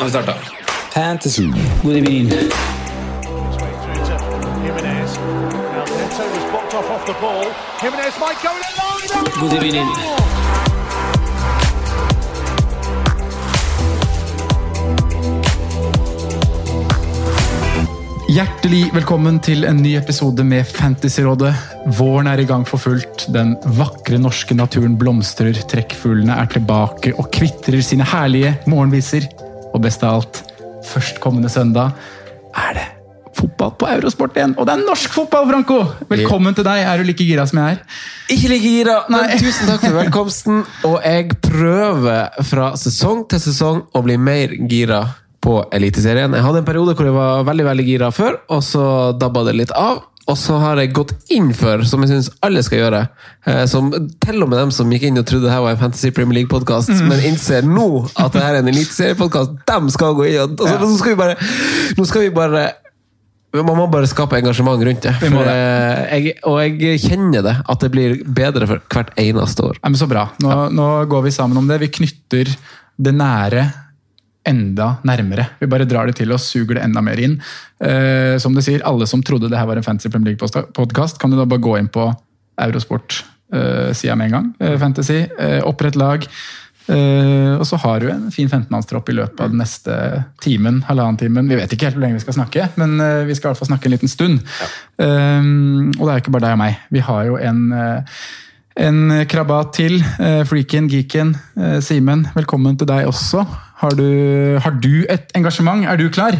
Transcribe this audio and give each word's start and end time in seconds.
Nå 0.00 0.04
har 0.04 0.08
vi 0.08 0.12
starta. 0.12 0.34
Fantasy. 0.94 1.42
God 1.82 1.96
evening. 1.96 2.28
God 9.40 9.52
evening. 9.52 9.86
Hjertelig 18.28 18.94
velkommen 18.94 19.40
til 19.40 19.64
en 19.64 19.76
ny 19.82 19.98
episode 19.98 20.44
med 20.44 20.64
Fantasyrådet. 20.64 21.52
Våren 21.98 22.26
er 22.26 22.40
i 22.40 22.48
gang 22.48 22.64
for 22.64 22.80
fullt. 22.80 23.26
Den 23.28 23.52
vakre 23.76 24.16
norske 24.16 24.56
naturen 24.56 24.96
blomstrer. 24.96 25.52
Trekkfuglene 25.52 26.40
er 26.40 26.48
tilbake 26.56 27.12
og 27.18 27.28
kvitrer 27.36 27.84
sine 27.84 28.08
herlige 28.08 28.56
morgenviser. 28.64 29.28
Og 29.70 29.82
best 29.84 30.02
av 30.06 30.20
alt, 30.20 30.40
førstkommende 30.90 31.50
søndag 31.52 31.94
er 32.58 32.74
det 32.78 32.86
fotball 33.40 33.72
på 33.78 33.88
Eurosport 33.88 34.36
igjen. 34.36 34.54
Og 34.58 34.66
det 34.66 34.74
er 34.74 34.82
norsk 34.82 35.14
fotball, 35.14 35.46
Franco! 35.48 35.78
Velkommen 36.10 36.56
til 36.56 36.66
deg. 36.66 36.82
Er 36.82 37.00
du 37.00 37.06
like 37.08 37.24
gira 37.24 37.46
som 37.48 37.60
jeg 37.62 37.78
er? 37.78 38.02
Ikke 38.34 38.50
like 38.52 38.72
gira, 38.74 38.96
men 39.08 39.28
Nei. 39.28 39.38
tusen 39.40 39.70
takk 39.70 39.84
for 39.86 39.96
velkomsten. 39.96 40.62
Og 40.88 40.98
jeg 41.06 41.38
prøver 41.46 42.44
fra 42.50 42.72
sesong 42.80 43.24
til 43.30 43.42
sesong 43.46 43.82
å 43.94 44.04
bli 44.04 44.18
mer 44.20 44.56
gira 44.70 45.04
på 45.40 45.56
Eliteserien. 45.72 46.34
Jeg 46.36 46.44
hadde 46.44 46.60
en 46.60 46.68
periode 46.68 46.96
hvor 46.98 47.08
jeg 47.08 47.16
var 47.16 47.46
veldig 47.48 47.68
veldig 47.70 47.86
gira 47.86 48.10
før, 48.12 48.42
og 48.52 48.64
så 48.66 48.84
dabba 49.16 49.46
det 49.48 49.56
litt 49.62 49.72
av. 49.78 50.02
Og 50.30 50.36
så 50.38 50.56
har 50.62 50.78
jeg 50.78 50.92
gått 50.94 51.14
inn 51.34 51.48
for, 51.56 51.82
som 51.88 52.04
jeg 52.04 52.12
syns 52.12 52.28
alle 52.46 52.62
skal 52.62 52.84
gjøre 52.84 53.00
eh, 53.50 53.64
som 53.70 53.88
Til 54.22 54.44
og 54.44 54.50
med 54.52 54.60
dem 54.60 54.74
som 54.74 54.92
gikk 54.94 55.08
inn 55.08 55.18
og 55.18 55.26
trodde 55.28 55.48
det 55.48 55.54
her 55.54 55.64
var 55.64 55.74
en 55.74 55.80
Fantasy 55.80 56.12
Premier 56.14 56.40
League-podkast, 56.40 56.92
men 57.08 57.24
innser 57.26 57.66
nå 57.66 57.88
at 58.14 58.36
det 58.36 58.44
her 58.44 58.58
er 58.58 58.62
en 58.62 58.70
eliteseriepodkast, 58.70 59.56
dem 59.70 59.90
skal 59.92 60.14
gå 60.18 60.28
inn 60.30 60.38
og 60.44 60.62
altså, 60.62 60.78
Nå 60.84 61.00
skal 61.00 61.14
vi 61.14 61.18
bare, 61.18 61.36
nå 61.98 62.06
skal 62.08 62.26
vi 62.28 62.30
bare 62.38 62.68
man 63.50 63.74
må 63.74 63.88
bare 63.90 64.06
skape 64.06 64.38
engasjement 64.38 64.78
rundt 64.86 65.02
det. 65.02 65.12
Det. 65.18 65.30
eh, 65.50 66.12
jeg, 66.14 66.34
og 66.46 66.60
jeg 66.62 67.00
kjenner 67.02 67.42
det, 67.42 67.54
at 67.66 67.82
det 67.82 67.88
blir 67.90 68.20
bedre 68.22 68.68
for 68.70 68.84
hvert 68.94 69.10
eneste 69.18 69.64
år. 69.66 69.80
Ja, 69.80 69.90
men 69.90 69.98
Så 69.98 70.06
bra. 70.06 70.28
Nå, 70.38 70.68
nå 70.70 70.86
går 71.10 71.24
vi 71.26 71.32
sammen 71.34 71.58
om 71.58 71.66
det. 71.66 71.80
Vi 71.82 71.88
knytter 71.98 72.52
det 73.00 73.14
nære 73.18 73.64
enda 74.48 74.94
nærmere. 75.04 75.46
Vi 75.60 75.68
bare 75.70 75.88
drar 75.88 76.08
det 76.08 76.16
til 76.20 76.32
oss, 76.32 76.48
suger 76.52 76.78
det 76.78 76.84
enda 76.86 77.02
mer 77.04 77.20
inn. 77.20 77.36
Eh, 77.84 78.36
som 78.40 78.56
du 78.56 78.62
sier, 78.64 78.84
alle 78.88 79.08
som 79.08 79.22
trodde 79.24 79.50
det 79.50 79.58
her 79.58 79.68
var 79.68 79.80
en 79.80 79.86
Fantasy 79.86 80.10
Premier 80.12 80.34
League-podkast, 80.34 81.20
kan 81.20 81.32
du 81.32 81.38
da 81.38 81.48
bare 81.48 81.62
gå 81.62 81.76
inn 81.78 81.90
på 81.92 82.08
Eurosport-sida 82.60 84.16
med 84.16 84.30
en 84.30 84.36
gang. 84.36 84.48
Eh, 84.60 84.78
fantasy, 84.80 85.22
eh, 85.38 85.60
opprett 85.66 85.98
lag. 86.00 86.26
Eh, 86.90 87.54
og 87.54 87.66
så 87.68 87.78
har 87.84 88.00
du 88.00 88.08
en 88.10 88.30
fin 88.34 88.48
15-mannstropp 88.48 89.12
i 89.12 89.16
løpet 89.20 89.40
av 89.44 89.52
den 89.52 89.60
neste 89.62 89.94
timen, 90.42 90.80
halvannen 90.88 91.20
timen. 91.20 91.50
Vi 91.50 91.58
vet 91.58 91.72
ikke 91.74 91.90
helt 91.90 91.98
hvor 91.98 92.06
lenge 92.06 92.18
vi 92.18 92.24
skal 92.24 92.38
snakke, 92.40 92.68
men 92.80 92.96
eh, 93.04 93.24
vi 93.28 93.36
skal 93.36 93.50
i 93.50 93.52
hvert 93.52 93.62
fall 93.62 93.70
snakke 93.70 93.90
en 93.90 93.94
liten 93.94 94.10
stund. 94.10 94.40
Eh, 94.98 95.50
og 95.98 96.02
det 96.02 96.12
er 96.14 96.22
ikke 96.24 96.34
bare 96.34 96.48
deg 96.48 96.56
og 96.56 96.62
meg. 96.64 96.80
Vi 96.90 97.04
har 97.06 97.28
jo 97.28 97.38
en 97.38 97.66
eh, 97.76 98.22
en 98.76 99.26
krabat 99.28 99.74
til. 99.74 99.98
Fliken, 100.00 100.46
Freaken, 100.46 100.88
geeken. 100.88 101.34
eh, 101.58 101.80
Simen, 101.80 102.28
velkommen 102.34 102.78
til 102.78 102.86
deg 102.86 103.06
også. 103.06 103.44
Har 103.80 103.96
du, 103.96 104.58
har 104.60 104.70
du 104.82 105.06
et 105.08 105.30
engasjement? 105.34 105.84
Er 105.88 105.96
du 105.96 106.08
klar? 106.12 106.36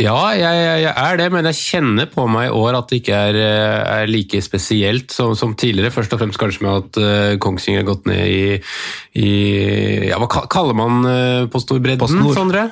Ja, 0.00 0.32
jeg, 0.32 0.60
jeg, 0.86 0.92
er 0.96 1.18
det, 1.20 1.26
men 1.34 1.44
jeg 1.50 1.58
kjenner 1.58 2.08
på 2.08 2.24
meg 2.30 2.48
i 2.48 2.54
år 2.56 2.78
at 2.78 2.88
det 2.88 3.02
ikke 3.02 3.18
er, 3.28 3.36
eh, 3.36 3.80
er 4.00 4.08
like 4.08 4.40
spesielt 4.44 5.12
som, 5.12 5.34
som 5.36 5.52
tidligere. 5.58 5.92
Først 5.92 6.14
og 6.16 6.22
fremst 6.22 6.40
kanskje 6.40 6.64
med 6.64 6.78
at 6.78 7.00
uh, 7.02 7.38
Kongsvinger 7.42 7.82
har 7.82 7.88
gått 7.90 8.08
ned 8.08 8.22
i, 8.24 8.44
i 9.20 9.32
ja, 10.08 10.20
Hva 10.22 10.46
kaller 10.52 10.78
man 10.78 11.04
uh, 11.04 11.44
på 11.52 11.60
storbredden. 11.60 12.24
Sondre? 12.32 12.70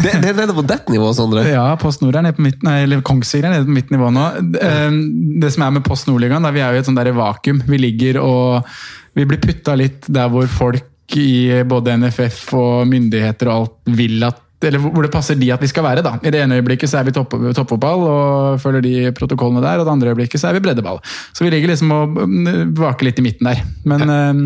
Det, 0.00 0.12
det 0.22 0.30
er 0.30 0.36
nede 0.36 0.54
på 0.56 0.64
dette 0.66 0.92
nivået, 0.92 1.16
Sondre. 1.18 1.44
Ja, 1.48 1.64
Post 1.80 2.02
Nord 2.02 2.18
er 2.18 2.24
nede 2.26 2.36
på 2.36 2.44
mitt, 2.44 2.62
nei, 2.66 2.80
eller 2.84 3.02
Kongsvinger 3.06 3.48
er 3.50 3.58
nede 3.58 3.68
på 3.68 3.76
mitt 3.76 3.92
nivå 3.94 4.10
nå. 4.14 4.26
Eh, 4.60 4.98
Det 5.42 5.52
som 5.54 5.66
er 5.66 5.74
med 5.78 5.86
Post 5.86 6.08
Nordligaen, 6.10 6.46
vi 6.54 6.62
er 6.62 6.72
jo 6.74 6.80
i 6.80 6.82
et 6.82 6.88
sånt 6.88 7.00
der 7.00 7.12
vakuum. 7.16 7.62
Vi 7.68 7.80
ligger 7.80 8.20
og 8.24 8.68
vi 9.16 9.26
blir 9.26 9.40
putta 9.42 9.74
litt 9.78 10.06
der 10.12 10.30
hvor 10.32 10.46
folk 10.50 11.16
i 11.18 11.62
både 11.66 11.96
NFF 11.98 12.52
og 12.54 12.86
myndigheter 12.86 13.50
og 13.50 13.56
alt 13.64 13.96
vil 13.98 14.22
at 14.28 14.46
eller 14.60 14.82
hvor 14.82 15.06
det 15.06 15.12
passer 15.12 15.38
de 15.40 15.48
at 15.54 15.62
vi 15.62 15.70
skal 15.70 15.86
være. 15.86 16.02
da. 16.04 16.18
I 16.20 16.30
det 16.30 16.42
ene 16.42 16.58
øyeblikket 16.60 16.90
så 16.90 16.98
er 17.00 17.06
vi 17.08 17.14
topp, 17.16 17.32
toppfotball 17.56 18.02
og 18.04 18.60
følger 18.60 18.84
de 18.84 19.12
protokollene 19.16 19.62
der, 19.64 19.80
og 19.80 19.86
det 19.88 19.94
andre 19.94 20.12
øyeblikket 20.12 20.40
så 20.42 20.50
er 20.50 20.58
vi 20.58 20.60
breddeball. 20.66 21.00
Så 21.32 21.46
vi 21.46 21.50
ligger 21.54 21.72
liksom 21.72 21.94
og 21.96 22.18
mm, 22.28 22.74
vaker 22.76 23.08
litt 23.08 23.22
i 23.22 23.24
midten 23.24 23.48
der. 23.48 23.62
Men 23.88 24.04
eh, 24.04 24.42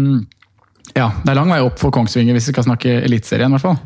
ja, 0.94 1.09
det 1.25 1.32
er 1.32 1.38
lang 1.41 1.50
vei 1.50 1.59
opp 1.59 1.81
for 1.81 1.91
Kongsvinger 1.94 2.37
hvis 2.37 2.47
vi 2.47 2.53
skal 2.55 2.66
snakke 2.69 2.93
Eliteserien, 3.03 3.50
i 3.50 3.56
hvert 3.56 3.65
fall. 3.65 3.78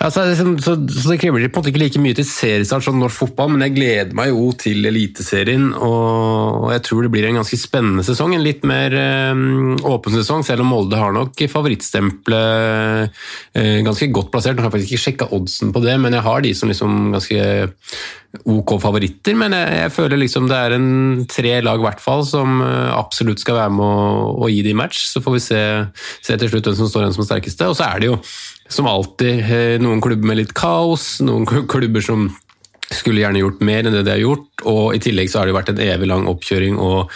Ja, 0.00 0.08
så, 0.10 0.24
liksom, 0.26 0.56
så, 0.58 0.74
så 0.90 1.12
det 1.12 1.20
krever 1.22 1.44
på 1.46 1.60
en 1.60 1.62
måte 1.62 1.70
ikke 1.70 1.82
like 1.84 2.02
mye 2.02 2.16
til 2.18 2.26
seriestart 2.26 2.82
som 2.82 2.98
norsk 2.98 3.20
fotball, 3.22 3.52
men 3.52 3.62
jeg 3.68 3.76
gleder 3.76 4.16
meg 4.18 4.32
jo 4.32 4.48
til 4.58 4.90
Eliteserien, 4.90 5.68
og 5.78 6.72
jeg 6.74 6.82
tror 6.88 7.06
det 7.06 7.12
blir 7.14 7.28
en 7.28 7.38
ganske 7.38 7.60
spennende 7.60 8.02
sesong. 8.06 8.34
En 8.34 8.42
litt 8.42 8.66
mer 8.66 8.98
øh, 8.98 9.78
åpen 9.86 10.18
sesong, 10.18 10.42
selv 10.46 10.66
om 10.66 10.72
Molde 10.74 10.98
har 10.98 11.14
nok 11.14 11.46
favorittstempelet 11.54 13.14
øh, 13.54 13.78
ganske 13.86 14.10
godt 14.18 14.34
plassert. 14.34 14.58
Nå 14.58 14.66
har 14.66 14.72
jeg 14.72 14.78
faktisk 14.80 14.96
ikke 14.96 15.06
sjekka 15.06 15.32
oddsen 15.38 15.70
på 15.70 15.86
det, 15.86 15.94
men 16.02 16.18
jeg 16.18 16.26
har 16.26 16.42
de 16.42 16.54
som 16.58 16.72
liksom 16.72 17.12
ganske 17.14 17.42
ok 18.44 18.76
favoritter. 18.82 19.36
Men 19.38 19.54
jeg, 19.56 19.78
jeg 19.80 19.94
føler 19.94 20.20
liksom 20.20 20.48
det 20.50 20.58
er 20.58 20.76
en 20.76 20.88
tre 21.30 21.56
lag 21.64 21.82
hvert 21.82 22.02
fall 22.02 22.24
som 22.28 22.60
eh, 22.64 22.92
absolutt 22.94 23.42
skal 23.42 23.60
være 23.60 23.74
med 23.76 23.84
å, 23.86 24.32
å 24.46 24.50
gi 24.52 24.62
de 24.66 24.74
match. 24.76 25.06
Så 25.10 25.22
får 25.24 25.36
vi 25.36 25.44
se, 25.46 25.62
se 26.26 26.38
til 26.40 26.52
slutt 26.52 26.70
hvem 26.70 26.78
som 26.80 26.90
står 26.90 27.06
igjen 27.06 27.18
som 27.18 27.28
sterkeste. 27.28 27.70
Og 27.70 27.78
så 27.78 27.88
er 27.88 28.02
det 28.02 28.10
jo 28.12 28.18
som 28.72 28.88
alltid 28.90 29.44
eh, 29.44 29.76
noen 29.82 30.02
klubber 30.04 30.32
med 30.32 30.42
litt 30.42 30.56
kaos, 30.56 31.16
noen 31.24 31.46
klubber 31.46 32.04
som 32.04 32.28
skulle 32.86 33.22
gjerne 33.22 33.42
gjort 33.42 33.62
mer 33.66 33.86
enn 33.86 33.96
det 33.96 34.04
de 34.06 34.14
har 34.14 34.22
gjort, 34.22 34.62
og 34.70 34.94
i 34.94 35.00
tillegg 35.02 35.30
så 35.30 35.40
har 35.40 35.48
det 35.48 35.54
jo 35.54 35.58
vært 35.58 35.72
en 35.72 35.82
evig 35.82 36.06
lang 36.06 36.28
oppkjøring 36.30 36.76
og 36.78 37.10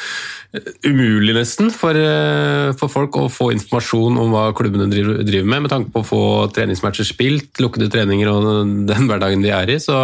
umulig 0.82 1.34
nesten 1.36 1.68
for, 1.70 1.94
eh, 1.94 2.72
for 2.78 2.90
folk 2.90 3.14
å 3.20 3.28
få 3.30 3.50
informasjon 3.54 4.18
om 4.18 4.32
hva 4.34 4.48
klubbene 4.56 4.88
driver, 4.90 5.22
driver 5.22 5.46
med, 5.46 5.62
med 5.62 5.70
tanke 5.70 5.92
på 5.94 6.02
å 6.02 6.08
få 6.08 6.22
treningsmatcher 6.56 7.06
spilt, 7.06 7.52
lukkede 7.62 7.90
treninger 7.92 8.30
og 8.32 8.48
den 8.90 9.10
hverdagen 9.10 9.44
de 9.44 9.52
er 9.54 9.70
i. 9.70 9.78
Så, 9.82 9.98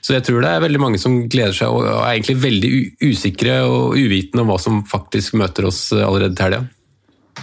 så 0.00 0.16
jeg 0.16 0.24
tror 0.28 0.40
det 0.40 0.52
er 0.54 0.64
veldig 0.64 0.80
mange 0.80 1.02
som 1.02 1.24
gleder 1.28 1.56
seg 1.56 1.72
og 1.72 1.84
er 1.90 2.14
egentlig 2.14 2.38
veldig 2.40 2.72
usikre 3.04 3.58
og 3.68 3.98
uvitende 3.98 4.46
om 4.46 4.54
hva 4.54 4.60
som 4.62 4.80
faktisk 4.88 5.36
møter 5.40 5.68
oss 5.68 5.90
eh, 5.92 6.06
allerede 6.06 6.38
til 6.38 6.48
helga. 6.48 6.64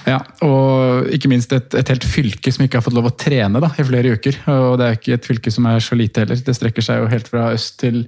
Ja, 0.08 0.20
og 0.46 1.10
ikke 1.14 1.30
minst 1.32 1.52
et, 1.56 1.74
et 1.78 1.90
helt 1.92 2.06
fylke 2.08 2.52
som 2.54 2.64
ikke 2.66 2.80
har 2.80 2.86
fått 2.86 2.96
lov 2.96 3.10
å 3.10 3.14
trene 3.20 3.62
da, 3.62 3.70
i 3.80 3.86
flere 3.86 4.14
uker. 4.16 4.38
Og 4.54 4.78
det 4.80 4.86
er 4.88 4.98
ikke 4.98 5.18
et 5.18 5.28
fylke 5.28 5.52
som 5.54 5.68
er 5.70 5.84
så 5.84 5.98
lite 6.00 6.24
heller. 6.24 6.40
Det 6.46 6.56
strekker 6.56 6.86
seg 6.86 7.02
jo 7.02 7.10
helt 7.12 7.30
fra 7.30 7.50
øst 7.56 7.78
til 7.82 8.02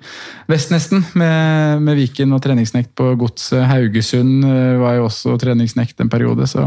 vest 0.51 0.71
nesten, 0.73 1.03
med, 1.19 1.83
med 1.85 1.99
Viken 1.99 2.33
og 2.35 2.41
treningsnekt 2.45 2.93
på 2.97 3.11
godset. 3.19 3.65
Haugesund 3.69 4.47
eh, 4.47 4.79
var 4.81 4.97
jo 4.97 5.05
også 5.09 5.35
treningsnekt 5.41 6.01
en 6.01 6.11
periode. 6.11 6.47
Så, 6.49 6.65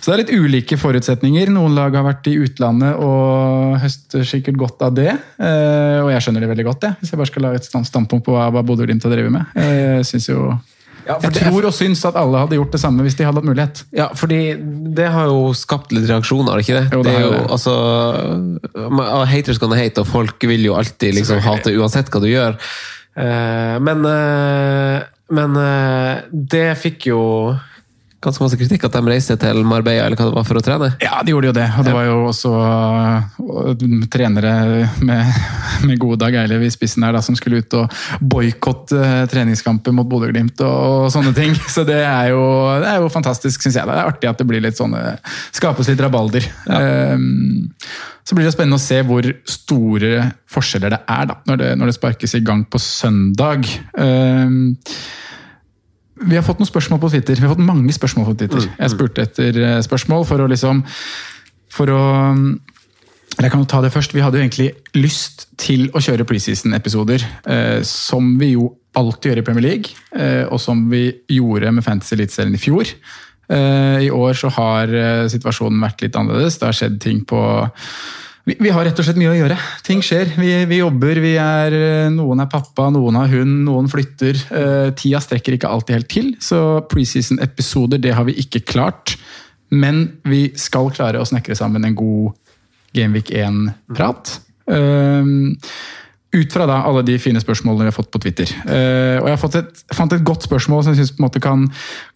så 0.00 0.10
det 0.10 0.14
er 0.16 0.22
litt 0.24 0.34
ulike 0.36 0.78
forutsetninger. 0.80 1.50
Noen 1.54 1.76
lag 1.78 1.96
har 1.96 2.06
vært 2.06 2.30
i 2.30 2.36
utlandet 2.42 3.00
og 3.02 3.76
høster 3.82 4.26
sikkert 4.28 4.60
godt 4.60 4.86
av 4.86 4.94
det. 4.96 5.10
Eh, 5.40 5.98
og 6.04 6.12
jeg 6.14 6.26
skjønner 6.26 6.44
det 6.46 6.52
veldig 6.52 6.68
godt, 6.70 6.88
jeg, 6.88 7.00
hvis 7.00 7.12
jeg 7.14 7.22
bare 7.22 7.32
skal 7.32 7.48
lage 7.48 7.62
et 7.62 7.70
standpunkt 7.90 8.26
på 8.26 8.36
hva, 8.36 8.48
hva 8.54 8.64
Bodø-Glimt 8.66 9.04
har 9.06 9.14
drevet 9.16 9.34
med. 9.34 9.52
Eh, 9.58 9.74
Jeg 9.96 10.08
synes 10.08 10.28
jo 10.30 10.46
Ja, 11.06 11.16
Jeg 11.22 11.36
tror 11.38 11.68
og 11.68 11.74
syns 11.76 12.02
at 12.08 12.16
alle 12.18 12.40
hadde 12.42 12.58
gjort 12.58 12.74
det 12.74 12.80
samme 12.82 13.06
hvis 13.06 13.14
de 13.18 13.26
hadde 13.26 13.38
hatt 13.38 13.48
mulighet. 13.48 13.82
Ja, 13.94 14.08
fordi 14.18 14.40
det 14.96 15.06
har 15.14 15.30
jo 15.30 15.52
skapt 15.54 15.94
litt 15.94 16.08
reaksjoner, 16.10 16.50
har 16.50 16.60
det 16.60 16.66
ikke 16.66 16.80
det? 16.80 16.86
Jo, 16.96 17.02
det 17.06 17.12
det 17.12 17.16
er 17.16 17.26
jo, 17.26 17.32
det. 17.36 17.42
altså, 17.56 19.26
Haters 19.30 19.62
gonna 19.62 19.78
hate, 19.78 20.02
og 20.02 20.10
folk 20.10 20.48
vil 20.50 20.66
jo 20.66 20.74
alltid 20.78 21.14
liksom 21.20 21.42
hate 21.46 21.74
uansett 21.78 22.10
hva 22.10 22.22
du 22.24 22.30
gjør. 22.30 22.58
Eh, 23.16 23.76
men 23.86 24.08
eh, 24.10 25.04
men 25.34 25.56
eh, 25.58 26.26
det 26.30 26.68
fikk 26.78 27.08
jo 27.10 27.20
ganske 28.24 28.42
masse 28.42 28.56
kritikk 28.58 28.86
at 28.88 28.94
de 28.96 29.02
reiste 29.06 29.36
til 29.40 29.60
Marbella 29.68 30.06
eller 30.06 30.18
hva 30.18 30.28
det 30.30 30.36
var 30.38 30.46
for 30.48 30.58
å 30.58 30.62
trene. 30.64 30.88
Ja, 31.04 31.20
de 31.24 31.34
gjorde 31.34 31.50
jo 31.50 31.56
det. 31.56 31.66
Og 31.76 31.86
det 31.86 31.94
var 31.94 32.06
jo 32.08 32.16
også 32.30 32.52
uh, 32.56 33.84
trenere 34.12 34.54
med, 35.04 35.42
med 35.86 36.00
gode 36.02 36.18
Dag 36.24 36.38
Eilev 36.40 36.64
i 36.66 36.72
spissen 36.72 37.04
her 37.06 37.14
da, 37.16 37.22
som 37.24 37.36
skulle 37.38 37.60
ut 37.62 37.76
og 37.78 37.92
boikotte 38.20 38.98
uh, 38.98 39.26
treningskamper 39.30 39.94
mot 39.96 40.08
Bodø-Glimt 40.08 40.62
og, 40.64 41.06
og 41.06 41.12
sånne 41.14 41.34
ting. 41.36 41.54
Så 41.74 41.84
det 41.88 42.00
er 42.02 42.32
jo, 42.32 42.42
det 42.82 42.90
er 42.94 43.04
jo 43.04 43.12
fantastisk, 43.12 43.62
syns 43.62 43.78
jeg. 43.80 43.88
Det 43.88 43.96
er 43.96 44.10
artig 44.10 44.32
at 44.32 44.40
det 44.42 44.48
blir 44.48 44.64
litt 44.64 44.80
sånne 44.80 45.04
Skapes 45.54 45.88
litt 45.90 46.00
rabalder. 46.02 46.44
Ehm, 46.72 47.68
så 48.26 48.34
blir 48.34 48.46
det 48.46 48.52
spennende 48.54 48.78
å 48.80 48.82
se 48.82 48.98
hvor 49.06 49.26
store 49.48 50.24
forskjeller 50.50 50.96
det 50.96 50.98
er 51.14 51.28
da, 51.30 51.36
når 51.48 51.60
det, 51.60 51.68
når 51.78 51.90
det 51.90 51.96
sparkes 51.96 52.34
i 52.36 52.42
gang 52.44 52.64
på 52.68 52.80
søndag. 52.82 53.68
Ehm, 54.02 54.74
vi 56.16 56.38
har 56.38 56.44
fått 56.46 56.62
noen 56.62 56.70
spørsmål 56.70 57.00
på 57.02 57.10
Twitter. 57.12 57.36
Vi 57.36 57.44
har 57.44 57.52
fått 57.52 57.66
mange 57.66 57.92
spørsmål 57.92 58.30
på 58.30 58.38
Twitter. 58.40 58.70
Jeg 58.78 58.92
spurte 58.94 59.26
etter 59.26 59.60
eh, 59.60 59.82
spørsmål 59.84 60.24
for 60.28 60.42
å 60.42 60.48
liksom 60.50 60.82
For 61.76 61.92
å 61.92 62.02
jeg 63.36 63.52
kan 63.52 63.60
jo 63.60 63.68
ta 63.68 63.82
det 63.84 63.92
først. 63.92 64.14
Vi 64.16 64.22
hadde 64.24 64.38
jo 64.38 64.46
egentlig 64.46 64.70
lyst 64.96 65.42
til 65.60 65.90
å 65.92 66.00
kjøre 66.00 66.24
preseason-episoder, 66.24 67.20
eh, 67.52 67.82
som 67.84 68.30
vi 68.40 68.54
jo 68.54 68.70
alltid 68.96 69.28
gjør 69.28 69.40
i 69.42 69.44
Premier 69.44 69.66
League, 69.66 69.92
eh, 70.16 70.46
og 70.48 70.56
som 70.62 70.86
vi 70.88 71.10
gjorde 71.28 71.72
med 71.76 71.84
Fantasy 71.84 72.16
Eliteserien 72.16 72.56
i 72.56 72.62
fjor. 72.62 72.88
Eh, 73.52 74.06
I 74.06 74.10
år 74.10 74.32
så 74.40 74.48
har 74.56 74.88
eh, 74.88 75.26
situasjonen 75.28 75.84
vært 75.84 76.06
litt 76.06 76.16
annerledes. 76.16 76.56
Det 76.58 76.70
har 76.70 76.78
skjedd 76.80 76.96
ting 77.02 77.20
på 77.28 77.42
vi, 78.46 78.70
har 78.70 78.84
rett 78.86 79.00
og 79.00 79.06
slett 79.06 79.18
mye 79.18 79.32
å 79.32 79.38
gjøre. 79.40 79.56
Ting 79.86 80.02
skjer. 80.06 80.30
Vi, 80.38 80.50
vi 80.70 80.78
jobber, 80.78 81.18
vi 81.22 81.32
er, 81.42 81.74
eh, 81.74 82.10
noen 82.14 82.44
er 82.44 82.50
pappa, 82.50 82.86
noen 82.94 83.18
har 83.18 83.32
hund, 83.32 83.64
noen 83.66 83.90
flytter. 83.90 84.38
Eh, 84.54 84.90
tida 84.98 85.18
strekker 85.22 85.56
ikke 85.56 85.70
alltid 85.70 85.98
helt 85.98 86.10
til, 86.12 86.28
så 86.38 86.60
preseason-episoder 86.86 88.02
det 88.02 88.14
har 88.14 88.28
vi 88.28 88.36
ikke 88.44 88.62
klart. 88.68 89.16
Men 89.74 90.20
vi 90.22 90.52
skal 90.54 90.92
klare 90.94 91.18
å 91.18 91.26
snekre 91.26 91.58
sammen 91.58 91.88
en 91.88 91.98
god 91.98 92.36
Gameweek 92.94 93.34
1-prat. 93.34 94.36
Um, 94.70 95.56
ut 96.34 96.52
fra 96.52 96.66
da 96.68 96.80
alle 96.88 97.04
de 97.06 97.16
fine 97.22 97.40
spørsmålene 97.40 97.86
vi 97.86 97.90
har 97.90 97.96
fått 97.96 98.10
på 98.12 98.20
Twitter. 98.22 98.50
Uh, 98.66 99.22
og 99.22 99.28
Jeg 99.28 99.34
har 99.34 99.40
fått 99.40 99.58
et, 99.60 99.82
fant 99.94 100.12
et 100.12 100.24
godt 100.26 100.46
spørsmål 100.48 100.84
som 100.84 100.94
jeg 100.94 101.06
synes 101.06 101.40
kan, 101.42 101.66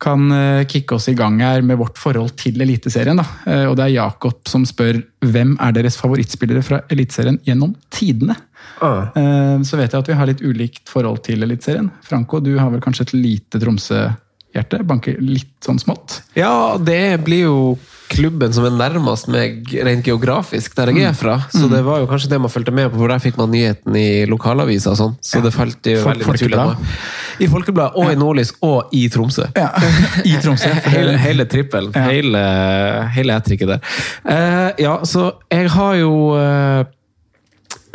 kan 0.02 0.26
uh, 0.34 0.66
kicke 0.68 0.96
oss 0.96 1.08
i 1.12 1.16
gang 1.18 1.38
her 1.42 1.64
med 1.66 1.80
vårt 1.80 1.98
forhold 2.00 2.34
til 2.40 2.60
Eliteserien. 2.60 3.20
Uh, 3.20 3.70
og 3.70 3.76
Det 3.78 3.86
er 3.86 3.96
Jakob 3.96 4.42
som 4.50 4.66
spør 4.68 5.00
hvem 5.24 5.56
er 5.60 5.76
deres 5.76 5.98
favorittspillere 6.00 6.64
fra 6.66 6.82
Eliteserien 6.90 7.40
gjennom 7.46 7.76
tidene. 7.94 8.36
Uh, 8.80 9.60
så 9.66 9.78
vet 9.80 9.92
jeg 9.92 10.00
at 10.00 10.10
vi 10.10 10.16
har 10.16 10.28
litt 10.28 10.42
ulikt 10.44 10.88
forhold 10.90 11.22
til 11.26 11.44
Eliteserien. 11.46 11.90
Franco, 12.04 12.40
du 12.44 12.56
har 12.58 12.72
vel 12.72 12.82
kanskje 12.84 13.08
et 13.08 13.16
lite 13.18 13.62
Tromsø-hjerte? 14.50 14.82
Banker 14.86 15.16
litt 15.20 15.50
sånn 15.64 15.78
smått? 15.78 16.22
Ja, 16.36 16.76
det 16.78 17.22
blir 17.24 17.44
jo 17.46 17.78
klubben 18.10 18.52
som 18.52 18.64
er 18.66 18.72
nærmest 18.74 19.28
meg 19.30 19.68
rent 19.86 20.04
geografisk, 20.04 20.74
der 20.74 20.90
jeg 20.90 21.04
er 21.06 21.14
fra. 21.14 21.36
Så 21.52 21.68
det 21.70 21.84
var 21.86 22.00
jo 22.00 22.08
kanskje 22.10 22.30
det 22.32 22.40
man 22.42 22.50
fulgte 22.50 22.72
med 22.74 22.90
på, 22.90 22.98
for 22.98 23.08
der 23.12 23.20
fikk 23.22 23.38
man 23.38 23.52
nyheten 23.52 23.94
i 23.94 24.26
lokalavisa 24.26 24.90
og 24.90 24.98
sånn. 24.98 25.14
Så 25.22 25.40
det 25.44 25.52
falt 25.54 25.86
jo 25.86 26.02
Folk- 26.02 26.24
veldig 26.26 26.50
naturlig. 26.50 26.98
I 27.40 27.46
Folkebladet 27.48 27.96
og 27.96 28.10
i 28.10 28.16
Nordlys 28.18 28.50
og 28.66 28.90
i 28.92 29.04
Tromsø. 29.08 29.46
I 30.26 30.34
Tromsø. 30.42 30.72
Hele, 30.90 31.14
hele 31.22 31.46
trippelen. 31.46 31.94
Hele, 31.94 32.42
hele 33.14 33.38
ettrikket 33.38 33.76
der. 33.76 33.80
Eh, 34.26 34.82
ja, 34.82 34.98
så 35.06 35.30
jeg 35.52 35.70
har 35.70 35.94
jo 36.02 36.10
eh, 36.36 36.82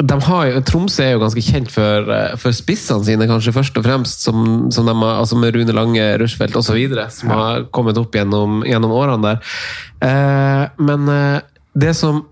de 0.05 0.17
har 0.27 0.59
Tromsø 0.67 1.03
er 1.05 1.15
jo 1.15 1.21
ganske 1.23 1.43
kjent 1.43 1.71
for, 1.73 2.09
eh, 2.11 2.35
for 2.41 2.55
spissene 2.55 3.05
sine, 3.07 3.27
kanskje 3.29 3.53
først 3.55 3.77
og 3.79 3.85
fremst. 3.87 4.25
Som, 4.25 4.69
som 4.73 4.87
de 4.87 4.93
har, 4.93 5.19
altså 5.21 5.37
med 5.39 5.55
Rune 5.55 5.75
Lange, 5.75 6.03
Rushfeldt 6.21 6.57
osv., 6.59 6.77
som 7.13 7.33
har 7.33 7.65
kommet 7.75 7.97
opp 8.01 8.15
gjennom, 8.15 8.61
gjennom 8.67 8.93
årene 8.95 9.23
der. 9.31 9.57
Eh, 10.05 10.63
men 10.83 11.09
eh, 11.11 11.39
det 11.75 11.95
som 11.97 12.23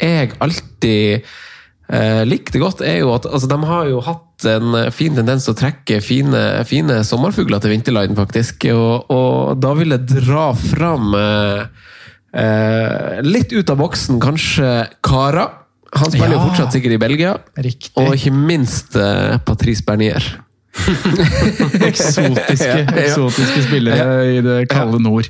jeg 0.00 0.32
alltid 0.40 1.26
eh, 1.92 2.22
likte 2.28 2.62
godt, 2.62 2.82
er 2.86 3.02
jo 3.02 3.12
at 3.14 3.28
altså, 3.28 3.50
de 3.50 3.60
har 3.68 3.90
jo 3.90 4.02
hatt 4.06 4.48
en 4.48 4.74
eh, 4.78 4.90
fin 4.94 5.16
tendens 5.16 5.46
til 5.46 5.54
å 5.54 5.60
trekke 5.60 6.00
fine, 6.04 6.42
fine 6.68 7.02
sommerfugler 7.06 7.62
til 7.62 7.74
vinterline, 7.76 8.16
faktisk. 8.18 8.70
Og, 8.74 9.12
og 9.12 9.60
da 9.60 9.74
vil 9.78 9.96
jeg 9.96 10.08
dra 10.16 10.50
fram 10.56 11.14
eh, 11.20 11.62
litt 13.26 13.52
ut 13.52 13.70
av 13.70 13.82
boksen, 13.84 14.20
kanskje 14.22 14.74
Kara. 15.04 15.59
Han 15.96 16.10
spiller 16.12 16.36
jo 16.36 16.38
Ja. 16.38 16.44
fortsatt 16.48 16.72
sikkert 16.76 16.92
i 16.92 17.00
Belgia. 17.02 17.34
Riktig. 17.58 17.96
Og 17.98 18.14
ikke 18.14 18.30
minst 18.34 18.94
eh, 18.96 19.38
Patrice 19.44 19.82
Bernier. 19.86 20.22
eksotiske, 21.82 22.66
Ja, 22.68 22.76
ja. 22.84 22.96
eksotiske 23.04 23.62
spillere 23.66 24.36
i 24.36 24.40
det 24.44 24.56
kalde 24.70 25.00
nord. 25.02 25.28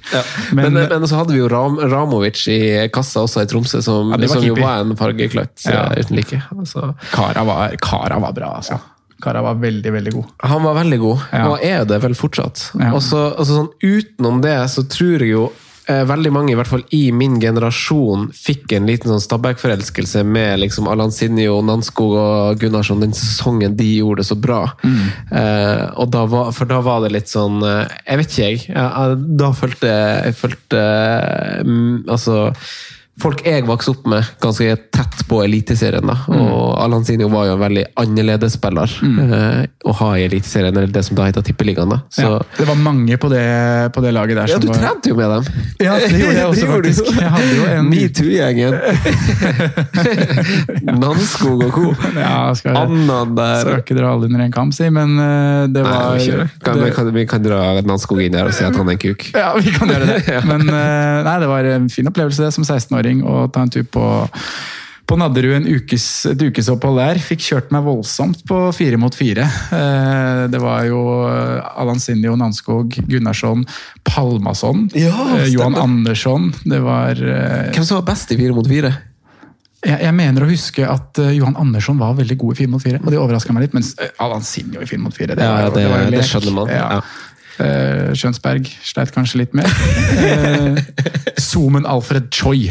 Men, 0.53 0.73
Men, 0.75 0.89
men, 0.91 1.07
så 1.09 1.21
hadde 1.21 1.33
vi 1.35 1.41
jo 1.41 1.49
Ram, 1.49 1.79
Ramovic 1.91 2.43
i 2.53 2.61
kassa 2.93 3.25
også 3.25 3.45
i 3.45 3.49
Tromsø, 3.51 3.81
som, 3.85 4.12
var 4.12 4.27
som 4.31 4.45
jo 4.45 4.55
var 4.59 4.85
en 4.85 4.97
fargekløtt 4.99 5.65
eh, 5.71 6.01
uten 6.03 6.21
like. 6.21 6.43
Altså, 6.57 6.93
Kara, 7.15 7.45
var, 7.49 7.77
Kara 7.83 8.21
var 8.23 8.37
bra, 8.37 8.53
altså. 8.61 8.81
Kara 9.21 9.43
var 9.45 9.59
veldig, 9.61 9.91
veldig 9.93 10.12
god. 10.15 10.29
han 10.49 10.62
var 10.65 10.79
veldig 10.79 10.99
god, 11.03 11.25
og 11.51 11.65
er 11.65 11.83
det 11.89 11.99
vel 12.05 12.15
fortsatt. 12.17 12.71
Og 12.93 13.03
så 13.05 13.27
altså 13.35 13.59
sånn, 13.59 13.73
utenom 13.85 14.41
det 14.45 14.57
så 14.73 14.85
tror 14.89 15.21
jeg 15.25 15.35
jo 15.35 15.43
eh, 15.51 15.70
veldig 16.09 16.33
mange, 16.35 16.53
i 16.53 16.59
hvert 16.59 16.71
fall 16.71 16.85
i 16.97 17.03
min 17.15 17.39
generasjon, 17.43 18.29
fikk 18.37 18.75
en 18.77 18.89
liten 18.89 19.13
sånn 19.13 19.23
Stabæk-forelskelse 19.25 20.25
med 20.27 20.63
liksom 20.63 20.89
Allan 20.91 21.15
Sinjo, 21.15 21.59
Nanskog 21.67 22.17
og 22.21 22.61
Gunnarsson 22.63 23.03
den 23.05 23.17
sesongen 23.17 23.77
de 23.79 23.89
gjorde 23.99 24.23
det 24.23 24.29
så 24.31 24.39
bra. 24.39 24.63
Eh, 24.85 25.85
og 26.01 26.11
da 26.15 26.25
var, 26.31 26.53
for 26.57 26.71
da 26.71 26.81
var 26.85 27.05
det 27.05 27.13
litt 27.15 27.31
sånn 27.31 27.61
eh, 27.67 27.99
Jeg 28.07 28.21
vet 28.21 28.31
ikke, 28.31 28.49
jeg. 28.49 28.63
Ja, 28.75 29.11
da 29.17 29.51
følte 29.57 29.91
jeg 29.91 30.37
følte, 30.39 30.81
mm, 31.67 32.09
Altså 32.11 32.39
Folk 33.21 33.43
jeg 33.45 33.65
vokste 33.69 33.91
opp 33.95 34.07
med, 34.09 34.25
ganske 34.41 34.77
tett 34.95 35.25
på 35.29 35.43
Eliteserien. 35.45 36.07
da, 36.09 36.15
og 36.33 36.79
Allan 36.81 37.05
Sinjo 37.05 37.29
var 37.33 37.47
jo 37.51 37.57
en 37.57 37.61
veldig 37.63 37.85
annerledes 38.01 38.55
spiller 38.57 38.89
eh, 39.05 39.67
å 39.85 39.93
ha 40.01 40.09
i 40.19 40.25
Eliteserien, 40.27 40.73
eller 40.77 40.91
det 40.95 41.03
som 41.07 41.19
da 41.19 41.27
heter 41.29 41.45
Tippeligaen. 41.45 41.91
da. 41.93 41.99
Så, 42.09 42.23
Ja, 42.23 42.39
det 42.57 42.67
var 42.69 42.79
mange 42.81 43.17
på 43.21 43.29
det, 43.33 43.45
på 43.95 44.01
det 44.05 44.13
laget 44.17 44.37
der 44.41 44.47
ja, 44.49 44.57
som 44.57 44.65
du 44.65 44.69
var 44.73 44.81
trente 44.81 45.11
jo 45.13 45.17
med 45.19 45.31
dem! 45.35 45.45
Ja, 45.85 45.97
det 46.01 46.21
gjorde 46.21 46.39
jeg 46.39 46.47
også, 46.53 46.67
Det 46.67 46.71
faktisk. 46.75 47.11
Jeg 47.21 47.31
hadde 47.37 47.55
jo 47.57 47.65
en 47.75 47.91
Metoo-gjengen. 47.91 48.73
Nanskog 51.01 51.65
og 51.67 51.73
co. 51.75 51.87
ja, 52.17 52.55
skal, 52.57 52.77
Annan 52.77 53.35
der. 53.37 53.61
skal 53.65 53.81
ikke 53.83 53.97
dra 53.99 54.13
alle 54.15 54.29
under 54.31 54.45
en 54.47 54.55
kam, 54.55 54.73
si, 54.75 54.89
men 54.95 55.17
eh, 55.21 55.65
det 55.73 55.85
var 55.87 56.19
kjører. 56.21 56.50
kan, 56.65 56.81
vi, 56.85 56.91
kan, 56.97 57.12
vi 57.17 57.27
kan 57.31 57.45
dra 57.45 57.61
Nanskog 57.87 58.21
inn 58.25 58.35
der 58.37 58.50
og 58.50 58.55
si 58.57 58.65
at 58.67 58.77
han 58.77 58.89
er 58.89 58.97
en 58.97 59.03
kuk. 59.03 59.27
Ja, 59.37 59.50
vi 59.59 59.73
kan 59.75 59.91
gjøre 59.91 60.07
det. 60.11 60.19
Men 60.50 60.62
eh, 60.69 61.21
nei, 61.27 61.35
det 61.43 61.49
var 61.50 61.67
en 61.69 61.87
fin 61.93 62.07
opplevelse 62.09 62.43
det, 62.45 62.50
som 62.55 62.65
16-åring 62.67 63.10
å 63.26 63.49
ta 63.52 63.62
en 63.67 63.71
tur 63.75 63.83
på 63.90 64.05
på 65.11 65.17
Nadderud 65.19 65.57
en 65.57 65.64
ukes, 65.67 66.05
et 66.31 66.38
ukesopphold 66.38 67.00
der. 67.00 67.19
Fikk 67.19 67.40
kjørt 67.43 67.73
meg 67.75 67.83
voldsomt 67.83 68.45
på 68.47 68.61
fire 68.76 68.95
mot 69.02 69.11
fire. 69.19 69.43
Eh, 69.75 70.47
Det 70.47 70.61
var 70.62 70.85
jo 70.87 71.00
Allan 71.26 71.99
Sinjo, 71.99 72.37
Nanskog, 72.38 72.95
Gunnarsson, 73.11 73.64
Palmason, 74.07 74.88
Ja, 74.95 75.37
eh, 75.40 75.49
Johan. 75.50 75.75
Andersson. 75.75 76.52
Det 76.62 76.79
var 76.85 77.11
eh, 77.19 77.73
Hvem 77.75 77.85
som 77.85 77.99
var 77.99 78.07
best 78.14 78.31
i 78.31 78.37
fire 78.38 78.55
mot 78.55 78.69
fire? 78.71 78.93
jeg, 79.81 79.97
jeg 80.05 80.12
mener 80.14 80.45
å 80.45 80.49
huske 80.50 80.85
at 80.87 81.19
eh, 81.19 81.31
Johan 81.40 81.57
Andersson 81.59 81.99
var 81.99 82.14
veldig 82.14 82.37
god 82.38 82.52
i 82.55 82.59
fire 82.59 82.69
mot 82.71 82.83
fire, 82.85 82.99
og 83.02 83.11
det 83.11 83.19
overraska 83.19 83.55
meg 83.57 83.62
litt. 83.67 83.75
Mens 83.75 83.95
eh, 83.99 84.11
Allan 84.21 84.45
Sinjo 84.47 84.79
i 84.79 84.87
fire 84.87 85.00
mot 85.02 85.14
fire, 85.17 85.35
det, 85.35 85.43
var, 85.43 85.67
jo- 85.67 85.75
det- 85.75 85.88
var 85.90 86.02
jo 86.07 86.11
det 86.14 86.23
skjønner 86.29 86.52
man. 86.61 86.69
Ja. 86.71 86.87
Ja. 87.00 87.02
Eh, 87.61 88.12
Skjønsberg 88.17 88.69
sleit 88.87 89.11
kanskje 89.12 89.43
litt 89.43 89.52
mer. 89.57 89.69
Zoomen 91.40 91.87
Alfred 91.88 92.29
Choi 92.35 92.71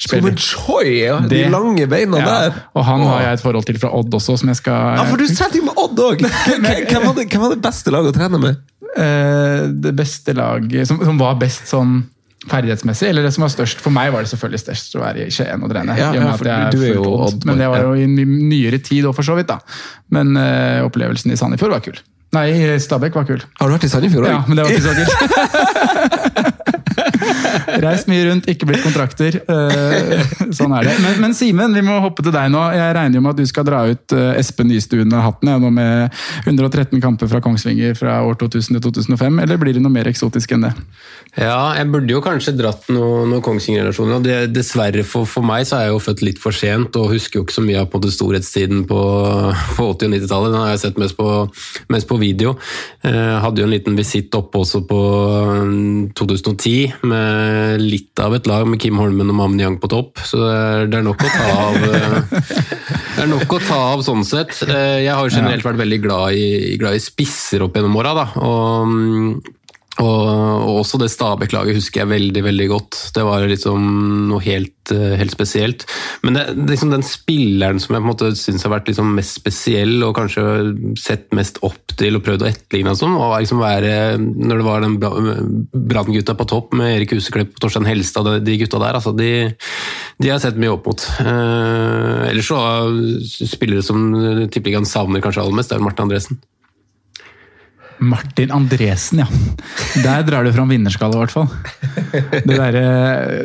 Zoomen 0.00 0.36
choi! 0.40 1.00
Ja. 1.04 1.18
De 1.24 1.28
Det- 1.28 1.50
lange 1.50 1.86
beina 1.90 2.18
Ja, 2.18 2.26
der. 2.26 2.54
og 2.74 2.84
han 2.84 3.00
har 3.06 3.20
jeg 3.22 3.32
et 3.38 3.42
forhold 3.42 3.64
til 3.66 3.78
fra 3.78 3.90
Odd 3.94 4.14
også, 4.14 4.38
som 4.38 4.48
jeg 4.48 4.56
skal 4.56 4.96
Ja, 4.98 5.04
for 5.04 5.16
du 5.16 5.26
trente 5.26 5.56
jo 5.58 5.64
med 5.64 5.74
Odd 5.76 5.98
òg! 5.98 6.20
Hvem, 6.46 6.62
hvem, 6.62 7.40
var 7.40 7.54
det- 7.54 7.62
beste 7.62 7.90
laget 7.90 8.14
å 8.14 8.18
trene 8.18 8.40
med? 8.40 8.56
Eh, 8.96 9.66
Det 9.70 9.94
beste 9.96 10.34
laget 10.34 10.86
som, 10.88 10.98
som 11.04 11.18
var 11.18 11.34
best 11.40 11.66
sånn 11.70 12.04
ferdighetsmessig, 12.48 13.08
eller 13.10 13.22
det 13.22 13.34
som 13.34 13.42
var 13.44 13.50
størst 13.52 13.82
For 13.84 13.92
meg 13.92 14.12
var 14.14 14.24
det 14.24 14.30
selvfølgelig 14.30 14.62
størst 14.62 14.94
å 14.96 15.02
være 15.02 15.26
i 15.26 15.30
Skien 15.30 15.60
og 15.62 15.68
trene. 15.70 15.92
Ja, 15.98 16.08
i 16.14 16.18
og 16.18 16.24
med 16.24 16.46
ja, 16.48 16.70
jeg 16.70 16.94
du 16.96 17.02
Odd, 17.04 17.44
Men 17.44 17.58
det 17.60 17.68
var 17.68 17.82
jo 17.84 17.92
i 17.92 18.06
nyere 18.06 18.78
tid 18.80 19.04
òg, 19.04 19.14
for 19.14 19.22
så 19.26 19.36
vidt. 19.36 19.50
da. 19.52 19.58
Men 20.10 20.32
uh, 20.36 20.86
opplevelsen 20.88 21.30
i 21.32 21.36
Sandefjord 21.36 21.70
var 21.76 21.80
kul. 21.84 21.98
Nei, 22.30 22.78
Stabæk 22.78 23.14
var 23.18 23.24
kul. 23.26 23.40
Har 23.58 23.66
du 23.66 23.74
vært 23.74 23.84
i 23.88 23.90
Sandefjord 23.90 24.28
òg? 24.28 24.30
Ja, 24.30 24.42
men 24.46 24.54
det 24.56 24.62
var 24.62 24.70
ikke 24.70 24.86
så 24.86 24.94
kult. 24.94 26.39
Reist 27.84 28.08
mye 28.10 28.26
rundt, 28.28 28.48
ikke 28.50 28.68
blitt 28.68 28.84
kontrakter. 28.84 29.40
Eh, 29.40 30.24
sånn 30.58 30.74
er 30.76 30.88
det. 30.88 30.96
Men, 31.04 31.18
men 31.24 31.36
Simen, 31.36 31.74
vi 31.76 31.84
må 31.86 32.00
hoppe 32.04 32.24
til 32.26 32.34
deg 32.34 32.50
nå. 32.52 32.62
Jeg 32.76 32.96
regner 32.96 33.20
jo 33.20 33.24
med 33.24 33.34
at 33.34 33.40
du 33.40 33.48
skal 33.48 33.66
dra 33.68 33.82
ut 33.88 34.16
eh, 34.16 34.32
Espen 34.40 34.70
Nystuen-hatten 34.70 35.50
nå 35.50 35.72
med 35.74 36.20
113 36.46 37.00
kamper 37.02 37.30
fra 37.30 37.42
Kongsvinger 37.44 37.96
fra 37.98 38.20
år 38.26 38.38
2000 38.40 38.76
til 38.76 38.84
2005, 38.90 39.40
eller 39.44 39.60
blir 39.60 39.76
det 39.76 39.84
noe 39.84 39.94
mer 39.94 40.10
eksotisk 40.10 40.54
enn 40.56 40.68
det? 40.68 40.74
Ja, 41.38 41.72
jeg 41.78 41.86
burde 41.92 42.10
jo 42.10 42.22
kanskje 42.24 42.56
dratt 42.58 42.88
noen 42.92 43.30
noe 43.30 43.44
Kongsvinger-relasjoner. 43.44 44.48
Dessverre 44.50 45.04
for, 45.06 45.28
for 45.30 45.46
meg 45.46 45.66
så 45.68 45.78
er 45.78 45.88
jeg 45.88 45.94
jo 45.94 46.02
født 46.02 46.24
litt 46.26 46.40
for 46.42 46.56
sent 46.56 46.96
og 46.98 47.12
husker 47.14 47.40
jo 47.40 47.46
ikke 47.46 47.58
så 47.58 47.64
mye 47.64 47.84
av 47.84 47.90
på 47.92 48.00
det 48.02 48.12
storhetstiden 48.14 48.84
på, 48.90 49.00
på 49.76 49.88
80- 49.94 50.10
og 50.10 50.16
90-tallet. 50.16 50.54
Den 50.54 50.64
har 50.64 50.72
jeg 50.74 50.82
sett 50.84 51.00
mest 51.00 51.16
på, 51.18 51.28
mest 51.92 52.10
på 52.10 52.18
video. 52.20 52.56
Eh, 53.06 53.36
hadde 53.44 53.62
jo 53.62 53.68
en 53.68 53.74
liten 53.74 53.98
visitt 53.98 54.34
oppe 54.36 54.60
også 54.64 54.82
på 54.90 55.00
mm, 55.70 56.10
2010 56.18 57.06
med 57.10 57.69
litt 57.78 58.18
av 58.22 58.34
et 58.34 58.48
lag 58.50 58.66
med 58.66 58.80
Kim 58.82 58.98
Holmen 58.98 59.30
og 59.30 59.36
Mamen 59.38 59.60
Yang 59.62 59.78
på 59.82 59.90
topp. 59.92 60.22
Så 60.26 60.40
det 60.42 60.50
er, 60.56 60.88
er 60.98 61.06
nok 61.06 61.22
å 61.22 61.30
ta 61.30 61.46
av 61.68 61.76
eh, 61.90 62.18
Det 63.20 63.26
er 63.26 63.30
nok 63.30 63.52
å 63.52 63.60
ta 63.60 63.78
av 63.92 64.02
sånn 64.06 64.24
sett. 64.24 64.54
Eh, 64.64 65.02
Jeg 65.04 65.12
har 65.14 65.28
generelt 65.30 65.66
vært 65.66 65.80
veldig 65.82 66.00
glad 66.06 66.36
i, 66.40 66.76
glad 66.80 66.96
i 66.96 67.02
spisser 67.04 67.66
opp 67.66 67.76
gjennom 67.76 67.98
åra. 68.00 68.26
og 68.40 68.88
mm, 68.88 69.32
og, 70.00 70.26
og 70.64 70.78
også 70.80 70.98
det 71.00 71.10
Stabæk-laget 71.12 71.76
husker 71.76 72.02
jeg 72.02 72.10
veldig 72.10 72.42
veldig 72.46 72.66
godt. 72.70 72.98
Det 73.16 73.24
var 73.26 73.44
liksom 73.50 73.84
noe 74.30 74.40
helt, 74.44 74.92
eh, 74.94 75.16
helt 75.20 75.34
spesielt. 75.34 75.84
Men 76.24 76.38
det, 76.38 76.44
liksom 76.70 76.92
den 76.94 77.04
spilleren 77.06 77.80
som 77.82 77.94
jeg 77.94 78.00
på 78.00 78.06
en 78.06 78.10
måte 78.10 78.30
syns 78.38 78.64
har 78.64 78.72
vært 78.72 78.88
liksom 78.88 79.12
mest 79.18 79.36
spesiell, 79.42 79.98
og 80.06 80.14
kanskje 80.16 80.44
sett 81.00 81.28
mest 81.36 81.60
opp 81.66 81.96
til 82.00 82.16
og 82.16 82.24
prøvd 82.24 82.46
å 82.46 82.48
etterligne, 82.48 82.94
og 82.94 83.00
sånn, 83.00 83.18
var 83.20 83.42
liksom 83.42 83.60
være 83.60 83.94
når 84.20 84.62
det 84.62 84.68
var 84.70 84.86
den 84.86 84.96
Bra- 85.02 85.16
Brann-gutta 85.92 86.36
på 86.38 86.48
topp 86.48 86.76
med 86.80 86.94
Erik 86.96 87.12
Huseklepp, 87.18 87.58
Torstein 87.60 87.88
Helstad, 87.88 88.30
de, 88.46 88.56
gutta 88.62 88.80
der. 88.80 88.96
altså 89.00 89.12
de, 89.16 89.32
de 90.16 90.30
har 90.30 90.38
jeg 90.38 90.46
sett 90.48 90.62
mye 90.62 90.72
opp 90.78 90.88
mot. 90.88 91.04
Eh, 91.26 92.30
ellers 92.30 92.48
så 92.48 92.62
spillere 93.52 93.84
som 93.84 94.08
Tippeligaen 94.48 94.88
savner 94.88 95.20
kanskje 95.24 95.44
aller 95.44 95.60
mest, 95.60 95.74
det 95.74 95.76
er 95.76 95.84
Martin 95.84 96.08
Andresen. 96.08 96.40
Martin 98.00 98.52
Andresen, 98.54 99.20
ja. 99.22 99.26
Der 100.02 100.22
drar 100.24 100.44
du 100.44 100.52
fram 100.54 100.70
vinnerskallet, 100.72 101.16
i 101.16 101.20
hvert 101.20 101.34
fall. 101.34 101.48
Det, 102.10 102.56
der, 102.56 102.78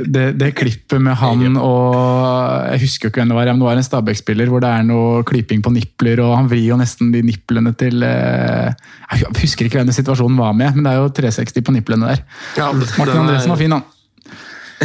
det, 0.08 0.26
det 0.40 0.52
klippet 0.58 1.02
med 1.02 1.18
han 1.20 1.58
og 1.60 1.96
Jeg 2.72 2.82
husker 2.86 3.08
jo 3.08 3.12
ikke 3.12 3.22
hvem 3.22 3.34
det 3.34 3.38
var, 3.38 3.52
men 3.52 3.62
det 3.62 3.68
var 3.68 3.82
en 3.82 3.88
Stabæk-spiller 3.88 4.50
hvor 4.52 4.64
det 4.64 4.72
er 4.72 4.86
noe 4.88 5.26
klyping 5.28 5.64
på 5.66 5.74
nipler, 5.76 6.22
og 6.24 6.38
han 6.40 6.50
vrir 6.52 6.70
jo 6.70 6.80
nesten 6.80 7.12
de 7.14 7.24
niplene 7.26 7.76
til 7.78 8.06
eh, 8.08 8.72
Jeg 9.12 9.34
husker 9.42 9.68
ikke 9.68 9.82
hvem 9.82 9.92
den 9.92 9.98
situasjonen 9.98 10.40
var 10.40 10.56
med, 10.58 10.78
men 10.78 10.88
det 10.88 10.94
er 10.94 11.04
jo 11.04 11.12
360 11.20 11.66
på 11.66 11.76
niplene 11.76 12.14
der. 12.14 12.24
Ja, 12.58 12.72
Martin 12.72 13.22
Andresen 13.26 13.54
var 13.54 13.62
fin, 13.62 13.76
han. 13.76 13.86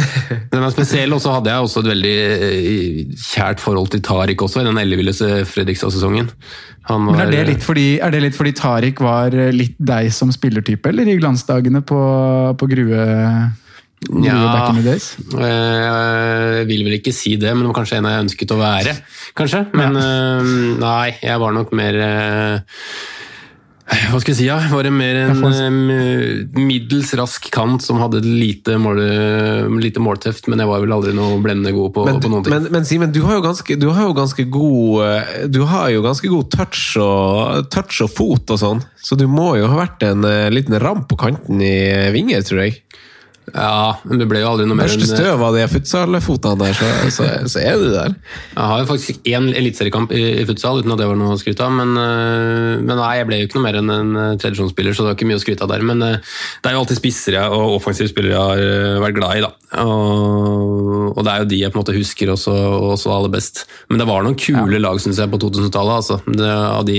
Den 0.53 0.65
er 0.65 0.73
spesiell, 0.73 1.13
og 1.15 1.21
så 1.23 1.35
hadde 1.37 1.53
jeg 1.53 1.67
også 1.67 1.83
et 1.83 1.89
veldig 1.91 2.15
eh, 2.17 3.15
kjært 3.21 3.63
forhold 3.63 3.91
til 3.93 4.03
Tariq 4.05 4.43
også, 4.47 4.63
i 4.63 4.67
den 4.69 4.81
elleville 4.81 5.13
Fredrikstad-sesongen. 5.47 6.31
Men 6.91 7.19
er 7.21 7.29
det, 7.29 7.41
litt 7.47 7.63
fordi, 7.63 7.87
er 8.03 8.11
det 8.11 8.23
litt 8.23 8.35
fordi 8.37 8.53
Tariq 8.57 9.01
var 9.05 9.35
litt 9.53 9.77
deg 9.77 10.09
som 10.13 10.31
spillertype, 10.33 10.89
eller 10.91 11.07
i 11.11 11.17
glansdagene 11.21 11.83
på, 11.87 12.01
på 12.57 12.71
Grue, 12.71 13.05
Ja. 14.25 14.33
Eh, 15.37 16.61
Jeg 16.61 16.67
vil 16.71 16.85
vel 16.87 16.97
ikke 16.97 17.13
si 17.13 17.35
det, 17.37 17.53
men 17.53 17.63
det 17.63 17.69
var 17.69 17.79
kanskje 17.83 17.99
en 18.01 18.09
jeg 18.09 18.25
ønsket 18.25 18.53
å 18.55 18.59
være. 18.59 18.95
Kanskje. 19.37 19.65
Men 19.77 19.97
ja. 20.01 20.43
nei, 20.81 21.09
jeg 21.21 21.41
var 21.43 21.53
nok 21.53 21.73
mer 21.77 21.99
eh, 22.01 22.79
hva 23.91 24.19
skal 24.21 24.31
jeg 24.31 24.37
si, 24.39 24.45
ja? 24.47 24.57
Var 24.71 24.87
det 24.87 24.91
mer 24.95 25.17
en 25.25 25.79
eh, 25.91 26.45
middels 26.55 27.11
rask 27.19 27.49
kant 27.53 27.83
som 27.83 27.99
hadde 27.99 28.21
lite, 28.23 28.77
mål, 28.79 29.01
lite 29.83 30.03
målteft, 30.03 30.47
men 30.51 30.63
jeg 30.63 30.69
var 30.69 30.83
vel 30.83 30.95
aldri 30.95 31.13
noe 31.17 31.39
blendende 31.43 31.73
god 31.75 31.93
på, 31.97 32.05
Men, 32.07 32.21
på 32.23 32.31
noen 32.31 32.45
ting. 32.45 32.55
men, 32.55 32.69
men 32.71 32.87
Simen, 32.87 33.11
du 33.11 33.21
ganske, 33.23 33.75
du 33.79 33.89
har 33.91 34.07
jo 34.07 34.15
ganske 34.17 34.45
god 34.51 35.03
eh, 35.05 35.33
Du 35.51 35.61
har 35.69 35.91
jo 35.91 36.03
ganske 36.05 36.31
god 36.31 36.49
touch 36.53 36.95
og, 37.01 37.67
touch 37.73 38.01
og 38.05 38.11
fot 38.15 38.55
og 38.55 38.61
sånn, 38.61 38.83
så 39.01 39.19
du 39.19 39.27
må 39.31 39.53
jo 39.59 39.67
ha 39.71 39.83
vært 39.83 40.07
en 40.07 40.27
eh, 40.27 40.49
liten 40.53 40.79
ramp 40.81 41.09
på 41.11 41.19
kanten 41.19 41.61
i 41.63 41.75
vinger, 42.15 42.45
tror 42.47 42.65
jeg. 42.65 42.79
Ja, 43.51 43.97
men 44.07 44.21
det 44.21 44.27
ble 44.29 44.39
jo 44.43 44.51
aldri 44.51 44.67
noe 44.69 44.77
mer 44.77 44.87
Første 44.87 45.03
enn 45.03 45.17
støv 45.17 45.41
av 45.43 45.55
de 45.57 45.63
futsalfotene 45.67 46.59
der, 46.61 46.75
så, 46.77 46.89
så, 47.11 47.29
så 47.51 47.63
er 47.63 47.79
du 47.81 47.87
der. 47.91 48.13
Jeg 48.53 48.69
har 48.71 48.83
jo 48.83 48.89
faktisk 48.91 49.27
én 49.27 49.49
eliteseriekamp 49.49 50.13
i, 50.15 50.21
i 50.39 50.45
futsal, 50.47 50.79
uten 50.79 50.93
at 50.93 51.01
det 51.01 51.09
var 51.09 51.19
noe 51.19 51.35
å 51.35 51.39
skryte 51.41 51.65
av. 51.65 51.73
Men, 51.75 51.95
øh, 51.97 52.77
men 52.79 52.93
nei, 52.95 53.11
jeg 53.19 53.27
ble 53.27 53.41
jo 53.41 53.49
ikke 53.49 53.59
noe 53.59 53.65
mer 53.65 53.79
enn 53.81 53.95
en 53.95 54.13
tradisjonsspiller, 54.41 54.95
så 54.95 55.03
det 55.03 55.11
var 55.11 55.19
ikke 55.19 55.31
mye 55.31 55.41
å 55.41 55.43
skryte 55.43 55.67
av 55.67 55.73
der. 55.73 55.83
Men 55.89 56.05
det 56.05 56.13
er 56.69 56.77
jo 56.77 56.83
alltid 56.85 57.01
spissere 57.01 57.43
og 57.51 57.79
offensive 57.81 58.13
spillere 58.13 58.37
jeg 58.37 58.71
har 58.71 59.03
vært 59.07 59.19
glad 59.19 59.41
i, 59.41 59.45
da. 59.49 59.51
Og, 59.79 61.13
og 61.15 61.21
det 61.23 61.31
er 61.31 61.43
jo 61.43 61.47
de 61.47 61.59
jeg 61.61 61.71
på 61.71 61.77
en 61.77 61.81
måte 61.85 61.95
husker 61.95 62.31
også, 62.33 62.51
også 62.91 63.11
aller 63.13 63.31
best. 63.31 63.63
Men 63.87 64.01
det 64.01 64.07
var 64.09 64.25
noen 64.25 64.35
kule 64.39 64.81
lag, 64.81 64.99
synes 64.99 65.21
jeg, 65.21 65.31
på 65.31 65.39
2000-tallet. 65.39 65.93
Altså. 66.01 66.17
Det, 66.27 66.49
av, 66.49 66.83
de, 66.87 66.97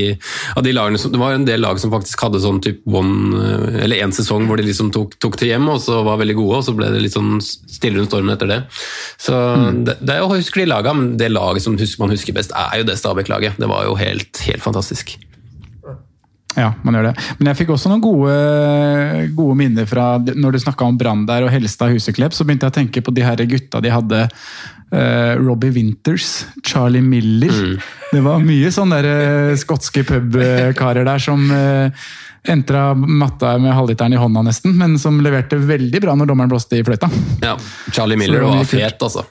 av 0.57 0.65
de 0.65 0.73
lagene 0.73 1.13
det 1.13 1.21
var 1.21 1.37
en 1.37 1.47
del 1.49 1.61
lag 1.65 1.81
som 1.83 1.93
faktisk 1.93 2.25
hadde 2.25 2.41
sånn 2.43 2.63
type 2.65 2.81
one, 2.89 3.43
eller 3.83 4.01
én 4.01 4.15
sesong 4.17 4.47
hvor 4.49 4.61
de 4.61 4.67
liksom 4.69 4.93
tok, 4.95 5.19
tok 5.23 5.37
til 5.41 5.53
hjem, 5.53 5.69
og 5.75 5.83
så 5.85 6.01
var 6.07 6.21
veldig 6.23 6.39
gode, 6.39 6.63
og 6.63 6.67
så 6.69 6.77
ble 6.77 6.89
det 6.95 7.03
litt 7.05 7.17
sånn 7.17 7.37
stille 7.43 7.99
rundt 7.99 8.13
stormen 8.13 8.37
etter 8.37 8.51
det. 8.51 8.63
Så 9.21 9.37
det, 9.85 9.99
det 10.01 10.17
er 10.17 10.23
jo 10.23 10.31
å 10.31 10.39
huske 10.39 10.63
de 10.63 10.71
lagene, 10.71 10.97
men 11.03 11.21
det 11.21 11.33
laget 11.33 11.67
som 11.67 11.77
man 12.01 12.15
husker 12.15 12.37
best, 12.37 12.57
er 12.57 12.81
jo 12.81 12.89
det 12.89 12.97
Stabæk-laget. 13.01 13.61
Det 13.61 13.69
var 13.69 13.85
jo 13.89 13.99
helt, 14.01 14.45
helt 14.47 14.65
fantastisk. 14.65 15.19
Ja, 16.59 16.73
man 16.85 16.97
gjør 16.97 17.11
det. 17.11 17.15
Men 17.39 17.51
jeg 17.51 17.61
fikk 17.63 17.73
også 17.75 17.93
noen 17.93 18.03
gode, 18.05 18.35
gode 19.37 19.57
minner 19.57 19.87
fra 19.89 20.15
Når 20.21 20.53
du 20.53 20.59
snakka 20.61 20.85
om 20.85 20.99
Brann 21.01 21.25
der 21.29 21.47
og 21.47 21.53
Helstad 21.53 21.95
Huseklepp, 21.95 22.37
så 22.37 22.45
begynte 22.45 22.69
jeg 22.69 22.75
å 22.75 22.79
tenke 22.81 23.05
på 23.05 23.15
de 23.15 23.25
her 23.25 23.45
gutta 23.49 23.81
de 23.83 23.93
hadde. 23.93 24.27
Uh, 24.93 25.39
Robbie 25.41 25.73
Winters, 25.73 26.45
Charlie 26.61 27.01
Miller. 27.01 27.81
Det 28.13 28.21
var 28.21 28.43
mye 28.45 28.69
sånne 28.75 28.99
der, 29.01 29.53
uh, 29.53 29.55
skotske 29.57 30.05
pubkarer 30.05 31.09
der 31.09 31.23
som 31.23 31.47
uh, 31.49 32.11
entra 32.45 32.91
matta 32.95 33.55
med 33.63 33.73
halvliteren 33.73 34.13
i 34.13 34.21
hånda 34.21 34.43
nesten, 34.45 34.75
men 34.77 34.99
som 35.01 35.17
leverte 35.25 35.57
veldig 35.57 36.03
bra 36.05 36.17
når 36.19 36.29
dommeren 36.29 36.53
blåste 36.53 36.77
i 36.77 36.85
fløyta. 36.85 37.09
Ja, 37.41 37.55
Charlie 37.93 38.21
Miller 38.21 38.45
var 38.45 38.61
var 38.61 38.69
fet, 38.69 39.01
altså. 39.01 39.25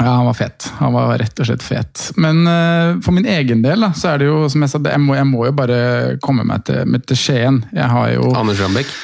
Ja, 0.00 0.16
han 0.16 0.26
var 0.26 0.36
fet. 0.38 0.70
Han 0.80 0.94
var 0.96 1.12
rett 1.20 1.40
og 1.42 1.48
slett 1.48 1.64
fet. 1.64 2.06
Men 2.16 2.42
uh, 2.48 2.98
for 3.04 3.12
min 3.16 3.28
egen 3.28 3.60
del, 3.64 3.84
da, 3.84 3.92
så 3.96 4.14
er 4.14 4.22
det 4.22 4.30
jo 4.30 4.42
som 4.52 4.64
jeg 4.64 4.72
sa, 4.72 4.80
jeg 4.80 5.02
må, 5.04 5.14
jeg 5.18 5.28
må 5.28 5.44
jo 5.50 5.54
bare 5.56 5.80
komme 6.24 6.46
meg 6.48 6.64
til, 6.68 6.82
med 6.88 7.04
til 7.08 7.20
Skien. 7.20 7.62
Jeg 7.76 7.88
har 7.92 8.12
jo 8.14 8.30
Anders 8.40 8.62
Rambekk. 8.64 8.94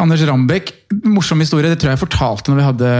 Anders 0.00 0.22
Rambekk, 0.24 0.70
morsom 1.04 1.42
historie. 1.44 1.68
Det 1.68 1.76
tror 1.80 1.92
jeg 1.92 1.98
jeg 1.98 2.04
fortalte 2.06 2.50
når 2.50 2.56
vi 2.60 2.66
hadde 2.68 2.92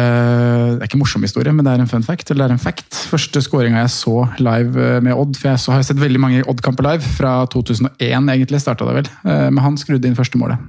Det 0.75 0.83
er 0.83 0.89
ikke 0.91 1.01
morsom 1.01 1.25
historie, 1.25 1.53
men 1.57 1.65
det 1.65 1.73
er 1.73 1.85
en 1.85 1.89
fun 1.89 2.05
fact. 2.05 2.31
eller 2.31 2.45
det 2.45 2.53
er 2.53 2.59
en 2.59 2.65
fact. 2.65 2.99
Første 3.09 3.41
skåringa 3.45 3.85
jeg 3.87 3.95
så 3.95 4.17
live 4.43 4.81
eh, 4.85 5.01
med 5.05 5.17
Odd, 5.17 5.39
for 5.41 5.53
jeg 5.53 5.63
så, 5.63 5.73
har 5.73 5.87
sett 5.87 6.01
veldig 6.03 6.21
mange 6.21 6.45
Odd-kamper 6.51 6.85
live. 6.85 7.15
Fra 7.17 7.37
2001 7.53 8.33
egentlig 8.37 8.61
starta 8.61 8.89
det 8.89 8.99
vel. 9.01 9.13
Eh, 9.25 9.49
Men 9.51 9.65
han 9.65 9.81
skrudde 9.81 10.11
inn 10.11 10.19
første 10.19 10.41
målet. 10.41 10.61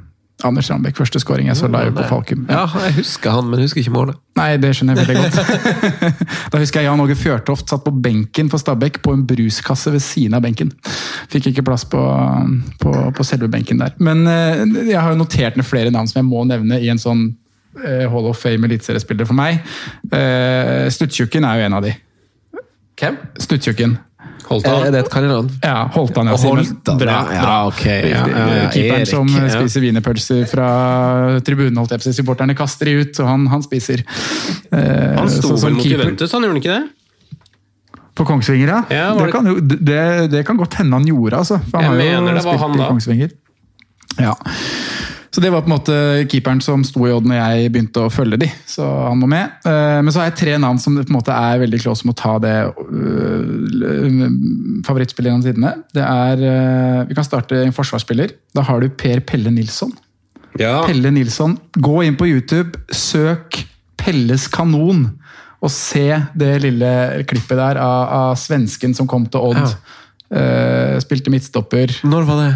Anders 0.43 0.67
Rambekk, 0.67 0.97
første 0.99 1.19
skåring 1.23 1.47
jeg 1.47 1.55
så 1.55 1.69
live 1.71 1.93
på 1.95 2.03
Falkum. 2.09 2.41
Ja, 2.51 2.65
jeg 2.83 2.97
husker 2.97 3.37
han, 3.37 3.47
men 3.47 3.61
husker 3.63 3.79
ikke 3.79 3.93
målet. 3.95 4.17
Nei, 4.35 4.49
det 4.59 4.73
skjønner 4.75 4.99
jeg 4.99 5.07
veldig 5.07 5.21
godt. 5.23 5.93
da 6.51 6.59
husker 6.59 6.83
jeg 6.83 6.89
Jan 6.89 7.03
Åge 7.05 7.15
Fjørtoft 7.15 7.71
satt 7.71 7.85
på 7.85 7.93
benken 8.03 8.51
for 8.51 8.59
Stabæk 8.59 8.99
på 9.05 9.13
en 9.15 9.23
bruskasse 9.29 9.93
ved 9.93 10.03
siden 10.03 10.35
av 10.35 10.43
benken. 10.43 10.73
Fikk 11.31 11.47
ikke 11.53 11.63
plass 11.69 11.87
på, 11.87 12.01
på, 12.83 12.93
på 13.15 13.27
selve 13.27 13.47
benken 13.51 13.79
der. 13.79 13.95
Men 14.03 14.27
eh, 14.27 14.65
jeg 14.91 14.99
har 14.99 15.15
jo 15.15 15.21
notert 15.23 15.55
ned 15.55 15.67
flere 15.67 15.93
navn 15.95 16.11
som 16.11 16.19
jeg 16.19 16.27
må 16.27 16.43
nevne 16.49 16.81
i 16.83 16.91
en 16.91 16.99
sånn 16.99 17.29
eh, 17.79 18.03
Hall 18.11 18.27
of 18.27 18.41
Fame 18.43 18.67
eliteseriespiller 18.67 19.29
for 19.29 19.39
meg. 19.39 19.63
Uh, 20.11 20.91
Stuttjukken 20.91 21.47
er 21.47 21.61
jo 21.61 21.69
en 21.69 21.79
av 21.79 21.87
de. 21.87 21.95
Hvem? 22.99 23.23
Stuttjukken. 23.39 23.95
Holtan. 24.45 24.83
Er 24.85 24.91
det 24.93 24.99
et 25.05 25.09
kallenavn? 25.09 25.47
Ja, 25.63 25.87
Holtan. 25.95 26.27
Ja, 26.29 26.35
Holtan, 26.37 26.97
Bra, 27.01 27.15
bra. 27.29 27.53
ok, 27.71 27.85
ja, 27.85 28.19
ja, 28.29 28.43
ja, 28.59 28.67
Keeperen 28.73 29.05
som 29.09 29.27
ja. 29.33 29.47
spiser 29.55 29.81
wienerpølser 29.81 30.43
fra 30.51 30.67
tribunen, 31.45 31.77
holdt 31.81 31.95
jeg 31.95 32.03
på 32.03 32.05
å 32.05 32.09
si. 32.11 32.13
Supporterne 32.19 32.55
kaster 32.57 32.85
de 32.91 32.93
ut, 33.01 33.19
og 33.23 33.31
han, 33.31 33.47
han 33.53 33.65
spiser. 33.65 34.03
Eh, 34.69 35.15
Han 35.17 35.31
sto 35.33 35.55
vel 35.63 35.77
mot 35.79 35.85
Juventus, 35.89 36.31
han 36.37 36.45
gjorde 36.45 36.61
ikke 36.61 36.75
det? 36.75 36.83
På 38.15 38.23
Kongsvinger, 38.29 38.69
ja. 38.69 38.81
Ja, 38.93 39.07
det, 39.17 39.25
det- 39.25 39.31
kan 39.33 39.49
det, 39.67 40.03
det 40.31 40.45
kan 40.47 40.57
godt 40.61 40.77
hende 40.79 40.95
han 41.01 41.07
gjorde, 41.09 41.41
altså. 41.41 41.57
For 41.71 41.81
han 41.81 41.83
Jeg 41.83 41.91
har 41.91 41.95
jo 41.95 42.21
mener 42.21 42.37
det 42.37 42.45
var 42.45 42.53
spilt 42.53 42.61
han 42.61 42.79
i. 42.79 42.89
Kongsvinger. 42.93 43.33
Ja. 44.21 44.35
Så 45.35 45.41
det 45.43 45.49
var 45.51 45.65
på 45.65 45.67
en 45.67 45.73
måte 45.75 45.95
keeperen 46.31 46.61
som 46.63 46.83
sto 46.87 47.01
i 47.03 47.11
odd 47.11 47.25
når 47.27 47.35
jeg 47.35 47.71
begynte 47.73 48.05
å 48.05 48.11
følge 48.13 48.37
de. 48.39 48.47
Så 48.71 48.85
han 48.87 49.19
var 49.19 49.31
med. 49.33 49.57
Eh, 49.67 49.97
Men 49.99 50.13
så 50.15 50.21
har 50.21 50.29
jeg 50.29 50.37
tre 50.39 50.53
navn 50.63 50.79
som 50.79 50.95
på 50.95 51.03
en 51.03 51.17
måte 51.17 51.35
er 51.35 51.59
veldig 51.59 51.81
close 51.83 52.07
med 52.07 52.15
å 52.15 52.21
ta 52.21 52.37
det 52.39 52.53
favorittspillet 54.87 55.27
gjennom 55.33 55.43
tidene. 55.43 55.73
Det 55.91 56.05
er 56.05 56.43
øh, 56.47 57.01
Vi 57.09 57.17
kan 57.17 57.27
starte 57.27 57.59
en 57.65 57.75
forsvarsspiller. 57.75 58.31
Da 58.55 58.63
har 58.69 58.79
du 58.79 58.87
Per 58.95 59.19
Pelle 59.27 59.51
Nilsson. 59.51 59.91
Ja. 60.55 60.85
Pelle 60.87 61.11
Nilsson. 61.11 61.57
Gå 61.75 61.97
inn 62.07 62.15
på 62.15 62.29
YouTube, 62.31 62.79
søk 62.95 63.59
Pelles 63.99 64.47
kanon, 64.53 65.09
og 65.59 65.71
se 65.73 66.07
det 66.37 66.53
lille 66.63 66.91
klippet 67.27 67.59
der 67.59 67.79
av, 67.81 68.07
av 68.21 68.39
svensken 68.39 68.95
som 68.95 69.07
kom 69.09 69.27
til 69.27 69.51
Odd. 69.51 69.75
Eh, 70.31 70.95
spilte 71.03 71.33
midtstopper. 71.33 71.91
Når 72.07 72.25
var 72.31 72.41
det? 72.45 72.51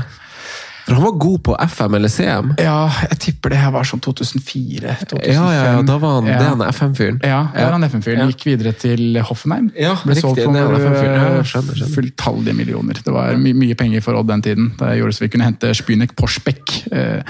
For 0.89 0.98
han 0.98 1.05
var 1.05 1.17
god 1.22 1.41
på 1.46 1.55
FM 1.69 1.96
eller 2.00 2.10
CM. 2.10 2.48
Ja, 2.58 2.89
jeg 3.12 3.19
tipper 3.22 3.53
det 3.53 3.60
her 3.62 3.74
var 3.75 3.86
sånn 3.86 4.01
2004. 4.01 4.96
2005. 5.05 5.34
Ja, 5.36 5.43
ja, 5.53 5.63
ja, 5.75 5.81
da 5.86 5.98
var 6.01 6.15
han, 6.17 6.29
Ja. 6.31 6.39
er 6.55 6.72
FM-fyren. 6.74 7.19
Ja, 7.22 7.41
det 7.53 7.63
var 7.67 7.75
han 7.77 7.86
FM-fyren. 7.86 8.31
Gikk 8.34 8.46
videre 8.50 8.74
til 8.74 9.19
Hoffenheim. 9.22 9.69
Ja, 9.77 9.93
Ble 10.01 10.15
riktig, 10.17 10.24
solgt 10.25 10.41
for 10.43 10.58
det 10.58 10.63
var 10.65 10.79
skjønner, 10.81 11.43
skjønner. 11.46 11.93
fulltallige 11.93 12.55
millioner. 12.58 12.98
Det 13.05 13.13
var 13.13 13.38
my 13.38 13.53
mye 13.53 13.77
penger 13.77 14.01
for 14.01 14.17
Odd 14.17 14.31
den 14.31 14.41
tiden. 14.41 14.72
Det 14.79 14.98
gjorde 14.98 15.13
så 15.13 15.25
vi 15.27 15.29
kunne 15.36 15.46
hente 15.46 15.74
Spynek 15.77 16.15
Porsbekk. 16.17 16.74
Eh, 16.91 17.22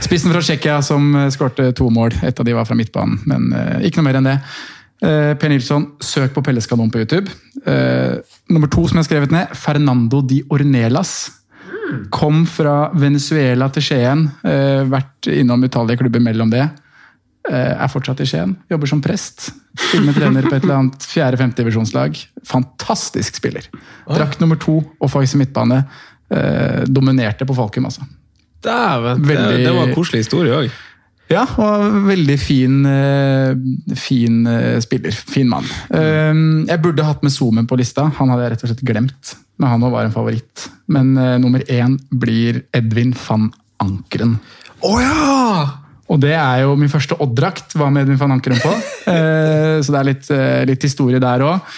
spissen 0.00 0.32
fra 0.32 0.40
Tsjekkia 0.40 0.80
som 0.82 1.14
eh, 1.14 1.28
skårte 1.34 1.74
to 1.76 1.90
mål. 1.90 2.16
Et 2.22 2.40
av 2.40 2.48
de 2.48 2.56
var 2.56 2.64
fra 2.64 2.74
midtbanen, 2.78 3.20
men 3.28 3.52
eh, 3.52 3.84
ikke 3.88 4.00
noe 4.00 4.08
mer 4.08 4.20
enn 4.22 4.30
det. 4.32 4.38
Per 5.02 5.48
Nilsson, 5.50 5.88
søk 5.98 6.30
på 6.32 6.44
Pelleskanon 6.46 6.88
på 6.94 7.00
YouTube. 7.02 7.26
Nummer 8.48 8.70
to 8.70 8.84
som 8.86 9.00
jeg 9.00 9.02
har 9.02 9.08
skrevet 9.08 9.32
ned, 9.34 9.48
Fernando 9.58 10.20
di 10.22 10.44
Ornelas. 10.48 11.41
Kom 12.10 12.44
fra 12.46 12.90
Venezuela 12.94 13.68
til 13.72 13.82
Skien. 13.86 14.26
Eh, 14.44 14.82
vært 14.90 15.28
innom 15.32 15.62
utallige 15.66 15.98
klubber 16.02 16.22
mellom 16.24 16.50
det. 16.52 16.64
Eh, 17.50 17.72
er 17.74 17.90
fortsatt 17.90 18.20
i 18.22 18.26
Skien. 18.28 18.54
Jobber 18.70 18.86
som 18.90 19.00
prest. 19.02 19.50
Til 19.90 20.04
med 20.06 20.14
trener 20.14 20.42
på 20.46 20.54
et 20.54 20.62
eller 20.64 20.78
annet 20.78 21.06
fjerde-femte 21.08 21.62
divisjonslag. 21.64 22.18
Fantastisk 22.46 23.40
spiller. 23.40 23.66
Drakt 24.08 24.40
nummer 24.42 24.56
to, 24.60 24.78
og 24.78 25.08
offensiv 25.08 25.40
midtbane. 25.42 25.82
Eh, 26.32 26.84
dominerte 26.86 27.44
på 27.48 27.56
Falkum, 27.56 27.84
altså. 27.90 28.06
Dæven, 28.62 29.22
det, 29.24 29.28
Veldig- 29.36 29.64
det 29.66 29.74
var 29.74 29.88
en 29.88 29.94
koselig 29.94 30.22
historie 30.24 30.52
òg. 30.54 30.70
Ja, 31.32 31.46
og 31.56 31.94
veldig 32.06 32.34
fin, 32.38 32.82
fin 33.96 34.42
spiller. 34.84 35.12
Fin 35.16 35.48
mann. 35.48 35.64
Eh, 35.90 36.34
jeg 36.68 36.82
burde 36.84 37.06
hatt 37.06 37.22
med 37.24 37.32
Zoomen 37.32 37.66
på 37.66 37.78
lista, 37.80 38.04
han 38.18 38.28
hadde 38.28 38.42
jeg 38.44 38.52
rett 38.52 38.64
og 38.66 38.70
slett 38.72 38.84
glemt. 38.84 39.32
Men 39.62 39.70
han 39.70 39.84
også 39.86 39.94
var 39.94 40.08
en 40.08 40.14
favoritt. 40.16 40.66
Men 40.90 41.14
uh, 41.14 41.36
nummer 41.38 41.62
én 41.70 41.94
blir 42.10 42.64
Edvin 42.74 43.14
van 43.28 43.46
Ankeren. 43.82 44.34
Oh, 44.82 44.98
ja! 44.98 45.78
Og 46.10 46.18
det 46.20 46.34
er 46.34 46.64
jo 46.64 46.74
min 46.76 46.90
første 46.90 47.14
Odd-drakt, 47.22 47.76
var 47.78 47.92
med 47.94 48.04
Edvin 48.04 48.18
van 48.18 48.34
Ankeren 48.34 48.58
på. 48.58 48.72
uh, 49.06 49.78
så 49.84 49.94
det 49.94 50.00
er 50.00 50.08
litt, 50.10 50.30
uh, 50.34 50.62
litt 50.68 50.88
historie 50.90 51.22
der 51.22 51.46
òg. 51.46 51.74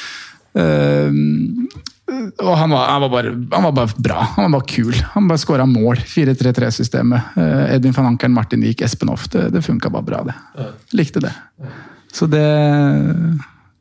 og 2.45 2.53
han 2.57 2.71
var, 2.71 2.89
han, 2.89 3.03
var 3.03 3.11
bare, 3.11 3.31
han 3.53 3.65
var 3.69 3.73
bare 3.77 4.03
bra. 4.09 4.27
Han 4.37 4.47
var 4.47 4.61
bare 4.61 4.71
kul. 4.71 4.97
Han 5.13 5.29
bare 5.29 5.43
skåra 5.43 5.67
mål. 5.69 6.01
4-3-3-systemet. 6.09 7.35
Eh, 7.37 7.75
Edvin 7.75 7.97
van 7.97 8.13
Ankeren, 8.13 8.37
Martin 8.37 8.63
Wiik, 8.63 8.85
Espen 8.87 9.11
Hoff. 9.11 9.27
Det, 9.33 9.49
det 9.53 9.65
funka 9.67 9.91
bare 9.91 10.07
bra, 10.07 10.23
det. 10.29 10.37
Likte 10.95 11.25
det. 11.25 11.35
Så 12.15 12.31
det 12.31 12.47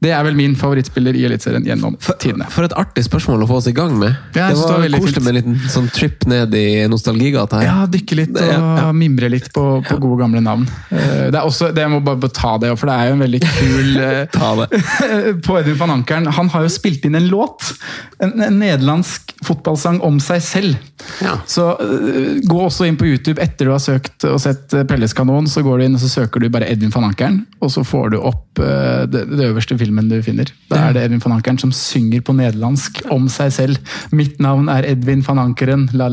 Det 0.04 0.12
er 0.12 0.24
vel 0.28 0.36
min 0.36 0.54
favorittspiller 0.60 1.16
i 1.16 1.24
Eliteserien 1.30 1.64
gjennom 1.68 1.96
tidene. 2.20 2.46
For 2.52 2.68
et 2.68 2.74
artig 2.80 3.06
spørsmål 3.08 3.46
å 3.46 3.48
få 3.50 3.60
oss 3.62 3.70
i 3.72 3.76
gang 3.76 3.94
med. 4.02 4.18
Ja, 4.36 4.50
det 4.52 4.60
var 4.60 4.84
det 4.84 4.90
koselig 4.98 5.14
fint. 5.16 5.24
med 5.24 5.32
en 5.32 5.38
liten 5.40 5.70
sånn 5.72 5.88
trip 5.96 6.26
ned 6.28 6.56
i 6.60 6.66
nostalgigata 6.92 7.62
her. 7.62 7.68
Ja, 7.70 7.86
dykke 7.94 8.18
litt 8.20 8.36
og 8.36 8.52
Ja, 8.52 8.90
mimre 8.96 9.30
litt 9.32 9.48
på, 9.56 9.64
på 9.88 9.98
gode, 10.04 10.20
gamle 10.26 10.44
navn. 10.44 10.68
Eh, 10.92 11.30
Det 11.32 11.40
er 11.40 11.44
også, 11.48 11.72
det 11.74 11.86
jeg 11.86 11.94
må 11.96 12.02
bare 12.04 12.20
bare 12.26 12.36
ta 12.36 12.56
det, 12.62 12.74
for 12.80 12.92
det 12.92 12.98
er 13.00 13.10
jo 13.12 13.18
en 13.18 13.24
veldig 13.26 13.42
kul 13.48 13.98
eh, 14.10 14.24
Ta 14.34 14.52
det. 14.62 14.84
på 15.48 15.58
Edvin 15.62 15.80
van 15.80 15.96
Ankeren. 15.98 16.28
Han 16.38 16.52
har 16.54 16.68
jo 16.68 16.74
spilt 16.76 17.06
inn 17.08 17.16
en 17.20 17.30
låt. 17.32 17.72
En, 18.20 18.36
en 18.44 18.60
nederlandsk 18.60 19.33
fotballsang 19.46 20.00
om 20.06 20.20
seg 20.24 20.42
selv. 20.44 20.78
Ja. 21.24 21.38
Så 21.50 21.68
uh, 21.80 22.40
gå 22.48 22.60
også 22.64 22.88
inn 22.88 22.98
på 23.00 23.08
YouTube 23.10 23.42
etter 23.44 23.70
du 23.70 23.74
har 23.74 23.84
søkt 23.84 24.26
og 24.30 24.40
sett 24.44 24.74
øh, 24.76 24.86
Pelles 24.90 25.16
kanon. 25.16 25.48
Så 25.50 25.64
går 25.66 25.80
du 25.80 25.88
inn 25.88 25.98
og 25.98 26.04
så 26.04 26.12
søker 26.12 26.44
du 26.44 26.50
bare 26.54 26.70
Edvin 26.72 26.94
van 26.94 27.10
Ankeren, 27.10 27.42
og 27.64 27.74
så 27.74 27.86
får 27.88 28.14
du 28.16 28.20
opp 28.22 28.62
uh, 28.64 29.04
det, 29.10 29.26
det 29.32 29.50
øverste 29.50 29.78
filmen 29.80 30.10
du 30.12 30.20
finner. 30.26 30.50
Da 30.72 30.88
er 30.88 30.98
det 30.98 31.08
Edvin 31.08 31.24
van 31.24 31.38
Ankeren 31.38 31.62
som 31.62 31.74
synger 31.76 32.24
på 32.26 32.36
nederlandsk 32.38 33.04
om 33.14 33.30
seg 33.32 33.54
selv. 33.56 33.96
Mitt 34.16 34.42
navn 34.44 34.72
er 34.72 34.88
Edvin 34.94 35.26
van 35.26 35.42
Ankeren, 35.48 35.90
la 35.94 36.10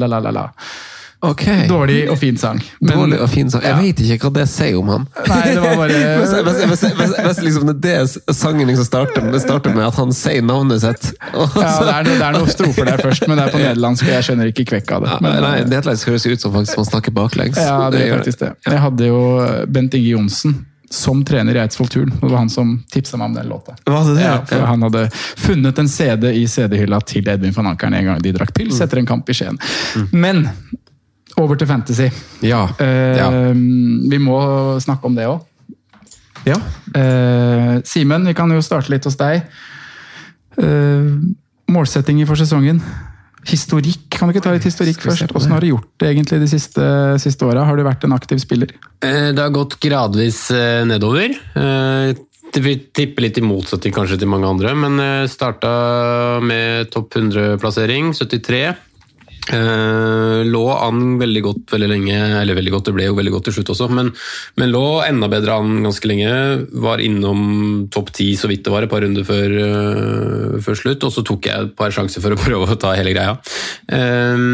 la 1.23 1.29
la 1.29 1.33
la 1.33 1.33
la. 1.33 1.33
Ok. 1.33 1.69
Dårlig 1.69 2.11
og 2.11 2.19
fin 2.19 2.37
sang. 2.37 2.61
Men- 2.81 2.97
Dårlig 2.97 3.19
og 3.21 3.29
fin 3.31 3.51
sang. 3.51 3.63
Jeg 3.63 3.71
Ja. 3.71 3.81
vet 3.83 3.97
ikke 4.01 4.19
hva 4.31 4.33
det 4.33 4.49
sier 4.49 4.79
om 4.79 4.89
han. 4.89 5.07
Nei, 5.29 5.55
det 5.55 5.61
var 5.61 5.77
bare 5.77 5.89
Hvis, 6.21 6.31
hvis, 6.31 6.81
hvis, 6.81 6.95
hvis, 6.97 7.15
hvis 7.27 7.41
liksom 7.45 7.81
det 7.81 8.35
sangen 8.35 8.67
liksom 8.69 8.85
starter, 8.85 9.23
med- 9.23 9.41
starter 9.41 9.75
med 9.75 9.85
at 9.87 9.95
han 9.95 10.13
sier 10.13 10.41
navnet 10.43 10.81
sitt 10.81 11.13
Ja, 11.35 11.47
det 11.55 11.95
er, 11.95 12.03
det 12.05 12.21
er 12.23 12.33
noen 12.33 12.49
strofer 12.49 12.85
der 12.87 12.97
først, 12.99 13.29
men 13.29 13.37
det 13.37 13.47
er 13.47 13.51
på 13.53 13.59
nederlandsk, 13.59 14.03
og 14.05 14.11
jeg 14.17 14.23
skjønner 14.25 14.47
ikke 14.53 14.65
kvekk 14.73 14.93
av 14.93 15.03
det. 15.05 15.21
Men, 15.21 15.43
Nei, 15.43 15.65
Nederlandsk 15.65 16.09
høres 16.09 16.27
ut 16.27 16.41
som 16.41 16.53
faktisk 16.53 16.77
man 16.77 16.87
snakker 16.87 17.13
baklengs. 17.13 17.57
Ja, 17.61 17.91
det 17.91 18.01
gjør 18.07 18.15
er 18.15 18.19
faktisk 18.25 18.39
det. 18.41 18.53
Jeg 18.67 18.79
hadde 18.81 19.07
jo 19.13 19.21
Bent 19.69 19.95
Inge 19.95 20.09
Johnsen 20.17 20.67
som 20.91 21.21
trener 21.25 21.55
i 21.55 21.61
Eidsvoll 21.63 21.87
Turn. 21.89 22.11
Det 22.11 22.27
var 22.31 22.39
han 22.39 22.49
som 22.51 22.83
tipsa 22.91 23.17
meg 23.17 23.27
om 23.29 23.35
den 23.35 23.47
låta. 23.49 23.77
Ja, 23.87 24.41
for 24.45 24.59
Han 24.67 24.83
hadde 24.83 25.05
funnet 25.39 25.79
en 25.79 25.87
CD 25.89 26.33
i 26.35 26.47
CD-hylla 26.49 26.99
til 27.07 27.29
Edvin 27.29 27.53
van 27.55 27.67
Ankeren 27.71 27.95
en 27.95 28.05
gang 28.09 28.19
de 28.25 28.33
drakk 28.33 28.51
pils 28.57 28.81
etter 28.81 28.99
en 28.99 29.07
kamp 29.07 29.29
i 29.31 29.33
Skien. 29.39 29.57
Men 30.11 30.49
over 31.39 31.57
til 31.61 31.69
Fantasy. 31.71 32.09
Ja. 32.43 32.65
Eh, 32.81 33.17
ja. 33.19 33.29
Vi 34.11 34.19
må 34.19 34.41
snakke 34.83 35.07
om 35.07 35.15
det 35.19 35.27
òg. 35.31 35.41
ja. 36.49 36.57
Simen, 37.85 38.27
vi 38.27 38.35
kan 38.35 38.51
jo 38.51 38.63
starte 38.65 38.91
litt 38.91 39.05
hos 39.07 39.17
deg. 39.21 39.45
Eh, 40.61 41.07
målsettinger 41.71 42.27
for 42.29 42.37
sesongen. 42.41 42.81
Historikk, 43.49 44.09
kan 44.13 44.29
du 44.29 44.35
ikke 44.35 44.43
ta 44.45 44.53
litt 44.53 44.67
historikk 44.69 44.99
først? 45.01 45.31
Hvordan 45.33 45.55
har 45.55 45.65
du 45.65 45.71
gjort 45.71 45.87
det 46.03 46.11
egentlig 46.11 46.41
de 46.43 46.49
siste, 46.51 46.89
siste 47.23 47.47
åra? 47.49 47.63
Har 47.65 47.79
du 47.79 47.85
vært 47.87 48.05
en 48.05 48.13
aktiv 48.17 48.41
spiller? 48.43 48.75
Eh, 49.01 49.31
Det 49.33 49.41
har 49.41 49.55
gått 49.55 49.79
gradvis 49.81 50.51
eh, 50.53 50.83
nedover. 50.85 51.33
Vi 52.51 52.75
tipper 52.93 53.23
litt 53.23 53.39
i 53.39 53.45
motsetning 53.47 53.95
kanskje 53.95 54.19
til 54.19 54.29
mange 54.29 54.49
andre, 54.51 54.75
men 54.75 54.99
eh, 55.01 55.29
starta 55.31 56.41
med 56.43 56.91
topp 56.93 57.15
100-plassering, 57.21 58.11
73. 58.19 58.75
Eh, 59.51 60.41
lå 60.47 60.63
an 60.71 61.17
veldig 61.19 61.43
godt 61.43 61.73
veldig 61.75 61.89
lenge, 61.91 62.19
eller 62.41 62.55
veldig 62.59 62.75
godt, 62.75 62.87
det 62.87 62.95
ble 62.95 63.09
jo 63.09 63.17
veldig 63.19 63.33
godt 63.35 63.49
til 63.49 63.57
slutt 63.59 63.73
også, 63.75 63.89
men, 63.97 64.13
men 64.61 64.71
lå 64.71 64.85
enda 65.03 65.31
bedre 65.33 65.57
an 65.59 65.81
ganske 65.87 66.11
lenge. 66.11 66.35
Var 66.85 67.03
innom 67.03 67.41
topp 67.91 68.13
10 68.15 68.39
så 68.39 68.51
vidt 68.51 68.63
det 68.67 68.75
var, 68.75 68.87
et 68.87 68.93
par 68.93 69.03
runder 69.05 69.27
før, 69.27 69.57
uh, 69.59 70.61
før 70.63 70.79
slutt, 70.79 71.07
og 71.07 71.15
så 71.15 71.25
tok 71.27 71.51
jeg 71.51 71.67
et 71.67 71.75
par 71.79 71.95
sjanser 71.95 72.23
for 72.23 72.37
å 72.37 72.41
prøve 72.45 72.69
å 72.69 72.79
ta 72.81 72.95
hele 72.99 73.15
greia. 73.17 73.35
Eh, 73.91 74.47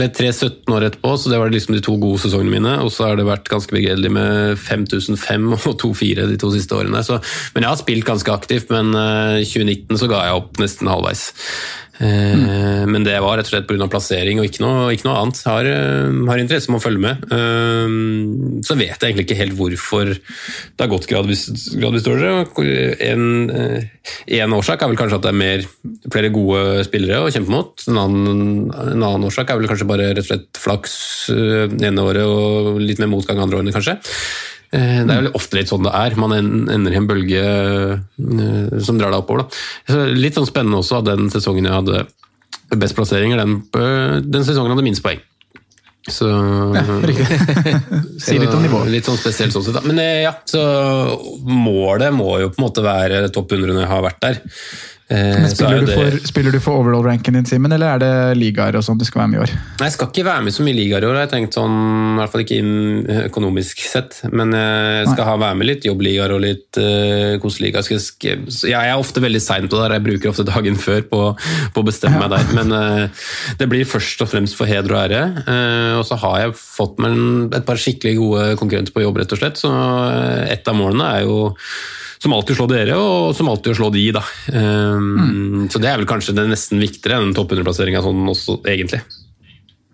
ble 0.00 0.08
3-17 0.16 0.72
år 0.72 0.88
etterpå, 0.88 1.12
så 1.20 1.32
det 1.32 1.42
var 1.42 1.52
liksom 1.52 1.76
de 1.76 1.84
to 1.84 1.98
gode 2.00 2.22
sesongene 2.24 2.56
mine, 2.56 2.78
og 2.84 2.92
så 2.94 3.10
har 3.10 3.20
det 3.20 3.28
vært 3.28 3.52
ganske 3.52 3.74
begredelig 3.76 4.14
med 4.16 4.56
5005 4.64 5.50
og 5.58 5.76
2-4 5.84 6.30
de 6.30 6.40
to 6.40 6.54
siste 6.56 6.78
årene. 6.78 7.04
Så, 7.04 7.20
men 7.54 7.66
jeg 7.66 7.74
har 7.74 7.82
spilt 7.82 8.08
ganske 8.08 8.32
aktivt, 8.32 8.72
men 8.72 8.94
eh, 8.96 9.42
i 9.44 9.46
2019 9.48 10.00
så 10.00 10.08
ga 10.10 10.24
jeg 10.24 10.40
opp 10.40 10.60
nesten 10.62 10.88
halvveis. 10.88 11.28
Eh, 12.00 12.86
Men 12.88 13.04
det 13.04 13.18
var 13.20 13.36
rett 13.36 13.48
og 13.48 13.52
slett 13.52 13.68
pga. 13.68 13.88
plassering 13.90 14.40
og 14.40 14.46
ikke 14.48 14.62
noe, 14.64 14.88
ikke 14.94 15.04
noe 15.04 15.20
annet. 15.20 15.40
Har, 15.44 15.66
eh, 15.68 16.08
har 16.30 16.40
interesse 16.40 16.70
med 16.72 16.80
å 16.80 16.84
følge 16.84 17.02
med. 17.04 17.24
Eh, 17.30 18.60
Så 18.64 18.76
vet 18.76 18.98
jeg 19.00 19.12
egentlig 19.14 19.26
ikke 19.28 19.40
helt 19.40 19.56
hvorfor 19.56 20.06
det 20.14 20.80
har 20.80 20.88
gått 20.88 21.08
gradvis, 21.08 21.48
gradvis 21.76 22.04
dårligere. 22.04 22.46
En, 23.00 23.50
en 24.28 24.52
årsak 24.52 24.82
er 24.82 24.88
vel 24.88 24.96
kanskje 24.96 25.16
at 25.16 25.22
det 25.22 25.32
er 25.32 25.40
mer, 25.44 25.64
flere 26.10 26.32
gode 26.32 26.84
spillere 26.84 27.24
å 27.24 27.32
kjempe 27.32 27.50
mot. 27.50 27.72
En 27.88 27.96
annen, 27.96 28.70
en 28.70 29.02
annen 29.02 29.26
årsak 29.28 29.50
er 29.50 29.58
vel 29.58 29.68
kanskje 29.68 29.88
bare 29.88 30.14
rett 30.14 30.24
og 30.24 30.30
slett 30.30 30.60
flaks 30.60 31.30
ene 31.30 32.04
året 32.04 32.24
og 32.24 32.80
litt 32.80 32.98
mer 33.00 33.12
motgang 33.12 33.40
andre 33.40 33.60
årene, 33.60 33.72
kanskje. 33.72 33.98
Eh, 34.72 35.00
Det 35.06 35.14
er 35.16 35.26
jo 35.26 35.32
ofte 35.34 35.58
litt 35.58 35.70
sånn 35.70 35.82
det 35.86 35.92
er. 35.96 36.16
Man 36.20 36.34
ender 36.36 36.94
i 36.94 36.98
en 37.00 37.08
bølge 37.10 37.40
eh, 37.42 38.78
som 38.84 38.98
drar 39.00 39.10
deg 39.10 39.22
oppover. 39.24 39.46
Da. 39.88 40.04
Litt 40.14 40.38
sånn 40.38 40.48
spennende 40.48 40.78
også 40.82 41.00
at 41.00 41.08
den 41.10 41.30
sesongen 41.32 41.66
jeg 41.66 41.74
hadde 41.74 42.04
best 42.78 42.94
plassering, 42.94 43.34
er 43.34 43.42
den, 43.42 43.56
eh, 43.74 44.20
den 44.22 44.46
sesongen 44.46 44.74
hadde 44.74 44.86
minst 44.86 45.02
poeng. 45.02 45.18
Så 46.10 46.26
Si 48.24 48.38
litt 48.40 48.54
om 48.54 48.62
nivået. 48.64 48.88
Litt 48.94 49.08
sånn 49.10 49.18
spesielt 49.20 49.52
sånn 49.52 49.66
sett. 49.66 49.76
Da. 49.76 49.82
Men 49.84 49.98
ja, 50.24 50.32
så 50.48 50.62
målet 51.44 52.14
må 52.14 52.38
jo 52.40 52.48
på 52.54 52.60
en 52.62 52.66
måte 52.68 52.84
være 52.86 53.26
topp 53.34 53.52
100 53.58 53.74
når 53.74 53.84
jeg 53.84 53.90
har 53.90 54.06
vært 54.06 54.22
der. 54.24 54.40
Eh, 55.10 55.40
Men 55.42 55.48
så 55.50 55.50
er 55.50 55.56
spiller, 55.56 55.80
jo 55.80 55.86
du 55.86 55.92
for, 55.96 56.18
spiller 56.30 56.54
du 56.54 56.60
for 56.62 56.78
overall-ranken 56.78 57.34
din, 57.34 57.46
Simen, 57.48 57.72
eller 57.74 57.96
er 57.96 58.02
det 58.02 58.10
ligaer 58.38 58.76
og 58.78 58.84
sånn 58.86 58.98
du 59.00 59.04
skal 59.08 59.24
være 59.24 59.30
med 59.32 59.38
i 59.38 59.42
år? 59.42 59.54
Nei, 59.80 59.88
Jeg 59.88 59.94
skal 59.96 60.10
ikke 60.12 60.24
være 60.28 60.44
med 60.46 60.54
så 60.54 60.62
mye 60.66 60.76
ligaer 60.78 61.02
i 61.02 61.08
år, 61.08 61.16
har 61.18 61.24
jeg 61.26 61.32
tenkt 61.34 61.56
sånn, 61.58 61.74
i 62.14 62.20
hvert 62.20 62.30
fall 62.34 62.44
ikke 62.44 62.60
økonomisk 63.26 63.82
sett. 63.90 64.20
Men 64.30 64.54
jeg 64.54 65.08
skal 65.10 65.26
ha 65.26 65.34
være 65.42 65.58
med 65.58 65.70
litt 65.70 65.88
jobbligaer 65.88 66.34
og 66.36 66.44
litt 66.44 66.78
uh, 66.78 67.34
koseligaer. 67.42 67.90
Jeg, 67.90 68.00
skal- 68.06 68.46
Jeg 68.70 68.78
er 68.92 69.00
ofte 69.02 69.22
veldig 69.24 69.42
sein 69.42 69.66
på 69.66 69.74
det, 69.74 69.82
der, 69.88 69.96
jeg 69.98 70.06
bruker 70.06 70.30
ofte 70.30 70.46
dagen 70.46 70.78
før 70.86 71.02
på, 71.10 71.22
på 71.74 71.82
å 71.82 71.88
bestemme 71.90 72.22
meg 72.22 72.30
der. 72.36 72.54
Men 72.60 72.70
uh, 72.70 73.26
det 73.58 73.68
blir 73.72 73.88
først 73.90 74.22
og 74.22 74.30
fremst 74.30 74.54
for 74.58 74.70
heder 74.70 74.94
og 74.94 75.02
ære. 75.08 75.24
Uh, 75.48 75.98
og 75.98 76.04
så 76.06 76.20
har 76.22 76.38
jeg 76.44 76.54
fått 76.60 77.02
meg 77.02 77.18
et 77.58 77.66
par 77.66 77.80
skikkelig 77.80 78.14
gode 78.20 78.46
konkurrenter 78.60 78.94
på 78.94 79.02
jobb, 79.02 79.18
rett 79.24 79.34
og 79.34 79.40
slett. 79.42 79.58
Så 79.60 79.70
eh, 79.70 80.52
et 80.54 80.68
av 80.70 80.76
målene 80.78 81.06
er 81.18 81.26
jo 81.26 81.36
som 82.20 82.34
alltid 82.36 82.58
slå 82.58 82.66
dere, 82.68 82.96
og 83.00 83.32
som 83.36 83.48
alltid 83.48 83.72
å 83.72 83.78
slå 83.78 83.88
de, 83.94 84.02
da. 84.12 84.22
Um, 84.52 85.68
Så 85.72 85.80
det 85.80 85.88
er 85.88 86.00
vel 86.00 86.08
kanskje 86.08 86.34
det 86.36 86.50
nesten 86.50 86.82
viktigere 86.82 87.22
enn 87.22 87.32
topp 87.36 87.54
100-plasseringa 87.54 88.02
sånn 88.04 88.28
også, 88.28 88.58
egentlig. 88.68 89.00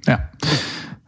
Ja. 0.09 0.19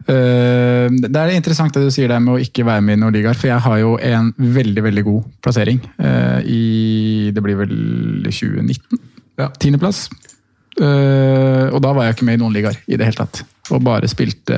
Uh, 0.09 0.87
det 0.89 1.19
er 1.19 1.35
interessant 1.35 1.75
det 1.75 1.83
du 1.85 1.91
sier 1.93 2.09
der 2.09 2.23
med 2.23 2.37
å 2.37 2.41
ikke 2.41 2.65
være 2.67 2.85
med 2.85 2.97
i 2.97 3.01
noen 3.03 3.17
ligaer, 3.17 3.37
for 3.37 3.51
jeg 3.51 3.65
har 3.67 3.81
jo 3.81 3.93
en 3.99 4.31
veldig 4.39 4.85
veldig 4.87 5.05
god 5.09 5.27
plassering 5.43 5.83
uh, 5.99 6.39
i 6.41 7.29
Det 7.35 7.43
blir 7.45 7.59
vel 7.59 7.75
2019? 8.25 9.03
Ja. 9.39 9.51
Tiendeplass. 9.59 10.07
Uh, 10.79 11.67
og 11.73 11.81
da 11.83 11.91
var 11.91 12.07
jeg 12.07 12.15
ikke 12.15 12.29
med 12.29 12.39
i 12.39 12.41
noen 12.45 12.55
ligaer 12.55 12.79
i 12.87 12.95
det 12.95 13.09
hele 13.09 13.19
tatt. 13.19 13.43
Og 13.75 13.83
bare 13.83 14.07
spilte 14.09 14.55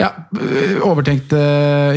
ja, 0.00 0.08
øh, 0.38 0.78
overtenkte 0.86 1.40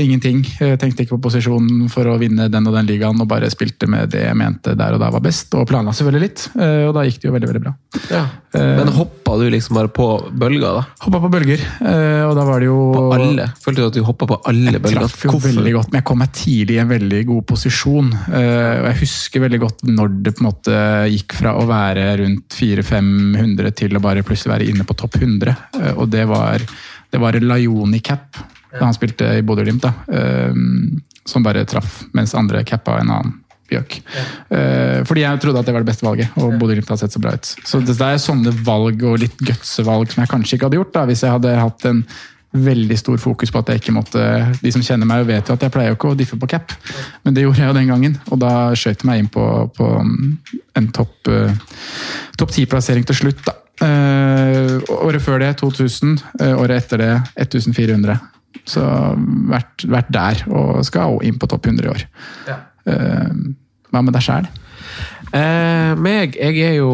ingenting. 0.01 0.43
Tenkte 0.79 1.05
ikke 1.05 1.15
på 1.15 1.23
posisjonen 1.27 1.87
for 1.91 2.07
å 2.09 2.17
vinne 2.21 2.49
den 2.51 2.67
og 2.67 2.75
den 2.75 2.89
ligaen, 2.89 3.19
og 3.21 3.29
bare 3.29 3.49
spilte 3.53 3.89
med 3.91 4.11
det 4.13 4.25
jeg 4.25 4.37
mente 4.39 4.75
der 4.77 4.95
og 4.95 5.03
da 5.03 5.11
var 5.13 5.23
best. 5.23 5.53
Og 5.55 5.67
planla 5.69 5.93
selvfølgelig 5.95 6.25
litt, 6.25 6.47
øh, 6.55 6.87
og 6.89 6.95
da 6.97 7.05
gikk 7.07 7.21
det 7.21 7.29
jo 7.29 7.35
veldig 7.35 7.51
veldig 7.51 7.63
bra. 7.67 7.75
Ja. 8.11 8.25
Men 8.55 8.87
hoppa 8.95 9.33
du 9.35 9.49
liksom 9.51 9.75
bare 9.75 9.89
på 9.91 10.05
bølger, 10.31 10.77
da? 10.77 10.83
Hoppa 11.03 11.19
på 11.25 11.31
bølger, 11.33 11.59
øh, 11.59 12.21
og 12.29 12.35
da 12.37 12.45
var 12.47 12.63
det 12.63 12.69
jo 12.69 12.77
På 12.95 13.01
alle? 13.17 13.49
Følte 13.59 13.81
du 13.81 13.87
at 13.89 13.97
du 13.97 14.05
hoppa 14.07 14.29
på 14.29 14.39
alle 14.47 14.79
bølger? 14.79 15.01
Jeg 15.01 15.11
traff 15.11 15.25
jo 15.27 15.35
veldig 15.43 15.73
godt, 15.75 15.91
men 15.91 15.99
jeg 15.99 16.07
kom 16.07 16.21
meg 16.23 16.31
tidlig 16.35 16.77
i 16.77 16.81
en 16.83 16.91
veldig 16.91 17.21
god 17.27 17.43
posisjon. 17.51 18.13
Og 18.15 18.87
jeg 18.87 18.99
husker 19.01 19.43
veldig 19.43 19.59
godt 19.65 19.83
når 19.89 20.15
det 20.23 20.35
på 20.37 20.43
en 20.43 20.47
måte 20.47 20.79
gikk 21.11 21.35
fra 21.35 21.55
å 21.59 21.65
være 21.67 22.07
rundt 22.21 22.55
400-500 22.55 23.75
til 23.79 23.97
å 23.97 24.03
bare 24.03 24.23
plutselig 24.25 24.53
være 24.53 24.69
inne 24.71 24.85
på 24.87 24.95
topp 24.97 25.19
100. 25.19 25.55
Eh, 25.81 25.93
og 25.95 26.09
det 26.13 26.25
var, 26.29 26.63
det 27.15 27.23
var 27.23 27.37
en 27.37 27.47
Laioni 27.47 28.03
cap 28.03 28.35
da 28.75 28.83
han 28.83 28.95
spilte 28.95 29.37
i 29.37 29.43
Bodø-Glimt, 29.45 29.85
da, 29.85 29.93
eh, 30.11 30.51
som 31.25 31.43
bare 31.45 31.63
traff, 31.65 32.01
mens 32.13 32.35
andre 32.35 32.63
cappa 32.67 32.99
en 32.99 33.11
annen. 33.17 33.41
bjøk. 33.65 33.95
Eh, 34.53 34.99
fordi 35.09 35.23
jeg 35.23 35.39
trodde 35.41 35.57
at 35.57 35.65
det 35.65 35.73
var 35.73 35.81
det 35.81 35.87
beste 35.89 36.05
valget, 36.05 36.35
og 36.37 36.53
Bodø-Glimt 36.59 36.91
har 36.91 36.99
sett 37.01 37.15
så 37.15 37.21
bra 37.23 37.31
ut. 37.33 37.47
Så 37.65 37.79
det 37.81 37.95
er 37.97 38.19
sånne 38.21 38.51
valg 38.67 39.01
og 39.01 39.17
litt 39.23 39.39
gutsevalg 39.41 40.11
som 40.11 40.21
jeg 40.21 40.29
kanskje 40.29 40.59
ikke 40.59 40.67
hadde 40.67 40.77
gjort 40.77 40.93
da, 40.93 41.05
hvis 41.09 41.23
jeg 41.25 41.33
hadde 41.33 41.55
hatt 41.57 41.87
en 41.89 42.03
veldig 42.55 42.97
stor 42.99 43.17
fokus 43.17 43.51
på 43.51 43.59
at 43.59 43.71
jeg 43.71 43.81
ikke 43.81 43.95
måtte 43.95 44.21
De 44.61 44.71
som 44.71 44.83
kjenner 44.85 45.09
meg, 45.09 45.25
vet 45.27 45.49
jo 45.49 45.57
at 45.57 45.65
jeg 45.65 45.73
pleier 45.73 45.91
jo 45.91 45.97
ikke 45.97 46.13
å 46.13 46.19
diffe 46.19 46.37
på 46.37 46.51
cap, 46.53 46.77
men 47.25 47.33
det 47.33 47.43
gjorde 47.43 47.63
jeg 47.63 47.71
jo 47.71 47.77
den 47.79 47.89
gangen. 47.89 48.19
Og 48.29 48.39
da 48.45 48.53
skjøt 48.77 49.01
jeg 49.01 49.09
meg 49.09 49.23
inn 49.23 49.33
på, 49.33 49.43
på 49.75 49.91
en 50.77 50.91
topp 50.93 51.33
uh, 51.33 51.49
topp 52.37 52.53
10-plassering 52.53 53.07
til 53.09 53.23
slutt, 53.23 53.41
da. 53.49 53.57
Eh, 53.83 54.77
året 54.95 55.23
før 55.23 55.41
det 55.43 55.51
2000, 55.59 56.15
uh, 56.39 56.53
året 56.61 56.83
etter 56.83 57.01
det 57.01 57.11
1400. 57.43 58.19
Så 58.65 58.81
vært, 59.51 59.83
vært 59.91 60.11
der, 60.13 60.45
og 60.47 60.79
skal 60.87 61.19
inn 61.27 61.39
på 61.39 61.49
topp 61.51 61.67
100 61.67 61.85
i 61.85 61.91
år. 61.91 62.05
Eh, 62.85 63.33
hva 63.91 64.01
med 64.01 64.15
deg 64.15 64.23
sjæl? 64.25 64.47
Eh, 65.35 65.91
meg, 65.99 66.37
jeg 66.39 66.61
er 66.63 66.77
jo 66.79 66.91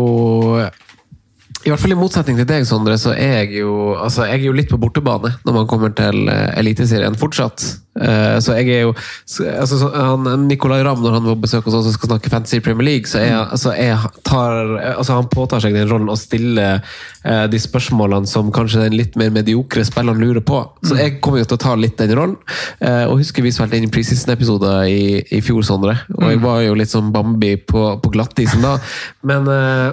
I 1.61 1.69
hvert 1.69 1.81
fall 1.83 1.93
i 1.93 1.99
motsetning 1.99 2.39
til 2.39 2.47
deg, 2.49 2.65
Sondre, 2.65 2.95
så 2.97 3.11
er 3.13 3.43
jeg 3.43 3.59
jo, 3.61 3.93
altså, 4.01 4.25
jeg 4.25 4.39
er 4.39 4.47
jo 4.47 4.57
litt 4.57 4.71
på 4.71 4.79
bortebane 4.81 5.29
når 5.45 5.53
man 5.59 5.67
kommer 5.69 5.91
til 5.93 6.25
eh, 6.31 6.57
Eliteserien 6.57 7.13
fortsatt. 7.19 7.61
Eh, 8.01 8.37
så 8.41 8.55
jeg 8.57 8.69
er 8.71 8.81
jo 8.87 8.93
så- 9.29 9.45
altså, 9.59 9.91
han, 9.93 10.47
Nicolay 10.47 10.81
Ramm, 10.81 11.03
når 11.03 11.13
han 11.19 11.27
var 11.27 11.35
på 11.35 11.43
besøk 11.43 11.67
hos 11.69 11.75
oss 11.77 11.91
og 11.91 11.93
skal 11.93 12.09
snakke 12.13 12.31
fantasy 12.33 12.57
i 12.57 12.63
Premier 12.65 12.87
League, 12.87 13.05
så 13.11 13.19
er, 13.21 13.35
altså, 13.43 13.75
jeg 13.77 13.93
tar, 14.25 14.73
altså, 14.95 15.19
han 15.19 15.29
påtar 15.29 15.61
seg 15.61 15.77
den 15.77 15.85
rollen 15.91 16.09
å 16.09 16.17
stille 16.17 16.67
uh, 16.81 17.45
de 17.51 17.61
spørsmålene 17.61 18.25
som 18.31 18.49
kanskje 18.51 18.87
den 18.87 18.97
litt 18.97 19.19
mer 19.21 19.29
mediokre 19.29 19.85
spilleren 19.85 20.17
lurer 20.23 20.41
på. 20.41 20.63
Så 20.81 20.97
jeg 20.97 21.19
kommer 21.21 21.43
jo 21.43 21.51
til 21.51 21.59
å 21.59 21.63
ta 21.67 21.75
litt 21.77 21.97
den 22.01 22.15
rollen. 22.17 22.37
Uh, 22.81 23.05
og 23.11 23.19
husker 23.21 23.45
vi 23.45 23.53
spilte 23.53 23.77
inn 23.77 23.91
preseason-episoder 23.93 24.89
i, 24.89 25.01
i 25.29 25.45
fjor, 25.45 25.61
Sondre. 25.67 25.99
Og 26.17 26.29
jeg 26.31 26.41
var 26.41 26.65
jo 26.65 26.73
litt 26.79 26.89
som 26.89 27.13
Bambi 27.13 27.53
på, 27.59 27.85
på 28.01 28.17
glattisen 28.17 28.65
da. 28.65 28.79
Men, 29.21 29.45
uh, 29.45 29.91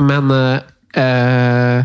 men 0.00 0.32
eh, 1.00 1.84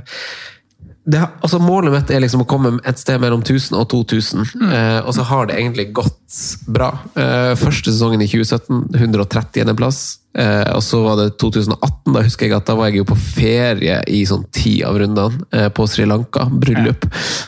det, 1.10 1.22
altså 1.42 1.60
Målet 1.62 1.94
mitt 1.94 2.12
er 2.14 2.22
liksom 2.22 2.44
å 2.44 2.50
komme 2.50 2.76
et 2.88 3.00
sted 3.02 3.22
mellom 3.22 3.42
1000 3.42 3.78
og 3.80 3.88
2000, 3.90 4.46
eh, 4.70 5.00
og 5.02 5.14
så 5.18 5.26
har 5.26 5.50
det 5.50 5.58
egentlig 5.58 5.90
gått 5.98 6.40
bra. 6.70 6.92
Eh, 7.18 7.54
første 7.58 7.94
sesongen 7.94 8.22
i 8.22 8.30
2017, 8.30 8.92
130. 8.94 9.74
plass. 9.80 10.20
Eh, 10.38 10.68
og 10.76 10.84
så 10.86 11.00
var 11.02 11.16
det 11.18 11.32
2018, 11.42 12.14
da 12.14 12.22
husker 12.22 12.46
jeg 12.46 12.54
at 12.60 12.68
da 12.70 12.76
var 12.78 12.92
jeg 12.92 13.00
jo 13.02 13.06
på 13.10 13.16
ferie 13.18 13.96
i 14.14 14.20
sånn 14.30 14.44
ti 14.54 14.76
av 14.86 15.00
rundene 15.02 15.48
eh, 15.56 15.70
på 15.74 15.88
Sri 15.90 16.06
Lanka. 16.06 16.46
Bryllup. 16.62 17.08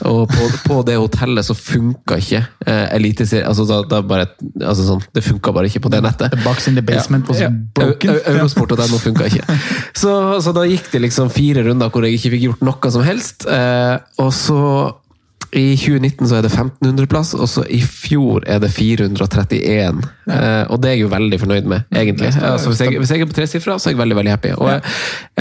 Og 0.09 0.23
på, 0.31 0.47
på 0.65 0.79
det 0.87 0.95
hotellet 0.97 1.45
så 1.45 1.53
funka 1.57 2.17
ikke 2.21 2.41
eh, 2.65 2.87
eliteserie 2.97 3.45
altså, 3.47 3.67
da, 3.69 3.81
da 3.85 4.01
bare, 4.05 4.25
altså 4.63 4.87
sånn, 4.87 5.03
Det 5.13 5.21
funka 5.25 5.53
bare 5.53 5.69
ikke 5.69 5.83
på 5.85 5.91
det 5.93 6.01
nettet. 6.07 6.33
The 6.33 6.41
box 6.47 6.67
in 6.71 6.79
the 6.79 6.85
basement 6.85 7.29
was 7.29 7.41
Ja. 7.43 7.51
broken. 7.51 8.17
Eurosport 8.25 8.73
og 8.73 8.81
den 8.81 8.97
funka 9.01 9.29
ikke. 9.29 9.59
Så, 10.01 10.11
så 10.41 10.53
da 10.55 10.63
gikk 10.65 10.87
det 10.93 11.01
liksom 11.03 11.29
fire 11.33 11.61
runder 11.65 11.91
hvor 11.93 12.05
jeg 12.07 12.17
ikke 12.17 12.31
fikk 12.33 12.43
gjort 12.47 12.61
noe 12.65 12.91
som 12.93 13.03
helst. 13.05 13.45
Eh, 13.45 13.95
og 14.23 14.31
så 14.33 14.57
i 15.51 15.75
2019 15.75 16.27
så 16.29 16.37
er 16.37 16.45
det 16.45 16.51
1500-plass, 16.53 17.33
og 17.35 17.49
så 17.49 17.63
i 17.67 17.81
fjor 17.83 18.45
er 18.47 18.61
det 18.63 18.69
431. 18.71 19.97
Eh, 20.31 20.61
og 20.71 20.79
det 20.79 20.91
er 20.91 20.95
jeg 20.95 21.01
jo 21.03 21.09
veldig 21.11 21.39
fornøyd 21.41 21.67
med, 21.67 21.89
egentlig. 21.91 22.29
Altså, 22.39 22.71
hvis, 22.71 22.83
jeg, 22.85 22.99
hvis 23.01 23.11
jeg 23.11 23.25
er 23.25 23.27
på 23.27 23.35
tresifra, 23.35 23.75
så 23.75 23.89
er 23.89 23.95
jeg 23.95 23.99
veldig 23.99 24.17
veldig 24.21 24.31
happy. 24.31 24.53
Og 24.55 24.69
jeg, 24.71 24.85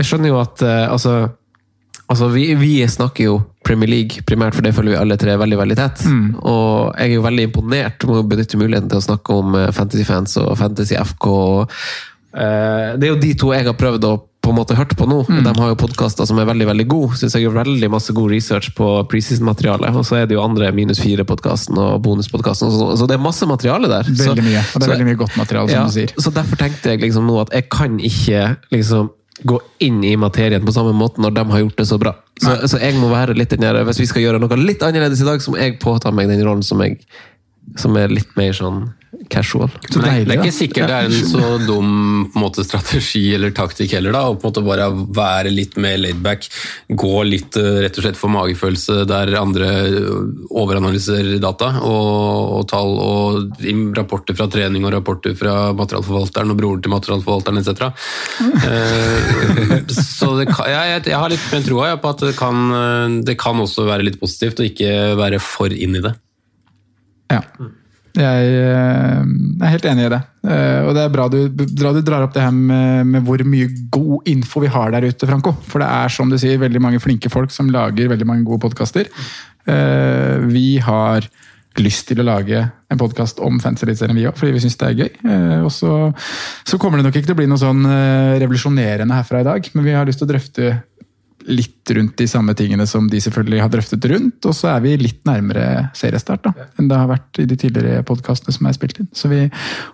jeg 0.00 0.08
skjønner 0.08 0.32
jo 0.32 0.40
at 0.40 0.64
eh, 0.66 0.86
altså, 0.90 1.14
altså 2.10 2.30
vi, 2.34 2.48
vi 2.58 2.72
snakker 2.90 3.28
jo 3.28 3.36
Premier 3.66 3.92
League 3.92 4.24
primært, 4.26 4.58
for 4.58 4.66
det 4.66 4.74
følger 4.74 4.96
vi 4.96 5.00
alle 5.04 5.18
tre 5.20 5.36
veldig 5.38 5.60
veldig 5.60 5.78
tett. 5.78 6.02
Og 6.42 6.90
jeg 6.96 7.06
er 7.06 7.14
jo 7.14 7.26
veldig 7.28 7.46
imponert, 7.50 8.08
må 8.10 8.24
benytte 8.26 8.58
muligheten 8.58 8.90
til 8.90 8.98
å 8.98 9.06
snakke 9.06 9.36
om 9.44 9.60
Fantasy 9.76 10.08
Fans 10.08 10.34
og 10.42 10.56
Fantasy 10.58 10.98
FK. 10.98 11.30
og, 11.30 11.78
eh, 12.34 12.98
det 12.98 13.06
er 13.06 13.14
jo 13.14 13.22
de 13.22 13.32
to 13.38 13.54
jeg 13.54 13.70
har 13.70 13.78
prøvd 13.78 14.10
å 14.10 14.16
på 14.40 14.52
en 14.52 14.56
måte 14.56 14.76
hørt 14.76 14.94
på 14.96 15.06
nå. 15.08 15.20
De 15.28 15.52
har 15.52 15.68
jo 15.72 15.76
podkaster 15.78 16.24
som 16.28 16.38
er 16.40 16.48
veldig 16.48 16.66
veldig 16.70 16.86
gode. 16.88 17.18
Syns 17.20 17.36
jeg 17.36 17.44
gjør 17.44 17.58
veldig 17.58 17.90
masse 17.92 18.14
god 18.16 18.32
research 18.32 18.70
på 18.78 18.88
preseason-materiale. 19.12 19.92
Og 20.00 20.06
så 20.08 20.20
er 20.22 20.26
det 20.30 20.38
jo 20.38 20.42
andre 20.44 20.70
minus 20.76 21.02
fire-podkasten 21.04 21.76
og 21.80 22.00
bonuspodkasten. 22.06 22.72
Så, 22.72 22.90
så 22.96 23.08
det 23.10 23.18
er 23.18 23.22
masse 23.22 23.46
materiale 23.48 23.90
der. 23.92 24.08
Veldig 24.08 24.44
mye. 24.46 24.62
Og 24.64 24.80
det 24.80 24.82
er 24.82 24.86
så- 24.86 24.92
veldig 24.94 25.08
mye 25.10 25.20
godt 25.20 25.36
materiale, 25.36 25.68
som 25.68 25.78
ja, 25.78 25.86
du 25.86 25.96
sier. 25.98 26.14
Så 26.16 26.32
derfor 26.32 26.56
tenkte 26.56 26.94
jeg 26.94 27.02
liksom 27.04 27.28
nå 27.28 27.40
at 27.42 27.52
jeg 27.52 27.68
kan 27.70 27.98
ikke 28.00 28.44
liksom 28.72 29.10
gå 29.44 29.58
inn 29.80 30.02
i 30.04 30.16
materien 30.20 30.64
på 30.64 30.72
samme 30.72 30.92
måte 30.96 31.20
når 31.22 31.34
de 31.36 31.44
har 31.52 31.62
gjort 31.62 31.76
det 31.80 31.86
så 31.88 31.98
bra. 32.00 32.14
Så, 32.40 32.56
så 32.68 32.80
jeg 32.80 32.96
må 33.00 33.08
være 33.12 33.36
litt 33.36 33.52
den 33.52 33.84
Hvis 33.86 34.00
vi 34.00 34.08
skal 34.08 34.22
gjøre 34.24 34.40
noe 34.40 34.56
litt 34.60 34.82
annerledes 34.84 35.20
i 35.20 35.28
dag, 35.28 35.40
så 35.40 35.52
må 35.52 35.60
jeg 35.60 35.78
påta 35.80 36.12
meg 36.12 36.28
den 36.28 36.42
rollen 36.44 36.64
som, 36.64 36.80
jeg, 36.80 36.98
som 37.76 37.96
er 37.96 38.08
litt 38.12 38.32
mer 38.36 38.56
sånn 38.56 38.88
casual. 39.28 39.70
Så 39.90 39.98
deilig, 39.98 40.24
det, 40.24 40.30
det 40.30 40.34
er 40.36 40.44
ikke 40.44 40.54
sikkert 40.54 40.90
det 40.90 40.96
er 40.96 41.08
en 41.08 41.30
så 41.30 41.46
dum 41.66 41.88
på 42.30 42.38
en 42.38 42.44
måte, 42.44 42.64
strategi 42.66 43.22
eller 43.34 43.54
taktikk 43.54 43.96
heller, 43.96 44.14
da. 44.14 44.22
Å 44.30 44.36
på 44.38 44.46
en 44.46 44.52
måte 44.52 44.62
bare 44.66 44.86
være 45.16 45.52
litt 45.52 45.74
mer 45.82 45.98
laidback. 45.98 46.46
Gå 46.88 47.24
litt 47.26 47.58
eh, 47.58 47.80
rett 47.84 47.98
og 47.98 48.06
slett 48.06 48.20
for 48.20 48.32
magefølelse 48.34 49.02
der 49.10 49.34
andre 49.40 49.70
overanalyserer 50.50 51.40
data 51.42 51.72
og, 51.86 52.60
og 52.60 52.68
tall 52.70 52.94
og 53.02 53.66
rapporter 53.98 54.38
fra 54.38 54.46
trening 54.52 54.86
og 54.86 54.94
rapporter 54.94 55.34
fra 55.38 55.72
materialforvalteren 55.78 56.54
og 56.54 56.60
broren 56.60 56.86
til 56.86 56.94
materialforvalteren 56.94 57.62
etc. 57.62 57.90
Eh, 58.70 59.90
så 59.90 60.32
det 60.38 60.48
kan, 60.52 60.70
jeg, 60.70 60.94
jeg, 60.94 61.04
jeg 61.10 61.20
har 61.24 61.34
litt 61.34 61.50
mer 61.50 61.66
troa 61.66 61.92
på 62.00 62.14
at 62.14 62.26
det 62.30 62.34
kan, 62.38 62.62
eh, 62.78 63.18
det 63.26 63.38
kan 63.42 63.58
også 63.58 63.88
være 63.90 64.06
litt 64.06 64.22
positivt, 64.22 64.62
og 64.62 64.70
ikke 64.70 65.18
være 65.18 65.42
for 65.42 65.74
inn 65.74 65.98
i 65.98 66.06
det. 66.06 66.14
Ja. 67.30 67.42
Jeg 68.16 68.54
eh, 68.58 69.20
er 69.60 69.74
helt 69.74 69.86
enig 69.86 70.06
i 70.08 70.12
det. 70.14 70.20
Eh, 70.46 70.80
Og 70.88 70.94
det 70.96 71.04
er 71.04 71.12
bra 71.14 71.28
du, 71.30 71.38
bra 71.52 71.92
du 71.94 72.00
drar 72.02 72.24
opp 72.26 72.34
det 72.34 72.42
her 72.42 72.54
med, 72.54 73.06
med 73.06 73.26
hvor 73.26 73.42
mye 73.46 73.68
god 73.92 74.26
info 74.30 74.64
vi 74.64 74.72
har 74.72 74.90
der 74.96 75.06
ute, 75.10 75.28
Franco. 75.30 75.54
For 75.68 75.82
det 75.82 75.90
er 75.90 76.08
som 76.14 76.32
du 76.32 76.38
sier, 76.40 76.58
veldig 76.58 76.82
mange 76.82 77.02
flinke 77.02 77.30
folk 77.30 77.54
som 77.54 77.70
lager 77.70 78.10
veldig 78.10 78.26
mange 78.26 78.48
gode 78.48 78.64
podkaster. 78.66 79.10
Vi 80.50 80.66
har 80.82 81.28
lyst 81.78 82.08
til 82.08 82.18
å 82.20 82.26
lage 82.26 82.58
en 82.90 82.98
podkast 82.98 83.38
om 83.44 83.60
Fantasy 83.62 83.86
Eliteserien, 83.86 84.18
vi 84.18 84.26
òg, 84.26 84.34
fordi 84.38 84.56
vi 84.56 84.62
syns 84.64 84.76
det 84.80 84.88
er 84.88 84.96
gøy. 85.04 85.10
Eh, 85.22 85.60
Og 85.62 85.70
så, 85.72 85.92
så 86.66 86.78
kommer 86.82 86.98
det 86.98 87.06
nok 87.06 87.16
ikke 87.20 87.30
til 87.30 87.36
å 87.36 87.38
bli 87.38 87.46
noe 87.50 87.60
sånn 87.62 87.84
eh, 87.86 88.38
revolusjonerende 88.42 89.14
herfra 89.20 89.44
i 89.44 89.46
dag, 89.46 89.68
men 89.76 89.86
vi 89.86 89.94
har 89.94 90.08
lyst 90.08 90.18
til 90.22 90.26
å 90.26 90.32
drøfte 90.32 90.72
litt 91.48 91.90
rundt 91.96 92.16
de 92.20 92.26
samme 92.28 92.54
tingene 92.58 92.86
som 92.86 93.08
de 93.10 93.20
selvfølgelig 93.22 93.62
har 93.64 93.72
drøftet 93.72 94.08
rundt, 94.12 94.46
og 94.46 94.54
så 94.56 94.72
er 94.74 94.84
vi 94.84 94.96
litt 95.00 95.20
nærmere 95.28 95.88
seriestart 95.96 96.44
da, 96.46 96.52
enn 96.78 96.90
det 96.90 96.98
har 97.00 97.10
vært 97.10 97.40
i 97.42 97.48
de 97.48 97.58
tidligere 97.58 98.04
podkastene 98.06 98.54
som 98.54 98.68
er 98.68 98.76
spilt 98.76 99.00
inn. 99.02 99.10
Så 99.16 99.30
vi 99.32 99.46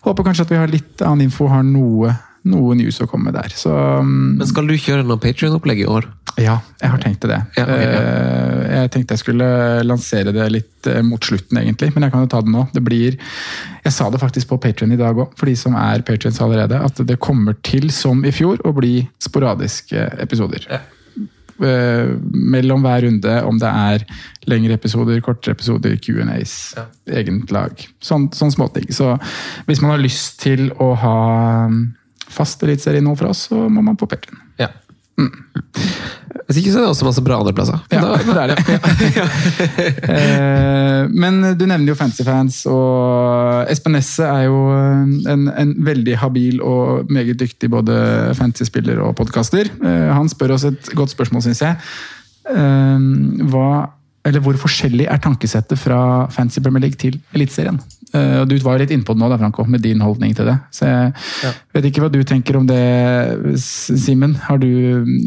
håper 0.06 0.26
kanskje 0.26 0.48
at 0.48 0.54
vi 0.54 0.60
har 0.60 0.72
litt 0.72 1.02
annen 1.06 1.28
info, 1.28 1.48
har 1.52 1.64
noe, 1.66 2.12
noe 2.46 2.76
news 2.78 3.00
å 3.02 3.08
komme 3.10 3.30
med 3.30 3.38
der. 3.38 3.54
Så 3.56 3.72
mm, 3.72 4.36
Men 4.42 4.50
skal 4.50 4.68
du 4.68 4.76
kjøre 4.76 5.06
noe 5.06 5.22
Patrion-opplegg 5.22 5.84
i 5.86 5.90
år? 5.90 6.10
ja, 6.36 6.58
jeg 6.82 6.92
har 6.92 7.00
tenkt 7.00 7.22
det. 7.24 7.38
Ja, 7.56 7.64
okay, 7.64 7.84
ja. 7.86 8.00
Eh, 8.00 8.72
Jeg 8.76 8.90
tenkte 8.92 9.16
jeg 9.16 9.22
skulle 9.22 9.46
lansere 9.86 10.34
det 10.36 10.48
litt 10.52 10.88
eh, 10.90 11.00
mot 11.00 11.22
slutten, 11.24 11.56
egentlig, 11.62 11.94
men 11.94 12.04
jeg 12.04 12.12
kan 12.12 12.26
jo 12.26 12.28
ta 12.28 12.42
det 12.44 12.52
nå. 12.52 12.66
Det 12.74 12.82
blir 12.84 13.16
Jeg 13.16 13.94
sa 13.94 14.10
det 14.12 14.20
faktisk 14.20 14.50
på 14.50 14.58
Patrion 14.60 14.92
i 14.92 14.98
dag 15.00 15.16
òg, 15.16 15.32
for 15.38 15.48
de 15.48 15.54
som 15.56 15.76
er 15.80 16.04
patrions 16.04 16.40
allerede, 16.44 16.76
at 16.76 17.00
det 17.08 17.16
kommer 17.24 17.56
til, 17.64 17.88
som 17.94 18.20
i 18.26 18.34
fjor, 18.36 18.60
å 18.68 18.74
bli 18.76 18.98
sporadiske 19.22 20.10
episoder. 20.26 20.66
Eh, 20.68 20.84
mellom 21.58 22.84
hver 22.84 23.06
runde, 23.06 23.36
om 23.48 23.60
det 23.60 23.70
er 23.70 24.04
lengre 24.50 24.76
episoder, 24.78 25.20
kortere 25.24 25.56
episoder, 25.56 25.96
Q&As, 26.02 26.74
egent 27.08 27.52
lag. 27.54 27.80
Sånn, 28.04 28.28
sånn 28.36 28.52
småting. 28.54 28.88
Så 28.94 29.14
hvis 29.68 29.82
man 29.82 29.94
har 29.94 30.02
lyst 30.02 30.40
til 30.42 30.68
å 30.82 30.92
ha 31.00 31.18
mm, 31.72 31.80
fast 32.28 32.62
eliteserie 32.66 33.04
nå 33.04 33.16
fra 33.18 33.32
oss, 33.32 33.46
så 33.50 33.66
må 33.68 33.84
man 33.84 33.98
på 33.98 34.08
Patrion. 34.10 34.42
Ja. 34.60 34.72
Hvis 36.46 36.58
ikke 36.60 36.72
så 36.74 36.78
er 36.80 36.84
det 36.86 36.92
også 36.92 37.06
masse 37.08 37.22
bra 37.24 37.38
andre 37.40 37.52
plasser. 37.56 37.80
Ja, 37.92 38.00
Da- 38.00 38.16
det 38.22 38.36
er 38.36 38.48
det. 38.52 38.58
Ja. 39.16 39.26
Men 41.12 41.40
du 41.58 41.64
nevner 41.66 41.88
jo 41.92 41.96
Fantasyfans, 41.98 42.62
og 42.70 43.70
Espen 43.72 43.94
Nesse 43.96 44.26
er 44.26 44.46
jo 44.48 44.58
en, 45.30 45.46
en 45.48 45.74
veldig 45.86 46.16
habil 46.20 46.60
og 46.64 47.10
meget 47.12 47.38
dyktig 47.40 47.70
både 47.72 47.96
fantasy-spiller 48.38 49.00
og 49.04 49.14
podkaster. 49.18 49.70
Han 49.82 50.28
spør 50.32 50.56
oss 50.56 50.64
et 50.68 50.90
godt 50.96 51.14
spørsmål, 51.14 51.44
syns 51.46 51.62
jeg. 51.64 51.76
Hva, 53.50 53.68
eller 54.26 54.42
hvor 54.44 54.58
forskjellig 54.60 55.06
er 55.10 55.20
tankesettet 55.22 55.78
fra 55.80 56.26
Fancy 56.34 56.62
Premier 56.62 56.86
League 56.86 56.98
til 57.00 57.18
Eliteserien? 57.36 57.78
Du 58.46 58.54
var 58.64 58.78
litt 58.80 58.92
innpå 58.94 59.12
det 59.16 59.20
nå, 59.20 59.28
da, 59.28 59.36
Franco, 59.40 59.64
med 59.68 59.82
din 59.84 60.00
holdning 60.00 60.34
til 60.38 60.46
det. 60.48 60.56
Så 60.72 60.86
jeg 60.88 61.12
ja. 61.44 61.50
vet 61.76 61.88
ikke 61.90 62.04
hva 62.04 62.10
du 62.12 62.20
tenker 62.26 62.56
om 62.58 62.66
det, 62.68 62.80
Simen. 63.60 64.36
Har 64.46 64.60
du 64.62 64.68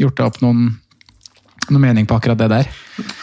gjort 0.00 0.16
deg 0.18 0.26
opp 0.26 0.40
noen 0.44 0.70
noe 1.74 1.82
mening 1.82 2.06
på 2.08 2.16
akkurat 2.18 2.38
det 2.40 2.48
der? 2.52 2.70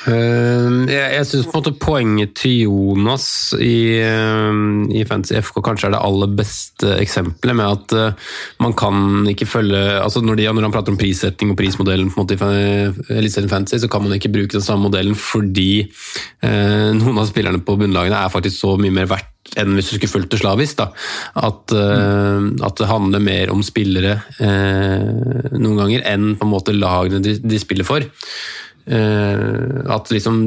Uh, 0.08 0.88
jeg 0.90 1.18
jeg 1.18 1.28
syns 1.28 1.50
poenget 1.82 2.34
til 2.40 2.64
Jonas 2.66 3.28
i, 3.62 4.00
uh, 4.02 4.88
i 4.90 5.04
Fantasy 5.08 5.38
FK 5.44 5.60
kanskje 5.66 5.90
er 5.90 5.96
det 5.98 6.02
aller 6.08 6.34
beste 6.40 6.96
eksempelet 6.98 7.58
med 7.60 7.68
at 7.68 7.96
uh, 7.98 8.34
man 8.64 8.76
kan 8.78 9.28
ikke 9.30 9.50
følge 9.50 9.84
altså 10.02 10.24
når, 10.24 10.40
de, 10.40 10.50
når 10.50 10.70
han 10.70 10.76
prater 10.76 10.96
om 10.96 11.00
prissetting 11.00 11.54
og 11.54 11.60
prismodellen 11.60 12.12
på 12.12 12.22
en 12.22 12.26
måte 12.26 12.38
i 12.38 13.18
Eliteserien 13.20 13.52
Fantasy, 13.52 13.82
så 13.84 13.92
kan 13.92 14.06
man 14.06 14.18
ikke 14.18 14.34
bruke 14.34 14.56
den 14.58 14.66
samme 14.66 14.88
modellen 14.88 15.18
fordi 15.18 15.88
noen 16.42 17.18
av 17.18 17.28
spillerne 17.28 17.60
på 17.66 17.76
bunnlagene 17.80 18.20
er 18.20 18.32
faktisk 18.32 18.62
så 18.62 18.76
mye 18.80 18.94
mer 18.94 19.10
verdt 19.10 19.37
enn 19.56 19.78
hvis 19.78 19.92
du 19.92 19.96
skulle 19.96 20.12
fulgt 20.12 20.34
det 20.36 20.42
slavisk. 20.42 20.82
Da. 20.82 20.90
At, 21.48 21.74
uh, 21.74 22.52
at, 22.66 22.78
det 22.80 22.92
handler 22.92 23.24
mer 23.24 23.54
om 23.54 23.64
spillere 23.66 24.20
uh, 24.42 25.50
noen 25.58 25.82
ganger 25.84 26.08
enn 26.10 26.32
på 26.38 26.48
en 26.48 26.54
måte 26.54 26.76
lagene 26.76 27.24
de, 27.24 27.38
de 27.42 27.62
spiller 27.62 27.88
for. 27.88 28.06
Uh, 28.88 29.84
at 29.92 30.08
liksom 30.14 30.38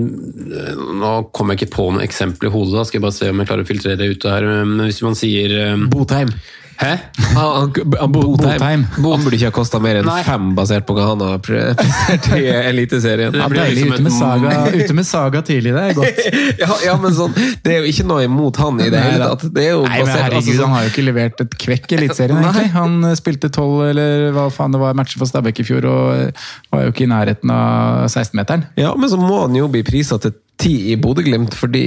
Nå 0.96 1.10
kommer 1.36 1.52
jeg 1.52 1.66
ikke 1.66 1.74
på 1.74 1.90
noe 1.92 2.06
eksempel 2.06 2.48
i 2.48 2.52
hodet, 2.54 2.78
da 2.78 2.86
skal 2.88 2.96
jeg 2.96 3.04
bare 3.04 3.16
se 3.18 3.28
om 3.28 3.42
jeg 3.42 3.50
klarer 3.50 3.66
å 3.66 3.68
filtrere 3.68 4.00
det 4.00 4.12
ut 4.14 4.30
her. 4.30 4.48
Men 4.64 4.86
hvis 4.88 5.02
man 5.06 5.18
sier 5.18 5.56
Botheim. 5.92 6.32
Hæ? 6.80 6.96
Han, 7.34 7.72
han, 8.00 8.12
Botheim. 8.12 8.84
Han 8.96 9.24
burde 9.24 9.36
ikke 9.36 9.50
ha 9.50 9.52
kosta 9.52 9.78
mer 9.82 9.98
enn 10.00 10.06
Nei. 10.08 10.22
fem, 10.24 10.46
basert 10.56 10.86
på 10.88 10.94
hva 10.96 11.10
han 11.10 11.20
har 11.22 11.40
prestert 11.44 12.28
i 12.38 12.46
Eliteserien. 12.48 13.36
Ja, 13.36 13.48
deilig 13.52 13.84
ute 13.90 14.00
med, 14.06 14.14
saga, 14.16 14.54
ute 14.72 14.96
med 14.96 15.06
saga 15.08 15.42
tidlig, 15.44 15.74
det 15.76 15.82
er 15.90 15.98
godt. 15.98 16.22
ja, 16.62 16.70
ja, 16.86 16.94
men 17.02 17.12
sånn, 17.16 17.36
Det 17.36 17.74
er 17.74 17.84
jo 17.84 17.92
ikke 17.92 18.06
noe 18.08 18.24
imot 18.24 18.60
han 18.62 18.80
i 18.80 18.88
det 18.92 19.02
hele 19.04 19.28
tatt. 19.34 19.44
Det 19.52 19.66
er 19.66 19.74
jo 19.74 19.82
Nei, 19.84 19.98
men 20.00 20.12
herregud, 20.14 20.40
altså, 20.40 20.62
Han 20.64 20.76
har 20.76 20.86
jo 20.86 20.92
ikke 20.94 21.04
levert 21.04 21.44
et 21.44 21.56
kvekk 21.66 21.92
i 21.92 21.98
Eliteserien, 21.98 22.38
egentlig. 22.42 22.70
Han 22.78 23.10
eh, 23.10 23.16
spilte 23.20 23.52
tolv 23.52 23.84
eller 23.90 24.30
hva 24.36 24.46
faen 24.54 24.72
det 24.72 24.80
var 24.80 24.96
matcher 24.96 25.20
for 25.20 25.28
Stabæk 25.28 25.60
i 25.60 25.66
fjor, 25.68 25.88
og 25.90 26.14
eh, 26.16 26.46
var 26.72 26.86
jo 26.86 26.94
ikke 26.94 27.04
i 27.04 27.10
nærheten 27.12 27.52
av 27.52 28.06
16-meteren. 28.08 28.64
Ja, 28.80 28.94
men 28.96 29.12
så 29.12 29.20
må 29.20 29.44
han 29.44 29.58
jo 29.58 29.68
bli 29.68 29.84
prisa 29.84 30.16
til 30.22 30.32
ti 30.60 30.74
i 30.92 30.96
Bodø-Glimt, 31.00 31.52
fordi 31.56 31.84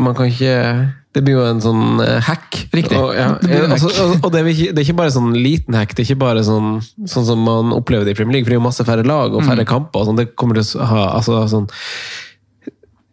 man 0.00 0.16
kan 0.16 0.28
ikke 0.28 0.52
det 1.14 1.22
blir 1.22 1.36
jo 1.36 1.44
en 1.46 1.62
sånn 1.62 2.02
uh, 2.02 2.18
hack. 2.26 2.64
Riktig. 2.74 2.98
Og, 2.98 3.14
ja, 3.14 3.30
altså, 3.68 3.92
og 4.18 4.28
det, 4.34 4.40
er 4.40 4.50
ikke, 4.50 4.72
det, 4.72 4.80
er 4.80 4.86
ikke, 4.88 4.98
bare 4.98 5.14
sånn 5.14 5.30
liten 5.38 5.78
hack, 5.78 5.94
det 5.94 6.02
er 6.02 6.10
ikke 6.10 6.24
bare 6.24 6.42
sånn, 6.46 6.80
sånn 7.10 7.28
som 7.28 7.44
man 7.46 7.70
opplever 7.76 8.08
det 8.08 8.16
i 8.16 8.18
Premier 8.18 8.40
League, 8.40 8.48
for 8.48 8.54
det 8.54 8.58
er 8.58 8.62
jo 8.62 8.66
masse 8.66 8.86
færre 8.88 9.06
lag 9.06 9.34
og 9.34 9.46
færre 9.46 9.62
mm. 9.62 9.70
kamper. 9.70 10.08
sånn, 10.08 10.18
Det 10.18 10.32
kommer 10.34 10.58
til 10.58 10.82
å 10.82 10.90
ha 10.90 11.04
altså, 11.20 11.44
sånn, 11.52 11.70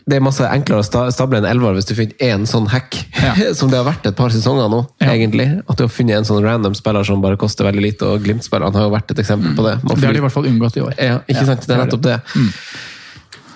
det 0.10 0.18
er 0.18 0.24
masse 0.26 0.46
enklere 0.50 0.82
å 0.82 1.12
stable 1.14 1.40
en 1.40 1.48
elver 1.48 1.76
hvis 1.78 1.88
du 1.88 1.94
finner 1.96 2.26
én 2.26 2.48
sånn 2.50 2.68
hack, 2.72 2.98
ja. 3.22 3.36
som 3.58 3.70
det 3.72 3.78
har 3.80 3.86
vært 3.88 4.08
et 4.10 4.18
par 4.18 4.34
sesonger 4.34 4.72
nå. 4.72 4.82
Ja. 5.04 5.12
egentlig. 5.14 5.48
At 5.68 5.78
du 5.78 5.86
har 5.86 5.94
funnet 5.94 6.18
en 6.18 6.28
sånn 6.28 6.42
random 6.44 6.76
spiller 6.78 7.06
som 7.08 7.22
bare 7.24 7.40
koster 7.42 7.70
veldig 7.70 7.86
lite, 7.86 8.10
og 8.10 8.26
Glimt-spillerne 8.26 8.82
har 8.82 8.90
jo 8.90 8.96
vært 8.96 9.14
et 9.14 9.22
eksempel 9.24 9.54
på 9.58 9.68
det. 9.68 9.78
det 9.86 10.00
har 10.02 10.18
de 10.18 10.24
i 10.24 10.26
hvert 10.26 10.36
fall 10.36 10.50
unngått 10.50 10.82
i 10.82 10.88
år. 10.88 10.98
Ja, 10.98 11.22
ikke 11.28 11.46
sant? 11.48 11.70
Det 11.70 11.78
er 11.78 11.86
nettopp 11.86 12.08
det. 12.08 12.18
Mm. 12.34 12.50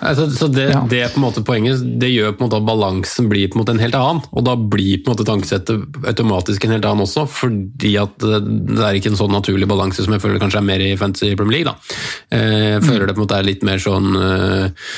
Altså, 0.06 0.26
så 0.32 0.48
det, 0.52 0.66
ja. 0.72 0.82
det, 0.90 1.02
på 1.12 1.20
en 1.20 1.26
måte 1.26 1.42
poenget, 1.46 1.82
det 2.00 2.10
gjør 2.12 2.34
på 2.34 2.42
en 2.42 2.48
måte 2.48 2.60
at 2.60 2.68
balansen 2.68 3.30
blir 3.30 3.50
på 3.50 3.58
en 3.58 3.62
måte 3.64 3.76
en 3.76 3.82
helt 3.82 3.98
annen. 3.98 4.22
Og 4.32 4.46
da 4.46 4.56
blir 4.56 5.02
på 5.02 5.10
en 5.10 5.16
måte 5.16 5.28
tankesettet 5.28 6.00
automatisk 6.06 6.66
en 6.66 6.76
helt 6.76 6.88
annen 6.88 7.06
også, 7.06 7.26
fordi 7.30 7.94
at 8.00 8.16
det 8.22 8.82
er 8.82 8.98
ikke 8.98 9.14
en 9.14 9.20
sånn 9.20 9.34
naturlig 9.34 9.68
balanse 9.70 10.04
som 10.04 10.16
jeg 10.16 10.24
føler 10.24 10.42
kanskje 10.42 10.62
er 10.62 10.68
mer 10.70 10.84
i 10.84 10.92
Fantasy 11.00 11.34
Premier 11.38 11.60
League. 11.60 11.72
da. 11.72 11.96
Eh, 12.36 12.76
jeg 12.76 12.84
føler 12.86 13.06
det 13.06 13.16
på 13.16 13.22
en 13.22 13.26
måte 13.26 13.40
er 13.40 13.48
litt 13.48 13.66
mer 13.66 13.82
sånn 13.82 14.12
eh, 14.20 14.92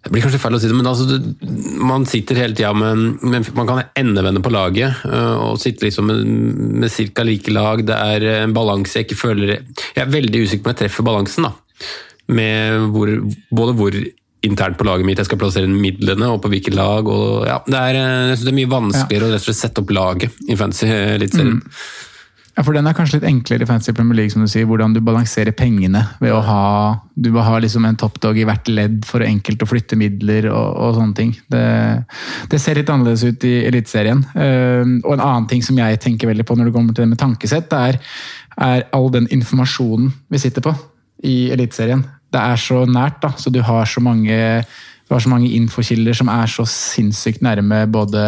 det 0.00 0.14
blir 0.14 0.22
kanskje 0.24 0.40
feil 0.40 0.54
å 0.56 0.58
si 0.62 0.68
det, 0.70 0.76
men 0.78 0.88
altså, 0.88 1.18
man 1.84 2.06
sitter 2.08 2.38
hele 2.40 2.56
tida 2.56 2.70
med, 2.72 3.18
med, 3.20 3.50
Man 3.56 3.68
kan 3.68 3.82
endevende 4.00 4.40
på 4.40 4.52
laget 4.52 5.02
eh, 5.04 5.42
og 5.44 5.60
sitte 5.60 5.84
liksom 5.84 6.08
med, 6.08 6.22
med 6.86 6.94
ca. 7.12 7.26
like 7.26 7.52
lag. 7.52 7.82
Det 7.84 7.98
er 7.98 8.24
en 8.38 8.54
balanse 8.56 8.96
jeg 8.96 9.08
ikke 9.08 9.20
føler 9.20 9.58
Jeg 9.58 10.00
er 10.06 10.14
veldig 10.14 10.46
usikker 10.46 10.64
på 10.64 10.70
om 10.70 10.74
jeg 10.74 10.80
treffer 10.84 11.06
balansen. 11.06 11.50
da. 11.50 11.52
Med 12.32 12.88
hvor, 12.94 13.12
både 13.52 13.76
hvor 13.76 14.00
internt 14.46 14.78
på 14.78 14.86
laget 14.88 15.08
mitt 15.08 15.20
jeg 15.20 15.28
skal 15.28 15.40
plassere 15.40 15.70
midlene, 15.70 16.30
og 16.32 16.42
på 16.44 16.50
hvilket 16.52 16.76
lag. 16.76 17.08
Og, 17.08 17.46
ja, 17.48 17.58
det, 17.66 17.80
er, 17.80 17.98
eh, 18.02 18.36
det, 18.36 18.46
er, 18.48 18.60
mye 18.60 18.70
vanskeligere 18.70 19.34
ja. 19.34 19.40
å 19.40 19.56
sette 19.56 19.82
opp 19.82 19.96
laget 19.96 20.46
i 20.48 20.58
fantasy 20.58 20.88
eliteserien. 20.90 21.58
Mm. 21.60 22.06
Ja, 22.56 22.64
for 22.66 22.74
Den 22.74 22.88
er 22.90 22.92
kanskje 22.92 23.20
litt 23.20 23.28
enklere 23.30 23.64
i 23.64 23.68
Fantasy 23.68 23.94
Premier 23.96 24.18
League, 24.18 24.32
som 24.34 24.42
du 24.42 24.50
sier, 24.50 24.66
hvordan 24.68 24.92
du 24.92 24.98
balanserer 25.04 25.54
pengene. 25.56 26.02
ved 26.20 26.34
å 26.34 26.42
ha, 26.44 26.98
Du 27.14 27.30
må 27.32 27.44
ha 27.46 27.58
liksom 27.62 27.86
en 27.86 27.96
toppdog 27.96 28.36
i 28.36 28.44
hvert 28.44 28.68
ledd 28.68 29.04
for 29.08 29.24
enkelt 29.24 29.62
å 29.62 29.68
flytte 29.70 29.96
midler 29.96 30.50
og, 30.50 30.76
og 30.76 30.98
sånne 30.98 31.16
ting. 31.16 31.32
Det, 31.48 31.64
det, 32.50 32.60
ser 32.60 32.76
litt 32.76 32.90
annerledes 32.90 33.24
ut 33.24 33.44
i 33.48 33.54
Eliteserien. 33.64 34.20
Uh, 34.34 34.98
og 35.06 35.14
en 35.14 35.24
annen 35.24 35.48
ting 35.48 35.64
som 35.64 35.78
jeg 35.78 36.02
tenker 36.02 36.28
veldig 36.28 36.44
på 36.44 36.58
når 36.58 36.68
det 36.68 36.76
kommer 36.76 36.96
til 36.96 37.06
det 37.06 37.14
med 37.14 37.22
tankesett, 37.22 37.72
er, 37.72 38.00
er 38.60 38.88
all 38.92 39.08
den 39.14 39.30
informasjonen 39.30 40.12
vi 40.28 40.42
sitter 40.42 40.64
på 40.64 40.74
i 41.24 41.52
Eliteserien 41.54 42.04
det 42.30 42.40
er 42.40 42.62
så 42.62 42.84
nært, 42.86 43.20
da. 43.22 43.34
Så 43.38 43.52
du 43.52 43.60
har 43.66 43.88
så 43.90 44.02
mange 44.02 44.38
du 45.10 45.16
har 45.16 45.24
så 45.24 45.30
mange 45.32 45.48
infokilder 45.56 46.14
som 46.14 46.28
er 46.30 46.46
så 46.46 46.62
sinnssykt 46.70 47.40
nærme 47.42 47.80
både 47.90 48.20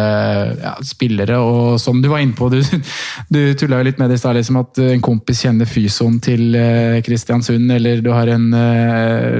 ja, 0.59 0.73
spillere 0.83 1.37
og 1.39 1.77
som 1.79 2.01
du 2.03 2.09
var 2.11 2.19
inne 2.19 2.35
på. 2.35 2.49
Du, 2.51 2.59
du 3.31 3.39
tulla 3.55 3.79
jo 3.79 3.87
litt 3.87 4.01
med 4.01 4.11
det 4.11 4.17
i 4.19 4.19
stad, 4.19 4.35
liksom 4.35 4.59
at 4.59 4.81
en 4.83 5.05
kompis 5.05 5.45
kjenner 5.45 5.69
fysoen 5.69 6.19
til 6.19 6.51
eh, 6.59 6.97
Kristiansund, 7.05 7.71
eller 7.71 8.03
du 8.03 8.11
har 8.11 8.27
en, 8.35 8.49
eh, 8.51 9.39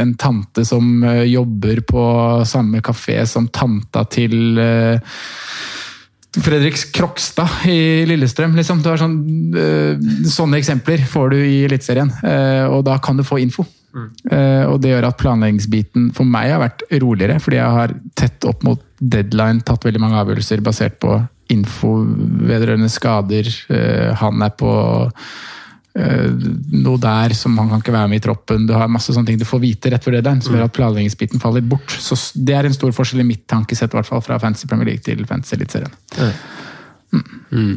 en 0.00 0.16
tante 0.16 0.64
som 0.64 1.04
eh, 1.04 1.26
jobber 1.28 1.84
på 1.92 2.08
samme 2.48 2.80
kafé 2.80 3.20
som 3.28 3.52
tanta 3.52 4.08
til 4.08 4.56
Fredriks 6.40 6.88
Krokstad 6.96 7.68
i 7.68 8.06
Lillestrøm. 8.08 8.56
Liksom. 8.56 8.80
Sånn, 8.80 9.18
sånne 10.24 10.62
eksempler 10.62 11.04
får 11.04 11.34
du 11.36 11.42
i 11.42 11.66
Eliteserien, 11.68 12.16
og 12.72 12.86
da 12.88 12.96
kan 13.02 13.20
du 13.20 13.28
få 13.28 13.42
info. 13.44 13.68
Mm. 13.94 14.08
Uh, 14.30 14.64
og 14.68 14.78
det 14.82 14.92
gjør 14.92 15.08
at 15.08 15.18
planleggingsbiten 15.20 16.10
for 16.16 16.28
meg 16.28 16.52
har 16.52 16.62
vært 16.62 16.84
roligere, 17.00 17.38
fordi 17.42 17.60
jeg 17.60 17.76
har 17.78 17.94
tett 18.18 18.46
opp 18.48 18.64
mot 18.66 18.82
deadline 18.98 19.64
tatt 19.64 19.86
veldig 19.86 20.02
mange 20.02 20.18
avgjørelser 20.20 20.62
basert 20.64 20.98
på 21.02 21.16
info 21.52 21.94
vedrørende 22.48 22.90
skader. 22.92 23.48
Uh, 23.70 24.12
han 24.20 24.44
er 24.44 24.52
på 24.60 24.72
uh, 25.08 26.28
noe 26.84 27.02
der 27.02 27.34
som 27.38 27.56
han 27.60 27.72
kan 27.72 27.82
ikke 27.82 27.96
være 27.96 28.12
med 28.12 28.20
i 28.20 28.26
troppen. 28.28 28.68
Du 28.68 28.76
har 28.76 28.92
masse 28.92 29.14
sånne 29.14 29.32
ting 29.32 29.40
du 29.40 29.48
får 29.48 29.64
vite 29.64 29.94
rett 29.94 30.04
før 30.04 30.18
deadline, 30.18 30.44
som 30.44 30.54
gjør 30.54 30.66
mm. 30.66 30.70
at 30.72 30.78
planleggingsbiten 30.78 31.42
faller 31.42 31.64
bort. 31.64 31.96
Så 31.96 32.18
det 32.36 32.58
er 32.58 32.68
en 32.68 32.76
stor 32.76 32.92
forskjell 32.96 33.24
i 33.24 33.30
mitt 33.32 33.46
tankesett, 33.50 33.94
i 33.94 34.00
hvert 34.00 34.10
fall 34.10 34.24
fra 34.24 34.40
Fantasy 34.42 34.68
Premier 34.68 34.92
League 34.92 35.06
til 35.06 35.24
Fantasy 35.28 35.56
Eliteserien. 35.56 35.96
Mm. 37.08 37.28
Mm. 37.50 37.76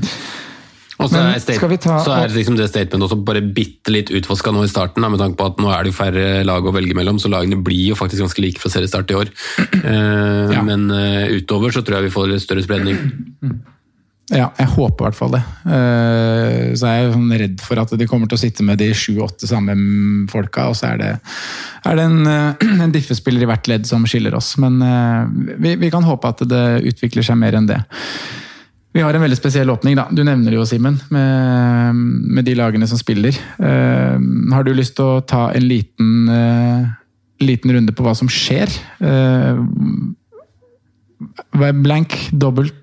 Og 1.02 1.10
så 1.10 1.22
er, 1.26 1.76
ta, 1.82 1.98
så 2.06 2.14
er 2.16 2.34
liksom 2.36 2.58
det 2.60 2.70
statementet 2.70 3.08
også 3.08 3.18
bare 3.26 3.42
bitte 3.42 3.94
litt 3.94 4.12
utvaska 4.14 4.54
nå 4.54 4.66
i 4.66 4.72
starten, 4.72 5.04
med 5.04 5.22
tanke 5.22 5.40
på 5.40 5.50
at 5.50 5.60
nå 5.62 5.72
er 5.74 5.84
det 5.84 5.94
jo 5.94 5.98
færre 5.98 6.26
lag 6.48 6.66
å 6.66 6.74
velge 6.76 6.96
mellom, 6.98 7.20
så 7.22 7.32
lagene 7.32 7.60
blir 7.64 7.92
jo 7.92 7.98
faktisk 7.98 8.26
ganske 8.26 8.44
like 8.44 8.62
fra 8.62 8.72
seriestart 8.74 9.12
i 9.14 9.20
år. 9.24 9.34
Uh, 9.82 10.52
ja. 10.56 10.64
Men 10.68 10.88
uh, 10.94 11.28
utover 11.34 11.74
så 11.74 11.84
tror 11.86 12.00
jeg 12.00 12.10
vi 12.10 12.16
får 12.16 12.36
større 12.44 12.66
spredning. 12.66 13.00
Ja, 14.32 14.48
jeg 14.56 14.70
håper 14.78 15.04
i 15.04 15.08
hvert 15.10 15.18
fall 15.18 15.34
det. 15.36 15.42
Uh, 15.66 16.72
så 16.78 16.88
er 16.88 17.00
jeg 17.00 17.16
sånn 17.16 17.34
redd 17.42 17.66
for 17.66 17.82
at 17.82 17.96
de 18.00 18.08
kommer 18.08 18.30
til 18.32 18.38
å 18.38 18.44
sitte 18.44 18.66
med 18.68 18.80
de 18.80 18.92
sju-åtte 18.96 19.50
samme 19.50 19.76
folka, 20.32 20.70
og 20.72 20.78
så 20.80 20.94
er 20.94 21.02
det, 21.02 21.10
er 21.90 22.00
det 22.00 22.06
en, 22.12 22.22
en 22.86 22.94
diffespiller 22.94 23.48
i 23.48 23.50
hvert 23.50 23.72
ledd 23.72 23.90
som 23.90 24.06
skiller 24.08 24.38
oss. 24.38 24.54
Men 24.62 24.80
vi, 25.58 25.76
vi 25.82 25.92
kan 25.94 26.06
håpe 26.08 26.36
at 26.36 26.46
det 26.48 26.66
utvikler 26.94 27.26
seg 27.26 27.42
mer 27.42 27.58
enn 27.60 27.68
det. 27.74 27.82
Vi 28.92 29.04
har 29.04 29.16
en 29.16 29.24
veldig 29.24 29.38
spesiell 29.40 29.70
åpning. 29.72 29.96
da. 29.96 30.08
Du 30.12 30.24
nevner 30.24 30.52
det 30.52 30.58
jo, 30.58 30.66
Simen, 30.68 31.00
med, 31.10 31.96
med, 31.96 32.46
de 32.46 32.56
lagene 32.60 32.88
som 32.88 33.00
spiller. 33.00 33.38
Uh, 33.56 34.20
har 34.52 34.68
du 34.68 34.74
lyst 34.76 34.98
til 34.98 35.08
å 35.08 35.22
ta 35.24 35.46
en 35.56 35.64
liten, 35.64 36.28
uh, 36.28 36.90
liten 37.40 37.72
runde 37.72 37.96
på 37.96 38.04
hva 38.04 38.16
som 38.18 38.28
skjer? 38.32 38.68
Uh, 39.00 39.64
blank, 41.56 42.18
dobbelt, 42.36 42.76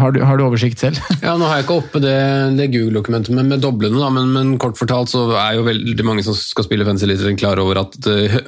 har 0.00 0.14
du, 0.14 0.20
har 0.24 0.38
du, 0.38 0.44
oversikt 0.46 0.82
selv? 0.82 1.00
ja, 1.26 1.36
Nå 1.36 1.48
har 1.48 1.60
jeg 1.60 1.66
ikke 1.66 1.78
oppe 1.82 2.02
det, 2.02 2.16
det 2.58 2.70
Google-dokumentet 2.74 3.34
med, 3.36 3.50
med, 3.52 3.62
doblene, 3.64 4.00
da, 4.00 4.10
men, 4.14 4.32
men, 4.34 4.54
kort 4.62 4.78
fortalt 4.78 5.12
så 5.12 5.26
er 5.36 5.58
jo 5.58 5.66
veldig 5.66 6.06
mange 6.06 6.24
som 6.26 6.36
skal 6.36 6.66
spille 6.68 6.86
Fancy 6.86 7.08
klar 7.36 7.60
over 7.62 7.82
at 7.82 7.96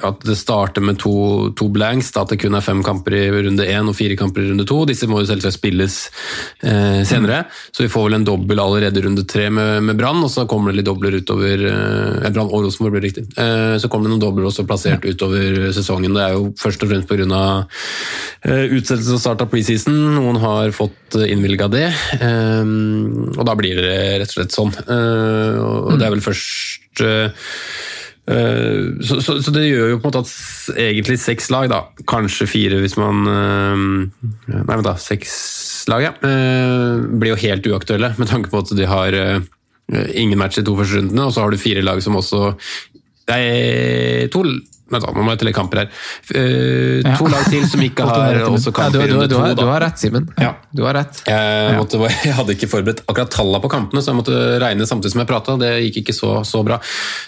at 0.03 0.23
det, 0.25 0.35
starter 0.39 0.83
med 0.83 0.99
to, 1.01 1.51
to 1.57 1.67
blanks, 1.73 2.11
da, 2.15 2.23
at 2.23 2.33
det 2.33 2.39
kun 2.43 2.57
er 2.57 2.63
fem 2.65 2.81
kamper 2.85 3.15
i 3.15 3.23
runde 3.31 3.65
én 3.65 3.89
og 3.89 3.95
fire 3.97 4.17
kamper 4.19 4.43
i 4.43 4.49
runde 4.51 4.65
to. 4.67 4.81
Disse 4.89 5.07
må 5.09 5.21
jo 5.21 5.29
selvsagt 5.29 5.57
spilles 5.57 5.97
eh, 6.63 7.01
senere, 7.07 7.43
mm. 7.45 7.59
så 7.75 7.85
vi 7.85 7.91
får 7.91 8.07
vel 8.07 8.19
en 8.19 8.27
dobbel 8.27 8.61
allerede 8.63 9.01
i 9.01 9.05
runde 9.05 9.25
tre 9.29 9.49
med, 9.53 9.83
med 9.89 9.99
Brann, 9.99 10.21
og 10.25 10.31
så 10.33 10.45
kommer 10.49 10.71
det 10.71 10.81
litt 10.81 10.89
dobler 10.89 11.19
utover 11.19 11.65
eh, 11.71 12.29
Brann 12.29 12.49
og 12.49 12.65
Rosenborg, 12.65 12.97
blir 12.97 13.07
riktig. 13.09 13.25
Eh, 13.39 13.75
så 13.81 13.91
kommer 13.91 14.07
det 14.07 14.15
noen 14.15 14.23
dobler 14.23 14.49
også 14.49 14.67
plassert 14.69 15.05
ja. 15.05 15.13
utover 15.13 15.71
sesongen. 15.75 16.15
Det 16.15 16.25
er 16.25 16.37
jo 16.37 16.49
først 16.59 16.85
og 16.85 16.93
fremst 16.93 17.09
pga. 17.09 17.43
Eh, 18.47 18.75
utsettelse 18.77 19.17
og 19.17 19.23
start 19.23 19.43
av 19.43 19.51
preseason. 19.51 19.95
Noen 20.15 20.39
har 20.41 20.73
fått 20.79 21.19
innvilga 21.25 21.69
det. 21.71 21.87
Eh, 22.19 22.73
og 23.35 23.45
da 23.47 23.55
blir 23.59 23.79
det 23.79 23.99
rett 24.21 24.31
og 24.31 24.37
slett 24.37 24.55
sånn. 24.55 24.73
Eh, 24.85 25.59
og 25.59 25.95
det 25.99 26.07
er 26.07 26.13
vel 26.15 26.23
først 26.23 27.03
eh, 27.05 27.45
eh, 28.31 28.89
så, 29.05 29.19
så, 29.25 29.37
så 29.43 29.53
det 29.55 29.67
gjør 29.67 29.93
jo 29.93 29.99
på 29.99 30.09
en 30.09 30.09
måte 30.09 30.23
at 30.25 30.79
egentlig 30.87 31.19
seks 31.21 31.49
lag, 31.53 31.69
da, 31.71 31.83
kanskje 32.09 32.49
fire 32.49 32.81
hvis 32.83 32.97
man 32.99 33.29
eh, 33.35 33.85
Nei, 34.49 34.65
vent 34.65 34.87
da, 34.87 34.95
seks 35.01 35.37
lag, 35.91 36.07
ja. 36.09 36.15
eh, 36.25 37.05
Blir 37.19 37.35
jo 37.35 37.43
helt 37.45 37.71
uaktuelle 37.71 38.13
med 38.19 38.31
tanke 38.31 38.51
på 38.51 38.63
at 38.63 38.73
de 38.77 38.89
har 38.89 39.15
eh, 39.17 39.39
ingen 40.13 40.39
match 40.39 40.59
i 40.61 40.65
to 40.65 40.75
første 40.77 40.99
rundene, 40.99 41.25
og 41.25 41.33
så 41.33 41.45
har 41.45 41.53
du 41.53 41.61
fire 41.61 41.85
lag 41.85 42.01
som 42.05 42.17
også 42.19 42.51
Nei, 43.29 43.45
to 44.33 44.41
Vent 44.89 45.05
da, 45.05 45.11
nå 45.13 45.23
må 45.25 45.33
jeg 45.35 45.41
telle 45.43 45.53
kamper 45.55 45.83
her. 45.83 45.89
Uh, 46.33 47.09
To 47.19 47.27
lag 47.29 47.45
til 47.51 47.65
som 47.69 47.81
ikke 47.85 48.07
har 48.09 48.39
også 48.47 48.71
Ja, 48.71 48.75
kamper 48.79 48.99
du, 48.99 49.05
i 49.05 49.09
du, 49.09 49.15
runde 49.37 49.55
to. 49.55 49.63
du 49.63 49.69
har 49.69 49.83
rett, 49.85 49.99
Simen. 50.01 50.27
Ja. 50.41 50.53
Du 50.75 50.83
har 50.87 50.97
rett. 50.97 51.21
Jeg, 51.29 51.75
måtte, 51.77 51.99
jeg 52.27 52.35
hadde 52.37 52.55
ikke 52.57 52.69
forberedt 52.71 53.03
akkurat 53.05 53.31
tallene 53.33 53.61
på 53.63 53.71
kampene, 53.73 54.01
så 54.03 54.13
jeg 54.13 54.19
måtte 54.21 54.39
regne 54.63 54.87
samtidig 54.89 55.13
som 55.15 55.23
jeg 55.23 55.29
prata. 55.29 55.57
Det 55.61 55.71
gikk 55.87 56.01
ikke 56.03 56.15
så, 56.17 56.31
så 56.47 56.63
bra. 56.67 56.79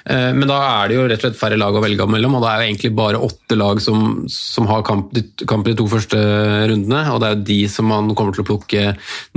Uh, 0.09 0.31
Men 0.37 0.47
da 0.49 0.59
er 0.81 0.91
det 0.91 0.97
jo 0.99 1.05
rett 1.07 1.21
og 1.21 1.27
slett 1.29 1.39
færre 1.41 1.59
lag 1.61 1.77
å 1.77 1.83
velge 1.83 2.09
mellom, 2.11 2.39
og 2.39 2.45
det 2.45 2.51
er 2.51 2.61
jo 2.63 2.69
egentlig 2.71 2.93
bare 2.97 3.21
åtte 3.29 3.57
lag 3.59 3.81
som, 3.83 4.25
som 4.31 4.69
har 4.71 4.83
kamp, 4.87 5.13
kamp 5.49 5.67
i 5.67 5.73
de 5.75 5.79
to 5.81 5.87
første 5.91 6.19
rundene. 6.71 7.05
Og 7.13 7.21
det 7.21 7.29
er 7.29 7.37
jo 7.37 7.43
de 7.53 7.59
som 7.71 7.89
man 7.91 8.11
kommer 8.17 8.35
til 8.35 8.45
å 8.45 8.49
plukke 8.51 8.87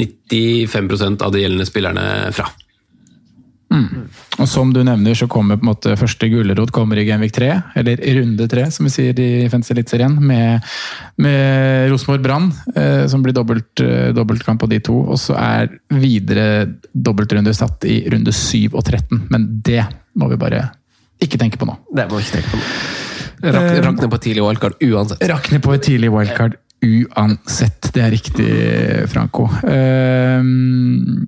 95% 0.00 1.24
av 1.24 1.32
de 1.34 1.42
gjeldende 1.44 1.66
spillerne 1.68 2.06
fra. 2.34 2.48
Og 4.38 4.48
som 4.50 4.70
du 4.74 4.80
nevner, 4.86 5.16
så 5.18 5.28
kommer 5.30 5.58
på 5.58 5.66
en 5.66 5.70
måte 5.72 5.96
første 5.98 6.28
gulrot 6.30 6.72
kommer 6.74 7.00
i 7.00 7.06
Genvik 7.08 7.34
3, 7.36 7.50
eller 7.80 8.02
runde 8.18 8.48
3, 8.50 8.66
som 8.74 8.88
vi 8.88 8.92
sier 8.94 9.20
i 9.22 9.48
Fantasy 9.52 9.74
Eliteserien, 9.74 10.14
med, 10.20 10.64
med 11.22 11.88
Rosenborg 11.92 12.22
Brann, 12.24 12.50
eh, 12.74 13.04
som 13.10 13.24
blir 13.24 13.36
dobbelt, 13.36 13.82
eh, 13.82 14.12
dobbeltkamp 14.16 14.62
på 14.62 14.70
de 14.70 14.80
to. 14.84 15.00
Og 15.08 15.20
så 15.20 15.38
er 15.40 15.72
videre 15.94 16.66
dobbeltrunde 16.94 17.54
satt 17.56 17.86
i 17.88 18.02
runde 18.12 18.34
7 18.34 18.74
og 18.74 18.82
13, 18.84 19.26
men 19.30 19.48
det 19.66 19.84
må 20.18 20.30
vi 20.32 20.40
bare 20.40 20.68
ikke 21.22 21.40
tenke 21.40 21.58
på 21.60 21.68
nå. 21.68 21.78
Det 21.94 22.08
må 22.10 22.18
vi 22.18 22.26
ikke 22.26 22.38
tenke 22.40 22.54
på. 22.54 22.62
Rak, 23.44 23.60
Eh, 23.60 23.80
rakne 23.84 24.08
på 24.08 24.20
tidlig 24.24 24.44
wildcard 24.44 24.78
uansett. 24.80 25.24
Rakne 25.28 25.60
på 25.60 25.74
et 25.74 25.82
tidlig 25.84 26.10
wildcard 26.12 26.56
uansett. 26.84 27.90
Det 27.92 28.02
er 28.02 28.12
riktig, 28.12 28.48
Franco. 29.12 29.48
Ehm, 29.68 31.26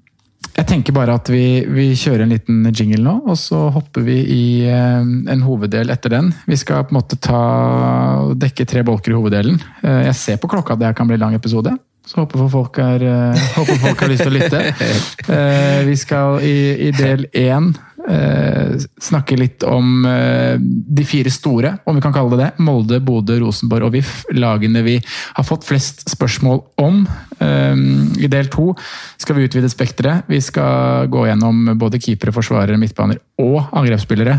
Jeg 0.57 0.65
tenker 0.71 0.95
bare 0.97 1.15
at 1.19 1.29
vi, 1.29 1.67
vi 1.69 1.91
kjører 1.99 2.25
en 2.25 2.31
liten 2.33 2.63
jingle 2.73 3.03
nå, 3.05 3.17
og 3.29 3.37
så 3.37 3.67
hopper 3.75 4.07
vi 4.07 4.17
i 4.33 4.45
eh, 4.65 5.03
en 5.33 5.43
hoveddel 5.45 5.93
etter 5.93 6.15
den. 6.15 6.31
Vi 6.49 6.57
skal 6.57 6.87
på 6.89 6.95
en 6.95 6.99
måte 7.01 7.19
ta, 7.21 7.41
dekke 8.41 8.65
tre 8.69 8.85
bolker 8.87 9.13
i 9.13 9.19
hoveddelen. 9.19 9.59
Eh, 9.83 10.07
Jeg 10.09 10.17
ser 10.17 10.41
på 10.41 10.49
klokka 10.49 10.73
at 10.79 10.81
det 10.81 10.95
kan 10.97 11.11
bli 11.11 11.19
lang 11.21 11.37
episode. 11.37 11.75
Så 12.07 12.23
håper 12.23 12.49
folk, 12.49 12.79
er, 12.81 13.05
eh, 13.05 13.45
håper 13.59 13.83
folk 13.83 14.01
har 14.07 14.13
lyst 14.15 14.25
til 14.25 14.33
å 14.33 14.37
lytte. 14.39 14.63
Vi 15.91 15.97
skal 16.01 16.41
i, 16.47 16.57
i 16.89 16.91
del 16.95 17.27
én 17.37 17.73
eh, 18.11 18.75
snakke 19.03 19.39
litt 19.39 19.65
om 19.67 20.05
eh, 20.09 20.57
de 20.61 21.07
fire 21.07 21.31
store, 21.33 21.73
om 21.85 21.97
vi 21.97 22.05
kan 22.05 22.15
kalle 22.15 22.35
det 22.35 22.43
det. 22.43 22.65
Molde, 22.65 23.01
Bodø, 23.05 23.39
Rosenborg 23.43 23.89
og 23.89 23.95
VIF. 23.97 24.13
Lagene 24.37 24.83
vi 24.87 24.97
har 25.07 25.47
fått 25.47 25.67
flest 25.69 26.07
spørsmål 26.13 26.63
om. 26.83 27.03
Eh, 27.39 27.75
I 28.27 28.31
del 28.33 28.51
to 28.53 28.73
skal 29.21 29.39
vi 29.39 29.49
utvide 29.49 29.71
spekteret. 29.73 30.29
Vi 30.31 30.41
skal 30.45 31.11
gå 31.13 31.27
gjennom 31.29 31.75
både 31.79 32.01
keepere, 32.03 32.35
forsvarere, 32.37 32.81
midtbaner 32.81 33.21
og 33.43 33.63
angrepsspillere. 33.73 34.39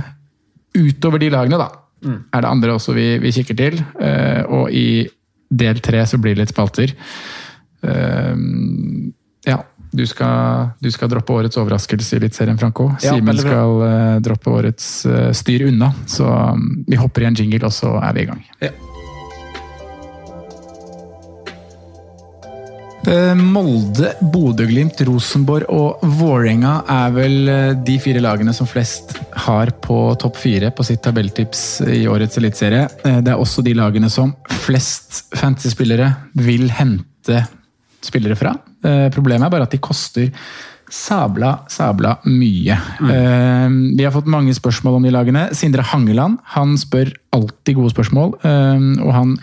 Utover 0.77 1.21
de 1.21 1.31
lagene, 1.33 1.59
da, 1.59 1.71
er 2.05 2.43
det 2.43 2.49
andre 2.49 2.75
også 2.77 2.93
vi, 2.97 3.07
vi 3.21 3.33
kikker 3.35 3.57
til. 3.57 3.79
Eh, 4.01 4.43
og 4.45 4.71
i 4.71 5.07
del 5.47 5.79
tre 5.83 6.03
så 6.07 6.19
blir 6.21 6.35
det 6.35 6.45
litt 6.45 6.53
spalter. 6.53 6.93
Eh, 7.87 8.35
ja, 9.47 9.61
du 9.91 10.03
skal, 10.07 10.73
du 10.79 10.89
skal 10.91 11.09
droppe 11.11 11.33
årets 11.33 11.57
overraskelse 11.59 12.15
i 12.15 12.19
Eliteserien, 12.21 12.57
Franco. 12.59 12.89
Ja, 13.01 13.15
Simen 13.15 13.39
skal 13.39 13.79
uh, 13.83 14.17
droppe 14.23 14.51
årets 14.51 14.89
uh, 15.07 15.31
styr 15.35 15.67
unna. 15.69 15.93
Så 16.09 16.27
um, 16.27 16.83
vi 16.87 16.99
hopper 16.99 17.25
i 17.25 17.31
en 17.31 17.39
jingle, 17.39 17.65
og 17.67 17.73
så 17.75 17.95
er 18.01 18.13
vi 18.17 18.25
i 18.25 18.29
gang. 18.31 18.43
Ja. 18.63 18.73
Eh, 23.07 23.33
Molde, 23.39 24.09
Bodø-Glimt, 24.33 24.99
Rosenborg 25.07 25.69
og 25.71 26.01
Vålerenga 26.19 26.73
er 26.91 27.13
vel 27.15 27.51
de 27.87 27.95
fire 28.03 28.19
lagene 28.19 28.51
som 28.51 28.67
flest 28.67 29.15
har 29.47 29.71
på 29.79 30.01
topp 30.19 30.41
fire 30.41 30.73
på 30.75 30.83
sitt 30.83 31.05
tabelltips 31.05 31.61
i 31.87 32.01
årets 32.11 32.41
eliteserie. 32.41 32.89
Det 33.23 33.31
er 33.31 33.39
også 33.39 33.63
de 33.63 33.77
lagene 33.79 34.11
som 34.11 34.35
flest 34.65 35.23
fantasy-spillere 35.39 36.11
vil 36.35 36.67
hente 36.67 37.45
spillere 38.03 38.35
fra. 38.35 38.57
Eh, 38.83 39.07
Problemet 39.13 39.47
er 39.47 39.53
bare 39.53 39.63
at 39.67 39.71
de 39.71 39.77
koster 39.81 40.31
sabla, 40.87 41.49
sabla 41.67 42.13
mye. 42.31 42.77
Mm. 43.03 43.97
Vi 43.97 44.05
har 44.05 44.13
fått 44.15 44.29
mange 44.31 44.53
spørsmål 44.55 44.95
om 44.95 45.03
de 45.03 45.11
lagene. 45.11 45.41
Sindre 45.51 45.83
Hangeland 45.83 46.37
han 46.53 46.77
spør 46.79 47.09
alltid 47.35 47.75
gode 47.75 47.91
spørsmål. 47.91 48.37
eh, 48.47 49.03
Og 49.03 49.11
han 49.13 49.33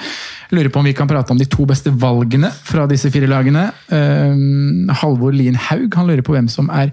lurer 0.52 0.70
på 0.72 0.78
om 0.80 0.84
vi 0.88 0.94
kan 0.96 1.06
prate 1.10 1.30
om 1.34 1.38
de 1.38 1.44
to 1.44 1.66
beste 1.66 1.90
valgene 1.92 2.48
fra 2.50 2.86
disse 2.88 3.10
fire 3.12 3.28
lagene. 3.28 3.66
Eh, 3.92 4.94
Halvor 5.02 5.32
Lien 5.36 5.54
Haug 5.54 5.94
han 5.94 6.06
lurer 6.08 6.22
på 6.24 6.32
hvem 6.32 6.48
som 6.48 6.70
er 6.70 6.92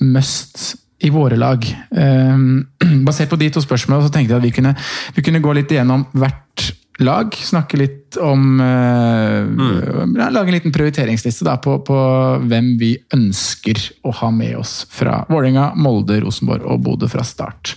must 0.00 0.76
i 1.02 1.10
våre 1.10 1.36
lag. 1.36 1.60
Eh, 1.92 2.38
Basert 3.04 3.28
på 3.28 3.36
de 3.38 3.50
to 3.50 3.60
spørsmålene 3.60 4.06
så 4.08 4.12
tenkte 4.14 4.32
jeg 4.32 4.40
at 4.40 4.46
vi 4.46 4.54
kunne, 4.56 4.74
vi 5.16 5.22
kunne 5.22 5.42
gå 5.44 5.52
litt 5.52 5.70
igjennom 5.70 6.06
hvert 6.16 6.72
lag. 7.00 7.34
Snakke 7.34 7.78
litt 7.80 8.16
om 8.20 8.60
uh, 8.60 9.42
mm. 9.48 10.16
Lage 10.18 10.50
en 10.50 10.56
liten 10.56 10.74
prioriteringsliste 10.74 11.46
da, 11.48 11.56
på, 11.62 11.78
på 11.86 11.98
hvem 12.44 12.74
vi 12.80 12.94
ønsker 13.14 13.80
å 14.04 14.12
ha 14.20 14.32
med 14.34 14.58
oss 14.60 14.82
fra 14.92 15.22
Vålerenga, 15.30 15.72
Molde, 15.80 16.20
Rosenborg 16.24 16.66
og 16.68 16.82
Bodø 16.84 17.08
fra 17.12 17.24
start. 17.26 17.76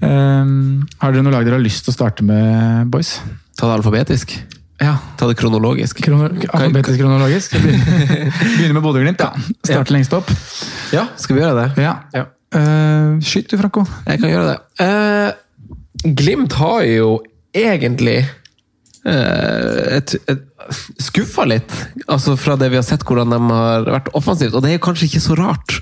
Eh, 0.00 0.46
har 1.02 1.12
dere 1.12 1.24
noe 1.26 1.34
lag 1.34 1.44
dere 1.44 1.58
har 1.58 1.64
lyst 1.64 1.84
til 1.84 1.92
å 1.92 1.98
starte 1.98 2.24
med, 2.26 2.88
boys? 2.92 3.18
Ta 3.58 3.68
det 3.68 3.76
alfabetisk. 3.78 4.34
Ja. 4.80 4.94
Ta 5.20 5.28
det 5.28 5.36
kronologisk. 5.36 6.00
Krono 6.06 6.30
alfabetisk 6.30 7.02
kronologisk. 7.02 7.58
Begynne 7.60 8.72
med 8.78 8.84
Bodø-Glimt, 8.84 9.20
ja. 9.20 9.34
Starte 9.60 9.92
lengst 9.92 10.14
opp. 10.16 10.30
Ja, 10.94 11.04
skal 11.20 11.36
vi 11.36 11.44
gjøre 11.44 11.66
det? 11.66 11.84
Ja. 11.84 11.98
Eh, 12.56 13.20
skyt 13.22 13.52
du, 13.52 13.58
Franco. 13.60 13.84
Jeg 14.08 14.22
kan 14.22 14.32
gjøre 14.32 14.54
det. 14.54 14.58
Uh, 14.80 16.14
Glimt 16.16 16.56
har 16.56 16.80
jo 16.88 17.18
egentlig 17.54 18.26
eh, 19.04 19.96
et, 19.96 20.14
et, 20.28 20.38
skuffa 21.00 21.44
litt, 21.48 21.72
altså 22.10 22.36
fra 22.38 22.56
det 22.60 22.70
vi 22.72 22.78
har 22.78 22.84
sett 22.86 23.04
hvordan 23.06 23.32
de 23.32 23.38
har 23.50 23.86
vært 23.88 24.10
offensivt. 24.16 24.54
Og 24.54 24.62
det 24.62 24.70
er 24.72 24.78
jo 24.78 24.84
kanskje 24.84 25.08
ikke 25.08 25.22
så 25.24 25.36
rart 25.38 25.76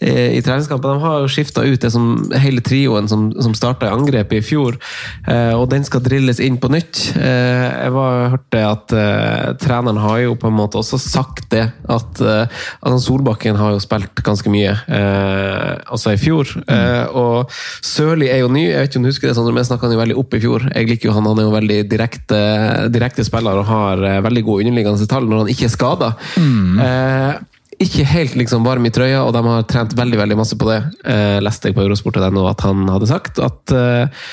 eh, 0.00 0.36
i 0.36 0.42
treningskampen. 0.44 0.96
De 0.96 1.04
har 1.04 1.22
jo 1.22 1.30
skifta 1.30 1.64
ut 1.66 1.82
det 1.82 1.90
som 1.94 2.08
hele 2.36 2.64
trioen 2.64 3.08
som, 3.10 3.28
som 3.42 3.54
starta 3.56 3.88
i 3.88 3.94
angrepet 3.94 4.40
i 4.40 4.44
fjor, 4.44 4.78
eh, 5.28 5.52
og 5.56 5.68
den 5.72 5.86
skal 5.86 6.04
drilles 6.04 6.40
inn 6.42 6.58
på 6.62 6.70
nytt. 6.72 7.02
Eh, 7.16 7.66
jeg 7.86 7.94
var, 7.94 8.28
hørte 8.34 8.64
at 8.66 8.96
eh, 8.96 9.54
treneren 9.62 10.02
har 10.02 10.20
jo 10.24 10.36
på 10.40 10.50
en 10.50 10.58
måte 10.58 10.80
også 10.80 11.00
sagt 11.00 11.48
det, 11.54 11.68
at 11.92 12.22
eh, 12.24 12.60
altså 12.80 12.98
Solbakken 13.06 13.58
har 13.60 13.76
jo 13.76 13.82
spilt 13.82 14.24
ganske 14.26 14.50
mye, 14.50 14.72
altså 15.86 16.12
i 16.14 16.20
fjor. 16.20 16.48
Eh, 16.72 17.16
og 17.16 17.52
Sørli 17.84 18.28
er 18.32 18.42
jo 18.42 18.50
ny, 18.52 18.64
jeg 18.66 18.82
vet 18.82 18.90
ikke 18.90 19.00
om 19.00 19.06
du 19.06 19.10
husker 19.12 19.30
det, 19.30 19.36
Sondre, 19.38 19.54
men 19.54 19.62
jeg 19.62 19.70
snakka 19.70 19.86
han 19.86 19.94
jo 19.94 20.00
veldig 20.02 20.18
opp 20.20 20.34
i 20.36 20.42
fjor. 20.42 20.66
Jeg 20.72 20.90
liker 20.90 21.10
jo 21.10 21.16
han, 21.16 21.28
han 21.30 21.40
er 21.40 21.46
jo 21.46 21.54
veldig 21.54 21.78
direkte, 21.90 22.40
direkte 22.92 23.26
spiller 23.26 23.60
og 23.60 23.68
har 23.70 24.04
eh, 24.16 24.24
veldig 24.24 24.46
gode 24.48 24.64
underliggende 24.64 25.10
tall 25.10 25.28
når 25.28 25.44
han 25.44 25.52
ikke 25.52 25.68
er 25.68 25.76
skada. 25.76 26.14
Eh, 26.36 27.44
ikke 27.82 28.06
helt 28.08 28.36
liksom 28.40 28.64
varm 28.64 28.86
i 28.88 28.92
trøya, 28.94 29.22
og 29.26 29.34
de 29.36 29.42
har 29.44 29.64
trent 29.68 29.94
veldig 29.96 30.20
veldig 30.22 30.36
masse 30.38 30.56
på 30.58 30.68
det. 30.70 30.78
Eh, 31.04 31.38
leste 31.44 31.68
jeg 31.68 31.76
på 31.76 31.84
eurosport.no 31.84 32.46
at 32.48 32.62
han 32.64 32.86
hadde 32.88 33.08
sagt 33.10 33.40
at, 33.42 33.74
eh, 33.74 34.28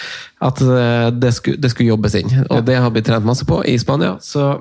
at 0.48 0.62
eh, 0.64 1.08
det, 1.12 1.34
skulle, 1.36 1.60
det 1.60 1.74
skulle 1.74 1.92
jobbes 1.92 2.16
inn. 2.20 2.32
Og 2.50 2.64
det 2.68 2.78
har 2.80 2.94
blitt 2.94 3.10
trent 3.10 3.28
masse 3.28 3.48
på 3.48 3.64
i 3.68 3.78
Spania. 3.82 4.18
så 4.22 4.54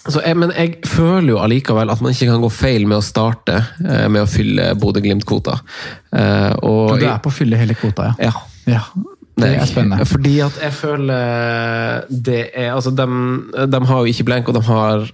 så 0.00 0.22
jeg, 0.24 0.32
men 0.40 0.48
jeg 0.56 0.78
føler 0.88 1.34
jo 1.34 1.40
allikevel 1.44 1.90
at 1.92 2.00
man 2.00 2.14
ikke 2.14 2.30
kan 2.30 2.40
gå 2.40 2.48
feil 2.48 2.86
med 2.88 2.96
å 2.96 3.04
starte 3.04 3.58
med 3.84 4.22
å 4.22 4.28
fylle 4.32 4.70
Bodø-Glimt-kvota. 4.80 5.58
Og 6.64 6.94
Og 6.94 6.94
du 6.96 7.04
er 7.04 7.18
på 7.20 7.28
å 7.28 7.34
fylle 7.36 7.58
hele 7.60 7.76
kvota, 7.76 8.06
ja. 8.08 8.30
ja. 8.30 8.78
ja. 8.78 8.80
Det 9.40 9.50
er 9.56 9.66
spennende. 9.68 10.06
Fordi 10.08 10.36
at 10.44 10.60
jeg 10.62 10.76
føler 10.76 12.06
det 12.10 12.42
er 12.54 12.72
Altså, 12.74 12.92
de, 12.94 13.06
de 13.72 13.82
har 13.90 13.98
jo 14.00 14.12
ikke 14.12 14.26
blenk, 14.28 14.48
og 14.48 14.56
de 14.58 14.64
har 14.68 15.10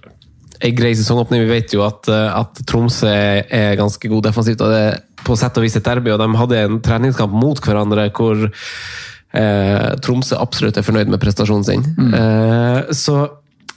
ei 0.63 0.73
grei 0.75 0.93
sesongåpning. 0.97 1.43
Vi 1.45 1.51
vet 1.51 1.73
jo 1.75 1.83
at, 1.85 2.07
eh, 2.09 2.39
at 2.41 2.61
Tromsø 2.69 3.09
er 3.09 3.77
ganske 3.79 4.09
god 4.09 4.29
defensivt, 4.29 4.61
og 4.61 4.73
det 4.73 4.83
er 4.87 5.01
på 5.27 5.37
sett 5.37 5.57
og 5.59 5.65
vis 5.65 5.77
et 5.77 5.85
derby. 5.85 6.13
Og 6.13 6.21
de 6.21 6.29
hadde 6.41 6.61
en 6.65 6.79
treningskamp 6.83 7.33
mot 7.33 7.61
hverandre 7.63 8.09
hvor 8.15 8.47
eh, 8.47 9.89
Tromsø 10.03 10.39
absolutt 10.39 10.79
er 10.79 10.87
fornøyd 10.87 11.11
med 11.13 11.21
prestasjonen 11.21 11.67
sin. 11.67 11.85
Eh, 12.07 12.93
så, 12.95 13.19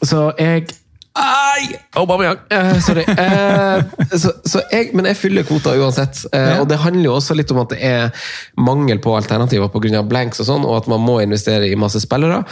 så 0.03 0.31
jeg 0.39 0.69
Ai! 1.18 1.75
Aubameyang. 1.99 2.38
Uh, 2.53 2.79
sorry. 2.81 3.03
Uh, 3.03 3.83
så, 4.14 4.33
så 4.46 4.62
jeg, 4.70 4.90
men 4.94 5.09
jeg 5.11 5.18
fyller 5.18 5.46
kvota 5.46 5.73
uansett. 5.75 6.23
Eh, 6.37 6.61
og 6.61 6.69
det 6.71 6.79
handler 6.85 7.08
jo 7.08 7.15
også 7.17 7.35
litt 7.38 7.50
om 7.54 7.63
at 7.65 7.73
det 7.75 7.81
er 7.87 8.29
mangel 8.61 9.00
på 9.02 9.15
alternativer 9.19 9.71
pga. 9.73 10.04
blanks 10.06 10.42
og 10.42 10.48
sånn, 10.48 10.67
og 10.69 10.79
at 10.79 10.90
man 10.90 11.02
må 11.02 11.19
investere 11.25 11.67
i 11.67 11.79
masse 11.79 12.02
spillere. 12.04 12.42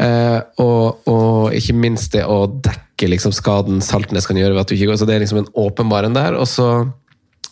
Eh, 0.00 0.38
og, 0.64 1.08
og 1.10 1.56
ikke 1.56 1.76
minst 1.76 2.16
det 2.16 2.24
å 2.24 2.46
dekke 2.48 3.10
liksom, 3.12 3.34
skaden 3.36 3.84
Saltnes 3.84 4.26
kan 4.28 4.40
gjøre 4.40 4.56
ved 4.56 4.64
at 4.64 4.72
du 4.72 4.78
ikke 4.78 4.92
går. 4.92 5.02
Så 5.02 5.08
det 5.08 5.18
er 5.18 5.26
liksom 5.26 5.42
en 5.44 5.52
åpenbar 5.66 6.08
en 6.08 6.16
der. 6.16 6.38
Og 6.40 6.48
så, 6.48 6.70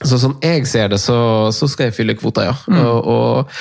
så 0.01 0.21
som 0.23 0.39
jeg 0.45 0.65
ser 0.71 0.89
det, 0.95 1.03
så, 1.05 1.19
så 1.53 1.69
skal 1.69 1.91
jeg 1.91 1.99
fylle 2.01 2.17
kvota, 2.17 2.49
ja. 2.49 2.57
Mm. 2.73 2.81
Og, 2.81 3.13
og 3.13 3.61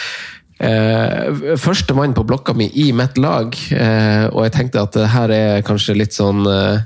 Eh, 0.56 1.56
Førstemann 1.60 2.16
på 2.16 2.24
blokka 2.28 2.54
mi 2.56 2.70
i 2.80 2.92
mitt 2.96 3.18
lag, 3.20 3.56
eh, 3.76 4.26
og 4.32 4.46
jeg 4.46 4.54
tenkte 4.56 4.84
at 4.86 4.96
det 4.96 5.10
her 5.12 5.34
er 5.36 5.66
kanskje 5.68 5.98
litt 6.00 6.16
sånn 6.16 6.46
eh, 6.48 6.86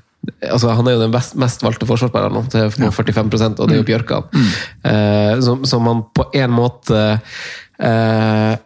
altså 0.50 0.74
Han 0.76 0.88
er 0.90 0.98
jo 0.98 1.04
den 1.04 1.14
best, 1.14 1.36
mest 1.40 1.62
valgte 1.64 1.88
forsvarsspilleren 1.90 2.36
nå, 2.36 2.42
til 2.52 2.68
45% 2.74 3.62
og 3.62 3.70
det 3.70 3.78
er 3.78 3.80
jo 3.80 3.88
Bjørkan. 3.88 4.42
Eh, 4.84 5.36
som, 5.46 5.64
som 5.70 5.86
man 5.86 6.04
på 6.14 6.26
en 6.36 6.52
måte 6.54 7.04
eh, 7.80 8.58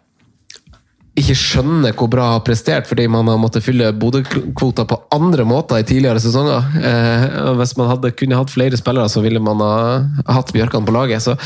ikke 1.14 1.34
skjønner 1.38 1.94
hvor 1.94 2.08
bra 2.10 2.24
har 2.32 2.40
prestert, 2.42 2.88
fordi 2.90 3.04
man 3.10 3.28
har 3.30 3.38
måttet 3.38 3.62
fylle 3.62 3.92
Bodø-kvota 3.94 4.82
på 4.90 4.98
andre 5.14 5.44
måter 5.46 5.78
i 5.78 5.86
tidligere 5.86 6.22
sesonger. 6.22 6.66
Eh, 6.80 7.26
hvis 7.60 7.76
man 7.78 7.92
hadde, 7.92 8.10
kunne 8.18 8.40
hatt 8.40 8.50
flere 8.50 8.78
spillere, 8.80 9.10
så 9.12 9.22
ville 9.22 9.42
man 9.42 9.62
ha 9.62 10.34
hatt 10.40 10.50
Bjørkan 10.54 10.86
på 10.86 10.94
laget. 10.96 11.22
Så, 11.22 11.36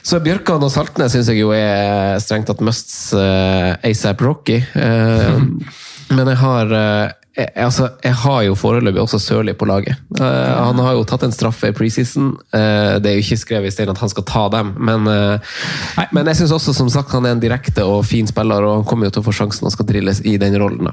så 0.00 0.22
Bjørkan 0.24 0.64
og 0.64 0.72
Saltnes 0.72 1.12
syns 1.12 1.28
jeg 1.28 1.42
jo 1.42 1.52
er 1.52 2.16
strengt 2.24 2.48
tatt 2.48 2.64
musts 2.64 3.12
eh, 3.12 3.76
ASAP 3.90 4.24
Rocky. 4.24 4.62
Eh, 4.64 5.44
men 6.16 6.32
jeg 6.32 6.40
har 6.40 6.72
eh, 6.80 7.17
jeg, 7.38 7.50
altså, 7.62 7.86
jeg 8.02 8.16
har 8.18 8.40
jo 8.48 8.54
foreløpig 8.58 9.00
også 9.00 9.20
Sørli 9.22 9.52
på 9.54 9.66
laget. 9.68 9.98
Uh, 10.18 10.24
han 10.26 10.80
har 10.82 10.96
jo 10.96 11.04
tatt 11.06 11.22
en 11.22 11.34
straffe 11.34 11.70
i 11.70 11.76
preseason. 11.76 12.32
Uh, 12.50 12.98
det 12.98 13.10
er 13.10 13.18
jo 13.18 13.22
ikke 13.22 13.38
skrevet 13.44 13.70
i 13.70 13.74
stein 13.74 13.92
at 13.92 14.00
han 14.02 14.10
skal 14.10 14.26
ta 14.26 14.46
dem, 14.56 14.72
men, 14.88 15.06
uh, 15.06 15.60
men 16.16 16.30
jeg 16.32 16.40
syns 16.40 16.56
også 16.56 16.74
som 16.74 16.90
sagt 16.92 17.14
han 17.14 17.28
er 17.28 17.36
en 17.36 17.42
direkte 17.42 17.86
og 17.86 18.02
fin 18.08 18.26
spiller, 18.26 18.66
og 18.66 18.80
han 18.80 18.88
kommer 18.88 19.08
jo 19.08 19.16
til 19.16 19.22
å 19.22 19.28
få 19.28 19.36
sjansen 19.38 19.68
og 19.68 19.74
skal 19.76 19.86
drilles 19.86 20.22
i 20.26 20.34
den 20.40 20.58
rollen. 20.58 20.90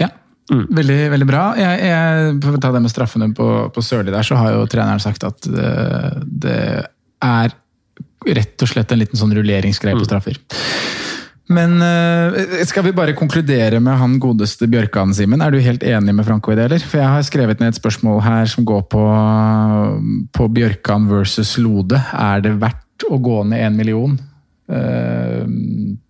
Ja, 0.00 0.10
veldig, 0.50 0.98
veldig 1.14 1.30
bra. 1.30 1.44
Jeg, 1.60 1.86
jeg, 1.86 2.34
for 2.42 2.58
å 2.58 2.62
ta 2.66 2.74
det 2.74 2.82
med 2.82 2.94
straffene 2.94 3.30
på, 3.38 3.48
på 3.70 3.86
Sørli 3.86 4.10
der, 4.10 4.26
så 4.26 4.40
har 4.40 4.56
jo 4.56 4.66
treneren 4.66 5.02
sagt 5.02 5.22
at 5.28 5.46
det, 5.46 5.72
det 6.26 6.60
er 7.22 7.54
rett 8.26 8.62
og 8.62 8.70
slett 8.70 8.90
en 8.90 9.02
liten 9.02 9.18
sånn 9.18 9.34
rulleringsgreie 9.38 9.98
på 9.98 10.06
straffer. 10.06 10.38
Men 11.50 11.74
eh, 11.82 12.62
skal 12.68 12.84
vi 12.86 12.94
bare 12.94 13.16
konkludere 13.18 13.80
med 13.82 13.98
han 13.98 14.18
godeste 14.22 14.68
Bjørkan, 14.70 15.14
Simen? 15.16 15.42
Er 15.42 15.50
du 15.50 15.58
helt 15.62 15.82
enig 15.82 16.14
med 16.14 16.26
Franco 16.26 16.52
i 16.52 16.58
det, 16.58 16.68
eller? 16.68 16.84
For 16.86 17.00
jeg 17.00 17.10
har 17.10 17.26
skrevet 17.26 17.62
ned 17.62 17.72
et 17.72 17.80
spørsmål 17.80 18.22
her 18.22 18.46
som 18.50 18.66
går 18.68 18.84
på, 18.92 19.02
på 20.36 20.48
Bjørkan 20.54 21.08
versus 21.10 21.56
Lode. 21.58 21.98
Er 22.14 22.44
det 22.44 22.54
verdt 22.62 23.08
å 23.10 23.18
gå 23.18 23.42
ned 23.50 23.66
én 23.66 23.76
million 23.78 24.14
eh, 24.70 25.42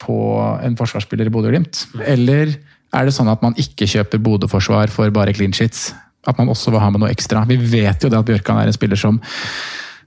på 0.05 0.19
en 0.61 0.77
forsvarsspiller 0.79 1.31
i 1.31 1.35
Bodø-Glimt? 1.35 1.87
Eller 2.05 2.59
er 2.93 3.09
det 3.09 3.17
sånn 3.17 3.33
at 3.33 3.43
man 3.45 3.57
ikke 3.61 3.89
kjøper 3.89 4.21
Bodø-forsvar 4.23 4.93
for 4.93 5.13
bare 5.15 5.33
clean 5.37 5.57
sheets? 5.57 5.91
At 6.29 6.37
man 6.39 6.53
også 6.53 6.71
vil 6.71 6.83
ha 6.85 6.91
med 6.93 7.03
noe 7.03 7.11
ekstra? 7.11 7.47
Vi 7.49 7.57
vet 7.57 8.05
jo 8.05 8.13
det 8.13 8.21
at 8.21 8.29
Bjørkan 8.29 8.61
er 8.61 8.69
en 8.69 8.77
spiller 8.77 9.01
som 9.01 9.17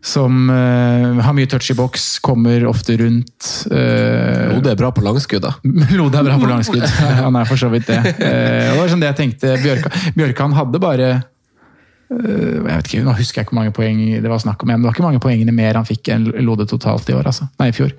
som 0.05 0.49
uh, 0.49 1.21
har 1.25 1.33
mye 1.33 1.49
touch 1.49 1.71
i 1.73 1.75
boks, 1.77 2.19
kommer 2.21 2.67
ofte 2.69 2.93
rundt. 3.01 3.47
Uh, 3.71 4.53
Lode 4.53 4.75
er 4.75 4.77
bra 4.77 4.91
på 4.93 5.01
langskudd, 5.01 5.41
da. 5.41 5.55
Lode 5.99 6.19
er 6.19 6.27
bra 6.27 6.35
på 6.37 6.49
langskudd. 6.49 6.85
Han 7.23 7.39
er 7.39 7.47
for 7.49 7.57
så 7.57 7.71
vidt 7.73 7.89
det. 7.89 8.01
Uh, 8.19 8.67
og 8.69 8.75
det 8.75 8.81
var 8.83 8.91
sånn 8.93 9.01
det 9.01 9.09
jeg 9.09 9.17
tenkte. 9.23 9.55
Bjørkan, 9.63 10.03
Bjørkan 10.19 10.53
hadde 10.59 10.81
bare 10.83 11.07
eh, 11.15 12.19
jeg 12.19 12.61
vet 12.67 12.89
ikke, 12.89 13.01
Nå 13.07 13.15
husker 13.17 13.39
jeg 13.39 13.47
ikke 13.47 13.55
hvor 13.55 13.59
mange 13.63 13.73
poeng 13.73 14.03
det 14.21 14.29
var 14.29 14.43
snakk 14.43 14.61
om, 14.61 14.69
men 14.69 14.83
det 14.83 14.89
var 14.91 14.93
ikke 14.93 15.07
mange 15.07 15.21
poengene 15.23 15.55
mer 15.57 15.79
han 15.79 15.87
fikk 15.89 16.11
enn 16.13 16.29
Lode 16.45 16.67
totalt 16.69 17.09
i 17.09 17.17
år. 17.17 17.25
altså. 17.31 17.49
Nei, 17.57 17.71
i 17.71 17.75
fjor. 17.75 17.95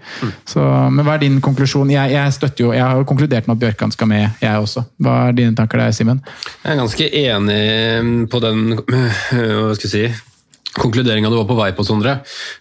Så, 0.47 0.63
men 0.63 1.03
hva 1.03 1.17
er 1.17 1.25
din 1.25 1.43
konklusjon? 1.43 1.91
Jeg, 1.91 2.15
jeg 2.15 2.39
støtter 2.39 2.69
jo, 2.69 2.71
jeg 2.77 2.87
har 2.87 3.03
jo 3.03 3.09
konkludert 3.11 3.51
med 3.51 3.59
at 3.59 3.65
Bjørkan 3.65 3.97
skal 3.97 4.13
med, 4.13 4.39
jeg 4.45 4.63
også. 4.63 4.87
Hva 5.03 5.19
er 5.27 5.37
dine 5.43 5.59
tanker 5.59 5.83
der, 5.83 5.99
Simen? 5.99 6.23
Jeg 6.63 6.71
er 6.77 6.81
ganske 6.85 7.11
enig 7.25 8.31
på 8.31 8.45
den 8.47 8.65
hva 8.79 9.75
skal 9.75 9.89
jeg 9.91 9.95
si, 9.97 10.33
konkluderinga 10.77 11.31
du 11.33 11.39
var 11.39 11.49
på 11.49 11.59
vei 11.59 11.71
på, 11.77 11.87
Sondre. 11.87 12.19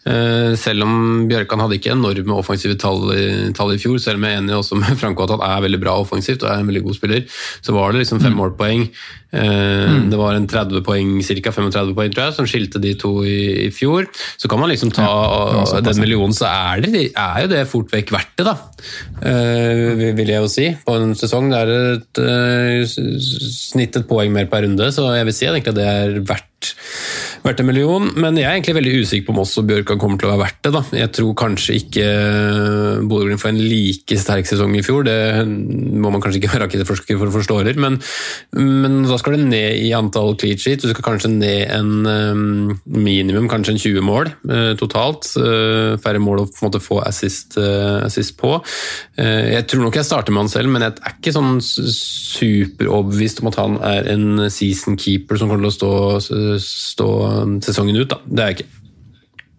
Eh, 0.07 0.53
Selv 0.59 0.85
om 0.87 1.25
Bjørkan 1.29 1.63
hadde 1.63 1.79
ikke 1.79 1.93
enorme 1.95 2.37
offensive 2.39 2.77
tall 2.81 3.09
i, 3.15 3.25
tall 3.57 3.75
i 3.75 3.81
fjor, 3.81 3.99
selv 4.01 4.21
om 4.21 4.27
jeg 4.27 4.37
er 4.37 4.43
enig 4.43 4.57
også 4.57 4.79
med 4.81 4.97
Franco 5.01 5.27
at 5.27 5.35
han 5.35 5.45
er 5.49 5.67
veldig 5.67 5.81
bra 5.83 5.97
offensivt 6.01 6.43
og 6.45 6.51
er 6.51 6.63
en 6.63 6.71
veldig 6.71 6.85
god 6.87 6.97
spiller, 6.99 7.27
så 7.65 7.75
var 7.75 7.93
det 7.93 8.03
liksom 8.03 8.23
fem 8.23 8.35
målpoeng. 8.37 8.87
Eh, 9.35 9.95
Det 10.11 10.19
var 10.19 10.37
en 10.37 10.47
30 10.47 10.83
poeng, 10.85 11.17
ca. 11.19 11.51
35 11.51 11.93
poeng, 11.97 12.13
tror 12.13 12.27
jeg, 12.27 12.35
som 12.37 12.47
skilte 12.49 12.81
de 12.81 12.93
to 12.99 13.11
i, 13.27 13.67
i 13.67 13.69
fjor. 13.73 14.07
Så 14.39 14.49
kan 14.51 14.61
man 14.61 14.71
liksom 14.71 14.93
ta 14.95 15.07
den 15.83 15.99
millionen, 16.01 16.35
så 16.35 16.47
er, 16.49 16.85
det, 16.85 17.09
er 17.11 17.45
jo 17.45 17.51
det 17.51 17.65
fort 17.71 17.91
vekk 17.93 18.13
verdt 18.15 18.35
det, 18.39 18.47
da. 18.47 18.55
Uh, 19.19 20.13
vil 20.15 20.29
jeg 20.29 20.41
jo 20.43 20.49
si. 20.51 20.67
På 20.85 20.97
en 20.99 21.15
sesong 21.17 21.49
det 21.51 21.61
er 21.63 21.73
et 21.95 22.21
uh, 22.21 22.85
snitt 22.85 23.97
et 23.99 24.07
poeng 24.07 24.33
mer 24.33 24.49
per 24.51 24.65
runde, 24.65 24.91
så 24.93 25.09
jeg 25.17 25.27
vil 25.29 25.37
si 25.37 25.49
at 25.49 25.71
det 25.75 25.85
er 25.85 26.19
verdt, 26.25 26.73
verdt 27.45 27.61
en 27.61 27.67
million. 27.69 28.07
Men 28.17 28.37
jeg 28.39 28.47
er 28.47 28.57
egentlig 28.57 28.75
veldig 28.79 28.93
usikker 29.03 29.27
på 29.27 29.33
om 29.35 29.41
også 29.43 29.63
Bjørkan 29.67 29.99
kommer 30.01 30.19
til 30.19 30.29
å 30.29 30.33
være 30.33 30.43
verdt 30.45 30.61
det. 30.65 30.71
da. 30.75 30.81
Jeg 30.99 31.11
tror 31.17 31.35
kanskje 31.39 31.77
ikke 31.79 32.05
Bodø-Glimt 33.09 33.41
får 33.41 33.51
en 33.53 33.61
like 33.61 34.17
sterk 34.21 34.49
sesong 34.49 34.75
i 34.77 34.83
fjor. 34.85 35.05
Det 35.07 35.17
må 35.45 36.11
man 36.13 36.23
kanskje 36.23 36.41
ikke 36.41 36.53
være 36.53 36.65
rakettforsker 36.65 37.19
for 37.19 37.29
å 37.29 37.35
forstå 37.35 37.59
heller, 37.61 37.79
men, 37.81 37.99
men 38.57 39.03
da 39.05 39.19
skal 39.21 39.37
det 39.37 39.49
ned 39.51 39.79
i 39.83 39.91
antall 39.97 40.35
cleat 40.41 40.63
sheet. 40.63 40.83
Du 40.83 40.91
skal 40.93 41.05
kanskje 41.05 41.33
ned 41.33 41.69
en 41.75 41.91
um, 42.05 42.73
minimum, 42.85 43.49
kanskje 43.51 43.75
en 43.75 43.81
20 43.83 44.05
mål 44.05 44.31
uh, 44.49 44.73
totalt. 44.79 45.29
Færre 45.35 46.21
mål 46.23 46.43
å 46.43 46.47
på 46.49 46.63
en 46.63 46.67
måte 46.69 46.83
få 46.83 46.99
assist, 47.05 47.57
assist 47.57 48.35
på. 48.39 48.55
Jeg 49.17 49.63
tror 49.69 49.85
nok 49.85 49.97
jeg 49.97 50.07
starter 50.07 50.33
med 50.33 50.45
han 50.45 50.51
selv, 50.51 50.71
men 50.71 50.83
jeg 50.85 50.95
er 50.95 51.15
ikke 51.17 51.33
sånn 51.35 51.59
superoverbevist 51.61 53.41
om 53.41 53.49
at 53.51 53.59
han 53.61 53.77
er 53.85 54.09
en 54.13 54.45
season 54.53 54.97
keeper 54.99 55.39
som 55.39 55.51
kommer 55.51 55.65
til 55.65 55.71
å 55.71 55.75
stå, 55.75 55.91
stå 56.61 57.09
sesongen 57.65 58.01
ut. 58.01 58.09
Da. 58.11 58.19
Det 58.25 58.43
er 58.43 58.51
jeg 58.51 58.59
ikke. 58.59 58.71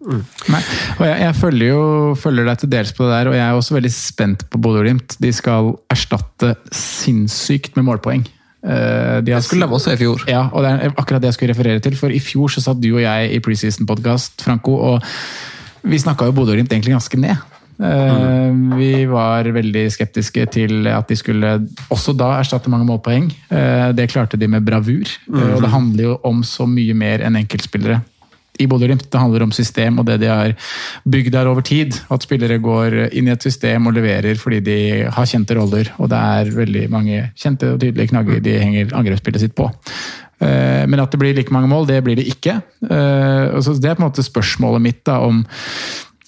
Mm. 0.07 0.21
Nei, 0.53 0.59
og 0.99 1.03
jeg, 1.03 1.15
jeg 1.23 1.35
følger 1.35 1.67
jo 1.71 1.83
følger 2.21 2.45
deg 2.47 2.59
til 2.61 2.69
dels 2.71 2.93
på 2.95 3.03
det 3.07 3.15
der, 3.15 3.29
og 3.31 3.35
jeg 3.35 3.43
er 3.43 3.57
også 3.57 3.75
veldig 3.75 3.91
spent 3.91 4.45
på 4.51 4.61
Bodø-Glimt. 4.63 5.17
De 5.23 5.31
skal 5.35 5.73
erstatte 5.91 6.53
sinnssykt 6.71 7.75
med 7.79 7.87
målpoeng. 7.89 8.27
Uh, 8.67 9.19
de 9.23 9.33
det 9.33 9.41
skulle 9.45 9.67
de 9.67 9.77
også 9.77 9.93
i 9.93 9.99
fjor. 9.99 10.23
Ja, 10.29 10.47
og 10.51 10.63
det 10.65 10.71
er 10.73 10.95
akkurat 10.95 11.21
det 11.23 11.31
jeg 11.31 11.37
skulle 11.37 11.53
referere 11.53 11.83
til. 11.83 11.97
For 11.99 12.13
i 12.13 12.21
fjor 12.23 12.53
så 12.53 12.63
satt 12.63 12.81
du 12.83 12.89
og 12.93 13.03
jeg 13.03 13.33
i 13.35 13.41
preseason-podkast, 13.43 14.41
Franco, 14.45 14.77
og 14.93 15.05
vi 15.87 15.99
snakka 16.01 16.29
jo 16.29 16.35
Bodø-Glimt 16.37 16.71
egentlig 16.73 16.95
ganske 16.95 17.19
ned. 17.19 17.56
Mm. 17.77 18.73
Vi 18.77 19.05
var 19.05 19.47
veldig 19.53 19.85
skeptiske 19.93 20.47
til 20.53 20.89
at 20.89 21.09
de 21.09 21.17
skulle 21.17 21.53
også 21.93 22.15
da 22.17 22.33
erstatte 22.39 22.71
mange 22.73 22.87
målpoeng. 22.89 23.29
Uh, 23.51 23.93
det 23.97 24.09
klarte 24.11 24.39
de 24.39 24.49
med 24.49 24.65
bravur. 24.65 25.07
Mm. 25.27 25.41
og 25.55 25.61
det 25.63 25.73
handler 25.73 26.03
jo 26.03 26.19
om 26.25 26.43
så 26.43 26.65
mye 26.69 26.95
mer 26.97 27.23
enn 27.25 27.37
enkeltspillere 27.37 28.01
i 28.57 28.65
Bodø-Glimt. 28.65 29.05
Det 29.11 29.21
handler 29.21 29.45
om 29.45 29.53
system 29.53 29.99
og 30.01 30.07
det 30.07 30.17
de 30.23 30.29
har 30.31 30.53
bygd 31.05 31.35
der 31.35 31.49
over 31.49 31.61
tid. 31.61 31.99
At 32.09 32.25
spillere 32.25 32.57
går 32.57 32.97
inn 33.11 33.29
i 33.29 33.35
et 33.35 33.45
system 33.45 33.89
og 33.89 33.97
leverer 33.97 34.39
fordi 34.41 34.61
de 34.65 34.79
har 35.13 35.29
kjente 35.29 35.57
roller. 35.57 35.91
Og 36.01 36.09
det 36.09 36.21
er 36.39 36.55
veldig 36.55 36.87
mange 36.93 37.27
kjente 37.37 37.75
og 37.75 37.81
tydelige 37.83 38.13
knagger 38.13 38.41
de 38.41 38.57
henger 38.57 38.95
angrepsspillet 38.97 39.45
sitt 39.45 39.57
på. 39.57 39.69
Men 40.37 41.01
at 41.01 41.09
det 41.09 41.17
blir 41.17 41.33
like 41.33 41.53
mange 41.53 41.69
mål, 41.69 41.87
det 41.89 42.03
blir 42.05 42.17
det 42.19 42.27
ikke. 42.29 42.59
Så 42.85 43.73
det 43.81 43.89
er 43.89 43.95
på 43.97 44.03
en 44.03 44.05
måte 44.05 44.25
spørsmålet 44.25 44.83
mitt 44.83 44.99
da 45.09 45.15
om 45.25 45.39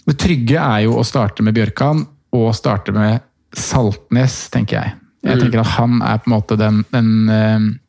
Det 0.10 0.18
trygge 0.18 0.58
er 0.58 0.86
jo 0.88 0.98
å 0.98 1.06
starte 1.06 1.46
med 1.46 1.58
Bjørkan 1.58 2.02
og 2.36 2.50
starte 2.58 2.94
med 2.96 3.22
Saltnes, 3.56 4.48
tenker 4.54 4.80
jeg. 4.80 4.96
Jeg 5.26 5.42
tenker 5.42 5.62
at 5.62 5.76
han 5.76 6.00
er 6.06 6.22
på 6.22 6.30
en 6.30 6.36
måte 6.38 6.58
den, 6.60 6.84
den 6.94 7.80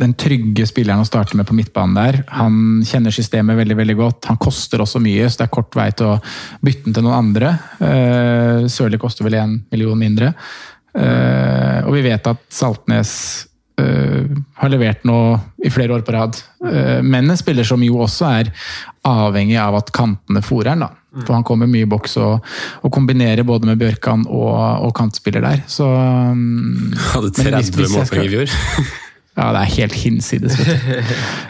den 0.00 0.14
trygge 0.18 0.66
spilleren 0.68 1.02
å 1.02 1.06
starte 1.06 1.36
med 1.38 1.46
på 1.48 1.56
midtbanen 1.56 1.96
der. 1.96 2.20
Han 2.34 2.82
kjenner 2.86 3.14
systemet 3.14 3.58
veldig 3.58 3.76
veldig 3.78 3.96
godt. 3.98 4.28
Han 4.30 4.40
koster 4.42 4.82
også 4.82 5.02
mye, 5.02 5.28
så 5.28 5.40
det 5.40 5.46
er 5.48 5.54
kort 5.54 5.76
vei 5.78 5.88
til 5.96 6.14
å 6.14 6.20
bytte 6.64 6.88
den 6.88 6.96
til 6.96 7.06
noen 7.06 7.18
andre. 7.20 7.54
Uh, 7.78 8.66
Sørli 8.70 9.00
koster 9.00 9.26
vel 9.26 9.38
én 9.40 9.58
million 9.72 9.98
mindre. 9.98 10.32
Uh, 10.94 11.84
og 11.86 11.94
vi 11.96 12.04
vet 12.06 12.30
at 12.30 12.42
Saltnes 12.54 13.12
uh, 13.80 14.34
har 14.60 14.72
levert 14.72 15.06
nå 15.06 15.20
i 15.64 15.72
flere 15.74 15.96
år 15.96 16.04
på 16.06 16.14
rad. 16.14 16.42
men 17.04 17.30
en 17.30 17.36
spiller 17.36 17.64
som 17.64 17.82
jo 17.84 17.98
også 18.00 18.26
er 18.40 18.50
avhengig 19.04 19.56
av 19.60 19.74
at 19.76 19.90
kantene 19.92 20.42
fòrer 20.44 20.72
den. 20.72 20.86
da. 20.86 21.03
For 21.22 21.34
han 21.36 21.46
kommer 21.46 21.70
mye 21.70 21.86
i 21.86 21.90
boks 21.90 22.18
og, 22.22 22.52
og 22.82 22.92
kombinerer 22.94 23.46
både 23.46 23.70
med 23.70 23.80
Bjørkan 23.80 24.26
og, 24.26 24.54
og 24.88 24.92
kantspiller 24.96 25.44
der. 25.44 25.62
Så, 25.70 25.86
um, 25.86 26.92
Hadde 27.14 27.32
30 27.38 27.88
målpoeng 27.94 28.28
i 28.28 28.36
fjor. 28.36 28.54
Ja, 29.34 29.48
det 29.50 29.64
er 29.64 29.70
helt 29.80 29.96
hinsides. 29.98 30.54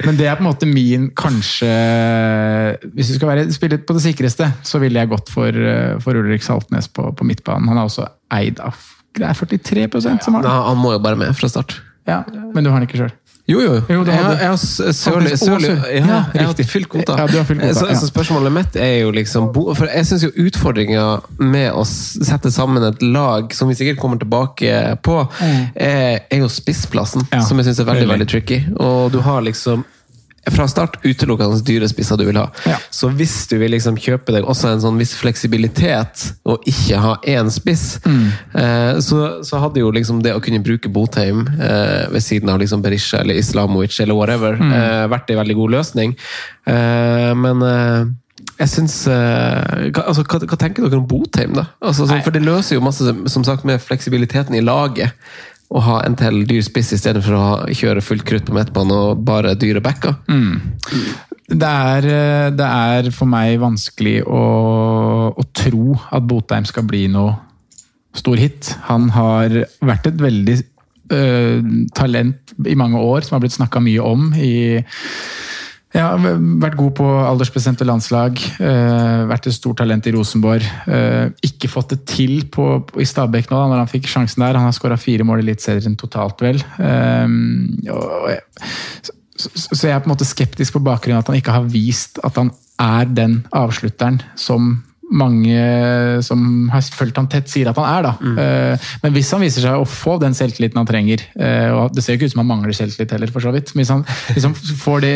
Men 0.07 0.17
det 0.17 0.25
er 0.25 0.39
på 0.39 0.41
en 0.41 0.47
måte 0.47 0.65
min 0.65 1.11
kanskje 1.13 1.69
Hvis 2.97 3.11
du 3.11 3.19
skal 3.19 3.29
være, 3.29 3.43
spille 3.53 3.77
på 3.77 3.93
det 3.93 4.01
sikreste, 4.07 4.49
så 4.65 4.81
ville 4.81 5.03
jeg 5.03 5.11
gått 5.11 5.29
for, 5.29 5.59
for 6.01 6.17
Ulrik 6.17 6.47
Saltnes 6.47 6.89
på, 6.89 7.11
på 7.13 7.29
midtbanen. 7.29 7.69
Han 7.69 7.83
er 7.83 7.91
også 7.91 8.07
eid 8.33 8.63
av 8.65 8.81
Det 9.13 9.29
er 9.29 9.37
43 9.37 10.01
som 10.01 10.39
har 10.39 10.47
den. 10.47 10.49
Han 10.71 10.81
må 10.81 10.95
jo 10.97 11.03
bare 11.05 11.21
med 11.21 11.37
fra 11.37 11.53
start. 11.53 11.77
Ja, 12.09 12.23
Men 12.55 12.65
du 12.65 12.73
har 12.73 12.81
den 12.81 12.89
ikke 12.89 13.05
sjøl? 13.05 13.13
Jo, 13.47 13.59
jo. 13.61 13.73
Jo, 13.93 13.99
jeg, 14.09 14.21
jeg 14.41 14.49
har 14.49 14.57
sørlig, 14.57 14.95
Sørli 14.97 15.27
Faktisk, 15.29 15.43
Sørli- 15.45 15.69
å, 15.69 15.75
Sør- 15.77 15.91
ja, 15.93 16.05
ja, 16.09 16.21
jeg 16.33 16.47
har 16.49 16.69
fylt 16.71 16.89
kvota. 16.89 17.17
Ja, 17.21 17.73
så, 17.77 17.89
så 18.01 18.07
spørsmålet 18.09 18.55
mitt 18.57 18.77
er 18.81 18.95
jo 19.03 19.11
liksom 19.13 19.51
For 19.53 19.85
jeg 19.93 20.07
syns 20.09 20.25
jo 20.25 20.31
utfordringa 20.47 21.05
med 21.45 21.69
å 21.77 21.85
sette 21.85 22.49
sammen 22.55 22.87
et 22.89 23.03
lag, 23.05 23.53
som 23.53 23.69
vi 23.69 23.77
sikkert 23.77 24.01
kommer 24.01 24.17
tilbake 24.23 24.97
på, 25.05 25.19
er, 25.77 26.23
er 26.25 26.41
jo 26.41 26.49
spissplassen, 26.49 27.27
som 27.45 27.61
jeg 27.61 27.69
syns 27.69 27.83
er 27.85 27.91
veldig. 27.93 28.09
veldig 28.15 28.29
tricky. 28.33 28.63
Og 28.81 29.13
du 29.13 29.21
har 29.21 29.45
liksom 29.45 29.85
fra 30.53 30.67
start 30.69 30.99
utelukkende 31.05 31.63
dyre 31.65 31.89
spisser 31.89 32.17
du 32.21 32.25
vil 32.27 32.37
ha. 32.37 32.49
Ja. 32.69 32.77
Så 32.91 33.09
hvis 33.17 33.47
du 33.49 33.57
vil 33.59 33.71
liksom 33.73 33.97
kjøpe 33.97 34.33
deg 34.37 34.45
også 34.45 34.73
en 34.75 34.81
sånn 34.83 34.99
viss 35.01 35.15
fleksibilitet, 35.17 36.33
og 36.45 36.65
ikke 36.69 36.99
ha 37.01 37.15
én 37.25 37.51
spiss, 37.51 38.01
Mm. 38.05 38.27
eh, 38.55 38.99
så, 39.01 39.43
så 39.45 39.61
hadde 39.63 39.81
jo 39.81 39.91
liksom 39.91 40.23
det 40.23 40.35
å 40.35 40.41
kunne 40.45 40.63
bruke 40.65 40.89
Botheim 40.93 41.47
eh, 41.61 42.09
ved 42.13 42.23
siden 42.23 42.49
av 42.51 42.59
liksom 42.61 42.83
Berisha 42.83 43.21
eller 43.23 43.35
Islamovic 43.41 44.01
eller 44.01 44.15
whatever, 44.15 44.57
Mm. 44.61 44.73
eh, 44.73 45.07
vært 45.09 45.31
en 45.31 45.39
veldig 45.41 45.55
god 45.57 45.71
løsning. 45.79 46.17
Eh, 46.67 47.33
men 47.35 47.63
eh, 47.63 48.05
jeg 48.59 48.69
syns 48.69 49.07
eh, 49.09 49.91
altså, 50.05 50.23
hva, 50.29 50.39
hva 50.45 50.59
tenker 50.61 50.85
dere 50.85 51.01
om 51.01 51.07
Botheim, 51.09 51.55
da? 51.57 51.67
Altså, 51.83 52.07
sånn, 52.07 52.23
for 52.23 52.35
det 52.35 52.43
løser 52.45 52.77
jo 52.77 52.85
masse 52.85 53.15
som 53.33 53.45
sagt, 53.47 53.65
med 53.65 53.81
fleksibiliteten 53.83 54.55
i 54.59 54.61
laget. 54.65 55.13
Å 55.73 55.81
ha 55.81 56.01
en 56.05 56.17
til 56.19 56.43
dyr 56.49 56.63
spiss 56.67 56.93
istedenfor 56.97 57.37
å 57.39 57.47
kjøre 57.73 58.05
fullt 58.05 58.27
krutt 58.29 58.49
på 58.49 58.57
midtbanen 58.57 58.93
og 58.95 59.23
bare 59.27 59.55
dyre 59.59 59.81
backer. 59.85 60.19
Det 61.49 61.71
er, 61.71 62.07
eh, 62.09 62.51
det 62.57 62.67
er 62.67 63.11
for 63.13 63.29
meg 63.29 63.59
vanskelig 63.61 64.23
å, 64.25 64.45
å 65.33 65.45
tro 65.53 65.97
at 66.11 66.25
Botheim 66.29 66.65
skal 66.65 66.87
bli 66.89 67.07
noe 67.13 67.35
stor 68.15 68.41
hit. 68.41 68.75
Han 68.89 69.11
har 69.15 69.65
vært 69.85 70.09
et 70.09 70.21
veldig 70.23 70.57
eh, 71.13 71.61
talent 71.95 72.55
i 72.65 72.77
mange 72.79 73.01
år, 73.01 73.25
som 73.25 73.37
har 73.37 73.45
blitt 73.45 73.57
snakka 73.59 73.83
mye 73.85 74.01
om 74.05 74.31
i 74.39 74.81
ja, 75.95 76.09
vært 76.19 76.77
god 76.79 76.95
på 76.99 77.07
aldersbestemte 77.23 77.87
landslag. 77.87 78.41
eh, 78.59 79.21
vært 79.31 79.47
et 79.47 79.55
stort 79.55 79.79
talent 79.79 80.07
i 80.07 80.15
Rosenborg. 80.15 80.65
eh, 80.91 81.29
ikke 81.47 81.71
fått 81.71 81.95
det 81.95 82.01
til 82.11 82.47
på, 82.51 82.81
på, 82.89 83.01
i 83.01 83.07
Stabæk 83.07 83.51
nå, 83.51 83.57
da, 83.57 83.69
når 83.71 83.85
han 83.85 83.93
fikk 83.93 84.09
sjansen 84.11 84.43
der. 84.43 84.59
Han 84.59 84.67
har 84.67 84.75
skåra 84.75 84.99
fire 84.99 85.25
mål 85.25 85.43
i 85.43 85.47
Eliteserien 85.47 85.97
totalt, 85.97 86.43
vel. 86.43 86.59
Eh, 86.79 87.29
så 89.35 89.87
jeg 89.87 89.95
er 89.95 90.03
på 90.03 90.09
en 90.11 90.15
måte 90.15 90.27
skeptisk 90.27 90.77
på 90.77 90.85
bakgrunn 90.85 91.17
av 91.17 91.25
at 91.25 91.33
han 91.33 91.39
ikke 91.39 91.55
har 91.55 91.71
vist 91.71 92.21
at 92.27 92.37
han 92.39 92.53
er 92.81 93.09
den 93.11 93.41
avslutteren 93.55 94.21
som 94.39 94.83
mange 95.15 96.21
som 96.27 96.69
har 96.73 96.85
fulgt 96.95 97.19
han 97.21 97.29
tett, 97.31 97.49
sier 97.51 97.71
at 97.71 97.79
han 97.81 97.87
er. 97.89 98.07
da. 98.09 98.13
Mm. 98.21 98.85
Men 99.05 99.15
hvis 99.15 99.31
han 99.35 99.43
viser 99.45 99.65
seg 99.65 99.79
å 99.79 99.89
få 99.89 100.17
den 100.23 100.37
selvtilliten 100.37 100.81
han 100.81 100.89
trenger, 100.89 101.25
eh, 101.39 101.71
og 101.75 101.95
det 101.95 102.05
ser 102.05 102.15
jo 102.15 102.21
ikke 102.21 102.31
ut 102.31 102.35
som 102.35 102.43
han 102.43 102.51
mangler 102.51 102.77
selvtillit 102.77 103.15
heller, 103.17 103.33
for 103.35 103.45
så 103.45 103.55
vidt. 103.55 103.73
Hvis 103.77 103.93
han, 103.95 104.05
hvis 104.35 104.47
han 104.49 104.55
får 104.55 105.05
det, 105.05 105.15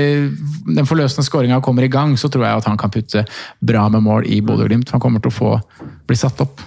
den 0.68 0.88
forløsende 0.88 1.26
skåringa 1.26 1.60
kommer 1.64 1.86
i 1.86 1.92
gang, 1.92 2.16
så 2.20 2.30
tror 2.32 2.46
jeg 2.46 2.62
at 2.62 2.70
han 2.70 2.80
kan 2.80 2.94
putte 2.94 3.24
bra 3.60 3.88
med 3.92 4.06
mål 4.06 4.28
i 4.30 4.40
Bodø-Glimt. 4.44 4.92
Han 4.94 5.02
kommer 5.02 5.24
til 5.24 5.32
å 5.32 5.38
få 5.38 5.54
bli 6.08 6.18
satt 6.18 6.44
opp. 6.44 6.62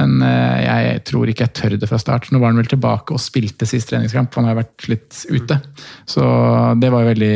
Men 0.00 0.22
eh, 0.24 0.62
jeg 0.64 1.00
tror 1.08 1.28
ikke 1.28 1.44
jeg 1.44 1.54
tør 1.58 1.74
det 1.80 1.88
fra 1.90 1.98
start. 2.00 2.30
Nå 2.32 2.40
var 2.40 2.52
han 2.52 2.60
vel 2.62 2.70
tilbake 2.70 3.12
og 3.12 3.20
spilte 3.20 3.68
sist 3.68 3.90
treningskamp, 3.90 4.32
for 4.32 4.40
han 4.40 4.52
har 4.52 4.60
vært 4.62 4.86
litt 4.88 5.18
ute. 5.28 5.58
Så 6.08 6.24
det 6.80 6.92
var 6.94 7.10
veldig 7.10 7.34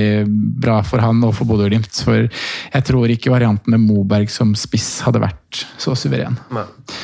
bra 0.62 0.78
for 0.86 1.04
han 1.04 1.20
og 1.26 1.34
for 1.36 1.48
Bodø-Glimt. 1.48 1.92
For 2.06 2.24
jeg 2.24 2.86
tror 2.88 3.12
ikke 3.12 3.34
varianten 3.34 3.76
med 3.76 3.84
Moberg 3.84 4.32
som 4.32 4.54
spiss 4.56 5.02
hadde 5.04 5.20
vært 5.24 5.66
så 5.82 5.92
suveren. 5.98 6.38
Eh, 6.56 6.96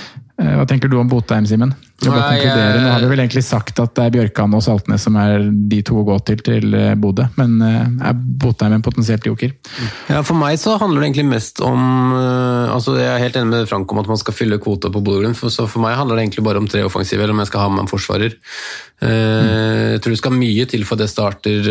Hva 0.42 0.66
tenker 0.68 0.90
du 0.90 0.98
om 1.00 1.08
Botheim, 1.10 1.46
Simen? 1.48 1.72
Nå 2.02 2.10
har 2.18 2.98
vi 2.98 3.06
vel 3.06 3.20
egentlig 3.22 3.44
sagt 3.46 3.78
at 3.78 3.92
det 3.94 4.04
er 4.08 4.14
Bjørkan 4.16 4.54
og 4.56 4.62
Saltnes 4.64 5.04
som 5.06 5.14
er 5.22 5.44
de 5.70 5.78
to 5.86 6.00
å 6.00 6.04
gå 6.06 6.16
til 6.26 6.40
til 6.42 6.74
eh, 6.74 6.94
Bodø, 6.98 7.28
men 7.38 7.54
eh, 7.62 8.08
er 8.08 8.16
Botheim 8.16 8.74
en 8.74 8.82
potensielt 8.82 9.26
joker? 9.28 9.52
Ja, 10.10 10.22
For 10.26 10.34
meg 10.38 10.58
så 10.58 10.74
handler 10.80 11.02
det 11.02 11.12
egentlig 11.12 11.28
mest 11.30 11.62
om 11.62 11.78
altså 12.12 12.96
Jeg 12.98 13.10
er 13.10 13.22
helt 13.22 13.36
enig 13.38 13.52
med 13.52 13.68
Frank 13.70 13.92
om 13.92 14.00
at 14.02 14.10
man 14.10 14.18
skal 14.18 14.34
fylle 14.34 14.58
kvota 14.62 14.90
på 14.92 15.02
Bodø-Glimt. 15.04 15.38
Så 15.38 15.66
for 15.70 15.82
meg 15.84 15.94
handler 15.98 16.18
det 16.18 16.26
egentlig 16.26 16.44
bare 16.46 16.62
om 16.62 16.66
tre 16.70 16.82
offensive, 16.86 17.22
eller 17.22 17.36
om 17.36 17.42
jeg 17.42 17.50
skal 17.52 17.64
ha 17.64 17.70
med 17.72 17.84
en 17.84 17.90
forsvarer. 17.90 18.34
Eh, 19.02 19.92
Jeg 19.92 20.02
tror 20.02 20.14
det 20.16 20.20
skal 20.22 20.36
mye 20.36 20.66
til 20.70 20.86
for 20.88 20.98
at 20.98 21.06
jeg 21.06 21.12
starter 21.12 21.70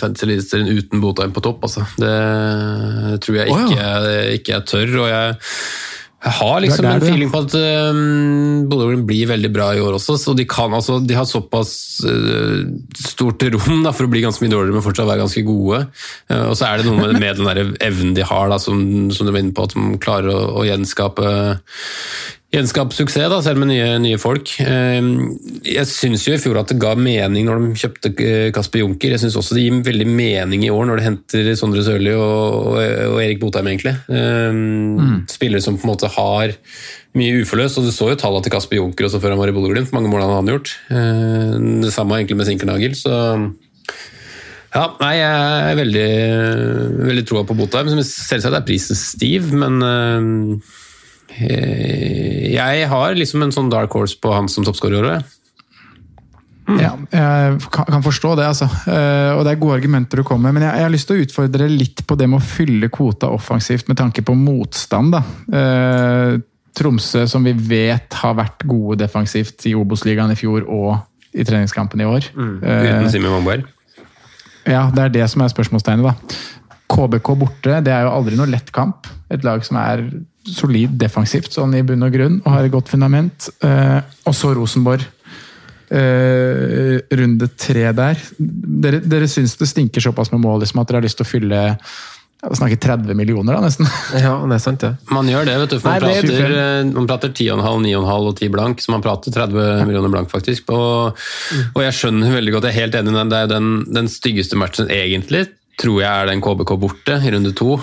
Fantasy 0.00 0.28
Eliteserien 0.28 0.70
uten 0.74 1.02
Botheim 1.02 1.32
på 1.34 1.42
topp. 1.44 1.64
Altså. 1.68 1.86
Det 1.96 3.20
tror 3.24 3.40
jeg 3.40 3.48
ikke, 3.48 3.66
ikke, 3.70 3.80
ja. 3.80 3.96
jeg, 4.04 4.40
ikke 4.40 4.56
jeg 4.56 4.66
tør. 4.74 4.96
og 5.04 5.10
jeg 5.12 5.36
jeg 6.24 6.32
har 6.38 6.62
liksom 6.64 6.86
en 6.88 7.02
feeling 7.04 7.30
på 7.32 7.42
at 7.44 7.54
um, 7.92 8.64
Bodø-Glimt 8.70 9.04
blir 9.08 9.28
veldig 9.28 9.50
bra 9.52 9.66
i 9.76 9.82
år 9.84 9.98
også. 9.98 10.16
så 10.20 10.32
De, 10.36 10.46
kan, 10.48 10.72
altså, 10.72 10.96
de 11.04 11.16
har 11.18 11.28
såpass 11.28 11.74
uh, 12.08 12.64
stort 12.96 13.44
rom 13.52 13.82
da, 13.84 13.92
for 13.92 14.08
å 14.08 14.12
bli 14.12 14.22
ganske 14.24 14.40
mye 14.40 14.54
dårligere, 14.54 14.78
men 14.78 14.86
fortsatt 14.86 15.10
være 15.10 15.20
ganske 15.26 15.44
gode. 15.44 15.82
Uh, 16.32 16.46
og 16.48 16.56
så 16.56 16.70
er 16.70 16.80
det 16.80 16.88
noe 16.88 17.02
med, 17.02 17.18
med 17.20 17.42
den 17.42 17.50
der 17.50 17.74
evnen 17.84 18.16
de 18.16 18.24
har, 18.24 18.48
da, 18.52 18.56
som, 18.62 18.80
som 19.12 19.28
du 19.28 19.34
var 19.34 19.42
inne 19.44 19.52
på, 19.56 19.68
at 19.68 19.76
de 19.76 20.00
klarer 20.00 20.32
å, 20.32 20.40
å 20.62 20.64
gjenskape 20.64 21.34
gjenskape 22.54 22.94
suksess, 22.96 23.28
da, 23.32 23.38
selv 23.44 23.60
med 23.62 23.70
nye, 23.72 23.86
nye 24.02 24.18
folk. 24.20 24.52
Eh, 24.62 24.98
Jeg 25.66 25.86
syns 25.90 26.24
jo 26.26 26.34
i 26.36 26.40
fjor 26.40 26.60
at 26.60 26.70
det 26.70 26.78
ga 26.82 26.94
mening 26.98 27.48
når 27.48 27.62
de 27.64 27.80
kjøpte 27.82 28.12
eh, 28.22 28.50
Kasper 28.54 28.82
Junker. 28.84 29.14
Jeg 29.14 29.22
syns 29.24 29.36
også 29.40 29.56
det 29.58 29.64
gir 29.66 29.80
veldig 29.86 30.06
mening 30.10 30.64
i 30.66 30.72
år 30.74 30.86
når 30.88 31.00
de 31.00 31.06
henter 31.08 31.50
Sondre 31.58 31.84
Sørli 31.86 32.14
og, 32.14 32.78
og, 32.78 33.18
Erik 33.22 33.40
Botheim, 33.42 33.70
egentlig. 33.72 33.96
Eh, 34.08 34.60
Spillere 35.34 35.64
som 35.64 35.78
på 35.80 35.88
en 35.88 35.94
måte 35.94 36.10
har 36.14 36.54
mye 37.14 37.42
uforløst, 37.44 37.78
og 37.78 37.86
du 37.86 37.92
så 37.94 38.08
jo 38.10 38.18
tallene 38.18 38.42
til 38.46 38.54
Kasper 38.54 38.80
Junker 38.80 39.06
også 39.06 39.20
før 39.22 39.34
han 39.36 39.42
var 39.42 39.52
i 39.52 39.54
Bodø-Glimt. 39.54 39.92
Mange 39.94 40.10
mål 40.10 40.24
han 40.26 40.36
hadde 40.38 40.56
gjort. 40.56 40.72
Eh, 40.90 41.58
Det 41.84 41.92
samme 41.94 42.18
egentlig 42.20 42.40
med 42.40 42.50
Sinkernagel. 42.50 42.96
så... 42.98 43.18
Ja, 44.74 44.88
nei, 44.98 45.12
jeg 45.20 45.34
er 45.70 45.76
veldig, 45.78 46.06
veldig 47.06 47.22
troa 47.30 47.44
på 47.46 47.54
Botheim. 47.54 47.92
som 47.92 48.00
Selvsagt 48.02 48.56
er 48.58 48.64
prisen 48.66 48.98
stiv, 48.98 49.52
men 49.54 49.76
jeg 51.38 52.88
har 52.90 53.16
liksom 53.18 53.42
en 53.46 53.54
sånn 53.54 53.70
dark 53.72 53.94
horse 53.96 54.18
på 54.20 54.32
han 54.34 54.48
som 54.50 54.66
toppskårer 54.66 54.98
i 54.98 55.00
år. 55.14 55.24
Mm. 56.64 56.78
Ja, 56.80 56.92
jeg 57.12 57.58
kan 57.74 58.04
forstå 58.04 58.30
det, 58.38 58.46
altså. 58.48 58.64
Eh, 58.88 59.34
Og 59.36 59.42
det 59.44 59.52
er 59.52 59.60
gode 59.60 59.76
argumenter 59.76 60.16
du 60.16 60.24
kommer 60.24 60.48
med. 60.48 60.62
Men 60.62 60.68
jeg, 60.70 60.84
har 60.86 60.92
lyst 60.94 61.08
til 61.10 61.18
å 61.18 61.24
utfordre 61.26 61.68
litt 61.68 62.04
på 62.08 62.16
det 62.16 62.28
med 62.30 62.40
å 62.40 62.44
fylle 62.44 62.88
kvota 62.88 63.28
offensivt 63.34 63.90
med 63.90 63.98
tanke 64.00 64.24
på 64.24 64.36
motstand. 64.38 65.12
da. 65.12 65.22
Eh, 65.52 66.38
Tromsø, 66.74 67.26
som 67.30 67.44
vi 67.46 67.52
vet 67.52 68.16
har 68.18 68.34
vært 68.34 68.64
gode 68.66 68.96
defensivt 69.04 69.62
i 69.68 69.74
Obos-ligaen 69.78 70.32
i 70.32 70.38
fjor 70.38 70.64
og 70.66 70.96
i 71.34 71.44
treningskampen 71.46 72.00
i 72.00 72.08
år. 72.08 72.30
Eh, 72.34 72.88
Uten 72.88 73.10
Simen 73.12 73.30
Wangberg? 73.30 73.68
ja, 74.66 74.90
det 74.90 75.02
er 75.04 75.08
det 75.20 75.28
som 75.30 75.42
er 75.44 75.52
spørsmålstegnet, 75.52 76.02
da. 76.08 76.14
KBK 76.90 77.28
borte, 77.38 77.76
det 77.84 77.92
er 77.92 78.06
jo 78.06 78.14
aldri 78.14 78.36
noe 78.38 78.48
lett 78.50 78.72
kamp. 78.72 79.06
Et 79.30 79.44
lag 79.44 79.62
som 79.64 79.76
er 79.76 80.02
solid 80.44 80.96
defensivt, 81.00 81.52
sånn 81.54 81.74
i 81.78 81.82
bunn 81.86 82.04
og 82.04 82.14
grunn, 82.14 82.40
og 82.44 82.50
har 82.52 82.66
et 82.66 82.74
godt 82.74 82.90
fundament. 82.92 83.48
Eh, 83.64 84.00
og 84.28 84.36
så 84.36 84.54
Rosenborg. 84.56 85.06
Eh, 85.94 86.98
runde 87.14 87.48
tre 87.60 87.90
der. 87.94 88.20
Dere, 88.38 89.00
dere 89.04 89.28
syns 89.30 89.56
det 89.60 89.68
stinker 89.70 90.02
såpass 90.02 90.32
med 90.32 90.42
mål 90.42 90.64
liksom, 90.64 90.80
at 90.80 90.90
dere 90.90 91.02
har 91.02 91.06
lyst 91.06 91.20
til 91.20 91.26
å 91.26 91.32
fylle 91.32 91.62
jeg 92.44 92.58
snakker 92.58 92.76
30 92.76 93.16
millioner, 93.16 93.56
da, 93.56 93.60
nesten. 93.64 93.88
Ja, 94.24 94.34
det 94.44 94.58
er 94.58 94.62
sant, 94.62 94.82
det. 94.84 94.90
Man 95.12 95.28
gjør 95.30 95.46
det, 95.48 95.54
vet 95.62 95.72
du. 95.72 95.78
For 95.80 95.88
man, 95.88 96.04
Nei, 96.04 96.12
er 96.18 96.26
prater, 96.26 96.42
25. 96.44 96.56
eh, 96.60 96.92
man 96.98 97.08
prater 97.08 97.32
10,5, 97.32 97.78
9,5 97.86 98.28
og 98.28 98.34
10 98.36 98.52
blank, 98.52 98.84
så 98.84 98.92
man 98.92 99.04
prater 99.04 99.34
30 99.34 99.84
millioner 99.88 100.12
blank, 100.12 100.28
faktisk. 100.32 100.68
Og, 100.74 101.24
og 101.72 101.80
jeg 101.86 101.96
skjønner 101.96 102.36
veldig 102.36 102.56
godt, 102.56 102.68
jeg 102.68 102.74
er 102.76 102.80
helt 102.82 102.98
enig. 103.00 103.14
Det 103.32 103.38
er 103.38 103.46
jo 103.46 103.52
den, 103.54 103.70
den 103.96 104.10
styggeste 104.12 104.60
matchen 104.60 104.92
egentlig, 104.92 105.46
tror 105.80 106.02
jeg 106.02 106.10
er 106.10 106.30
den 106.30 106.44
KBK 106.44 106.74
borte 106.84 107.16
i 107.16 107.32
runde 107.32 107.54
to. 107.56 107.78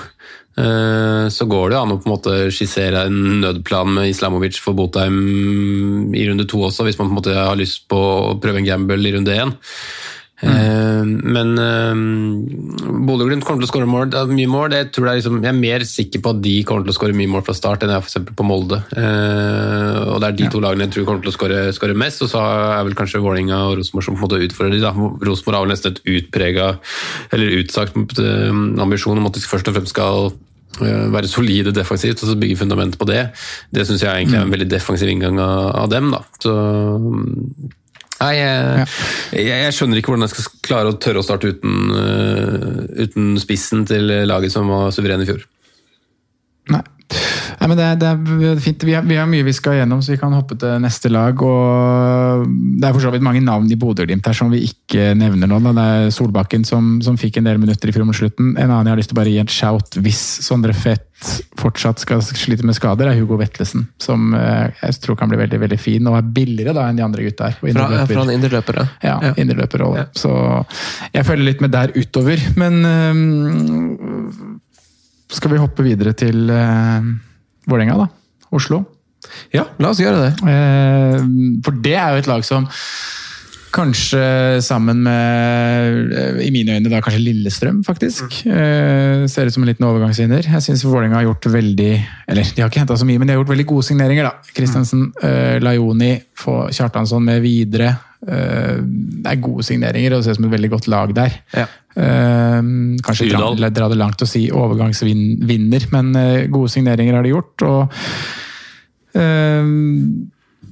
Eh, 0.61 1.27
Så 1.33 1.47
går 1.49 1.71
det 1.71 1.79
an 1.79 1.95
å 1.95 1.99
på 2.01 2.09
en 2.09 2.15
måte 2.15 2.37
skissere 2.53 3.05
en 3.07 3.41
nødplan 3.41 3.95
med 3.95 4.11
Islamovic 4.11 4.59
for 4.61 4.77
Botheim 4.77 6.13
i 6.13 6.27
runde 6.29 6.47
to 6.49 6.61
også, 6.67 6.85
hvis 6.85 6.99
man 6.99 7.09
på 7.09 7.15
en 7.15 7.19
måte 7.21 7.37
har 7.37 7.59
lyst 7.59 7.87
på 7.89 7.97
å 7.97 8.39
prøve 8.41 8.61
en 8.61 8.67
gamble 8.67 8.99
i 9.01 9.15
runde 9.15 9.37
én. 9.37 9.55
Mm. 10.41 11.11
Men 11.35 11.51
uh, 11.59 11.93
Bodø-Glimt 13.05 13.45
kommer 13.45 13.61
til 13.61 13.67
å 13.67 13.71
skåre 13.71 13.85
mye 14.31 14.49
mål. 14.49 14.73
Jeg, 14.73 14.89
er 14.89 15.19
liksom, 15.19 15.39
jeg 15.43 15.51
er 15.51 15.57
mer 15.59 15.85
sikker 15.85 16.23
på 16.23 16.33
at 16.33 16.41
de 16.41 16.55
kommer 16.67 16.87
til 16.87 16.93
å 16.93 16.97
skåre 16.97 17.17
mye 17.17 17.29
mål 17.29 17.45
fra 17.45 17.55
start 17.57 17.85
enn 17.85 17.93
jeg 17.93 18.01
er 18.01 18.07
for 18.07 18.37
på 18.41 18.47
Molde. 18.47 18.81
Eh, 18.97 19.99
og 20.07 20.17
Det 20.21 20.29
er 20.29 20.37
de 20.39 20.51
to 20.53 20.63
lagene 20.63 20.87
jeg 20.87 20.95
tror 20.95 21.09
kommer 21.09 21.25
til 21.25 21.33
å 21.33 21.37
skåre, 21.77 21.97
mest. 22.01 22.25
Og 22.25 22.31
så 22.33 22.41
er 22.41 22.85
vel 22.87 22.97
kanskje 22.97 23.21
Vålerenga 23.21 23.63
og 23.69 23.77
Rosenborg 23.79 24.07
som 24.07 24.17
på 24.17 24.23
en 24.23 24.27
måte 24.27 24.45
utfordrer 24.47 24.77
de. 24.77 24.83
da. 24.85 24.93
Rosenborg 25.29 25.59
har 25.59 25.67
vel 25.67 25.75
nesten 25.75 25.93
et 25.93 26.05
utprega, 26.17 26.71
eller 27.35 27.57
utsagt 27.61 28.21
eh, 28.21 28.61
ambisjon 28.81 29.21
om 29.21 29.29
at 29.29 29.37
de 29.37 29.45
først 29.45 29.69
og 29.69 29.77
fremst 29.77 29.93
skal 29.93 30.31
eh, 30.31 30.39
være 30.79 31.29
solide 31.29 31.73
defensivt 31.75 32.23
og 32.23 32.31
så 32.31 32.37
bygge 32.39 32.57
fundament 32.59 32.97
på 32.97 33.07
det. 33.09 33.27
Det 33.73 33.85
syns 33.87 34.05
jeg 34.05 34.11
egentlig 34.11 34.39
er 34.39 34.47
en 34.47 34.55
veldig 34.55 34.69
defensiv 34.71 35.11
inngang 35.11 35.39
av, 35.41 35.89
dem. 35.91 36.11
da. 36.13 36.23
Så 36.41 36.55
Nei, 38.21 38.35
jeg, 38.37 38.83
jeg, 39.33 39.73
skjønner 39.73 39.97
ikke 39.97 40.11
hvordan 40.11 40.27
jeg 40.27 40.33
skal 40.35 40.59
klare 40.67 40.91
å 40.91 40.97
tørre 41.01 41.23
å 41.23 41.25
starte 41.25 41.55
uten, 41.55 41.77
øh, 41.97 42.83
uten 43.01 43.31
spissen 43.41 43.81
til 43.89 44.13
laget 44.29 44.53
som 44.53 44.69
var 44.69 44.93
suveren 44.93 45.23
i 45.23 45.25
fjor. 45.25 45.41
Nei, 47.61 47.67
men 47.69 47.77
det, 47.77 47.87
det 48.01 48.09
er 48.09 48.61
fint. 48.63 48.83
Vi 48.87 48.95
har, 48.95 49.05
vi 49.05 49.17
har 49.19 49.29
mye 49.29 49.45
vi 49.45 49.53
skal 49.55 49.79
gjennom, 49.79 50.01
så 50.03 50.15
vi 50.15 50.19
kan 50.21 50.33
hoppe 50.33 50.57
til 50.61 50.79
neste 50.81 51.11
lag. 51.13 51.41
og 51.45 52.47
Det 52.79 52.87
er 52.87 52.95
for 52.95 53.03
så 53.03 53.11
vidt 53.13 53.25
mange 53.25 53.43
navn 53.45 53.69
i 53.71 53.77
Bodø-Glimt 53.79 54.27
her 54.27 54.37
som 54.37 54.51
vi 54.53 54.63
ikke 54.69 55.11
nevner 55.17 55.49
nå. 55.51 55.59
da. 55.67 55.75
Det 55.77 55.85
er 55.91 56.15
Solbakken 56.15 56.65
som, 56.67 56.97
som 57.05 57.19
fikk 57.21 57.37
en 57.41 57.49
del 57.49 57.61
minutter 57.61 57.91
i 57.91 57.95
fjor 57.95 58.07
mot 58.07 58.17
slutten. 58.17 58.55
En 58.57 58.69
annen 58.69 58.89
jeg 58.89 58.95
har 58.95 59.01
lyst 59.03 59.13
til 59.13 59.19
å 59.19 59.21
bare 59.21 59.33
gi 59.35 59.41
en 59.43 59.51
shout 59.51 59.99
hvis 60.01 60.21
Sondre 60.47 60.73
Fett 60.77 61.07
fortsatt 61.61 62.01
skal 62.01 62.23
slite 62.25 62.65
med 62.65 62.73
skader, 62.73 63.11
er 63.11 63.19
Hugo 63.19 63.37
Vetlesen. 63.37 63.85
Som 64.01 64.33
eh, 64.33 64.71
jeg 64.81 64.97
tror 65.03 65.19
kan 65.19 65.29
bli 65.29 65.37
veldig 65.37 65.59
veldig 65.61 65.77
fin, 65.77 66.07
og 66.09 66.17
er 66.17 66.31
billigere 66.33 66.73
da 66.73 66.87
enn 66.89 66.97
de 66.97 67.05
andre 67.05 67.27
gutta 67.27 67.51
her. 67.51 67.59
Fra, 67.61 68.07
fra 68.09 68.23
en 68.25 68.33
indreløper, 68.33 68.79
ja. 68.81 68.87
Ja, 69.05 69.19
Ja. 69.99 70.07
Så 70.17 70.33
jeg 71.13 71.27
følger 71.27 71.45
litt 71.45 71.61
med 71.61 71.75
der 71.75 71.93
utover. 71.93 72.41
Men 72.57 72.81
øhm, 72.89 74.50
skal 75.31 75.53
vi 75.53 75.61
hoppe 75.61 75.85
videre 75.85 76.13
til 76.17 76.49
eh, 76.51 77.11
Vålerenga, 77.69 77.97
da? 78.03 78.07
Oslo. 78.55 78.83
Ja, 79.53 79.67
la 79.79 79.91
oss 79.91 80.01
gjøre 80.01 80.25
det. 80.25 80.31
Eh, 80.51 81.17
for 81.65 81.77
det 81.83 81.95
er 81.95 82.13
jo 82.13 82.21
et 82.23 82.29
lag 82.29 82.45
som 82.47 82.67
kanskje 83.73 84.59
sammen 84.63 85.01
med, 85.05 86.11
eh, 86.11 86.41
i 86.45 86.51
mine 86.51 86.77
øyne, 86.77 86.91
da 86.91 87.01
kanskje 87.01 87.23
Lillestrøm, 87.23 87.81
faktisk. 87.87 88.43
Mm. 88.45 89.27
ser 89.29 89.45
ut 89.47 89.53
som 89.53 89.63
en 89.63 89.69
liten 89.69 89.87
overgangsvinner. 89.87 90.43
Jeg 90.43 90.61
syns 90.61 90.85
Vålerenga 90.85 91.19
har 91.19 91.27
gjort 91.27 91.45
veldig 91.53 91.91
Eller 92.27 92.43
de 92.43 92.61
har 92.61 92.69
ikke 92.69 92.83
henta 92.83 92.97
så 92.97 93.05
mye, 93.05 93.19
men 93.19 93.27
de 93.27 93.33
har 93.33 93.41
gjort 93.41 93.53
veldig 93.53 93.67
gode 93.67 93.83
signeringer, 93.83 94.23
da. 94.23 94.53
Kristiansen, 94.55 95.11
mm. 95.15 95.61
Laioni, 95.63 96.13
få 96.37 96.69
Kjartansson 96.71 97.23
med 97.23 97.41
videre. 97.41 97.97
Eh, 98.21 98.77
det 98.81 99.31
er 99.31 99.41
gode 99.41 99.65
signeringer, 99.65 100.13
og 100.13 100.21
det 100.21 100.25
ser 100.25 100.35
ut 100.35 100.41
som 100.41 100.49
et 100.49 100.55
veldig 100.55 100.71
godt 100.75 100.87
lag 100.91 101.13
der. 101.17 101.39
Ja. 101.55 101.65
Eh, 101.95 102.59
kanskje 103.01 103.31
dra, 103.33 103.69
dra 103.69 103.89
det 103.89 103.97
langt 103.99 104.21
å 104.21 104.29
si 104.29 104.45
overgangsvinner, 104.53 105.87
men 105.95 106.13
eh, 106.15 106.45
gode 106.51 106.69
signeringer 106.73 107.17
har 107.17 107.25
de 107.25 107.33
gjort. 107.33 107.65
og 107.65 107.81
eh, 109.17 109.73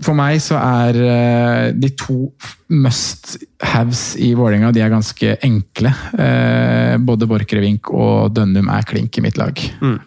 for 0.05 0.15
meg 0.17 0.39
så 0.43 0.57
er 0.59 0.99
eh, 1.03 1.69
de 1.75 1.91
to 1.99 2.29
must 2.69 3.37
haves 3.65 4.13
i 4.21 4.31
Vålerenga 4.37 4.71
de 4.73 4.83
er 4.83 4.91
ganske 4.93 5.37
enkle. 5.45 5.93
Eh, 6.15 6.95
både 7.03 7.27
Borchgrevink 7.29 7.89
og 7.91 8.35
Dønnum 8.35 8.69
er 8.71 8.87
klink 8.87 9.17
i 9.17 9.23
mitt 9.25 9.39
lag. 9.41 9.59
Mm. 9.79 9.97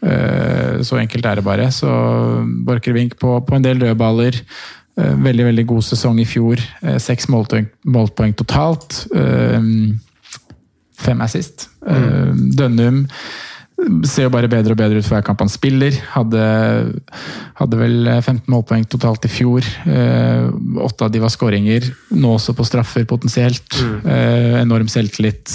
så 0.86 0.98
enkelt 1.00 1.26
er 1.26 1.40
det 1.40 1.44
bare. 1.44 1.70
Så 1.72 1.90
Borchgrevink 2.66 3.18
på, 3.20 3.40
på 3.46 3.58
en 3.58 3.66
del 3.66 3.82
dødballer. 3.82 4.40
Eh, 5.00 5.14
veldig 5.24 5.44
veldig 5.44 5.66
god 5.66 5.84
sesong 5.86 6.20
i 6.20 6.28
fjor. 6.28 6.60
Eh, 6.82 6.98
Seks 7.00 7.28
målpoeng, 7.32 7.68
målpoeng 7.88 8.34
totalt. 8.36 9.06
Eh, 9.14 9.60
fem 11.02 11.20
assist. 11.24 11.68
Mm. 11.82 12.50
Dønnum 12.56 13.06
ser 14.06 14.26
jo 14.26 14.32
bare 14.32 14.50
bedre 14.50 14.74
og 14.74 14.78
bedre 14.78 15.00
ut 15.00 15.06
for 15.06 15.16
hver 15.16 15.24
kamp 15.26 15.42
han 15.42 15.50
spiller. 15.50 15.94
Hadde, 16.12 16.42
hadde 17.58 17.78
vel 17.80 18.08
15 18.20 18.44
målpoeng 18.52 18.84
totalt 18.90 19.26
i 19.26 19.30
fjor. 19.32 19.66
Eh, 19.86 20.48
Åtte 20.82 21.06
av 21.06 21.12
de 21.14 21.22
var 21.22 21.32
skåringer. 21.32 21.86
Nå 22.14 22.34
også 22.36 22.54
på 22.58 22.66
straffer, 22.66 23.06
potensielt. 23.08 23.78
Eh, 24.02 24.60
enorm 24.60 24.90
selvtillit. 24.90 25.50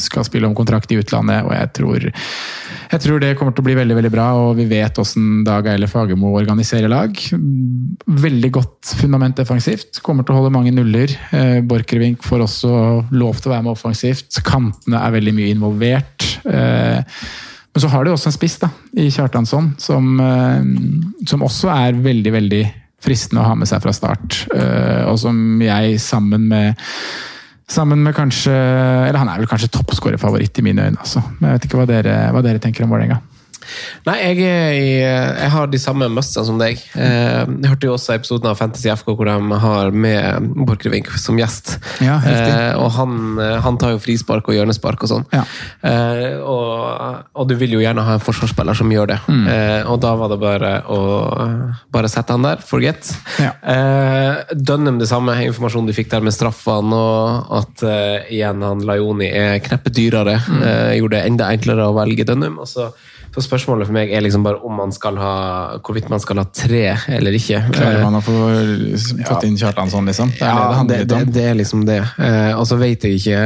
Skal 0.00 0.26
spille 0.28 0.48
om 0.48 0.56
kontrakt 0.56 0.92
i 0.92 1.00
utlandet, 1.00 1.44
og 1.46 1.54
jeg 1.56 1.72
tror, 1.76 2.06
jeg 2.10 3.04
tror 3.04 3.22
det 3.22 3.34
kommer 3.38 3.54
til 3.56 3.64
å 3.64 3.68
bli 3.68 3.76
veldig 3.78 3.98
veldig 3.98 4.12
bra. 4.14 4.28
Og 4.40 4.54
vi 4.60 4.68
vet 4.70 4.96
hvordan 4.96 5.44
Dag 5.48 5.68
Eile 5.72 5.90
Fagermo 5.90 6.32
organiserer 6.40 6.90
lag. 6.92 7.16
Veldig 8.30 8.52
godt 8.56 8.94
fundament 9.00 9.38
defensivt. 9.40 10.00
Kommer 10.06 10.26
til 10.26 10.36
å 10.36 10.40
holde 10.40 10.54
mange 10.56 10.74
nuller. 10.74 11.12
Eh, 11.36 11.60
Borchgrevink 11.66 12.24
får 12.26 12.46
også 12.46 12.72
lov 13.12 13.40
til 13.40 13.50
å 13.52 13.56
være 13.56 13.68
med 13.68 13.76
offensivt. 13.76 14.42
Kantene 14.46 15.04
er 15.04 15.16
veldig 15.18 15.36
mye 15.36 15.54
involvert. 15.54 16.28
Eh, 16.48 17.00
men 17.72 17.82
så 17.82 17.88
har 17.92 18.04
de 18.04 18.12
også 18.12 18.30
en 18.30 18.34
spiss 18.34 18.58
da, 18.62 18.70
i 18.98 19.06
Kjartansson, 19.14 19.72
som, 19.78 20.12
eh, 20.20 21.24
som 21.30 21.44
også 21.46 21.70
er 21.72 21.98
veldig, 22.02 22.32
veldig 22.34 22.62
fristende 23.00 23.44
å 23.44 23.48
ha 23.48 23.56
med 23.56 23.70
seg 23.70 23.82
fra 23.84 23.94
start. 23.94 24.42
Eh, 24.54 25.04
og 25.08 25.18
som 25.22 25.60
jeg 25.64 26.00
sammen 26.02 26.48
med 26.50 26.88
Sammen 27.70 28.00
med 28.02 28.16
kanskje 28.16 28.50
Eller 28.50 29.20
han 29.20 29.28
er 29.30 29.38
vel 29.38 29.46
kanskje 29.46 29.68
toppskårerfavoritt 29.70 30.58
i 30.58 30.64
mine 30.66 30.88
øyne, 30.88 30.98
altså. 30.98 31.20
Men 31.38 31.52
jeg 31.52 31.54
vet 31.54 31.66
ikke 31.68 31.78
hva 31.78 31.84
dere, 31.86 32.14
hva 32.34 32.40
dere 32.42 32.58
tenker 32.58 32.82
om 32.82 32.90
Vålerenga. 32.90 33.20
Nei, 34.06 34.16
jeg, 34.22 34.38
er 34.46 34.72
i, 34.78 34.90
jeg 35.04 35.50
har 35.54 35.66
de 35.70 35.80
samme 35.80 36.08
mustene 36.12 36.46
som 36.48 36.58
deg. 36.60 36.80
Eh, 36.96 37.44
Jeg 37.60 37.70
hørte 37.70 37.88
jo 37.88 37.94
også 37.96 38.14
episoden 38.16 38.50
av 38.50 38.58
Fantasy 38.58 38.88
FK 38.92 39.12
hvor 39.14 39.28
de 39.28 39.60
har 39.64 39.90
med 39.92 40.48
Borchgrevink 40.66 41.10
som 41.20 41.38
gjest. 41.40 41.76
Ja. 42.04 42.18
Eh, 42.24 42.72
og 42.80 42.90
han, 42.96 43.38
han 43.64 43.78
tar 43.80 43.94
jo 43.96 44.00
frispark 44.02 44.48
og 44.50 44.56
hjørnespark 44.56 45.04
og 45.06 45.12
sånn. 45.12 45.26
Ja. 45.34 45.44
Eh, 45.86 46.38
og, 46.40 47.26
og 47.34 47.48
du 47.50 47.54
vil 47.60 47.76
jo 47.76 47.82
gjerne 47.84 48.04
ha 48.06 48.16
en 48.18 48.24
forsvarsspiller 48.24 48.78
som 48.78 48.90
gjør 48.92 49.12
det. 49.14 49.18
Mm. 49.28 49.44
Eh, 49.52 49.90
og 49.90 50.00
da 50.04 50.14
var 50.18 50.32
det 50.32 50.40
bare 50.42 50.72
å 50.90 51.00
bare 51.92 52.10
sette 52.12 52.34
han 52.36 52.44
der. 52.46 52.62
Forget. 52.64 53.12
Ja. 53.42 53.52
Dønnem 54.54 54.98
det 55.00 55.08
samme, 55.10 55.34
informasjonen 55.46 55.88
de 55.90 55.94
fikk 55.96 56.10
der 56.12 56.24
med 56.24 56.34
straffene, 56.34 56.96
og 56.96 57.54
at 57.60 57.84
eh, 57.86 58.30
igjen 58.36 58.62
han 58.64 58.82
Laioni 58.86 59.28
er 59.30 59.58
kneppet 59.64 59.96
dyrere. 59.96 60.38
Mm. 60.48 60.60
eh, 60.62 60.92
gjorde 61.00 61.16
det 61.18 61.24
enda 61.30 61.50
enklere 61.54 61.88
å 61.90 61.96
velge 61.96 62.26
Dønnem. 62.28 62.58
og 62.60 62.68
så 62.70 62.90
så 63.34 63.42
spørsmålet 63.44 63.86
for 63.86 63.94
meg 63.94 64.10
er 64.10 64.24
liksom 64.24 64.42
bare 64.42 64.58
om 64.66 64.74
man 64.74 64.90
skal 64.94 65.18
ha, 65.20 65.34
hvorvidt 65.86 66.08
man 66.10 66.22
skal 66.22 66.40
ha 66.42 66.46
tre 66.50 66.96
eller 67.14 67.36
ikke. 67.38 67.62
Klarer 67.76 68.00
Eh, 68.00 68.06
man 68.06 68.18
å 68.18 68.22
få 68.26 68.38
fått 69.28 69.46
inn 69.46 69.58
Kjartansson, 69.60 70.08
liksom? 70.10 70.32
Det 70.34 70.46
er 70.46 70.58
ja, 70.58 70.82
det 70.82 70.98
det, 71.04 71.06
det, 71.12 71.20
det 71.36 71.44
er 71.52 71.60
liksom 71.60 71.84
det. 71.86 72.00
Eh, 72.18 72.52
og 72.58 72.66
så 72.66 72.80
vet 72.80 73.06
jeg 73.06 73.20
ikke 73.20 73.42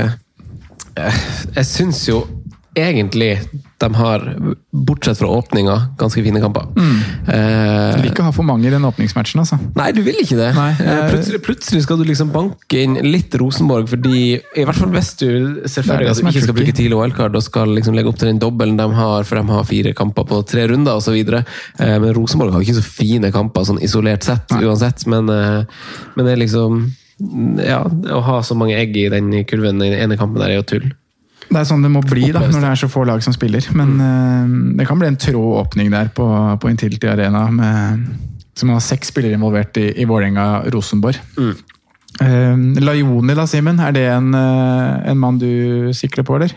eh, 1.05 1.21
Jeg 1.59 1.69
syns 1.69 2.01
jo 2.09 2.23
egentlig 2.75 3.37
de 3.85 3.91
har, 4.01 4.25
bortsett 4.89 5.21
fra 5.21 5.29
åpninga, 5.39 5.75
ganske 6.01 6.23
fine 6.25 6.41
kamper. 6.43 6.67
Mm. 6.75 6.97
Eh, 7.35 8.01
vil 8.01 8.11
ikke 8.11 8.25
ha 8.27 8.33
for 8.35 8.47
mange 8.49 8.67
i 8.69 8.73
den 8.73 8.85
åpningsmatchen, 8.89 9.43
altså. 9.45 9.59
Nei, 9.77 9.91
du 9.97 10.01
vil 10.07 10.19
ikke 10.23 10.39
det. 10.41 10.51
Nei, 10.57 10.71
Eh, 10.85 10.91
eh, 10.91 11.11
plutselig, 11.13 11.41
plutselig 11.45 11.83
skal 11.85 12.01
du 12.01 12.05
liksom 12.09 12.33
banke 12.35 12.81
inn 12.83 12.97
litt 13.05 13.35
Rosenborg, 13.41 13.87
fordi 13.93 14.41
I 14.57 14.65
hvert 14.67 14.79
fall 14.81 14.91
hvis 14.95 15.13
du 15.21 15.29
ser 15.71 15.85
for 15.87 16.01
deg 16.01 16.11
at 16.11 16.19
du 16.19 16.27
ikke 16.27 16.45
skal 16.47 16.57
bruke 16.59 16.75
tidlig 16.77 16.99
wildcard 16.99 17.37
og 17.39 17.45
skal 17.47 17.71
liksom 17.77 17.95
legge 17.97 18.11
opp 18.11 18.19
til 18.21 18.33
den 18.33 18.41
dobbelen 18.43 18.77
de 18.81 18.89
har, 18.99 19.25
for 19.29 19.39
de 19.41 19.55
har 19.55 19.69
fire 19.69 19.95
kamper 19.97 20.27
på 20.29 20.41
tre 20.51 20.67
runder 20.73 20.99
osv. 20.99 21.17
Men 21.79 22.11
Rosenborg 22.17 22.57
har 22.57 22.65
ikke 22.65 22.79
så 22.81 22.85
fine 22.85 23.31
kamper 23.35 23.67
sånn 23.69 23.81
isolert 23.85 24.27
sett, 24.27 24.51
uansett. 24.59 25.07
Men, 25.11 25.29
eh, 25.31 25.65
men 26.17 26.27
det 26.27 26.33
er 26.37 26.45
liksom 26.45 26.85
Ja, 27.63 27.85
å 27.87 28.21
ha 28.27 28.41
så 28.43 28.57
mange 28.59 28.75
egg 28.75 28.97
i 28.99 29.09
den 29.09 29.31
kurven 29.47 29.79
i 29.85 29.91
den 29.93 30.01
ene 30.03 30.17
kampen 30.19 30.41
der 30.43 30.51
er 30.51 30.57
jo 30.59 30.65
tull. 30.67 30.89
Det 31.49 31.61
er 31.61 31.67
sånn 31.69 31.85
det 31.85 31.91
må 31.93 32.03
bli 32.05 32.31
da, 32.35 32.43
når 32.49 32.61
det 32.61 32.71
er 32.73 32.81
så 32.81 32.89
få 32.91 33.05
lag 33.09 33.23
som 33.25 33.35
spiller. 33.37 33.67
Men 33.77 33.95
eh, 34.01 34.55
det 34.81 34.89
kan 34.89 35.01
bli 35.01 35.11
en 35.11 35.21
trå 35.21 35.45
åpning 35.61 35.93
der 35.93 36.11
på, 36.15 36.27
på 36.61 36.73
Intility 36.73 37.11
Arena. 37.11 37.47
Med, 37.53 38.05
som 38.59 38.71
har 38.71 38.83
seks 38.85 39.11
spillere 39.13 39.37
involvert 39.39 39.77
i, 39.83 39.89
i 40.01 40.07
Vålerenga-Rosenborg. 40.09 41.19
Eh, 42.23 42.57
Laioni 42.85 43.35
da, 43.35 43.47
Simen. 43.51 43.81
Er 43.83 43.95
det 43.95 44.07
en, 44.13 44.31
eh, 44.39 45.11
en 45.11 45.19
mann 45.21 45.41
du 45.43 45.93
sikler 45.97 46.27
på, 46.27 46.39
eller? 46.39 46.55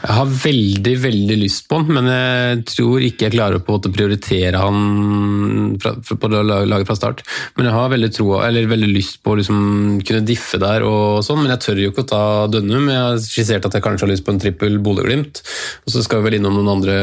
Jeg 0.00 0.16
har 0.16 0.30
veldig 0.32 0.92
veldig 1.02 1.34
lyst 1.36 1.66
på 1.68 1.76
han, 1.78 1.90
men 1.92 2.06
jeg 2.08 2.60
tror 2.70 3.02
ikke 3.04 3.26
jeg 3.26 3.34
klarer 3.34 3.60
på 3.64 3.76
å 3.76 3.90
prioritere 3.92 4.58
han 4.58 5.76
fra, 5.82 5.92
på 6.00 6.30
laget 6.32 6.88
fra 6.88 6.96
start. 6.96 7.20
Men 7.58 7.68
jeg 7.68 7.76
har 7.76 7.92
veldig, 7.92 8.10
tro, 8.16 8.30
eller 8.40 8.70
veldig 8.70 8.88
lyst 8.90 9.20
på 9.20 9.34
å 9.34 9.38
liksom 9.42 9.60
kunne 10.08 10.24
diffe 10.26 10.60
der, 10.62 10.86
og 10.88 11.20
sånn, 11.26 11.42
men 11.42 11.52
jeg 11.52 11.62
tør 11.66 11.82
jo 11.82 11.92
ikke 11.92 12.06
å 12.06 12.10
ta 12.14 12.22
Dønnum. 12.50 12.88
Jeg 12.88 13.04
har 13.04 13.20
skissert 13.26 13.68
at 13.68 13.76
jeg 13.76 13.84
kanskje 13.84 14.08
har 14.08 14.12
lyst 14.14 14.24
på 14.26 14.34
en 14.34 14.40
trippel 14.40 14.80
Bodø-Glimt. 14.80 15.42
Og 15.84 15.92
så 15.92 16.04
skal 16.06 16.22
vi 16.22 16.30
vel 16.30 16.40
innom 16.40 16.56
noen 16.56 16.72
andre 16.78 16.96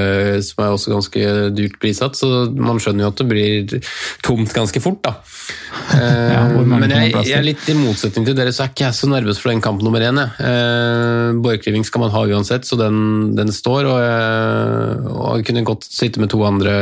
som 0.46 0.66
er 0.66 0.74
også 0.74 0.96
ganske 0.96 1.30
dyrt 1.54 1.78
prissatt, 1.84 2.18
så 2.18 2.48
man 2.58 2.82
skjønner 2.82 3.06
jo 3.06 3.14
at 3.14 3.22
det 3.22 3.30
blir 3.30 3.78
tomt 4.26 4.58
ganske 4.58 4.82
fort. 4.82 5.04
da. 5.06 5.20
ja, 6.34 6.42
men 6.58 6.90
jeg, 6.92 7.12
jeg 7.14 7.38
er 7.38 7.46
litt 7.46 7.68
i 7.72 7.76
motsetning 7.78 8.26
til 8.28 8.36
dere, 8.38 8.52
så 8.56 8.66
er 8.66 8.72
ikke 8.74 8.88
jeg 8.88 8.98
så 8.98 9.10
nervøs 9.12 9.40
for 9.42 9.54
den 9.54 9.62
kamp 9.64 9.84
nummer 9.86 10.04
én. 10.04 10.20
Eh, 10.20 11.38
Borchgrevink 11.44 11.88
skal 11.88 12.04
man 12.04 12.14
ha 12.14 12.24
uansett, 12.28 12.47
så 12.48 12.78
den, 12.80 12.98
den 13.38 13.52
står. 13.54 13.88
Og 13.90 13.98
jeg, 14.02 14.98
og 15.12 15.38
jeg 15.38 15.48
kunne 15.50 15.66
godt 15.68 15.88
sitte 15.90 16.22
med 16.22 16.32
to 16.32 16.42
andre 16.48 16.74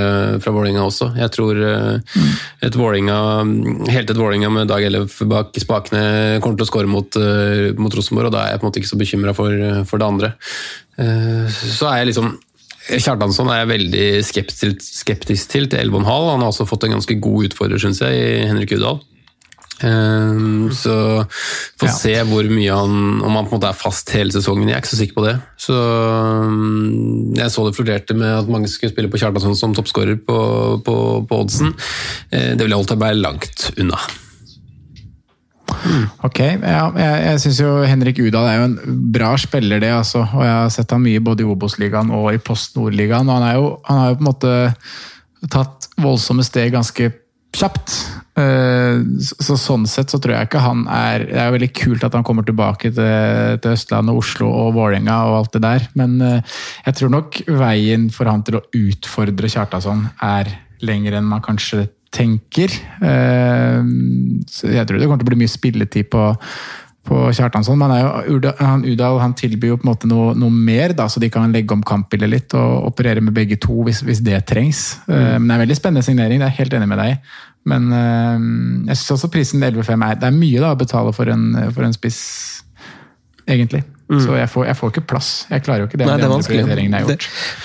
fra 0.43 0.53
Vålerenga 0.55 0.85
også. 0.85 1.11
Jeg 1.19 1.33
tror 1.35 1.59
eh, 1.59 2.17
et 2.67 2.77
Vålinga, 2.79 3.17
helt 3.91 4.11
et 4.11 4.19
Vålerenga 4.19 4.51
med 4.53 4.71
Dag 4.71 4.85
Ellef 4.85 5.21
bak 5.29 5.55
spakene 5.61 6.41
kommer 6.43 6.59
til 6.59 6.67
å 6.67 6.71
skåre 6.71 6.91
mot, 6.91 7.19
eh, 7.19 7.71
mot 7.79 7.93
Rosenborg, 7.95 8.29
og 8.29 8.37
da 8.37 8.45
er 8.45 8.55
jeg 8.55 8.61
på 8.61 8.67
en 8.67 8.71
måte 8.71 8.83
ikke 8.83 8.93
så 8.93 9.01
bekymra 9.01 9.35
for, 9.37 9.69
for 9.89 10.01
det 10.01 10.09
andre. 10.09 10.33
Eh, 11.01 11.47
så 11.49 11.89
er 11.91 12.03
jeg 12.03 12.13
liksom 12.13 12.35
Kjartansson 12.85 13.47
er 13.49 13.63
jeg 13.63 13.69
veldig 13.71 14.07
skeptisk, 14.27 14.83
skeptisk 15.01 15.49
til 15.49 15.65
til 15.71 15.79
11,5. 15.89 16.05
Han 16.05 16.43
har 16.43 16.51
også 16.51 16.67
fått 16.69 16.85
en 16.85 16.93
ganske 16.93 17.15
god 17.17 17.47
utfordrer, 17.47 17.81
syns 17.81 18.03
jeg, 18.03 18.13
i 18.13 18.45
Henrik 18.45 18.75
Udal. 18.77 18.99
Ehm, 19.83 20.69
så 20.71 21.25
får 21.75 21.89
Ja. 21.89 21.93
se 21.99 22.13
hvor 22.29 22.47
mye 22.47 22.71
han 22.71 23.21
Om 23.21 23.35
han 23.35 23.45
på 23.45 23.55
en 23.55 23.59
måte 23.59 23.67
er 23.67 23.75
fast 23.75 24.09
hele 24.15 24.31
sesongen. 24.31 24.69
Jeg 24.69 24.77
er 24.77 24.81
ikke 24.81 24.93
så 24.93 24.99
sikker 25.01 25.17
på 25.17 25.25
det. 25.25 25.33
Så 25.59 25.75
um, 25.75 27.33
Jeg 27.35 27.51
så 27.51 27.65
det 27.67 27.75
florerte 27.75 28.15
med 28.15 28.37
at 28.39 28.47
mange 28.47 28.69
skulle 28.71 28.93
spille 28.93 29.11
på 29.11 29.19
Kjartansson 29.19 29.55
som 29.59 29.73
toppskårer 29.75 30.15
på, 30.25 30.37
på, 30.85 30.95
på 31.27 31.41
oddsen. 31.43 31.73
Eh, 32.31 32.53
det 32.55 32.61
ville 32.63 32.75
holdt 32.79 32.95
meg 33.01 33.17
langt 33.19 33.71
unna. 33.77 33.99
Ok, 36.23 36.39
ja, 36.39 36.85
jeg, 36.97 37.17
jeg 37.25 37.41
syns 37.41 37.59
jo 37.61 37.71
Henrik 37.85 38.19
Udal 38.21 38.47
er 38.47 38.55
jo 38.59 38.65
en 38.69 38.77
bra 39.13 39.33
spiller, 39.41 39.79
det. 39.81 39.91
altså. 39.91 40.21
Og 40.23 40.43
jeg 40.45 40.53
har 40.55 40.69
sett 40.73 40.93
han 40.93 41.03
mye 41.03 41.19
både 41.25 41.43
i 41.43 41.49
Obos-ligaen 41.49 42.11
og 42.15 42.31
i 42.33 42.39
Post 42.41 42.77
Nord-ligaen. 42.77 43.27
og 43.29 43.35
Han, 43.41 43.47
er 43.49 43.59
jo, 43.59 43.67
han 43.89 43.99
har 44.01 44.09
jo 44.13 44.17
på 44.19 44.23
en 44.23 44.29
måte 44.29 44.53
tatt 45.51 45.89
voldsomme 46.01 46.45
steg 46.45 46.71
ganske 46.73 47.11
kjapt. 47.57 47.95
Eh, 48.35 48.99
Så, 49.23 49.35
så 49.47 49.55
sånn 49.59 49.85
sett 49.87 50.11
så 50.11 50.19
tror 50.19 50.35
jeg 50.35 50.49
ikke 50.49 50.59
han 50.59 50.81
er 50.91 51.23
Det 51.23 51.39
er 51.39 51.47
jo 51.47 51.55
veldig 51.55 51.71
kult 51.77 52.03
at 52.03 52.13
han 52.17 52.25
kommer 52.27 52.43
tilbake 52.43 52.91
til, 52.91 53.59
til 53.63 53.71
Østlandet, 53.75 54.15
Oslo 54.15 54.49
og 54.51 54.73
Vålerenga 54.75 55.17
og 55.29 55.37
alt 55.39 55.55
det 55.55 55.63
der, 55.63 55.87
men 55.95 56.17
eh, 56.21 56.55
jeg 56.85 56.99
tror 56.99 57.13
nok 57.15 57.41
veien 57.47 58.09
for 58.11 58.27
han 58.27 58.43
til 58.43 58.59
å 58.59 58.65
utfordre 58.75 59.51
Kjartason 59.51 60.07
er 60.21 60.51
lenger 60.85 61.15
enn 61.17 61.29
man 61.31 61.43
kanskje 61.45 61.87
tenker. 62.15 62.71
Eh, 63.03 63.81
Så 64.51 64.69
jeg 64.71 64.87
tror 64.87 64.99
det 64.99 65.07
kommer 65.07 65.23
til 65.23 65.27
å 65.27 65.31
bli 65.33 65.41
mye 65.43 65.51
spilletid 65.51 66.11
på 66.11 66.27
på 67.05 67.19
Kjartansson, 67.35 67.77
men 67.79 67.93
han, 67.93 68.27
jo, 68.29 68.39
han, 68.59 68.85
Udal 68.85 69.19
han 69.21 69.35
tilbyr 69.37 69.73
jo 69.73 69.79
på 69.79 69.85
en 69.85 69.91
måte 69.91 70.09
noe, 70.09 70.33
noe 70.37 70.53
mer, 70.53 70.95
da, 70.97 71.07
så 71.11 71.21
de 71.21 71.29
kan 71.33 71.53
legge 71.53 71.75
om 71.75 71.83
kampbildet 71.85 72.31
litt 72.31 72.55
og 72.57 72.89
operere 72.91 73.23
med 73.23 73.35
begge 73.35 73.59
to 73.61 73.85
hvis, 73.85 74.01
hvis 74.05 74.23
det 74.25 74.41
trengs. 74.49 74.85
Eh, 75.05 75.35
men 75.37 75.47
det 75.47 75.53
er 75.53 75.59
en 75.59 75.65
veldig 75.65 75.79
spennende 75.79 76.05
signering, 76.05 76.41
det 76.41 76.49
er 76.49 76.55
jeg 76.55 76.65
helt 76.65 76.77
enig 76.79 76.91
med 76.91 77.01
deg 77.01 77.15
i. 77.15 77.17
Men 77.69 77.89
eh, 77.97 78.45
jeg 78.91 79.01
syns 79.01 79.17
også 79.17 79.31
prisen 79.33 79.63
11,5 79.65 80.05
er 80.05 80.21
Det 80.21 80.29
er 80.29 80.37
mye 80.37 80.61
da 80.61 80.75
å 80.75 80.79
betale 80.79 81.13
for 81.17 81.29
en, 81.33 81.49
for 81.75 81.87
en 81.87 81.95
spiss, 81.95 82.21
egentlig. 83.45 83.85
Så 84.05 84.35
jeg 84.37 84.49
får, 84.53 84.67
jeg 84.69 84.77
får 84.77 84.91
ikke 84.93 85.01
plass. 85.09 85.29
Jeg 85.49 85.63
klarer 85.65 85.81
jo 85.81 85.87
ikke 85.89 85.97
det 85.97 86.05
Nei, 86.05 86.17
det 86.21 86.27
er 86.27 86.29
vanskelig. 86.29 86.59
jeg 86.61 87.07
Det, 87.09 87.15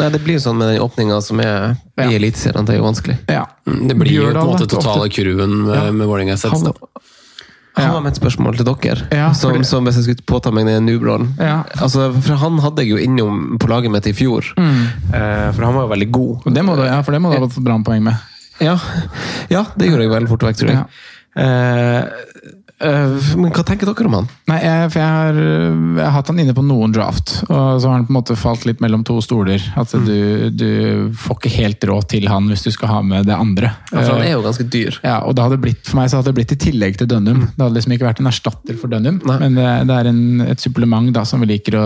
nei, 0.00 0.08
det 0.14 0.20
blir 0.24 0.38
jo 0.38 0.44
sånn 0.46 0.56
med 0.56 0.70
den 0.72 0.80
åpninga 0.80 1.18
som 1.24 1.42
er 1.44 1.74
i 2.00 2.16
Eliteserien, 2.16 2.64
det 2.64 2.78
er 2.78 2.80
jo 2.80 2.86
vanskelig. 2.86 3.16
Ja. 3.28 3.44
Det 3.68 3.96
blir 4.00 4.14
jo 4.14 4.30
på 4.30 4.44
en 4.46 4.52
måte 4.54 4.68
totale 4.72 5.10
kurven 5.12 5.58
med, 5.66 5.98
med 6.00 6.08
Vålerenga. 6.08 6.38
Han, 7.88 8.02
var 8.02 8.10
et 8.10 8.18
spørsmål 8.20 8.56
til 8.56 8.64
dere, 8.68 9.06
Ja, 9.12 9.32
som, 9.32 9.52
det- 9.56 9.66
som 9.66 9.84
hvis 9.84 9.96
jeg 9.96 10.04
skulle 10.04 10.26
påta 10.26 10.50
meg 10.52 10.66
den 10.66 10.86
nubrollen. 10.86 11.34
Ja. 11.38 11.62
Altså, 11.80 12.10
for 12.22 12.36
han 12.36 12.58
hadde 12.58 12.82
jeg 12.84 12.90
jo 12.90 12.96
innom 12.98 13.58
på 13.58 13.68
laget 13.68 13.90
mitt 13.90 14.06
i 14.06 14.12
fjor, 14.12 14.44
Eh, 14.58 15.52
for 15.52 15.64
han 15.64 15.74
var 15.74 15.82
jo 15.86 15.88
veldig 15.94 16.10
god. 16.10 16.44
Det 16.54 16.64
må 16.64 16.76
du, 16.76 16.82
ja, 16.84 17.00
for 17.02 17.12
det 17.12 17.20
må 17.20 17.32
du 17.32 17.38
ha 17.40 17.48
fått 17.48 17.64
bra 17.64 17.78
poeng 17.84 18.02
med. 18.02 18.16
Ja, 18.60 18.78
ja 19.48 19.64
det 19.76 19.88
gjorde 19.88 20.02
jeg 20.04 20.10
veldig 20.12 20.28
fort 20.28 20.42
vekk, 20.50 20.56
tror 20.60 20.70
jeg. 20.70 20.84
Ja. 20.84 20.86
Eh, 21.40 22.04
men 22.80 23.50
hva 23.52 23.62
tenker 23.66 23.88
dere 23.90 24.08
om 24.08 24.14
han? 24.16 24.28
Nei, 24.48 24.56
jeg, 24.64 24.90
jeg 24.96 25.04
har, 25.04 25.36
jeg 25.40 26.00
har 26.06 26.14
hatt 26.14 26.30
han 26.32 26.40
inne 26.40 26.54
på 26.56 26.64
noen 26.64 26.94
draft, 26.96 27.34
og 27.48 27.80
så 27.82 27.90
har 27.90 27.98
han 27.98 28.06
på 28.08 28.14
en 28.14 28.16
måte 28.16 28.36
falt 28.40 28.64
litt 28.68 28.80
mellom 28.80 29.02
to 29.04 29.18
stoler. 29.24 29.60
At 29.80 29.92
du, 29.92 30.48
du 30.54 30.70
får 31.20 31.36
ikke 31.38 31.52
helt 31.58 31.84
råd 31.90 32.08
til 32.14 32.28
han 32.32 32.48
hvis 32.48 32.64
du 32.64 32.70
skal 32.72 32.92
ha 32.94 33.00
med 33.04 33.28
det 33.28 33.36
andre. 33.36 33.74
Ja, 33.92 34.00
for 34.00 34.14
han 34.14 34.24
Eh, 34.24 34.30
er 34.30 34.36
jo 34.38 34.44
ganske 34.46 34.64
dyr. 34.72 34.96
ja, 35.04 35.18
og 35.26 35.36
det 35.36 35.44
hadde 35.44 35.60
blitt, 35.60 35.82
For 35.86 36.00
meg 36.00 36.08
så 36.12 36.20
hadde 36.20 36.32
det 36.32 36.38
blitt 36.40 36.56
i 36.56 36.60
tillegg 36.68 36.96
til 37.00 37.10
Dønnum. 37.10 37.44
Det 37.52 37.60
hadde 37.66 37.76
liksom 37.76 37.96
ikke 37.98 38.08
vært 38.08 38.20
en 38.24 38.30
erstatter 38.32 38.80
for 38.80 38.92
Dønnum, 38.92 39.20
men 39.28 39.58
det, 39.60 39.68
det 39.90 39.96
er 40.00 40.10
en, 40.12 40.22
et 40.48 40.60
supplement 40.64 41.12
da, 41.14 41.24
som 41.28 41.40
vi 41.44 41.50
liker 41.52 41.76
å 41.80 41.84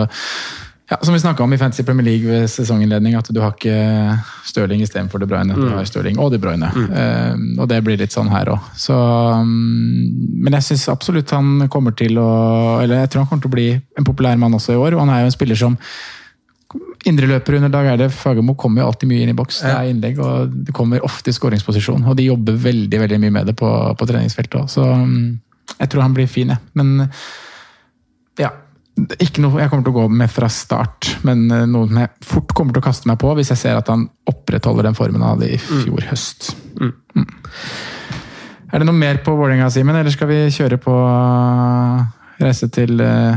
ja, 0.89 0.97
Som 1.01 1.13
vi 1.13 1.19
snakka 1.19 1.43
om 1.43 1.53
i 1.53 1.57
Fantasy 1.57 1.83
Premier 1.83 2.05
League 2.05 2.29
ved 2.29 2.49
sesonginnledning, 2.49 3.15
at 3.17 3.29
du 3.33 3.39
har 3.41 3.55
ikke 3.55 4.19
Stirling 4.45 4.83
istedenfor 4.85 5.21
De 5.21 5.27
Bruyne. 5.29 5.55
Du 5.57 5.69
har 5.73 5.87
Stirling 5.89 6.19
og 6.21 6.29
De 6.31 6.39
Bruyne. 6.41 6.69
Eh, 6.69 7.33
og 7.57 7.69
det 7.71 7.79
blir 7.85 7.97
litt 7.97 8.13
sånn 8.13 8.29
her 8.29 8.51
òg. 8.53 8.67
Men 8.85 10.59
jeg 10.59 10.67
syns 10.67 10.85
absolutt 10.93 11.33
han 11.33 11.65
kommer 11.73 11.95
til 11.97 12.19
å 12.21 12.29
Eller 12.83 13.01
jeg 13.01 13.09
tror 13.11 13.25
han 13.25 13.31
kommer 13.31 13.47
til 13.47 13.53
å 13.53 13.55
bli 13.57 13.69
en 13.73 14.05
populær 14.05 14.37
mann 14.37 14.53
også 14.53 14.75
i 14.75 14.79
år. 14.81 14.93
Og 14.93 15.01
han 15.05 15.13
er 15.15 15.23
jo 15.23 15.31
en 15.31 15.35
spiller 15.35 15.59
som 15.59 15.79
Indreløper 17.05 17.57
under 17.57 17.69
Dag 17.69 17.87
Eide 17.91 18.09
Fagermo 18.09 18.55
kommer 18.57 18.81
jo 18.81 18.89
alltid 18.89 19.09
mye 19.09 19.23
inn 19.23 19.31
i 19.31 19.37
boks. 19.37 19.61
Det 19.61 19.71
er 19.71 19.89
innlegg, 19.91 20.19
og 20.19 20.53
det 20.67 20.73
kommer 20.75 21.03
ofte 21.05 21.29
i 21.29 21.35
skåringsposisjon. 21.37 22.05
Og 22.09 22.17
de 22.17 22.25
jobber 22.27 22.57
veldig 22.61 23.01
veldig 23.03 23.19
mye 23.21 23.35
med 23.35 23.49
det 23.51 23.55
på, 23.59 23.69
på 23.97 24.07
treningsfeltet 24.09 24.57
òg. 24.59 24.71
Så 24.73 24.85
um, 24.85 25.35
jeg 25.75 25.91
tror 25.91 26.05
han 26.05 26.15
blir 26.17 26.29
fin, 26.29 26.53
jeg. 26.53 26.61
Men 26.77 27.09
ja. 28.41 28.49
Ikke 28.95 29.43
noe 29.43 29.59
jeg 29.59 29.67
kommer 29.71 29.83
til 29.83 29.91
å 29.91 29.97
gå 29.97 30.05
med 30.21 30.31
fra 30.31 30.47
start, 30.51 31.17
men 31.27 31.49
eh, 31.51 31.65
noe 31.67 31.89
jeg 31.91 32.11
fort 32.23 32.53
kommer 32.55 32.75
til 32.75 32.79
å 32.79 32.85
kaste 32.85 33.09
meg 33.09 33.19
på 33.19 33.33
hvis 33.35 33.51
jeg 33.51 33.59
ser 33.59 33.79
at 33.79 33.91
han 33.91 34.05
opprettholder 34.31 34.87
den 34.87 34.95
formen 34.95 35.19
han 35.19 35.35
hadde 35.35 35.49
i 35.51 35.59
fjor 35.59 36.07
høst. 36.07 36.53
Mm. 36.79 37.25
Er 38.71 38.81
det 38.81 38.87
noe 38.87 38.97
mer 38.97 39.19
på 39.23 39.35
Vålerenga, 39.35 39.67
Simen, 39.71 39.99
eller 39.99 40.15
skal 40.15 40.31
vi 40.31 40.39
kjøre 40.51 40.79
på 40.83 40.95
uh, 40.95 42.01
reise 42.39 42.71
til, 42.71 42.95
uh, 43.03 43.35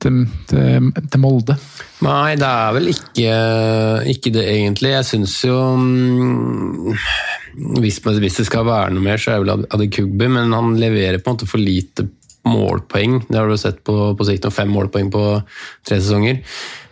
til, 0.00 0.22
til, 0.48 0.92
til 1.00 1.20
Molde? 1.20 1.56
Nei, 2.04 2.36
det 2.40 2.48
er 2.48 2.76
vel 2.76 2.92
ikke, 2.92 3.34
ikke 4.14 4.32
det 4.36 4.46
egentlig. 4.52 4.94
Jeg 4.98 5.08
syns 5.10 5.34
jo 5.48 5.58
mm, 5.80 6.94
hvis, 7.80 8.00
hvis 8.04 8.40
det 8.40 8.48
skal 8.48 8.68
være 8.68 8.94
noe 8.94 9.04
mer, 9.04 9.20
så 9.20 9.34
er 9.34 9.40
det 9.40 9.48
vel 9.48 9.68
Adekugbi, 9.76 10.30
men 10.32 10.56
han 10.56 10.76
leverer 10.80 11.20
på 11.20 11.32
en 11.32 11.40
måte 11.40 11.48
for 11.50 11.60
lite 11.60 12.08
målpoeng. 12.48 13.20
Det 13.28 13.36
har 13.38 13.48
du 13.50 13.56
sett 13.60 13.82
på, 13.84 13.94
på 14.16 14.26
sikt 14.28 14.48
fem 14.54 14.70
målpoeng 14.72 15.10
på 15.12 15.24
tre 15.86 15.98
sesonger. 16.00 16.40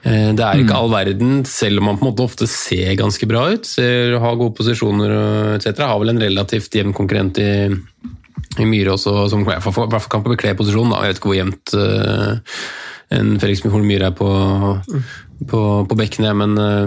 Eh, 0.03 0.35
Det 0.37 0.45
er 0.45 0.63
ikke 0.63 0.77
all 0.77 0.91
verden, 0.93 1.45
selv 1.49 1.81
om 1.81 1.89
man 1.91 1.99
på 1.99 2.07
en 2.07 2.11
måte 2.13 2.27
ofte 2.27 2.49
ser 2.51 2.95
ganske 3.01 3.29
bra 3.31 3.49
ut. 3.55 3.67
Ser, 3.67 4.19
har 4.21 4.37
gode 4.37 4.57
posisjoner 4.59 5.15
etc. 5.57 5.81
Har 5.81 5.99
vel 6.03 6.15
en 6.15 6.23
relativt 6.23 6.75
jevn 6.75 6.93
konkurrent 6.97 7.41
i, 7.43 7.69
i 8.59 8.67
Myhre 8.69 8.97
også, 8.97 9.29
som 9.33 9.47
i 9.47 9.49
hvert 9.49 9.65
fall 9.65 9.89
kan 10.11 10.27
bekle 10.27 10.57
posisjonen. 10.59 10.93
Da. 10.93 11.01
Jeg 11.03 11.15
vet 11.15 11.23
ikke 11.23 11.33
hvor 11.33 11.41
jevnt 11.41 11.75
uh, 11.79 12.61
en 13.19 13.35
Felix 13.41 13.65
Horn 13.65 13.89
Myhre 13.89 14.13
er 14.13 14.17
på, 14.17 14.29
på, 15.49 15.63
på 15.89 15.99
bekkene, 15.99 16.35
men 16.37 16.55
uh, 16.61 16.87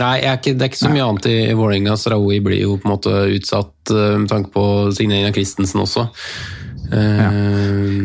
nei, 0.00 0.12
jeg 0.20 0.30
er 0.30 0.40
ikke, 0.40 0.54
det 0.58 0.66
er 0.66 0.72
ikke 0.72 0.82
så 0.82 0.92
mye 0.92 1.06
annet 1.06 1.30
i 1.32 1.38
Vålerenga. 1.54 1.96
Sarawi 2.00 2.42
blir 2.44 2.62
jo 2.64 2.76
på 2.80 2.88
en 2.88 2.94
måte 2.96 3.16
utsatt 3.36 3.94
uh, 3.94 4.16
med 4.20 4.30
tanke 4.32 4.52
på 4.54 4.66
signeringen 4.96 5.30
av 5.30 5.36
Christensen 5.38 5.84
også. 5.86 6.08
Eh, 6.92 7.30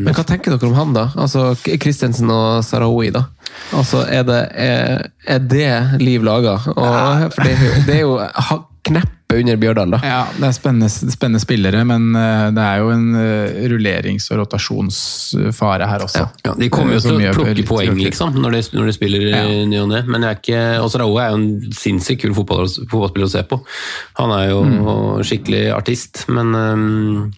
Men 0.01 0.13
hva 0.15 0.23
tenker 0.25 0.55
dere 0.55 0.69
om 0.69 0.75
han, 0.77 0.93
da? 0.95 1.07
Altså 1.15 1.51
Christensen 1.61 2.29
og 2.33 2.63
Sarawi, 2.65 3.11
da? 3.13 3.25
Altså, 3.75 4.03
er 4.09 4.23
det, 4.27 4.39
er, 4.55 5.07
er 5.27 5.39
det 5.39 6.01
liv 6.01 6.23
laga? 6.25 6.57
For 6.65 7.43
det, 7.45 7.55
det 7.87 7.95
er 7.99 8.03
jo 8.05 8.17
ha- 8.17 8.63
kneppet 9.31 9.41
under 9.41 9.57
Bjørdal, 9.61 9.91
da. 9.95 9.99
Ja, 10.03 10.19
det 10.37 10.47
er 10.49 10.55
spennende, 10.55 10.89
spennende 10.91 11.41
spillere, 11.41 11.81
men 11.87 12.09
eh, 12.15 12.51
det 12.55 12.63
er 12.67 12.77
jo 12.83 12.89
en 12.93 13.07
eh, 13.15 13.61
rullerings- 13.71 14.27
og 14.31 14.41
rotasjonsfare 14.43 15.87
her 15.89 16.05
også. 16.05 16.25
Ja, 16.45 16.53
De 16.59 16.69
kommer 16.69 16.93
jo 16.93 17.01
Eh, 17.01 17.07
til 17.07 17.31
å 17.31 17.33
plukke 17.35 17.65
poeng, 17.67 17.97
liksom, 17.97 18.35
når 18.41 18.51
de, 18.57 18.61
når 18.77 18.85
de 18.91 18.93
spiller 18.93 19.21
Ja. 19.31 19.43
ny 19.65 19.77
og 19.81 19.89
ne. 19.89 20.03
Men 20.07 20.21
jeg 20.21 20.55
er 20.55 20.79
Raoe 21.01 21.21
er 21.23 21.29
jo 21.31 21.37
en 21.39 21.71
sinnssykt 21.73 22.21
kul 22.21 22.33
fotball, 22.37 22.67
fotballspiller 22.67 23.25
å 23.25 23.31
se 23.31 23.43
på. 23.47 23.61
Han 24.19 24.31
er 24.35 24.49
jo 24.51 24.59
Mm. 24.61 25.23
skikkelig 25.25 25.73
artist, 25.73 26.25
men 26.29 26.53
um, 26.55 27.33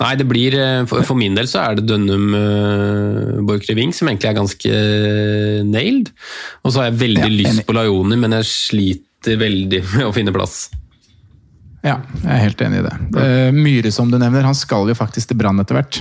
Nei, 0.00 0.14
det 0.16 0.26
blir 0.28 0.54
For, 0.88 1.02
for 1.04 1.14
min 1.18 1.34
del 1.36 1.44
så 1.50 1.60
er 1.60 1.74
det 1.76 1.84
Dønnum 1.90 2.30
uh, 2.34 3.42
Borchgrevink 3.44 3.80
Ving 3.80 3.92
som 3.96 4.08
egentlig 4.08 4.30
er 4.30 4.38
ganske 4.38 4.70
nailed. 5.68 6.10
Og 6.64 6.72
så 6.72 6.80
har 6.82 6.90
jeg 6.90 7.00
veldig 7.00 7.30
Ja, 7.30 7.50
lyst 7.50 7.66
på 7.66 7.74
Laioni, 7.76 8.16
men 8.20 8.32
jeg 8.38 8.48
sliter 8.50 9.36
veldig 9.40 9.82
med 9.96 10.06
å 10.08 10.12
finne 10.16 10.32
plass. 10.34 10.68
Ja, 11.80 11.94
jeg 12.20 12.28
er 12.28 12.42
helt 12.42 12.60
enig 12.60 12.82
i 12.82 12.84
det. 12.84 12.92
Eh, 13.22 13.54
Myhre, 13.56 13.90
som 13.94 14.10
du 14.12 14.18
nevner, 14.20 14.44
han 14.44 14.56
skal 14.56 14.90
jo 14.90 14.96
faktisk 14.96 15.30
til 15.30 15.38
Brann 15.40 15.62
etter 15.62 15.78
hvert. 15.78 16.00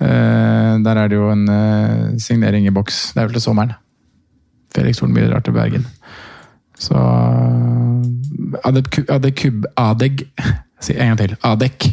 Eh, 0.00 0.72
der 0.84 1.00
er 1.02 1.10
det 1.10 1.18
jo 1.18 1.28
en 1.28 1.44
eh, 1.52 2.16
signering 2.22 2.68
i 2.68 2.72
boks. 2.72 3.12
Det 3.12 3.20
er 3.20 3.28
vel 3.28 3.36
til 3.36 3.44
sommeren. 3.44 3.74
Felix 4.72 5.02
Horn 5.02 5.12
Myhre 5.12 5.34
drar 5.34 5.44
til 5.44 5.56
Bergen. 5.56 5.84
Så 6.78 6.96
Adek, 8.64 9.00
Adekub, 9.10 9.66
Adeg 9.76 10.22
Si 10.80 10.94
en 10.94 11.10
gang 11.10 11.18
til. 11.18 11.32
Adek 11.42 11.88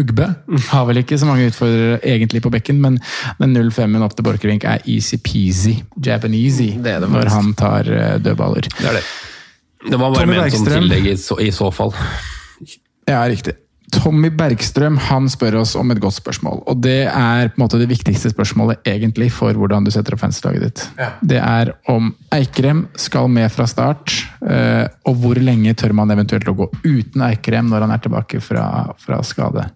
Ugbe 0.00 0.30
har 0.70 0.86
vel 0.88 1.02
ikke 1.02 1.18
så 1.20 1.26
mange 1.28 1.50
utfordrere 1.50 1.98
egentlig 2.08 2.40
på 2.40 2.48
bekken, 2.54 2.78
men 2.80 2.96
den 3.40 3.52
0-5-en 3.52 4.06
opp 4.06 4.14
til 4.16 4.24
Borchgrevink 4.24 4.64
er 4.64 4.80
easy-peasy, 4.88 5.74
japanesey, 6.06 6.78
Det 6.80 6.94
er 6.94 7.02
det 7.04 7.10
når 7.12 7.28
han 7.34 7.52
tar 7.58 7.90
dødballer. 8.22 8.70
Det 8.78 8.86
er 8.86 8.96
det. 8.96 9.04
Det 9.90 9.98
var 9.98 10.14
bare 10.14 10.24
Tommy 10.24 10.38
ment 10.38 10.56
som 10.56 10.68
tillegg 10.70 11.10
i 11.10 11.16
så, 11.20 11.36
i 11.42 11.50
så 11.52 11.68
fall. 11.74 11.92
Ja, 13.08 13.24
riktig. 13.28 13.56
Tommy 13.90 14.28
Bergstrøm 14.30 14.98
han 15.02 15.26
spør 15.30 15.56
oss 15.64 15.72
om 15.78 15.90
et 15.90 15.98
godt 16.02 16.14
spørsmål. 16.20 16.60
Og 16.70 16.78
det 16.84 17.08
er 17.08 17.48
på 17.50 17.58
en 17.58 17.64
måte 17.64 17.80
det 17.80 17.88
viktigste 17.90 18.30
spørsmålet 18.30 18.86
egentlig 18.86 19.30
for 19.34 19.56
hvordan 19.58 19.86
du 19.86 19.90
setter 19.90 20.14
opp 20.14 20.22
fanslaget 20.22 20.62
ditt. 20.62 20.84
Det 21.26 21.40
er 21.42 21.72
om 21.90 22.12
Eikrem 22.34 22.84
skal 23.00 23.26
med 23.32 23.50
fra 23.50 23.66
start, 23.70 24.14
eh, 24.46 24.86
og 25.10 25.18
hvor 25.24 25.40
lenge 25.42 25.74
tør 25.74 25.96
man 25.98 26.12
eventuelt 26.14 26.46
å 26.50 26.54
gå 26.62 26.68
uten 26.84 27.26
Eikrem 27.26 27.70
når 27.72 27.86
han 27.86 27.96
er 27.96 28.04
tilbake 28.04 28.42
fra, 28.44 28.64
fra 29.02 29.18
skade. 29.26 29.66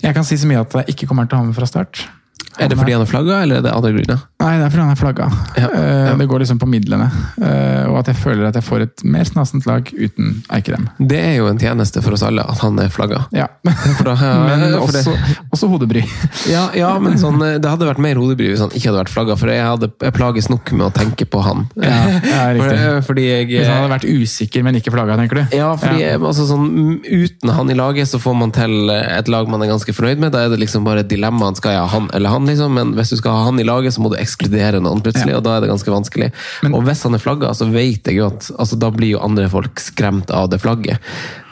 Jeg 0.00 0.16
kan 0.16 0.24
si 0.24 0.40
så 0.40 0.48
mye 0.48 0.62
at 0.64 0.80
jeg 0.80 0.94
ikke 0.94 1.10
kommer 1.10 1.28
til 1.28 1.36
å 1.36 1.42
ha 1.42 1.50
med 1.50 1.58
fra 1.58 1.68
start. 1.68 2.06
Er 2.60 2.68
det 2.68 2.76
fordi 2.76 2.92
han 2.92 3.02
er 3.04 3.08
flagga, 3.08 3.36
eller 3.44 3.60
er 3.60 3.62
det 3.64 3.70
andre 3.72 3.90
grunner? 3.94 4.18
Nei, 4.40 4.50
det 4.58 4.64
er 4.66 4.72
fordi 4.72 4.82
han 4.82 4.90
er 4.92 4.98
flagga. 5.00 5.26
Ja, 5.56 5.68
Eh, 5.70 6.06
ja. 6.10 6.14
Det 6.20 6.26
går 6.28 6.40
liksom 6.42 6.58
på 6.60 6.66
midlene. 6.68 7.06
Eh, 7.40 7.86
Og 7.90 7.98
at 8.00 8.06
jeg 8.10 8.16
føler 8.20 8.46
at 8.48 8.54
jeg 8.58 8.64
får 8.66 8.82
et 8.84 9.04
mer 9.04 9.24
snasent 9.24 9.66
lag 9.66 9.86
uten 9.92 10.42
Eikrem. 10.52 10.88
Det 10.98 11.18
er 11.18 11.34
jo 11.38 11.46
en 11.48 11.58
tjeneste 11.58 12.02
for 12.02 12.12
oss 12.12 12.22
alle 12.26 12.42
at 12.42 12.58
han 12.62 12.78
er 12.78 12.88
flagga. 12.92 13.24
Ja. 13.32 13.46
Da, 14.04 14.14
Men 14.48 14.74
også, 14.80 15.12
også 15.52 15.68
hodebry. 15.70 16.02
Ja, 16.50 16.68
ja, 16.74 16.90
men 16.98 17.18
sånn, 17.20 17.38
det 17.60 17.68
hadde 17.68 17.86
vært 17.88 18.00
mer 18.02 18.16
hodebry 18.20 18.48
hvis 18.52 18.60
han 18.64 18.70
ikke 18.72 18.88
hadde 18.90 19.02
vært 19.04 19.12
flagga, 19.12 19.36
for 19.40 19.50
jeg, 19.52 19.62
hadde, 19.66 19.90
jeg 20.00 20.14
plages 20.16 20.48
nok 20.50 20.72
med 20.72 20.86
å 20.88 20.90
tenke 20.94 21.26
på 21.30 21.42
han. 21.44 21.66
Ja, 21.76 21.98
riktig. 22.56 22.78
For- 23.06 23.20
jeg 23.20 23.46
Hvis 23.50 23.68
han 23.68 23.82
hadde 23.82 23.92
vært 23.92 24.06
usikker, 24.08 24.64
men 24.64 24.78
ikke 24.80 24.92
flagga, 24.94 25.16
tenker 25.20 25.40
du? 25.42 25.56
Ja, 25.56 25.70
fordi. 25.80 26.04
Altså, 26.16 26.46
sånn, 26.48 27.00
uten 27.04 27.52
han 27.56 27.70
i 27.70 27.76
laget 27.78 28.08
så 28.10 28.20
får 28.22 28.36
man 28.40 28.52
til 28.56 28.90
et 28.90 29.28
lag 29.32 29.48
man 29.52 29.62
er 29.62 29.70
ganske 29.74 29.92
fornøyd 29.94 30.22
med. 30.22 30.32
Da 30.32 30.44
er 30.46 30.52
det 30.54 30.60
liksom 30.62 30.84
bare 30.88 31.04
et 31.04 31.10
dilemma. 31.12 31.50
Skal 31.58 31.74
jeg 31.76 31.82
ha 31.84 31.90
han 31.92 32.08
eller 32.16 32.29
han, 32.32 32.46
liksom? 32.48 32.72
Men 32.78 32.92
hvis 32.96 33.12
du 33.12 33.16
skal 33.20 33.36
ha 33.36 33.44
han 33.48 33.60
i 33.60 33.66
laget, 33.66 33.94
så 33.96 34.02
må 34.04 34.10
du 34.12 34.16
ekskludere 34.20 34.80
noen, 34.82 35.02
plutselig, 35.04 35.36
og 35.36 35.44
da 35.46 35.56
er 35.58 35.64
det 35.66 35.70
ganske 35.72 35.92
vanskelig. 35.94 36.30
og 36.70 36.80
hvis 36.86 37.02
han 37.06 37.14
er 37.18 37.22
flagga, 37.22 37.52
så 37.56 37.68
vet 37.70 38.06
jeg 38.10 38.20
jo 38.20 38.26
at 38.30 38.50
altså, 38.56 38.78
da 38.80 38.90
blir 38.94 39.14
jo 39.16 39.22
andre 39.24 39.48
folk 39.52 39.80
skremt 39.82 40.30
av 40.34 40.50
det 40.52 40.60
flagget. 40.62 40.98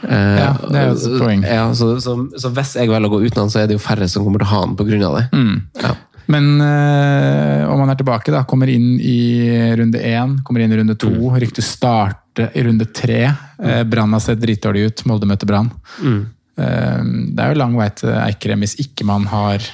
Eh, 0.02 0.36
Ja, 0.38 0.52
det 0.62 0.76
er 0.82 0.90
jo 0.92 0.98
et 0.98 1.22
poeng. 1.22 1.42
Ja, 1.46 1.68
så, 1.74 1.94
så, 2.00 2.16
så 2.38 2.52
hvis 2.54 2.76
jeg 2.78 2.90
velger 2.90 3.10
å 3.10 3.16
gå 3.18 3.24
uten 3.26 3.44
han, 3.44 3.50
så 3.52 3.62
er 3.62 3.70
det 3.70 3.78
jo 3.78 3.82
færre 3.82 4.08
som 4.10 4.24
kommer 4.26 4.42
til 4.44 4.48
å 4.50 4.54
ha 4.54 4.62
han 4.66 4.76
av 4.78 5.18
det. 5.18 5.26
Mm. 5.34 5.56
Ja. 5.82 5.94
Men 6.28 6.60
øh, 6.60 7.62
om 7.72 7.80
han 7.80 7.90
er 7.92 7.96
tilbake, 7.96 8.32
da, 8.34 8.42
kommer 8.48 8.68
inn 8.68 8.98
i 9.00 9.48
runde 9.80 10.00
én, 10.04 10.34
kommer 10.44 10.60
inn 10.60 10.72
i 10.74 10.76
runde 10.80 10.96
to, 11.00 11.08
Mm. 11.08 11.38
ryktes 11.40 11.70
starte 11.72 12.50
i 12.54 12.62
runde 12.62 12.84
tre. 12.92 13.22
Eh, 13.58 13.82
Brann 13.88 14.12
har 14.12 14.20
sett 14.20 14.40
dritdårlig 14.42 14.84
ut, 14.90 15.04
Molde 15.08 15.26
møter 15.26 15.48
Brann. 15.48 15.70
Mm. 16.04 16.20
Eh, 16.58 17.00
det 17.32 17.44
er 17.44 17.54
jo 17.54 17.58
lang 17.62 17.76
vei 17.78 17.88
til 17.96 18.12
Eikrem 18.12 18.60
hvis 18.60 18.76
ikke 18.84 19.06
man 19.08 19.24
har 19.32 19.64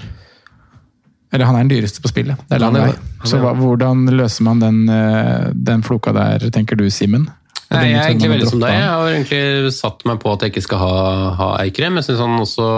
Eller 1.35 1.51
han 1.51 1.59
er 1.59 1.65
den 1.67 1.73
dyreste 1.75 2.03
på 2.03 2.11
spillet. 2.13 2.45
Det 2.49 2.57
er 2.57 2.63
lang 2.63 2.77
vei. 2.79 2.93
Så 3.27 3.41
hva, 3.43 3.55
hvordan 3.59 4.07
løser 4.15 4.47
man 4.47 4.61
den, 4.63 4.85
eh, 4.93 5.49
den 5.55 5.83
floka 5.83 6.15
der, 6.15 6.47
tenker 6.55 6.79
du, 6.79 6.87
Simen? 6.95 7.27
Nei, 7.73 7.89
jeg 7.91 7.99
er 7.99 8.11
egentlig 8.13 8.31
veldig 8.35 8.51
som 8.51 8.61
deg. 8.63 8.75
Jeg 8.77 8.91
har 8.91 9.09
egentlig 9.09 9.73
satt 9.75 10.05
meg 10.07 10.21
på 10.23 10.31
at 10.35 10.45
jeg 10.45 10.53
ikke 10.53 10.63
skal 10.67 10.83
ha, 10.83 10.99
ha 11.39 11.49
Eikrem. 11.65 11.99
Jeg 11.99 12.07
synes 12.07 12.23
han 12.23 12.37
også 12.43 12.69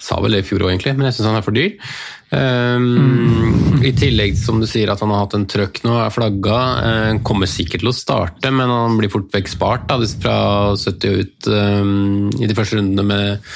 sa 0.00 0.20
vel 0.22 0.36
det 0.36 0.44
i 0.44 0.48
fjor 0.48 0.64
òg, 0.64 0.72
egentlig, 0.72 0.94
men 0.96 1.08
jeg 1.08 1.18
syns 1.18 1.28
han 1.28 1.40
er 1.40 1.44
for 1.44 1.56
dyr. 1.56 1.76
Um, 2.30 3.82
I 3.82 3.90
tillegg 3.98 4.36
som 4.38 4.60
du 4.62 4.66
sier 4.70 4.92
at 4.92 5.00
han 5.02 5.10
har 5.10 5.24
hatt 5.24 5.34
en 5.34 5.48
trøkk 5.50 5.82
nå, 5.82 5.96
er 5.98 6.14
flagga. 6.14 6.58
Uh, 6.78 7.20
kommer 7.26 7.50
sikkert 7.50 7.82
til 7.82 7.92
å 7.92 7.96
starte, 7.96 8.54
men 8.54 8.70
han 8.70 8.96
blir 9.00 9.12
fort 9.12 9.28
vekk 9.34 9.50
spart 9.50 9.88
da, 9.90 9.98
fra 10.22 10.36
70 10.78 11.10
og 11.10 11.24
ut 11.24 11.50
um, 11.50 12.28
i 12.38 12.48
de 12.48 12.56
første 12.56 12.78
rundene 12.78 13.06
med, 13.10 13.50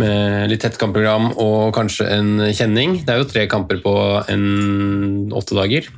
med 0.00 0.50
litt 0.50 0.62
tett 0.64 0.78
kampprogram 0.80 1.30
og 1.40 1.72
kanskje 1.76 2.06
en 2.14 2.30
kjenning. 2.54 2.98
Det 3.04 3.12
er 3.14 3.20
jo 3.20 3.28
tre 3.28 3.46
kamper 3.50 3.80
på 3.84 3.94
en 4.32 5.32
åtte 5.34 5.56
dager. 5.58 5.88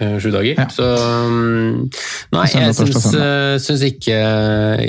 eh, 0.00 0.16
Sju 0.22 0.30
dager. 0.34 0.58
Ja. 0.58 0.66
Så 0.72 0.86
um, 0.86 1.86
Nei, 2.34 2.46
jeg 2.52 2.74
syns, 2.78 3.06
eh, 3.14 3.56
syns 3.62 3.84
ikke 3.86 4.16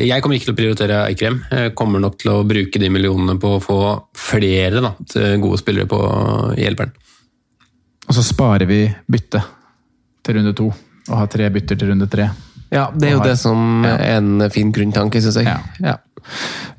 Jeg 0.07 0.21
kommer 0.23 0.39
ikke 0.39 0.49
til 0.49 0.55
å 0.55 0.59
prioritere 0.61 1.01
Eikrem. 1.07 1.41
Jeg 1.51 1.75
kommer 1.77 2.01
nok 2.03 2.17
til 2.21 2.33
å 2.33 2.41
bruke 2.47 2.81
de 2.81 2.89
millionene 2.93 3.37
på 3.41 3.57
å 3.57 3.61
få 3.63 3.79
flere 4.17 4.81
da, 4.83 4.95
gode 5.41 5.61
spillere 5.61 5.89
på 5.89 6.01
Hjelperen. 6.57 6.95
Og 8.07 8.15
så 8.15 8.23
sparer 8.23 8.67
vi 8.69 8.85
bytte 9.11 9.43
til 10.23 10.39
runde 10.39 10.53
to, 10.55 10.69
og 11.07 11.15
har 11.21 11.31
tre 11.31 11.49
bytter 11.51 11.79
til 11.79 11.91
runde 11.91 12.07
tre. 12.11 12.29
Ja, 12.71 12.89
det 12.93 13.09
er 13.09 13.15
jo 13.17 13.23
det 13.23 13.37
som 13.39 13.85
er 13.87 14.01
en 14.17 14.49
fin 14.53 14.71
grunntanke, 14.75 15.21
syns 15.23 15.37
jeg. 15.39 15.47
Ja. 15.47 15.59
Ja. 15.83 15.95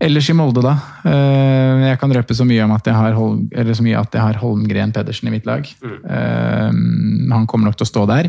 Ellers 0.05 0.28
i 0.28 0.34
Molde, 0.36 0.61
da. 0.62 0.74
Eh, 1.09 1.84
Jeg 1.89 1.99
kan 2.03 2.12
røpe 2.12 2.34
så 2.36 2.45
mye 2.45 2.64
om 2.66 2.72
at 2.76 2.84
jeg 2.86 2.95
har, 2.95 3.12
Holm, 3.16 3.47
eller 3.57 3.72
så 3.74 3.82
mye 3.86 3.97
at 4.01 4.12
jeg 4.12 4.20
har 4.20 4.34
Holmgren 4.43 4.93
Pedersen 4.93 5.28
i 5.30 5.32
mitt 5.32 5.47
lag. 5.49 5.64
Mm. 5.80 7.30
Han 7.32 7.47
kommer 7.49 7.70
nok 7.70 7.78
til 7.80 7.86
å 7.89 7.93
stå 7.93 8.05
der. 8.11 8.28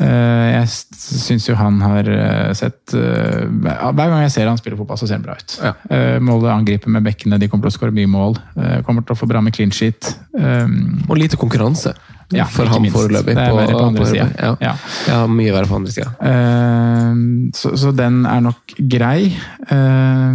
Eh, 0.00 0.48
Jeg 0.56 0.68
syns 0.72 1.46
jo 1.50 1.54
han 1.58 1.76
har 1.84 2.08
eh, 2.08 2.52
sett 2.58 2.94
eh, 2.96 3.44
Hver 3.44 3.92
gang 4.08 4.22
jeg 4.24 4.32
ser 4.34 4.48
han 4.48 4.56
spille 4.58 4.78
fotball, 4.80 4.96
så 4.98 5.06
ser 5.06 5.20
han 5.20 5.26
bra 5.26 5.36
ut. 5.36 5.58
Ja. 5.62 5.74
Eh, 5.92 6.16
Molde 6.24 6.50
angriper 6.54 6.88
med 6.90 7.04
bekkene, 7.06 7.38
de 7.38 7.48
kommer 7.52 7.68
til 7.68 7.74
å 7.74 7.78
skåre 7.78 7.94
mye 7.94 8.08
mål. 8.10 8.38
Eh, 8.56 8.80
Kommer 8.88 9.04
til 9.04 9.14
å 9.14 9.20
få 9.20 9.28
bra 9.30 9.42
med 9.44 9.52
clean 9.54 9.70
sheet. 9.74 10.14
Eh, 10.38 10.66
Og 11.08 11.16
lite 11.20 11.36
konkurranse 11.36 11.92
Ja, 12.36 12.46
for 12.50 12.70
ham 12.70 12.82
minst. 12.84 12.96
foreløpig. 12.96 13.34
Det 13.36 13.44
er 13.44 13.56
verre 13.56 13.76
på 13.76 13.86
andre 13.90 14.06
sida. 14.08 14.28
Ja. 14.38 14.52
Ja. 14.62 14.74
ja, 15.08 15.18
mye 15.30 15.52
verre 15.54 15.68
på 15.70 15.78
andre 15.78 15.92
sida. 15.92 16.12
Uh, 16.20 17.50
så, 17.56 17.74
så 17.78 17.92
den 17.96 18.22
er 18.28 18.40
nok 18.44 18.76
grei. 18.92 19.32
Uh, 19.68 20.32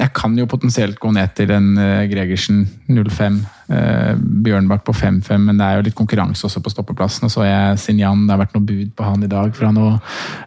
jeg 0.00 0.10
kan 0.16 0.36
jo 0.38 0.48
potensielt 0.50 1.00
gå 1.02 1.12
ned 1.14 1.34
til 1.36 1.52
en 1.56 1.74
uh, 1.78 2.06
Gregersen 2.10 2.64
05. 2.88 3.38
eh, 3.68 4.14
Bjørnbakk 4.16 4.84
på 4.86 4.94
5-5, 4.94 5.40
men 5.48 5.58
det 5.58 5.66
er 5.66 5.78
jo 5.78 5.86
litt 5.88 5.96
konkurranse 5.98 6.46
også 6.46 6.62
på 6.62 6.70
stoppeplassen. 6.70 7.26
Og 7.26 7.32
så 7.34 7.42
har 7.42 7.48
jeg 7.50 7.80
Sinjan, 7.82 8.26
det 8.26 8.34
har 8.34 8.42
vært 8.44 8.54
noe 8.54 8.66
bud 8.66 8.92
på 8.96 9.06
han 9.06 9.24
i 9.26 9.30
dag 9.30 9.54
fra 9.58 9.72
noen 9.74 9.98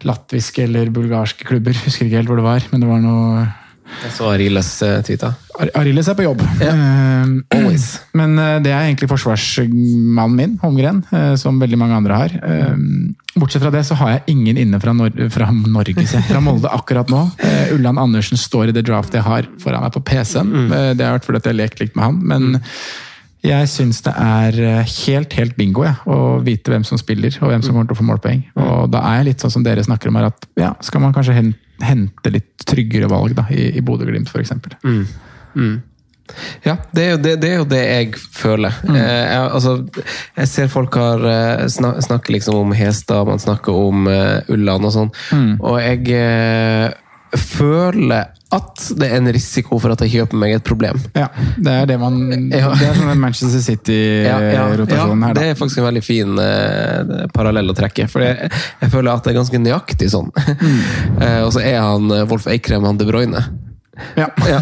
latviske 0.07 0.63
eller 0.63 0.91
bulgarske 0.95 1.47
klubber. 1.47 1.75
Husker 1.85 2.07
ikke 2.07 2.21
helt 2.21 2.31
hvor 2.31 2.39
det 2.39 2.47
var, 2.47 2.69
men 2.71 2.83
det 2.83 2.91
var 2.91 3.03
noe 3.03 3.47
så 4.15 4.29
Ariles 4.33 4.69
uh, 4.85 4.99
tweeta. 5.05 5.33
Ar- 5.59 5.71
Ariles 5.81 6.07
er 6.07 6.15
på 6.15 6.23
jobb. 6.23 6.41
Yeah. 6.61 7.25
Always. 7.51 7.87
Men 8.15 8.37
eh, 8.39 8.59
det 8.63 8.71
er 8.71 8.85
egentlig 8.87 9.09
forsvarsmannen 9.11 10.35
min, 10.37 10.53
Holmgren, 10.61 11.01
eh, 11.11 11.33
som 11.39 11.59
veldig 11.59 11.77
mange 11.81 11.97
andre 11.97 12.19
har. 12.21 12.35
Eh, 12.39 12.77
Bortsett 13.39 13.61
fra 13.63 13.71
det 13.73 13.83
så 13.87 13.97
har 13.99 14.13
jeg 14.13 14.23
ingen 14.37 14.57
inne 14.61 14.79
fra, 14.81 14.93
Nor 14.95 15.11
fra 15.33 15.49
Norge, 15.51 16.05
fra 16.29 16.39
Molde 16.43 16.71
akkurat 16.71 17.11
nå. 17.11 17.25
Eh, 17.43 17.73
Ulland 17.75 17.99
Andersen 17.99 18.39
står 18.39 18.71
i 18.71 18.75
det 18.77 18.85
draftet 18.87 19.19
jeg 19.19 19.27
har 19.27 19.47
foran 19.61 19.83
meg 19.83 19.93
på 19.97 20.01
PC-en. 20.07 20.55
Eh, 20.71 20.89
Det 20.95 21.05
har 21.05 21.17
vært 21.19 21.27
fordi 21.27 21.43
jeg 21.43 21.51
har 21.53 21.59
lekt 21.59 21.83
litt 21.83 21.95
med 21.99 22.05
han. 22.07 22.19
men 22.23 22.59
jeg 23.39 23.69
syns 23.71 24.01
det 24.03 24.11
er 24.19 24.57
eh, 24.67 24.89
helt 25.05 25.31
helt 25.37 25.53
bingo 25.55 25.85
ja, 25.87 25.93
å 26.11 26.39
vite 26.43 26.71
hvem 26.73 26.83
som 26.87 26.99
spiller 26.99 27.31
og 27.39 27.47
hvem 27.53 27.61
som 27.63 27.71
kommer 27.75 27.87
til 27.87 27.95
å 27.95 27.99
få 28.01 28.07
målpoeng. 28.09 28.41
Og 28.59 28.89
da 28.91 28.99
er 29.13 29.21
jeg 29.21 29.29
litt 29.29 29.43
sånn 29.45 29.53
som 29.53 29.63
dere 29.63 29.83
snakker 29.85 30.11
om 30.11 30.17
her, 30.19 30.27
at 30.33 30.47
ja, 30.59 30.73
skal 30.83 31.03
man 31.05 31.13
kanskje 31.15 31.35
hen- 31.37 31.55
hente 31.85 32.33
litt 32.33 32.65
tryggere 32.67 33.09
valg 33.11 33.35
da, 33.37 33.45
i, 33.53 33.69
i 33.77 33.85
Bodø-Glimt 33.85 34.31
f.eks. 34.31 34.55
Ja, 36.63 36.75
det 36.91 37.03
er, 37.03 37.11
jo 37.11 37.19
det, 37.23 37.35
det 37.41 37.49
er 37.49 37.57
jo 37.57 37.67
det 37.69 37.81
jeg 37.81 38.09
føler. 38.35 38.75
Eh, 38.85 38.97
jeg, 38.99 39.43
altså, 39.57 39.75
jeg 40.37 40.51
ser 40.51 40.71
folk 40.71 40.95
har 40.99 41.25
eh, 41.25 41.65
snak, 41.71 42.01
snakker 42.05 42.35
liksom 42.35 42.59
om 42.59 42.73
Hestad, 42.77 43.27
man 43.29 43.41
snakker 43.41 43.75
om 43.75 44.09
uh, 44.09 44.51
Ulland 44.53 44.85
og 44.85 44.95
sånn. 44.95 45.13
Og 45.57 45.79
jeg 45.81 46.05
eh, 46.15 46.89
føler 47.37 48.31
at 48.49 48.81
det 48.97 49.05
er 49.05 49.19
en 49.19 49.29
risiko 49.29 49.77
for 49.77 49.93
at 49.93 50.01
jeg 50.01 50.13
kjøper 50.15 50.39
meg 50.41 50.55
et 50.57 50.65
problem. 50.65 50.97
Ja, 51.13 51.27
det 51.61 51.73
er 51.83 51.89
det 51.91 51.99
man 52.01 52.17
Ja. 52.49 52.71
Det 52.73 52.87
er 52.87 52.97
sånn 52.97 53.21
Manchester 53.21 53.61
City-rotasjon 53.61 55.25
her, 55.27 55.37
det 55.37 55.45
er 55.51 55.59
faktisk 55.59 55.83
en 55.83 55.89
veldig 55.91 56.03
fin 56.05 56.41
eh, 56.41 57.27
parallell 57.35 57.69
å 57.69 57.77
trekke. 57.77 58.07
For 58.09 58.25
jeg, 58.25 58.49
jeg 58.81 58.93
føler 58.93 59.13
at 59.13 59.25
det 59.25 59.33
er 59.35 59.39
ganske 59.41 59.61
nøyaktig 59.61 60.11
sånn. 60.15 60.33
Eh, 61.19 61.41
og 61.43 61.49
så 61.51 61.61
er 61.65 61.81
han 61.83 62.07
eh, 62.13 62.23
Wolf 62.29 62.45
Eikrem 62.49 62.85
han 62.87 62.97
De 62.99 63.05
Bruyne. 63.07 63.41
Ja. 64.17 64.29
Ja. 64.47 64.59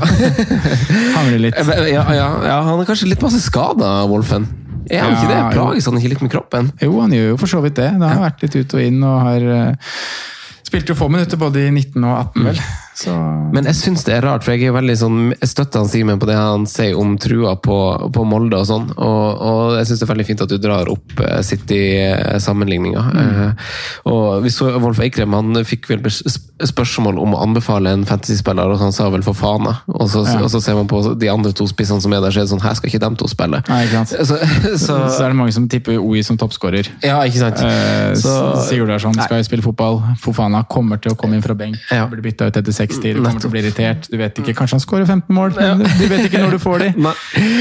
Hangler 1.15 1.41
litt. 1.43 1.57
Ja, 1.91 2.01
ja, 2.13 2.27
ja, 2.47 2.55
han 2.65 2.81
er 2.81 2.87
kanskje 2.87 3.09
litt 3.11 3.21
masse 3.21 3.41
skada, 3.43 3.91
Wolfen. 4.09 4.47
Er 4.89 5.03
han 5.03 5.13
ikke 5.13 5.29
det? 5.29 5.37
Ja. 5.37 5.51
Plages 5.53 5.87
han 5.89 5.99
ikke 5.99 6.11
litt 6.13 6.23
med 6.23 6.33
kroppen? 6.33 6.71
Jo, 6.81 6.95
han 7.03 7.13
gjør 7.13 7.33
jo 7.33 7.37
for 7.41 7.51
så 7.51 7.61
vidt 7.65 7.77
det. 7.79 7.91
Det 7.99 8.09
har 8.09 8.23
vært 8.23 8.43
litt 8.45 8.57
ut 8.57 8.75
og 8.77 8.83
inn, 8.83 8.99
og 9.05 9.19
har 9.27 9.47
uh, 10.67 10.71
spilt 10.71 10.91
jo 10.91 10.97
få 10.99 11.07
minutter 11.11 11.39
både 11.39 11.67
i 11.67 11.71
19 11.71 12.03
og 12.03 12.19
18, 12.19 12.45
vel. 12.51 12.61
Så 12.97 13.13
Men 13.53 13.67
jeg 13.69 13.75
syns 13.77 14.01
det 14.07 14.15
er 14.15 14.23
rart, 14.25 14.41
for 14.43 14.55
jeg 14.55 14.71
er 14.71 14.73
veldig 14.73 14.95
sånn, 14.97 15.17
jeg 15.35 15.49
støtter 15.51 15.83
han 15.83 15.89
Simen 15.91 16.17
på 16.17 16.25
det 16.25 16.33
han 16.37 16.63
sier 16.65 16.97
om 16.97 17.11
trua 17.21 17.53
på, 17.61 17.75
på 18.15 18.23
Molde 18.25 18.57
og 18.57 18.65
sånn. 18.65 18.87
Og, 18.97 19.43
og 19.49 19.75
jeg 19.77 19.85
syns 19.91 20.01
det 20.01 20.07
er 20.07 20.11
veldig 20.15 20.25
fint 20.25 20.41
at 20.41 20.49
du 20.49 20.57
drar 20.63 20.89
opp 20.89 21.13
eh, 21.21 21.41
City-sammenligninga. 21.45 23.03
Eh, 23.21 23.69
og 24.09 24.41
vi 24.43 24.51
så 24.53 24.71
Wolf 24.81 24.99
Eikrem, 25.03 25.35
han 25.37 25.61
fikk 25.67 25.85
vel 25.91 26.01
spørsmål 26.07 27.19
om 27.21 27.35
å 27.37 27.41
anbefale 27.45 27.91
en 27.93 28.05
fantasyspiller, 28.09 28.73
og 28.73 28.81
han 28.81 28.95
sa 28.95 29.09
vel 29.13 29.21
for 29.25 29.37
fana. 29.37 29.75
Og 29.93 30.09
så, 30.09 30.23
Ja. 30.27 30.39
og 30.41 30.49
så 30.51 30.61
ser 30.63 30.75
man 30.79 30.87
på 30.89 31.03
de 31.19 31.29
andre 31.29 31.53
to 31.53 31.67
spissene 31.69 32.01
som 32.01 32.13
er 32.17 32.21
der, 32.25 32.31
så 32.33 32.41
er 32.41 32.47
det 32.47 32.53
sånn 32.55 32.63
her 32.65 32.73
skal 32.79 32.89
ikke 32.89 32.99
dem 33.05 33.15
to 33.19 33.27
spille. 33.29 33.61
Nei. 33.69 33.83
Så, 34.09 34.25
Så, 34.87 34.95
så, 35.09 35.23
er 35.23 35.29
det 35.29 35.37
mange 35.37 35.53
som 35.53 35.67
tipper 35.69 35.97
OI 36.01 36.21
som 36.25 36.37
toppskårer. 36.37 36.87
ja, 37.03 37.19
ikke 37.25 37.39
sant. 37.45 37.61
Så- 38.21 38.65
Sigurd 38.67 38.89
Larsson 38.89 39.13
skal 39.13 39.37
jo 39.37 39.43
spille 39.47 39.63
fotball. 39.65 40.01
Fofana 40.21 40.63
kommer 40.67 40.97
til 41.01 41.11
å 41.13 41.15
komme 41.19 41.35
inn 41.37 41.41
fra 41.45 41.53
benk. 41.57 41.77
Ja. 41.91 42.07
Blir 42.09 42.21
bytta 42.25 42.47
ut 42.49 42.57
etter 42.57 42.71
60. 42.87 43.17
Du 43.17 43.21
kommer 43.21 43.41
til 43.43 43.49
å 43.49 43.53
bli 43.53 43.61
irritert. 43.63 44.07
Du 44.11 44.17
vet 44.19 44.41
ikke, 44.41 44.55
Kanskje 44.57 44.77
han 44.77 44.83
skårer 44.83 45.05
15 45.05 45.35
mål, 45.35 45.55
men 45.57 45.83
du 45.85 46.05
vet 46.09 46.25
ikke 46.27 46.41
når 46.43 46.57
du 46.57 46.61
får 46.63 46.85
de. 46.85 46.93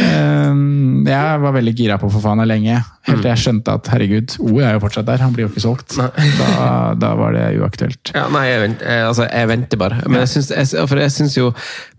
Um, 0.07 1.03
jeg 1.07 1.41
var 1.43 1.53
veldig 1.57 1.72
gira 1.77 1.97
på 2.01 2.09
Fofana 2.12 2.45
lenge. 2.47 2.77
Helt 3.09 3.20
til 3.22 3.31
jeg 3.31 3.43
skjønte 3.43 3.74
at 3.79 3.89
herregud, 3.91 4.37
O 4.43 4.61
er 4.61 4.77
jo 4.77 4.83
fortsatt 4.85 5.09
der. 5.09 5.22
Han 5.24 5.35
blir 5.35 5.47
jo 5.47 5.51
ikke 5.51 5.62
solgt. 5.64 5.97
Da, 5.99 6.95
da 6.99 7.11
var 7.18 7.35
det 7.37 7.45
uaktuelt. 7.59 8.12
Ja, 8.14 8.27
nei, 8.33 8.47
jeg 8.49 8.62
venter, 8.62 8.91
jeg, 8.93 9.05
altså, 9.11 9.27
jeg 9.27 9.51
venter 9.51 9.81
bare. 9.83 10.01
Men 10.07 10.22
jeg 10.22 10.33
syns, 10.37 10.53
jeg, 10.55 10.87
for 10.87 11.03
jeg 11.03 11.14
syns 11.16 11.37
jo 11.39 11.51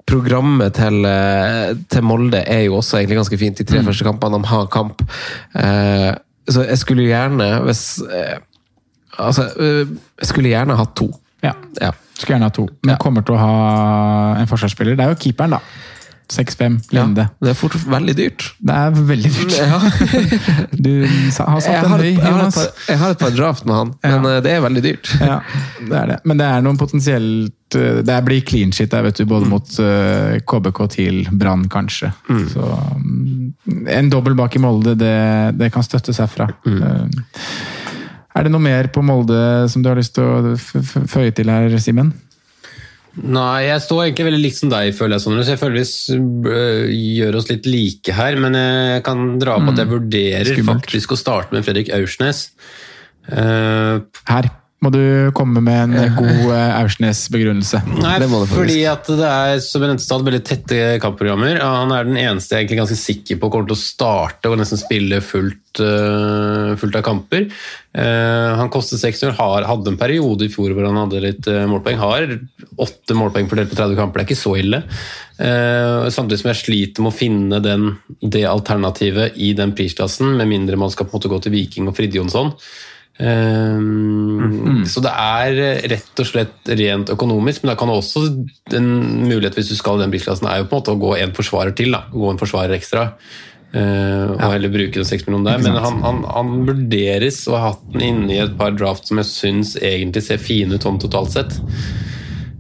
programmet 0.07 0.77
til, 0.79 1.01
eh, 1.09 1.75
til 1.91 2.07
Molde 2.07 2.41
er 2.47 2.65
jo 2.67 2.79
også 2.79 3.01
egentlig 3.01 3.19
ganske 3.21 3.41
fint. 3.43 3.59
De 3.59 3.67
tre 3.67 3.83
første 3.83 4.07
kampene 4.07 4.39
de 4.39 4.51
har 4.53 4.71
kamp. 4.73 5.03
Eh, 5.55 6.11
så 6.47 6.63
jeg 6.63 6.79
skulle 6.79 7.09
gjerne 7.09 7.49
hvis 7.67 7.87
eh, 8.07 8.37
Altså, 9.17 9.47
eh, 9.57 9.87
jeg 10.21 10.27
skulle 10.29 10.51
gjerne 10.51 10.75
hatt 10.77 10.91
to. 10.95 11.07
Ja. 11.45 11.53
Ja. 11.81 11.91
Skulle 12.17 12.37
gjerne 12.37 12.49
ha 12.49 12.55
to. 12.55 12.67
Men 12.83 12.95
Ja. 12.95 12.97
kommer 13.01 13.25
til 13.25 13.35
å 13.35 13.41
ha 13.41 14.39
en 14.41 14.47
forsvarsspiller. 14.49 14.97
Det 14.97 15.05
er 15.05 15.13
jo 15.13 15.21
keeperen, 15.27 15.57
da. 15.57 15.61
6-5, 16.27 16.81
Lende. 16.91 17.29
Det 17.39 17.53
er 17.53 17.55
fort 17.55 17.75
veldig 17.87 18.13
dyrt. 18.17 18.43
Det 18.59 18.73
er 18.75 18.89
veldig 18.91 19.29
dyrt. 19.31 19.53
Ja. 19.55 19.77
Du 20.87 20.89
har 21.07 21.61
satt 21.63 21.85
en 21.85 21.93
høy, 21.95 22.17
Jonas. 22.19 22.57
jeg 22.87 22.99
har 22.99 23.13
et 23.13 23.21
par 23.21 23.31
draft 23.31 23.63
med 23.65 23.75
han, 23.77 23.93
men 24.03 24.27
ja. 24.27 24.41
det 24.43 24.51
er 24.51 24.61
veldig 24.65 24.83
dyrt. 24.83 25.13
Ja, 25.21 25.37
det 25.79 25.95
er 26.01 26.11
det. 26.11 26.17
Men 26.27 26.41
det 26.41 26.49
er 26.49 26.65
noen 26.65 26.77
potensielt 26.79 27.77
eh, 27.79 28.01
Det 28.05 28.17
blir 28.27 28.43
clean 28.47 28.73
shit 28.75 28.91
der, 28.91 29.07
vet 29.07 29.21
du, 29.21 29.25
både 29.29 29.47
mot 29.49 29.71
uh, 29.79 30.35
KBK 30.43 30.83
til 30.97 31.21
Brann, 31.31 31.67
kanskje. 31.71 32.11
Så 32.51 32.67
mm, 32.99 33.87
En 33.95 34.11
dobbel 34.11 34.35
bak 34.35 34.55
i 34.59 34.63
Molde, 34.63 34.97
det, 34.99 35.15
det 35.59 35.71
kan 35.73 35.85
støttes 35.87 36.19
herfra. 36.19 36.49
Eh, 36.67 37.23
er 38.37 38.47
det 38.47 38.53
noe 38.53 38.63
mer 38.63 38.89
på 38.93 39.03
Molde 39.05 39.41
som 39.71 39.83
du 39.83 39.89
har 39.91 39.99
lyst 39.99 40.15
til 40.17 40.23
å 40.23 40.55
føye 41.09 41.33
til 41.35 41.51
her, 41.51 41.73
Simen? 41.81 42.13
Nei, 43.17 43.65
jeg 43.65 43.81
står 43.81 44.03
egentlig 44.03 44.27
veldig 44.27 44.41
likt 44.43 44.59
som 44.59 44.69
deg, 44.69 44.91
føler 44.93 45.17
jeg, 45.17 45.23
Sånn. 45.23 45.39
Så 45.41 45.55
jeg 45.55 45.61
føler 45.61 45.79
vi 46.91 46.99
gjør 47.17 47.39
oss 47.39 47.49
litt 47.49 47.65
like 47.65 48.13
her. 48.13 48.37
Men 48.41 48.57
jeg 48.59 49.01
kan 49.07 49.23
dra 49.41 49.57
på 49.57 49.73
at 49.73 49.81
jeg 49.81 49.89
vurderer 49.89 50.51
Skummelt. 50.53 50.85
faktisk 50.85 51.15
å 51.15 51.19
starte 51.19 51.57
med 51.57 51.65
Fredrik 51.65 51.89
Aursnes. 51.97 52.45
Uh, 53.27 54.05
Her 54.29 54.51
må 54.85 54.91
du 54.93 54.99
komme 55.33 55.61
med 55.65 55.95
en 55.97 56.15
god 56.19 56.51
eh, 56.53 56.75
Aursnes-begrunnelse. 56.83 57.79
Nei, 57.97 58.17
Det 58.21 58.27
det 58.29 58.49
fordi 58.51 58.81
at 58.85 59.07
det 59.09 59.25
er 59.29 59.61
som 59.65 59.81
jeg 59.81 59.89
nevnte, 59.93 60.19
veldig 60.27 60.41
tette 60.45 60.81
kampprogrammer. 61.01 61.57
Han 61.63 61.93
er 61.95 62.05
den 62.05 62.19
eneste 62.21 62.53
jeg 62.53 62.59
er 62.59 62.65
egentlig 62.67 62.81
ganske 62.83 62.99
sikker 62.99 63.39
på 63.41 63.49
kommer 63.53 63.71
til 63.71 63.77
å 63.77 63.81
starte 63.81 64.51
og 64.51 64.59
nesten 64.61 64.77
spille 64.77 65.17
fullt, 65.25 65.81
øh, 65.81 66.75
fullt 66.77 66.99
av 66.99 67.05
kamper. 67.07 67.47
Eh, 67.97 68.49
han 68.59 68.69
koster 68.73 69.01
6-0, 69.01 69.33
har- 69.39 69.65
hadde 69.65 69.93
en 69.95 69.97
periode 69.97 70.45
i 70.45 70.51
fjor 70.53 70.75
hvor 70.77 70.85
han 70.85 70.99
hadde 71.01 71.23
litt 71.25 71.49
målpoeng. 71.71 71.97
Har 71.97 72.27
åtte 72.77 73.17
målpoeng 73.17 73.49
fordelt 73.49 73.71
på 73.73 73.79
30 73.79 73.97
kamper, 73.97 74.21
det 74.21 74.27
er 74.27 74.29
ikke 74.29 74.43
så 74.45 74.53
ille. 74.61 74.83
Eh, 75.41 76.05
samtidig 76.13 76.39
som 76.43 76.51
jeg 76.53 76.61
sliter 76.61 77.01
med 77.05 77.13
å 77.13 77.17
finne 77.17 77.59
den, 77.65 77.89
det 78.21 78.45
alternativet 78.45 79.33
i 79.41 79.53
den 79.57 79.73
prisklassen, 79.73 80.35
med 80.37 80.49
mindre 80.53 80.77
man 80.77 80.93
skal 80.93 81.09
på 81.09 81.15
en 81.17 81.19
måte 81.21 81.33
gå 81.33 81.41
til 81.47 81.55
Viking 81.57 81.89
og 81.89 81.97
Fridtjonsson. 81.97 82.53
Um, 83.17 84.83
Så 84.85 85.01
det 85.01 85.09
er 85.09 85.57
rett 85.89 86.21
og 86.21 86.27
slett 86.29 86.69
rent 86.77 87.09
økonomisk, 87.09 87.63
men 87.63 87.71
da 87.73 87.77
kan 87.79 87.89
også 87.89 88.27
en 88.77 88.89
mulighet 89.25 89.57
hvis 89.57 89.71
du 89.71 89.77
skal 89.79 89.97
i 89.97 90.03
den 90.05 90.13
bilklassen, 90.13 90.47
er 90.49 90.61
jo 90.61 90.67
på 90.69 90.77
en 90.77 90.83
måte 90.83 90.93
å 90.93 91.01
gå 91.01 91.15
en 91.17 91.33
forsvarer 91.37 91.73
til. 91.77 91.95
da, 91.95 92.03
Gå 92.13 92.29
en 92.31 92.41
forsvarer 92.41 92.77
ekstra. 92.77 93.07
uh, 93.73 94.37
og 94.37 94.45
heller 94.53 94.71
bruke 94.71 95.01
de 95.01 95.05
seks 95.05 95.25
millionene 95.27 95.57
der. 95.57 95.65
Men 95.65 95.81
han, 95.83 95.97
han, 96.05 96.21
han 96.29 96.53
vurderes 96.69 97.41
og 97.49 97.57
har 97.57 97.65
hatt 97.73 97.87
den 97.95 98.05
inne 98.05 98.35
i 98.37 98.41
et 98.45 98.55
par 98.59 98.71
draft 98.77 99.09
som 99.09 99.19
jeg 99.19 99.31
syns 99.31 99.75
egentlig 99.81 100.23
ser 100.23 100.37
fine 100.41 100.77
ut 100.77 100.85
sånn 100.85 101.01
totalt 101.01 101.33
sett. 101.33 101.57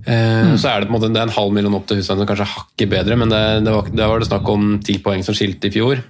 Uh, 0.07 0.55
Så 0.57 0.71
er 0.71 0.81
det 0.81 0.89
på 0.89 0.93
en 0.93 0.97
måte 0.97 1.13
det 1.13 1.21
er 1.21 1.29
en 1.29 1.37
halv 1.37 1.53
million 1.55 1.77
opp 1.77 1.87
til 1.87 2.01
Hussein, 2.01 2.17
som 2.17 2.27
kanskje 2.27 2.49
hakket 2.49 2.91
bedre, 2.91 3.15
men 3.19 3.29
det, 3.31 3.41
det 3.67 3.73
var, 3.77 3.89
der 3.93 4.11
var 4.11 4.19
det 4.23 4.29
snakk 4.29 4.49
om 4.49 4.77
ti 4.83 4.97
poeng 5.03 5.21
som 5.23 5.35
skilte 5.37 5.69
i 5.69 5.73
fjor. 5.77 6.01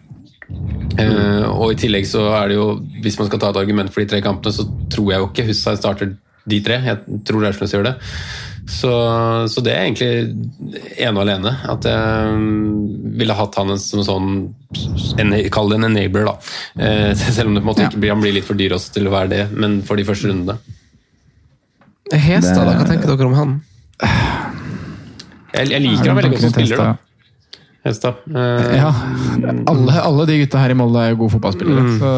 Eh, 0.48 1.46
og 1.52 1.74
i 1.74 1.80
tillegg 1.80 2.08
så 2.10 2.24
er 2.40 2.52
det 2.52 2.60
jo, 2.60 2.68
hvis 3.04 3.18
man 3.20 3.30
skal 3.30 3.42
ta 3.42 3.52
et 3.52 3.62
argument 3.62 3.92
for 3.94 4.04
de 4.04 4.10
tre 4.12 4.22
kampene, 4.24 4.56
så 4.56 4.66
tror 4.94 5.12
jeg 5.12 5.22
jo 5.22 5.30
ikke 5.32 5.48
Hussein 5.50 5.80
starter 5.80 6.14
de 6.48 6.62
tre. 6.64 6.80
Jeg 6.86 7.22
tror 7.28 7.44
Raursnes 7.44 7.74
gjør 7.76 7.90
det. 7.90 7.96
Så, 8.68 8.92
så 9.48 9.62
det 9.64 9.72
er 9.72 9.86
egentlig 9.86 10.10
ene 11.00 11.14
og 11.16 11.24
alene. 11.24 11.54
At 11.72 11.88
jeg 11.88 12.40
ville 13.20 13.36
hatt 13.38 13.56
han 13.60 13.72
som 13.80 14.04
sånn 14.04 14.32
en, 15.22 15.36
Kall 15.54 15.72
det 15.72 15.80
en 15.80 15.88
enabler, 15.88 16.28
da. 16.28 16.36
Uh, 16.76 17.12
selv 17.16 17.48
om 17.48 17.56
det 17.56 17.64
på 17.64 17.68
en 17.68 17.72
måte 17.72 17.88
ikke 17.88 18.02
blir, 18.04 18.12
han 18.12 18.24
blir 18.24 18.36
litt 18.36 18.48
for 18.48 18.60
dyr 18.60 18.76
også 18.76 18.98
til 18.98 19.08
å 19.08 19.16
være 19.16 19.32
det, 19.32 19.44
men 19.56 19.80
for 19.88 20.00
de 20.00 20.08
første 20.08 20.32
rundene. 20.32 20.60
Hestad? 22.12 22.68
Hva 22.68 22.88
tenker 22.88 23.12
dere 23.14 23.28
om 23.30 23.38
han? 23.40 23.58
Jeg, 25.56 25.72
jeg 25.72 25.84
liker 25.84 26.12
han 26.12 26.20
veldig 26.20 26.34
godt 26.36 26.44
som 26.44 26.56
spiller, 26.56 26.84
da. 26.84 27.07
Hestad. 27.88 28.22
Uh, 28.30 28.76
Ja, 28.78 28.90
alle, 29.72 29.96
alle 30.02 30.26
de 30.30 30.38
gutta 30.44 30.62
her 30.62 30.74
i 30.74 30.78
Molde 30.78 31.02
er 31.02 31.14
jo 31.14 31.20
gode 31.24 31.34
fotballspillere. 31.38 31.84
Så, 32.00 32.12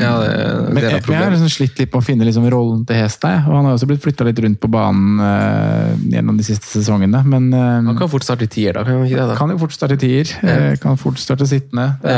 Ja, 0.00 0.12
det, 0.20 0.30
men 0.70 0.80
det 0.80 0.88
er 0.88 0.96
jeg, 0.96 1.04
jeg 1.10 1.20
har 1.20 1.34
liksom 1.34 1.52
slitt 1.52 1.82
litt 1.82 1.90
med 1.92 2.00
å 2.00 2.04
finne 2.04 2.28
liksom 2.28 2.46
rollen 2.52 2.84
til 2.88 2.98
Hestad. 2.98 3.44
Og 3.48 3.58
han 3.58 3.68
har 3.68 3.76
også 3.76 3.88
blitt 3.90 4.02
flytta 4.04 4.26
litt 4.28 4.40
rundt 4.44 4.60
på 4.62 4.70
banen 4.72 5.20
uh, 5.22 5.92
gjennom 6.12 6.38
de 6.40 6.46
siste 6.46 6.68
sesongene. 6.70 7.22
Men 7.28 7.50
uh, 7.54 7.80
Han 7.90 7.98
kan 8.00 8.10
fort 8.12 8.26
starte 8.26 8.48
i 8.48 8.50
tier, 8.50 8.76
da. 8.76 8.84
Kan 8.86 9.00
han 9.00 9.06
ikke 9.08 9.20
det? 9.20 9.28
da? 9.30 9.38
kan 9.38 9.54
jo 9.54 9.60
fort 9.62 9.76
starte 9.76 9.98
i 9.98 10.02
tier. 10.04 10.34
Ja. 10.42 10.56
Kan 10.82 11.00
fort 11.00 11.20
starte 11.22 11.48
sittende. 11.50 11.90
Det 12.02 12.16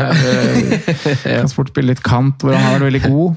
Kan 1.43 1.53
fort 1.53 1.73
spille 1.73 1.93
litt 1.93 2.05
kant, 2.05 2.43
hvor 2.43 2.55
han 2.57 2.65
har 2.65 2.79
vært 2.79 2.89
veldig 2.89 3.05
god. 3.07 3.31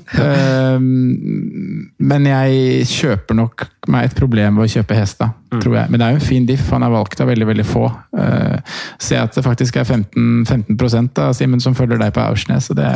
Men 2.09 2.29
jeg 2.29 2.87
kjøper 2.89 3.37
nok 3.37 3.67
meg 3.89 4.09
et 4.09 4.17
problem 4.17 4.59
ved 4.59 4.67
å 4.69 4.73
kjøpe 4.77 4.97
Hestad, 4.97 5.35
tror 5.49 5.75
jeg. 5.75 5.89
Men 5.89 5.99
det 5.99 6.07
er 6.07 6.15
jo 6.15 6.19
en 6.19 6.27
fin 6.27 6.45
diff. 6.45 6.67
Han 6.73 6.85
er 6.85 6.93
valgt 6.93 7.21
av 7.21 7.29
veldig 7.31 7.47
veldig 7.49 7.65
få. 7.67 7.85
Uh, 8.15 8.57
Se 9.01 9.17
at 9.17 9.35
det 9.35 9.43
faktisk 9.45 9.79
er 9.79 9.87
15, 9.87 10.45
15% 10.45 11.13
da, 11.17 11.29
Simen, 11.35 11.61
som 11.63 11.75
følger 11.77 11.99
deg 12.01 12.13
på 12.15 12.21
Aursnes. 12.23 12.69
Det, 12.75 12.89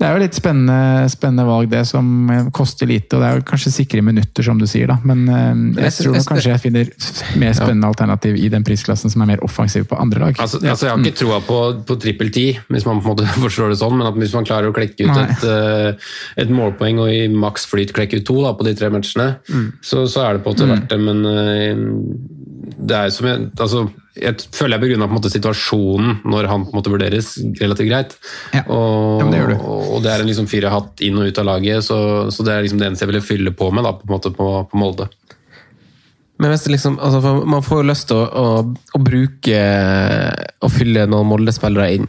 det 0.00 0.06
er 0.06 0.16
jo 0.16 0.22
litt 0.22 0.36
spennende, 0.36 1.08
spennende 1.12 1.46
valg, 1.48 1.70
det, 1.72 1.84
som 1.88 2.30
koster 2.56 2.90
lite. 2.90 3.16
Og 3.16 3.24
det 3.24 3.30
er 3.30 3.40
jo 3.40 3.46
kanskje 3.50 3.74
sikre 3.74 4.04
minutter, 4.04 4.44
som 4.46 4.60
du 4.60 4.66
sier, 4.70 4.90
da. 4.90 4.98
Men 5.06 5.24
uh, 5.30 5.80
jeg 5.86 5.96
tror 5.98 6.18
nok 6.18 6.28
kanskje 6.34 6.54
jeg 6.54 6.64
finner 6.66 6.92
mer 7.40 7.56
spennende 7.56 7.90
alternativ 7.90 8.38
i 8.40 8.50
den 8.52 8.66
prisklassen 8.66 9.12
som 9.12 9.24
er 9.24 9.32
mer 9.34 9.44
offensiv 9.46 9.86
på 9.90 9.98
andre 10.00 10.24
lag. 10.26 10.36
Altså, 10.40 10.60
altså 10.60 10.88
Jeg 10.88 10.94
har 10.94 11.04
ikke 11.04 11.22
troa 11.22 11.40
på, 11.44 11.60
på 11.88 11.98
trippel 12.02 12.32
ti, 12.34 12.46
hvis 12.68 12.86
man 12.88 13.00
på 13.00 13.10
en 13.10 13.16
måte 13.16 13.28
forstår 13.46 13.72
det 13.72 13.80
sånn, 13.80 13.96
men 13.98 14.10
at 14.10 14.18
hvis 14.20 14.34
man 14.36 14.48
klarer 14.48 14.70
å 14.70 14.76
klekke 14.76 15.08
ut 15.08 15.22
et, 15.22 15.46
eh, 15.48 16.10
et 16.44 16.52
målpoeng 16.52 17.00
og 17.02 17.12
i 17.12 17.24
maks 17.32 17.66
flyt 17.70 17.94
klekke 17.96 18.20
ut 18.20 18.26
to 18.28 18.40
da, 18.44 18.52
på 18.56 18.66
de 18.66 18.74
tre 18.78 18.90
matchene, 18.92 19.28
så, 19.84 20.04
så 20.10 20.26
er 20.26 20.36
det 20.36 20.44
på 20.44 20.52
en 20.52 20.56
måte 20.56 20.70
verdt 20.70 20.90
det. 20.92 21.00
Men 21.00 21.24
eh, 21.30 21.69
det 22.80 22.96
er 22.96 23.12
som 23.12 23.26
jeg 23.28 23.48
altså, 23.60 23.82
Jeg 24.20 24.44
føler 24.54 24.76
jeg 24.76 24.84
begrunna 24.84 25.30
situasjonen 25.32 26.20
når 26.28 26.48
han 26.50 26.64
på 26.66 26.72
en 26.72 26.78
måte 26.80 26.92
vurderes 26.92 27.32
relativt 27.60 27.90
greit. 27.90 28.16
Ja. 28.54 28.64
Og, 28.66 29.22
Ja, 29.22 29.30
det 29.30 29.40
gjør 29.40 29.52
du. 29.52 29.56
og 29.94 30.02
det 30.04 30.12
er 30.12 30.24
en 30.24 30.30
liksom 30.30 30.48
fire 30.50 30.72
hatt 30.72 31.02
inn 31.04 31.18
og 31.20 31.30
ut 31.30 31.40
av 31.40 31.48
laget, 31.48 31.86
så, 31.86 31.98
så 32.32 32.46
det 32.46 32.54
er 32.54 32.66
liksom 32.66 32.80
det 32.82 32.90
eneste 32.90 33.06
jeg 33.06 33.12
ville 33.12 33.24
fylle 33.24 33.54
på 33.56 33.70
med 33.74 33.86
da, 33.86 33.94
på, 33.96 34.08
en 34.08 34.14
måte 34.16 34.34
på, 34.34 34.48
på 34.70 34.80
Molde. 34.80 35.08
Men 36.40 36.54
hvis 36.54 36.64
det 36.64 36.74
liksom, 36.74 36.98
altså 37.02 37.34
Man 37.44 37.64
får 37.64 37.82
jo 37.82 37.88
lyst 37.90 38.08
til 38.08 38.16
å, 38.16 38.26
å, 38.26 38.62
å 38.96 39.00
bruke 39.04 39.58
Å 40.60 40.70
fylle 40.72 41.04
noen 41.10 41.28
Molde-spillere 41.28 41.90
inn. 41.98 42.08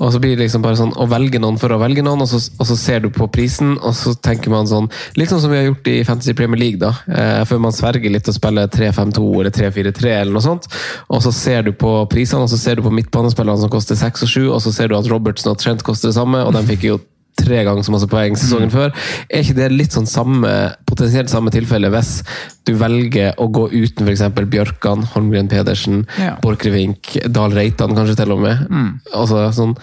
Og 0.00 0.10
så 0.10 0.18
blir 0.18 0.34
det 0.34 0.42
liksom 0.42 0.62
bare 0.64 0.78
sånn 0.78 0.94
å 0.98 1.06
velge 1.06 1.38
noen 1.38 1.58
for 1.60 1.70
å 1.70 1.78
velge 1.78 2.02
noen, 2.02 2.24
og 2.24 2.26
så, 2.26 2.40
og 2.58 2.66
så 2.66 2.74
ser 2.78 3.04
du 3.04 3.12
på 3.14 3.28
prisen, 3.30 3.76
og 3.78 3.94
så 3.94 4.10
tenker 4.18 4.50
man 4.50 4.66
sånn 4.66 4.88
sånn 5.14 5.42
som 5.44 5.52
vi 5.52 5.60
har 5.60 5.68
gjort 5.68 5.90
i 5.92 5.94
Fantasy 6.06 6.34
Premier 6.34 6.58
League, 6.58 6.80
da. 6.82 6.90
Eh, 7.06 7.44
før 7.46 7.62
man 7.62 7.76
sverger 7.76 8.10
litt 8.10 8.26
og 8.26 8.34
spiller 8.34 8.66
3-5-2 8.74 9.22
eller 9.44 9.54
3-4-3 9.54 10.10
eller 10.16 10.34
noe 10.34 10.42
sånt. 10.42 10.66
Og 11.06 11.22
så 11.22 11.30
ser 11.30 11.68
du 11.68 11.70
på 11.78 11.94
prisene, 12.10 12.42
og 12.42 12.50
så 12.50 12.58
ser 12.58 12.80
du 12.80 12.88
på 12.88 12.94
midtbanespillerne 12.94 13.62
som 13.62 13.70
koster 13.70 13.98
6 14.00 14.26
og 14.26 14.34
7, 14.34 14.40
og 14.48 14.60
så 14.66 14.74
ser 14.74 14.90
du 14.90 14.98
at 14.98 15.10
Robertson 15.14 15.54
og 15.54 15.62
Trent 15.62 15.86
koster 15.86 16.10
det 16.10 16.18
samme, 16.18 16.42
og 16.42 16.56
de 16.58 16.66
fikk 16.74 16.88
jo 16.90 16.98
tre 17.38 17.62
ganger 17.66 17.84
så 17.86 17.92
masse 17.94 18.08
poeng 18.10 18.36
sesongen 18.38 18.70
før. 18.72 18.92
Er 19.28 19.42
ikke 19.42 19.56
det 19.58 19.68
litt 19.74 19.94
sånn 19.96 20.06
samme, 20.08 20.50
potensielt 20.88 21.32
samme 21.32 21.52
tilfelle 21.54 21.90
hvis 21.92 22.12
du 22.64 22.74
velger 22.80 23.34
å 23.42 23.48
gå 23.52 23.66
uten 23.72 24.06
f.eks. 24.08 24.24
Bjørkan, 24.54 25.04
Holmgren 25.14 25.50
Pedersen, 25.50 26.04
Ja. 26.20 26.36
Borchgrevink, 26.42 27.16
Dahl 27.28 27.54
Reitan 27.56 27.96
kanskje 27.96 28.16
til 28.22 28.32
og 28.36 28.44
med? 28.44 28.64
Altså, 29.12 29.44
sånn, 29.56 29.74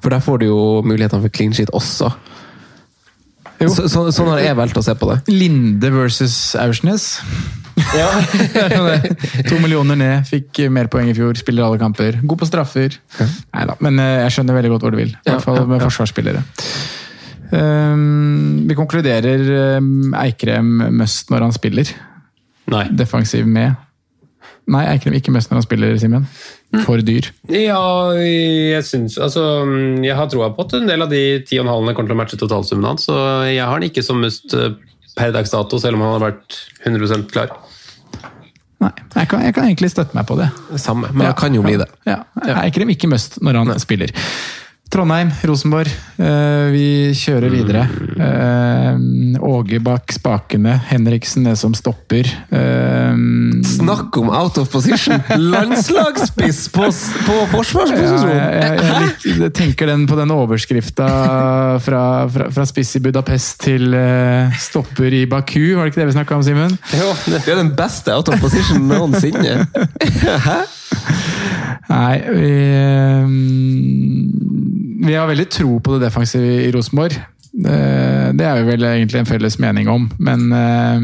for 0.00 0.14
der 0.14 0.24
får 0.24 0.40
du 0.42 0.46
jo 0.50 0.60
mulighetene 0.86 1.24
for 1.26 1.34
clean 1.34 1.52
sheet 1.56 1.72
også. 1.76 2.12
Jo. 3.60 3.68
Så, 3.68 3.88
så, 3.92 4.06
sånn 4.14 4.30
har 4.32 4.40
jeg 4.40 4.56
valgt 4.56 4.78
å 4.80 4.84
se 4.84 4.94
på 4.96 5.10
det. 5.10 5.18
Linde 5.28 5.90
versus 5.92 6.54
Aursnes. 6.56 7.18
to 9.48 9.58
millioner 9.60 9.98
ned, 9.98 10.24
fikk 10.28 10.62
mer 10.72 10.90
poeng 10.92 11.10
i 11.10 11.16
fjor, 11.16 11.36
spiller 11.40 11.66
alle 11.66 11.80
kamper. 11.80 12.20
God 12.22 12.42
på 12.42 12.48
straffer. 12.48 12.96
Neida, 13.18 13.76
men 13.84 14.00
eh, 14.02 14.22
jeg 14.26 14.36
skjønner 14.36 14.58
veldig 14.58 14.72
godt 14.74 14.86
hvor 14.86 14.94
du 14.94 15.00
vil. 15.00 15.12
I 15.14 15.32
hvert 15.32 15.46
fall 15.46 15.62
med 15.70 15.84
forsvarsspillere. 15.84 16.44
Um, 17.50 18.62
vi 18.68 18.76
konkluderer 18.78 19.42
um, 19.80 20.12
Eikrem 20.14 20.76
must 20.94 21.32
når 21.32 21.48
han 21.48 21.54
spiller. 21.56 21.92
Nei. 22.70 22.86
Defensiv 22.94 23.48
med. 23.50 23.74
Nei, 24.70 24.84
Eikrem 24.92 25.16
ikke 25.18 25.34
must 25.34 25.50
når 25.50 25.60
han 25.60 25.66
spiller, 25.66 25.96
Simen. 25.98 26.28
For 26.86 27.02
dyr. 27.02 27.26
Ja, 27.50 28.14
jeg 28.14 28.84
syns 28.86 29.16
Altså, 29.18 29.42
jeg 30.04 30.14
har 30.14 30.28
troa 30.30 30.52
på 30.54 30.62
at 30.68 30.76
en 30.78 30.86
del 30.86 31.02
av 31.02 31.10
de 31.10 31.40
ti 31.42 31.58
og 31.58 31.64
en 31.64 31.72
halvene 31.72 31.96
kommer 31.96 32.12
til 32.12 32.14
å 32.14 32.20
matche 32.20 32.38
totalsummen 32.38 32.86
hans, 32.92 33.08
så 33.08 33.16
jeg 33.50 33.66
har 33.66 33.80
den 33.82 33.90
ikke 33.90 34.04
som 34.06 34.22
must 34.22 34.54
eh, 34.54 34.76
per 35.16 35.32
dags 35.34 35.50
dato, 35.52 35.78
selv 35.82 35.98
om 35.98 36.04
han 36.06 36.14
har 36.16 36.22
vært 36.30 36.58
100% 36.86 37.30
klar. 37.32 37.52
Nei, 38.80 38.90
jeg 39.12 39.28
kan, 39.28 39.42
jeg 39.44 39.52
kan 39.54 39.66
egentlig 39.68 39.90
støtte 39.92 40.16
meg 40.16 40.24
på 40.28 40.38
det. 40.38 40.46
Samme, 40.80 41.10
men 41.12 41.26
Ja. 41.26 41.32
det 41.34 41.40
kan 41.42 41.54
jo 41.54 41.62
bli 41.62 41.76
det. 41.76 41.88
Ja, 42.08 42.22
Eikrem 42.62 42.88
ikke 42.94 43.10
must 43.12 43.36
når 43.44 43.58
han 43.60 43.80
spiller. 43.82 44.08
Trondheim, 44.90 45.28
Rosenborg. 45.46 45.86
eh, 46.18 46.66
vi 46.74 46.86
kjører 47.14 47.52
videre. 47.52 47.84
Eh, 48.18 48.96
Åge 49.40 49.78
bak 49.80 50.10
spakene. 50.12 50.72
Henriksen 50.90 51.46
er 51.46 51.54
som 51.54 51.72
stopper. 51.78 52.26
Eh, 52.50 53.14
Snakk 53.70 54.18
om 54.18 54.32
out 54.34 54.58
of 54.58 54.66
position! 54.72 55.22
Landslagsspiss 55.38 56.64
på, 56.74 56.88
på 56.90 57.36
forsvarsposisjon! 57.52 58.32
ja, 58.34 58.48
jeg, 58.50 58.80
jeg, 58.82 59.12
jeg, 59.22 59.38
jeg 59.44 59.52
tenker 59.60 59.92
den 59.92 60.08
på 60.10 60.18
den 60.18 60.34
overskrifta 60.34 61.06
fra, 61.86 62.02
fra, 62.34 62.50
fra 62.50 62.66
spiss 62.68 62.96
i 62.98 63.04
Budapest 63.06 63.60
til 63.68 63.94
stopper 64.58 65.14
i 65.20 65.22
Baku. 65.30 65.76
Var 65.78 65.86
det 65.86 65.94
ikke 65.94 66.02
det 66.02 66.10
vi 66.10 66.18
snakka 66.18 66.34
om, 66.40 66.42
Simen? 66.46 66.74
Det 66.90 67.46
er 67.46 67.62
den 67.62 67.72
beste 67.78 68.10
out 68.18 68.28
of 68.34 68.42
position 68.42 68.90
noensinne. 68.90 69.68
Hæ? 70.50 70.60
Nei, 71.90 72.16
vi, 72.34 72.50
vi 75.00 75.16
har 75.16 75.28
veldig 75.30 75.48
tro 75.52 75.78
på 75.80 75.96
det 75.96 76.06
defensive 76.08 76.56
i 76.66 76.72
Rosenborg. 76.74 77.16
Eh, 77.66 78.32
Det 78.32 78.46
er 78.46 78.60
vi 78.60 78.70
vel 78.70 78.84
egentlig 78.84 79.20
en 79.20 79.26
felles 79.26 79.58
mening 79.58 79.88
om, 79.90 80.08
men 80.18 80.52
eh, 80.54 81.00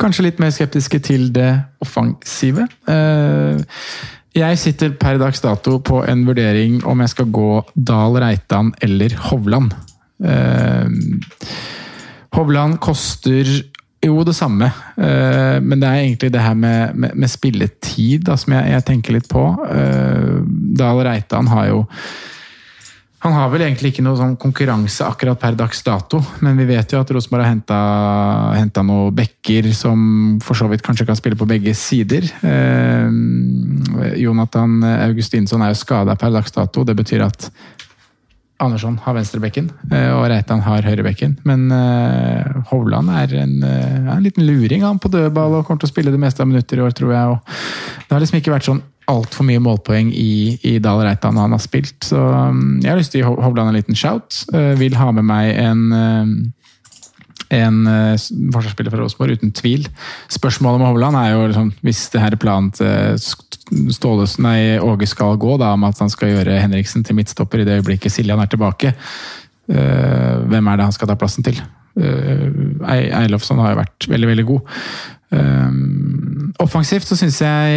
kanskje 0.00 0.26
litt 0.26 0.40
mer 0.42 0.50
skeptiske 0.50 1.00
til 1.06 1.30
det 1.32 1.52
offensive. 1.80 2.68
Eh, 2.88 3.62
Jeg 4.36 4.58
sitter 4.58 4.90
per 5.00 5.16
dags 5.16 5.40
dato 5.40 5.78
på 5.78 6.02
en 6.04 6.26
vurdering 6.26 6.82
om 6.84 7.00
jeg 7.00 7.08
skal 7.08 7.30
gå 7.32 7.64
Dahl, 7.74 8.18
Reitan 8.20 8.74
eller 8.82 9.14
Hovland. 9.30 9.72
Hovland 12.36 12.76
koster 12.78 13.48
Jo, 14.04 14.22
det 14.24 14.34
samme. 14.36 14.68
Men 14.96 15.80
det 15.80 15.88
er 15.88 16.02
egentlig 16.02 16.32
det 16.32 16.40
her 16.40 16.54
med, 16.54 16.94
med, 16.94 17.14
med 17.14 17.28
spilletid 17.28 18.26
da, 18.28 18.36
som 18.36 18.52
jeg, 18.52 18.70
jeg, 18.70 18.84
tenker 18.84 19.16
litt 19.16 19.28
på. 19.28 19.42
Dahl 20.76 21.00
Reitan 21.00 21.48
har 21.48 21.66
jo 21.72 21.86
han 23.26 23.36
har 23.36 23.50
vel 23.52 23.66
egentlig 23.66 23.92
ikke 23.92 24.04
noe 24.06 24.18
sånn 24.18 24.36
konkurranse 24.40 25.06
akkurat 25.06 25.40
per 25.40 25.56
dags 25.58 25.82
dato, 25.86 26.20
men 26.44 26.58
vi 26.60 26.68
vet 26.68 26.94
jo 26.94 27.00
at 27.02 27.12
Rosenborg 27.14 27.46
har 27.46 28.56
henta 28.56 28.84
noen 28.86 29.14
backer 29.16 29.70
som 29.76 30.38
for 30.44 30.58
så 30.58 30.68
vidt 30.70 30.84
kanskje 30.86 31.08
kan 31.08 31.18
spille 31.18 31.38
på 31.38 31.48
begge 31.48 31.74
sider. 31.78 32.28
Eh, 32.46 33.08
Jonathan 34.22 34.78
Augustinsson 35.06 35.64
er 35.64 35.74
jo 35.74 35.82
skada 35.82 36.16
per 36.18 36.34
dags 36.34 36.54
dato. 36.54 36.84
Det 36.86 36.96
betyr 36.98 37.26
at 37.26 37.50
Andersson 38.58 38.96
har 39.04 39.16
venstrebekken, 39.16 39.68
eh, 39.92 40.10
og 40.16 40.30
Reitan 40.32 40.62
har 40.64 40.86
høyrebekken. 40.86 41.36
Men 41.48 41.66
eh, 41.74 42.54
Hovland 42.70 43.10
er 43.12 43.34
en, 43.42 43.56
uh, 43.60 44.14
en, 44.14 44.22
liten 44.24 44.46
luring 44.48 44.84
han 44.86 45.00
på 45.02 45.10
dødball 45.12 45.58
og 45.58 45.66
kommer 45.66 45.82
til 45.82 45.90
å 45.90 45.92
spille 45.92 46.14
det 46.14 46.20
meste 46.22 46.40
av 46.40 46.48
minutter 46.48 46.80
i 46.80 46.84
år, 46.86 46.94
tror 46.96 47.12
jeg. 47.12 47.34
Og 47.34 48.06
det 48.06 48.14
har 48.14 48.24
liksom 48.24 48.40
ikke 48.40 48.54
vært 48.54 48.68
sånn 48.70 48.80
altfor 49.10 49.46
mye 49.46 49.62
målpoeng 49.62 50.10
i, 50.14 50.56
i 50.66 50.76
Dahl 50.82 51.04
Reitan 51.06 51.38
han 51.38 51.54
har 51.54 51.62
spilt. 51.62 51.98
Så 52.04 52.18
um, 52.18 52.78
jeg 52.82 52.90
har 52.90 53.00
lyst 53.00 53.14
til 53.14 53.22
å 53.22 53.34
gi 53.36 53.46
Hovland 53.46 53.70
en 53.70 53.78
liten 53.78 53.98
shout. 53.98 54.42
Uh, 54.52 54.74
vil 54.80 54.96
ha 54.98 55.12
med 55.14 55.26
meg 55.28 55.54
en 55.62 56.52
en 57.54 57.84
uh, 57.86 58.16
forsvarsspiller 58.18 58.90
fra 58.90 59.04
Rosenborg, 59.04 59.38
uten 59.38 59.52
tvil. 59.54 59.86
Spørsmålet 60.34 60.82
med 60.82 60.90
Hovland 60.90 61.18
er 61.20 61.28
jo 61.30 61.44
liksom, 61.46 61.68
hvis 61.86 62.00
det 62.10 62.22
her 62.24 62.34
er 62.34 62.42
planen 62.42 62.72
til 62.74 63.20
Ståles, 63.94 64.36
nei, 64.42 64.78
Åge 64.82 65.08
skal 65.10 65.38
gå, 65.42 65.56
da, 65.62 65.72
om 65.74 65.86
at 65.86 66.02
han 66.02 66.10
skal 66.10 66.32
gjøre 66.32 66.58
Henriksen 66.62 67.06
til 67.06 67.18
midtstopper 67.18 67.62
i 67.62 67.68
det 67.68 67.80
øyeblikket 67.80 68.14
Siljan 68.14 68.42
er 68.42 68.50
tilbake. 68.50 68.94
Uh, 69.70 70.42
hvem 70.50 70.72
er 70.72 70.78
det 70.78 70.88
han 70.90 70.94
skal 70.94 71.10
ta 71.10 71.18
plassen 71.18 71.46
til? 71.46 71.62
Uh, 71.96 72.48
Eilofsson 72.86 73.60
har 73.62 73.72
jo 73.72 73.82
vært 73.82 74.08
veldig, 74.12 74.30
veldig 74.32 74.46
god. 74.48 74.74
Um, 75.36 76.52
offensivt 76.62 77.08
så 77.08 77.16
syns 77.18 77.40
jeg 77.42 77.70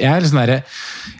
Jeg 0.00 0.08
er 0.08 0.22
liksom 0.22 0.38
der, 0.40 0.62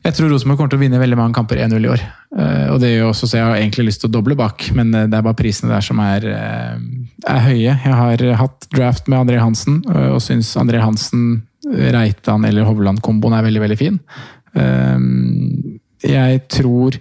Jeg 0.01 0.15
tror 0.17 0.31
Rosenborg 0.33 0.57
kommer 0.57 0.73
til 0.73 0.79
å 0.79 0.81
vinne 0.81 1.01
veldig 1.03 1.19
mange 1.21 1.37
kamper 1.37 1.61
1-0 1.67 1.85
i 1.85 1.91
år. 1.93 2.05
Uh, 2.35 2.73
og 2.73 2.79
det 2.83 2.95
gjør 2.95 3.11
også 3.11 3.29
så 3.29 3.39
jeg 3.39 3.47
har 3.47 3.59
egentlig 3.59 3.89
lyst 3.91 4.05
til 4.05 4.13
å 4.13 4.15
doble 4.17 4.39
bak, 4.39 4.69
men 4.79 4.95
det 4.95 5.11
er 5.11 5.27
bare 5.27 5.39
prisene 5.39 5.75
der 5.75 5.85
som 5.85 6.01
er, 6.03 6.25
er 6.25 7.43
høye. 7.49 7.75
Jeg 7.75 7.99
har 8.01 8.25
hatt 8.41 8.71
draft 8.75 9.11
med 9.11 9.21
André 9.21 9.43
Hansen 9.43 9.83
og 9.85 10.23
syns 10.25 10.55
André 10.61 10.81
Hansen 10.83 11.43
Reitan 11.65 12.45
eller 12.45 12.67
Hovland-komboen 12.69 13.37
er 13.37 13.47
veldig, 13.47 13.63
veldig 13.65 13.79
fin. 13.81 14.01
Ehm, 14.59 15.79
jeg 16.05 16.43
tror 16.53 16.99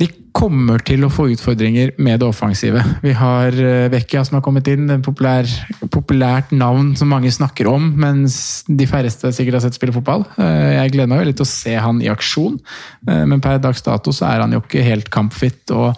de 0.00 0.08
kommer 0.34 0.82
til 0.82 1.04
å 1.06 1.10
få 1.12 1.28
utfordringer 1.30 1.92
med 2.02 2.18
det 2.18 2.26
offensive. 2.26 2.80
Vi 3.04 3.12
har 3.14 3.54
eh, 3.54 3.86
Vecchia 3.92 4.24
som 4.26 4.40
har 4.40 4.42
kommet 4.44 4.66
inn, 4.72 4.88
et 4.90 5.04
populær, 5.06 5.46
populært 5.94 6.50
navn 6.54 6.92
som 6.98 7.12
mange 7.14 7.30
snakker 7.34 7.70
om, 7.70 7.92
mens 8.02 8.64
de 8.66 8.88
færreste 8.90 9.30
sikkert 9.34 9.60
har 9.60 9.64
sett 9.68 9.78
spille 9.78 9.94
fotball. 9.94 10.26
Eh, 10.34 10.72
jeg 10.80 10.96
gleder 10.96 11.12
meg 11.12 11.22
veldig 11.22 11.36
til 11.38 11.46
å 11.46 11.52
se 11.52 11.76
han 11.78 12.02
i 12.02 12.10
aksjon, 12.10 12.58
eh, 13.06 13.22
men 13.30 13.44
per 13.44 13.62
dags 13.62 13.86
dato 13.86 14.14
så 14.14 14.26
er 14.32 14.42
han 14.42 14.58
jo 14.58 14.64
ikke 14.64 14.82
helt 14.82 15.12
kampfit. 15.14 15.62
og 15.70 15.94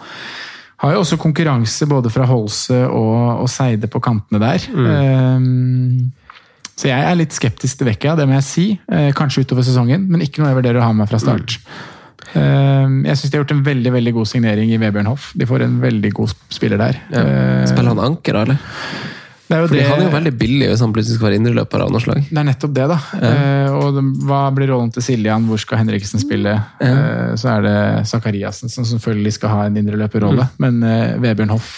har 0.84 0.92
jo 0.92 1.00
også 1.00 1.16
konkurranse 1.16 1.88
både 1.88 2.12
fra 2.12 2.28
Holse 2.28 2.82
og, 2.84 3.40
og 3.40 3.48
Seide 3.48 3.88
på 3.88 4.02
kantene 4.04 4.42
der. 4.42 4.66
Mm. 4.68 4.88
Um, 5.40 6.72
så 6.76 6.90
jeg 6.90 7.00
er 7.00 7.16
litt 7.16 7.32
skeptisk 7.32 7.80
til 7.80 7.88
Vecchia, 7.88 8.12
det 8.12 8.28
må 8.28 8.36
jeg 8.36 8.44
si. 8.44 8.64
Kanskje 9.16 9.46
utover 9.46 9.64
sesongen, 9.64 10.04
men 10.12 10.20
ikke 10.20 10.42
noe 10.42 10.52
jeg 10.52 10.58
vurderer 10.58 10.82
å 10.82 10.90
ha 10.90 10.92
med 10.92 11.08
fra 11.08 11.22
start. 11.22 11.56
Mm. 11.56 11.95
Jeg 12.36 13.16
syns 13.18 13.30
de 13.30 13.36
har 13.36 13.44
gjort 13.44 13.52
en 13.54 13.64
veldig 13.66 13.92
veldig 13.92 14.12
god 14.16 14.26
signering 14.30 14.70
i 14.72 14.78
Vebjørn 14.80 15.06
Hoff. 15.10 15.30
De 15.38 15.46
får 15.48 15.64
en 15.66 15.76
veldig 15.82 16.12
god 16.16 16.32
spiller 16.52 16.80
der. 16.80 16.98
Ja. 17.12 17.22
Eh, 17.22 17.66
Spiller 17.70 17.92
han 17.94 18.02
anker, 18.12 18.40
eller? 18.42 18.58
Fordi 19.48 19.78
det, 19.78 19.86
Han 19.86 20.00
er 20.00 20.08
jo 20.08 20.14
veldig 20.14 20.32
billig 20.40 20.68
hvis 20.70 20.82
han 20.82 20.92
plutselig 20.94 21.18
skal 21.18 21.28
være 21.28 21.38
indreløper 21.38 21.84
av 21.84 21.92
noe 21.94 22.02
slag. 22.02 22.24
Det 22.26 22.40
er 22.40 22.46
nettopp 22.48 22.72
det, 22.74 22.86
da. 22.90 22.96
Ja. 23.20 23.30
Eh, 23.30 23.76
og 23.76 23.98
hva 24.26 24.40
blir 24.54 24.72
rollen 24.72 24.90
til 24.94 25.04
Siljan? 25.06 25.46
Hvor 25.46 25.60
skal 25.62 25.82
Henriksen 25.84 26.22
spille? 26.22 26.56
Ja. 26.80 26.88
Eh, 26.88 27.34
så 27.38 27.52
er 27.54 27.66
det 27.66 27.76
Sakariassen 28.10 28.72
som 28.72 28.86
selvfølgelig 28.88 29.36
skal 29.36 29.52
ha 29.54 29.66
en 29.68 29.78
indreløperrolle. 29.78 30.48
Mm. 30.56 30.64
Men 30.64 30.88
eh, 30.88 31.14
Vebjørn 31.22 31.54
Hoff 31.54 31.74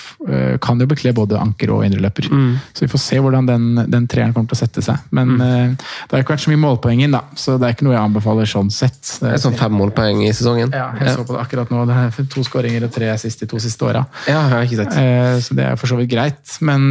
kan 0.60 0.80
jo 0.80 0.84
bekle 0.90 1.12
både 1.16 1.38
anker 1.40 1.70
og 1.72 1.84
indreløper. 1.86 2.26
Mm. 2.28 2.56
Så 2.76 2.84
vi 2.84 2.90
får 2.90 3.00
se 3.00 3.20
hvordan 3.22 3.46
den, 3.48 3.66
den 3.88 4.08
treeren 4.10 4.34
kommer 4.36 4.50
til 4.50 4.58
å 4.58 4.60
sette 4.60 4.82
seg. 4.84 5.04
Men 5.14 5.36
mm. 5.38 5.76
det 5.78 6.12
har 6.12 6.24
ikke 6.24 6.34
vært 6.34 6.44
så 6.44 6.52
mye 6.52 6.60
målpoeng 6.60 7.04
inn, 7.04 7.14
da. 7.14 7.22
Så 7.38 7.56
det 7.60 7.68
er 7.68 7.76
ikke 7.76 7.86
noe 7.86 7.94
jeg 7.94 8.02
anbefaler 8.02 8.50
sånn 8.50 8.72
sett. 8.74 8.98
Det 9.22 9.30
er 9.30 9.40
sånn 9.40 9.56
fem 9.56 9.72
målpoeng 9.78 10.24
i 10.26 10.32
sesongen? 10.36 10.74
Ja, 10.74 10.90
jeg 11.00 11.14
så 11.16 11.24
på 11.28 11.36
det 11.36 11.44
akkurat 11.44 11.72
nå. 11.72 11.84
Det 11.88 12.00
er 12.02 12.28
to 12.34 12.44
skåringer 12.44 12.88
og 12.88 12.92
tre 12.92 13.12
sist 13.20 13.44
de 13.44 13.48
to 13.48 13.60
siste 13.62 13.88
åra. 13.88 14.04
Ja, 14.28 14.42
sett. 14.68 14.98
så 15.46 15.56
det 15.56 15.70
er 15.70 15.80
for 15.80 15.90
så 15.90 15.96
vidt 16.00 16.10
greit. 16.12 16.58
Men 16.66 16.90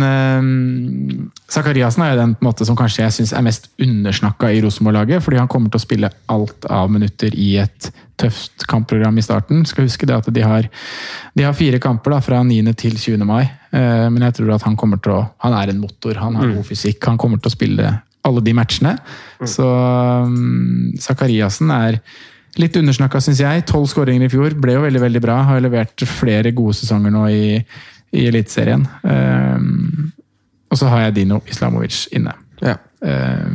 Zakariassen 1.52 2.06
er 2.06 2.14
jo 2.14 2.22
den 2.22 2.36
måte, 2.44 2.66
som 2.68 2.78
kanskje 2.78 3.06
jeg 3.06 3.18
syns 3.20 3.34
er 3.36 3.46
mest 3.46 3.70
undersnakka 3.82 4.52
i 4.54 4.62
Rosenborg-laget. 4.66 5.24
Fordi 5.26 5.42
han 5.42 5.50
kommer 5.52 5.74
til 5.74 5.82
å 5.82 5.86
spille 5.86 6.12
alt 6.34 6.68
av 6.72 6.92
minutter 6.94 7.36
i 7.36 7.56
et 7.62 7.92
tøft 8.18 8.66
kampprogram 8.70 9.18
i 9.18 9.26
starten. 9.26 9.66
Skal 9.70 9.88
huske 9.88 10.10
det 10.10 10.18
at 10.18 10.30
de 10.34 10.46
har, 10.46 10.70
de 11.38 11.46
har 11.46 11.58
fire 11.58 11.82
kamper 11.82 12.16
da, 12.16 12.22
fra 12.26 12.42
9. 12.46 12.74
til 12.80 12.98
20. 12.98 13.26
mai. 13.28 13.44
Eh, 13.72 14.08
men 14.10 14.26
jeg 14.28 14.40
tror 14.40 14.56
at 14.56 14.66
han 14.66 14.78
kommer 14.80 15.02
til 15.04 15.18
å 15.18 15.22
Han 15.44 15.54
er 15.54 15.72
en 15.72 15.82
motor, 15.82 16.18
han 16.18 16.38
har 16.40 16.50
mm. 16.50 16.56
god 16.58 16.70
fysikk. 16.72 17.04
Han 17.06 17.22
kommer 17.22 17.42
til 17.42 17.52
å 17.52 17.58
spille 17.58 17.94
alle 18.28 18.44
de 18.44 18.56
matchene. 18.58 18.98
Mm. 19.40 19.48
Så 19.48 19.68
um, 19.68 20.92
er 21.78 22.00
litt 22.58 22.78
undersnakka, 22.80 23.22
syns 23.24 23.42
jeg. 23.44 23.66
Tolv 23.70 23.88
skåringer 23.92 24.28
i 24.28 24.34
fjor. 24.34 24.56
Ble 24.58 24.78
jo 24.78 24.86
veldig, 24.86 25.04
veldig 25.04 25.24
bra. 25.24 25.42
Har 25.52 25.64
levert 25.64 26.08
flere 26.10 26.54
gode 26.56 26.78
sesonger 26.80 27.14
nå 27.14 27.28
i, 27.32 27.44
i 28.18 28.28
Eliteserien. 28.30 28.88
Um, 29.04 30.10
og 30.78 30.84
så 30.84 30.92
har 30.92 31.08
jeg 31.08 31.16
Dino 31.18 31.42
Islamovic 31.50 32.04
inne. 32.14 32.36
Ja. 32.62 32.76
Eh, 33.02 33.50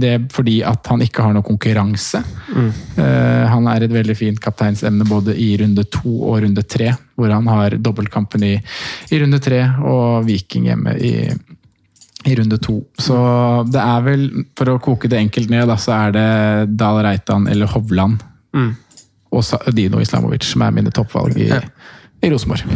det 0.00 0.10
er 0.10 0.26
fordi 0.34 0.56
at 0.66 0.86
han 0.90 1.02
ikke 1.06 1.22
har 1.22 1.34
noe 1.36 1.46
konkurranse. 1.46 2.18
Mm. 2.50 2.68
Eh, 2.98 3.42
han 3.50 3.68
er 3.70 3.86
et 3.86 3.94
veldig 3.94 4.16
fint 4.18 4.42
kapteinsemne 4.42 5.06
både 5.06 5.36
i 5.38 5.52
runde 5.62 5.86
to 5.86 6.16
og 6.32 6.42
runde 6.42 6.66
tre, 6.66 6.90
hvor 7.14 7.30
han 7.30 7.46
har 7.50 7.78
dobbeltkampen 7.78 8.46
i, 8.46 8.54
i 9.14 9.20
runde 9.22 9.38
tre 9.42 9.62
og 9.86 10.26
Viking 10.26 10.66
hjemme 10.66 10.96
i, 10.98 11.14
i 12.26 12.36
runde 12.40 12.58
to. 12.58 12.80
Så 12.98 13.16
det 13.70 13.82
er 13.82 14.06
vel, 14.06 14.28
for 14.58 14.74
å 14.74 14.78
koke 14.82 15.10
det 15.10 15.22
enkelt 15.22 15.54
ned, 15.54 15.68
da, 15.70 15.78
så 15.78 15.94
er 16.00 16.16
det 16.18 16.28
Dahl 16.74 17.04
Reitan 17.06 17.46
eller 17.50 17.70
Hovland 17.70 18.18
mm. 18.54 18.70
og 19.30 19.74
Dino 19.78 20.02
Islamovic 20.02 20.46
som 20.50 20.66
er 20.66 20.74
mine 20.74 20.94
toppvalg 20.94 21.38
i, 21.38 21.52
ja. 21.54 21.62
i 22.18 22.34
Rosenborg. 22.34 22.66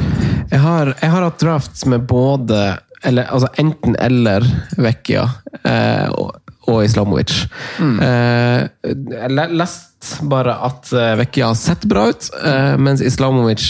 Jeg 0.49 0.62
jeg 1.03 1.11
har 1.12 1.24
hatt 1.26 1.42
drafts 1.42 1.82
med 1.90 2.07
både 2.09 2.78
eller, 3.03 3.28
altså 3.30 3.49
enten 3.61 3.96
eller 4.01 4.44
Vecchia 4.76 5.24
eh, 5.62 6.09
og, 6.11 6.36
og, 6.66 6.82
Islamovic. 6.84 7.34
Mm. 7.78 7.96
Eh, 8.03 8.92
jeg 9.14 9.55
leste 9.55 10.28
bare 10.30 10.59
at 10.68 10.92
eh, 10.92 11.14
Vecchia 11.20 11.51
har 11.53 11.59
sett 11.59 11.86
bra 11.90 12.09
ut, 12.11 12.30
eh, 12.42 12.76
mens 12.80 13.05
Islamovic 13.05 13.66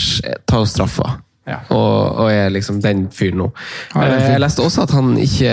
tar 0.49 0.69
straffa. 0.69 1.19
Ja. 1.49 1.63
Og, 1.73 2.19
og, 2.21 2.27
er 2.29 2.51
liksom 2.53 2.83
den 2.85 3.07
fyren 3.15 3.41
nå. 3.41 3.47
Ja, 3.95 4.05
eh, 4.05 4.27
jeg 4.35 4.43
leste 4.43 4.65
også 4.65 4.85
at 4.85 4.93
han 4.93 5.15
ikke 5.21 5.53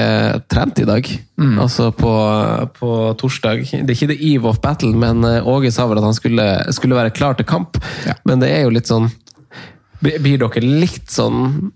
trente 0.52 0.84
i 0.84 0.90
dag. 0.90 1.08
Mm. 1.40 1.56
Altså 1.64 1.90
på, 1.96 2.12
på, 2.76 2.92
torsdag. 3.22 3.64
Det 3.72 3.86
er 3.86 3.96
ikke 3.96 4.12
the 4.12 4.20
eve 4.34 4.52
of 4.52 4.60
battle, 4.64 4.92
men 5.00 5.24
eh, 5.28 5.48
Åge 5.48 5.72
sa 5.72 5.88
vel 5.88 6.02
at 6.02 6.08
han 6.10 6.18
skulle, 6.18 6.50
skulle 6.76 7.00
være 7.00 7.16
klar 7.16 7.40
til 7.40 7.48
kamp. 7.48 7.80
Ja. 8.08 8.18
Men 8.28 8.44
det 8.44 8.52
er 8.52 8.66
jo 8.66 8.76
litt 8.76 8.92
sånn 8.92 9.12
Blir 10.04 10.38
dere 10.38 10.62
litt 10.62 11.08
sånn 11.10 11.72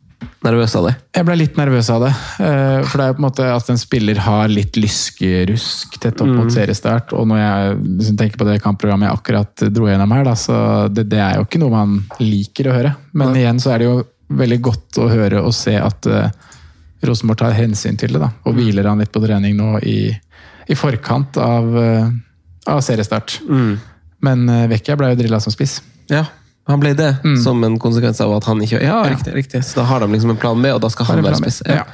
nervøs 0.45 0.75
av 0.79 0.87
det? 0.87 0.93
Jeg 1.17 1.27
ble 1.27 1.35
litt 1.39 1.57
nervøs 1.59 1.89
av 1.91 2.03
det. 2.05 2.11
Eh, 2.45 2.77
for 2.87 2.99
det 2.99 3.05
er 3.05 3.11
jo 3.11 3.15
på 3.17 3.21
en 3.21 3.25
måte 3.25 3.47
at 3.51 3.71
en 3.73 3.81
spiller 3.81 4.21
har 4.23 4.51
litt 4.51 4.77
lyskerusk 4.79 5.97
tett 5.99 6.21
opp 6.23 6.31
mot 6.31 6.47
mm. 6.47 6.53
seriestart. 6.53 7.13
Og 7.17 7.27
når 7.29 7.41
jeg 7.41 7.79
liksom 7.85 8.19
tenker 8.21 8.41
på 8.41 8.47
det 8.47 8.59
kampprogrammet 8.63 9.09
jeg 9.09 9.19
akkurat 9.19 9.65
dro 9.75 9.89
gjennom 9.89 10.15
her, 10.15 10.23
da, 10.29 10.35
så 10.39 10.61
det, 10.93 11.09
det, 11.11 11.19
er 11.23 11.39
jo 11.39 11.47
ikke 11.47 11.61
noe 11.63 11.75
man 11.75 11.97
liker 12.23 12.69
å 12.69 12.77
høre. 12.77 12.93
Men 13.11 13.33
ja. 13.33 13.43
igjen 13.43 13.61
så 13.63 13.73
er 13.75 13.83
det 13.83 13.89
jo 13.89 13.99
veldig 14.39 14.61
godt 14.69 15.01
å 15.01 15.09
høre 15.09 15.43
og 15.43 15.53
se 15.57 15.75
at 15.81 16.09
uh, 16.09 16.29
Rosenborg 17.05 17.41
tar 17.41 17.57
hensyn 17.57 17.99
til 17.99 18.15
det. 18.15 18.23
da, 18.23 18.31
Og 18.45 18.55
mm. 18.55 18.59
hviler 18.59 18.89
han 18.91 19.03
litt 19.03 19.13
på 19.13 19.23
trening 19.23 19.57
nå 19.59 19.79
i, 19.83 19.99
i 20.69 20.77
forkant 20.77 21.39
av, 21.43 21.69
uh, 21.75 22.09
av 22.69 22.83
seriestart. 22.85 23.39
Mm. 23.49 23.71
Men 24.23 24.45
uh, 24.47 24.67
Vecchia 24.71 24.95
ble 24.99 25.11
jo 25.11 25.19
drilla 25.19 25.41
som 25.43 25.55
spiss. 25.55 25.79
Ja, 26.09 26.23
han 26.69 26.79
ble 26.79 26.91
det 26.93 27.15
mm. 27.23 27.37
som 27.41 27.63
en 27.63 27.79
konsekvens 27.81 28.19
av 28.21 28.35
at 28.35 28.45
han 28.45 28.59
ikke 28.61 28.77
Ja, 28.83 29.01
riktig. 29.09 29.33
riktig. 29.33 29.63
Så 29.65 29.79
da 29.79 29.87
har 29.89 30.03
de 30.03 30.11
liksom 30.13 30.35
en 30.35 30.37
plan 30.37 30.59
B, 30.61 30.69
og 30.69 30.81
da 30.83 30.89
skal 30.93 31.07
han 31.07 31.23
være 31.25 31.39
spiss. 31.39 31.63
Ja. 31.65 31.87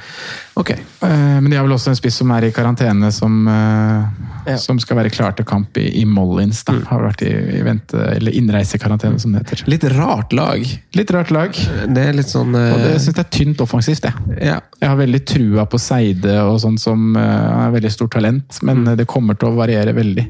Okay. 0.56 0.82
Uh, 1.00 1.40
men 1.40 1.48
de 1.48 1.56
har 1.56 1.64
vel 1.64 1.72
også 1.72 1.94
en 1.94 1.96
spiss 1.96 2.18
som 2.20 2.30
er 2.36 2.44
i 2.48 2.50
karantene, 2.52 3.08
som, 3.12 3.38
uh, 3.48 4.04
ja. 4.44 4.58
som 4.60 4.76
skal 4.80 5.00
være 5.00 5.12
klar 5.12 5.32
til 5.36 5.48
kamp 5.48 5.80
i, 5.80 5.86
i 6.00 6.04
Mollins. 6.08 6.60
Da. 6.68 6.74
Mm. 6.76 6.82
Har 6.90 7.06
vært 7.06 7.24
i, 7.24 7.32
i 7.56 7.62
vente, 7.64 8.02
eller 8.18 8.36
innreisekarantene, 8.36 9.20
som 9.22 9.32
det 9.32 9.46
heter. 9.46 9.64
Litt 9.72 9.88
rart 9.96 10.36
lag. 10.36 10.68
Litt 10.96 11.14
rart 11.16 11.32
lag. 11.32 11.56
Det 11.96 12.06
er 12.10 12.16
litt 12.16 12.32
sånn 12.32 12.52
uh... 12.52 12.68
Og 12.76 12.84
det 12.84 12.92
syns 13.00 13.14
jeg 13.14 13.24
er 13.24 13.32
tynt 13.38 13.64
offensivt, 13.64 14.10
jeg. 14.10 14.38
Ja. 14.50 14.60
Jeg 14.80 14.92
har 14.92 15.00
veldig 15.00 15.22
trua 15.28 15.64
på 15.72 15.80
Seide 15.80 16.36
og 16.44 16.60
sånn 16.60 16.76
som 16.80 17.16
er 17.16 17.72
veldig 17.72 17.94
stort 17.96 18.12
talent, 18.18 18.60
men 18.60 18.84
mm. 18.84 18.92
det 19.00 19.08
kommer 19.08 19.40
til 19.40 19.54
å 19.54 19.56
variere 19.56 19.96
veldig. 19.96 20.28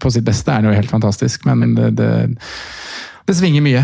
På 0.00 0.12
sitt 0.12 0.24
beste 0.24 0.52
er 0.54 0.62
han 0.62 0.70
jo 0.70 0.76
helt 0.76 0.92
fantastisk, 0.92 1.44
men 1.48 1.76
det, 1.76 1.92
det 2.00 2.10
Det 3.26 3.34
svinger 3.34 3.62
mye, 3.64 3.80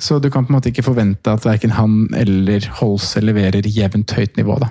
så 0.00 0.16
du 0.24 0.30
kan 0.32 0.46
på 0.46 0.52
en 0.52 0.56
måte 0.56 0.70
ikke 0.72 0.84
forvente 0.86 1.28
at 1.28 1.44
verken 1.44 1.74
han 1.76 2.06
eller 2.16 2.64
Holse 2.78 3.20
leverer 3.20 3.66
jevnt 3.68 4.14
høyt 4.16 4.38
nivå. 4.40 4.56
da. 4.62 4.70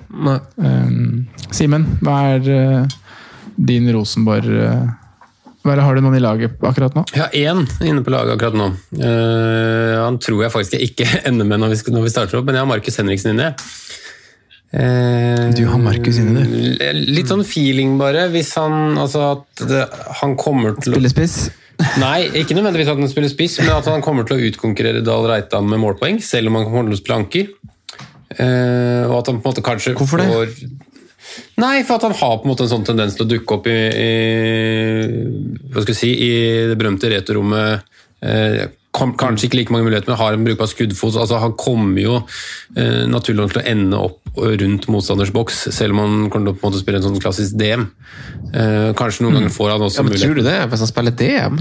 Um, 0.58 1.26
Simen, 1.54 1.84
hva 2.02 2.16
er 2.34 2.48
uh, 2.50 2.96
din 3.56 3.86
Rosenborg 3.94 4.48
uh, 4.50 4.88
hva 5.66 5.74
er 5.74 5.80
det, 5.80 5.84
Har 5.86 5.96
du 5.98 6.02
noen 6.04 6.14
i 6.18 6.22
laget 6.22 6.58
akkurat 6.62 6.94
nå? 6.94 7.02
Har 7.14 7.32
én 7.34 7.64
inne 7.82 8.02
på 8.06 8.12
laget 8.14 8.34
akkurat 8.36 8.54
nå. 8.58 8.66
Uh, 8.98 9.94
han 10.04 10.18
tror 10.22 10.44
jeg 10.44 10.54
faktisk 10.54 10.76
jeg 10.78 10.90
ikke 10.92 11.08
ender 11.30 11.46
med 11.46 11.62
når 11.62 11.74
vi, 11.74 11.80
når 11.94 12.06
vi 12.06 12.12
starter 12.14 12.38
opp, 12.40 12.46
men 12.46 12.58
jeg 12.58 12.62
har 12.66 12.70
Markus 12.70 12.98
Henriksen 13.02 13.34
inne. 13.34 13.52
Eh, 14.76 15.44
Du 15.56 15.62
har 15.70 15.78
Markus 15.78 16.18
inne, 16.20 16.42
du. 16.42 16.56
Litt 17.14 17.30
sånn 17.30 17.44
feeling, 17.46 17.94
bare. 18.00 18.26
Hvis 18.32 18.50
han 18.58 18.96
Altså 18.98 19.22
at 19.36 19.62
det, 19.70 19.84
han 20.20 20.34
kommer 20.38 20.74
til 20.80 20.92
å 20.92 20.98
Spille 20.98 21.12
spiss? 21.12 21.36
Nei, 22.00 22.28
ikke 22.40 22.56
nødvendigvis 22.56 22.88
at 22.88 23.00
han 23.00 23.10
spiller 23.12 23.30
spiss, 23.32 23.58
men 23.60 23.74
at 23.74 23.88
han 23.90 24.04
kommer 24.04 24.24
til 24.26 24.38
å 24.38 24.48
utkonkurrere 24.48 25.04
Dahl 25.04 25.28
Reitan 25.28 25.68
med 25.68 25.80
målpoeng, 25.82 26.20
selv 26.24 26.50
om 26.50 26.58
han 26.58 26.68
kommer 26.68 26.88
til 26.88 26.96
å 26.96 27.00
spille 27.00 27.18
anker. 27.20 27.50
Uh, 28.36 29.06
og 29.06 29.20
at 29.20 29.28
han 29.30 29.38
på 29.38 29.46
en 29.46 29.52
måte 29.52 29.62
kanskje 29.64 29.94
Hvorfor 29.96 30.18
det? 30.18 30.26
får 30.28 30.48
Nei, 31.60 31.84
for 31.86 31.96
at 31.96 32.06
han 32.08 32.16
har 32.16 32.34
på 32.40 32.46
en 32.46 32.50
måte 32.50 32.64
en 32.66 32.70
sånn 32.72 32.86
tendens 32.86 33.14
til 33.16 33.24
å 33.26 33.30
dukke 33.30 33.56
opp 33.58 33.68
i, 33.70 33.76
i 33.76 34.10
Hva 35.70 35.84
skal 35.84 35.92
jeg 35.92 36.00
si 36.00 36.10
I 36.26 36.32
det 36.70 36.76
berømte 36.78 37.10
returrommet. 37.12 37.86
Eh, 38.24 38.66
kom, 38.66 38.85
kanskje 38.96 39.48
ikke 39.48 39.60
like 39.60 39.74
mange 39.74 39.88
muligheter, 39.88 40.10
men 40.10 40.20
har 40.20 40.36
en 40.36 40.46
brukbar 40.46 40.70
skuddfot. 40.70 41.18
Altså, 41.22 41.40
han 41.42 41.56
kommer 41.60 42.00
jo 42.02 42.18
eh, 42.76 43.04
naturlig 43.10 43.42
nok 43.42 43.54
til 43.54 43.62
å 43.62 43.66
ende 43.72 44.02
opp 44.08 44.36
rundt 44.36 44.88
motstanders 44.92 45.32
boks, 45.32 45.66
selv 45.72 45.96
om 45.96 46.02
han 46.02 46.30
kommer 46.30 46.50
til 46.50 46.56
å 46.56 46.60
på 46.60 46.66
en 46.66 46.72
måte 46.72 46.82
spille 46.82 47.00
en 47.00 47.08
sånn 47.08 47.20
klassisk 47.22 47.56
DM. 47.60 47.88
Eh, 48.52 48.92
kanskje 48.98 49.26
noen 49.26 49.40
ganger 49.40 49.54
får 49.56 49.74
han 49.74 49.86
også 49.88 50.00
Ja, 50.00 50.06
men 50.06 50.14
mulighet 50.14 50.26
Tror 50.28 50.40
du 50.40 50.48
det, 50.48 50.58
hvis 50.72 50.84
han 50.84 50.92
spiller 50.92 51.16
DM? 51.22 51.60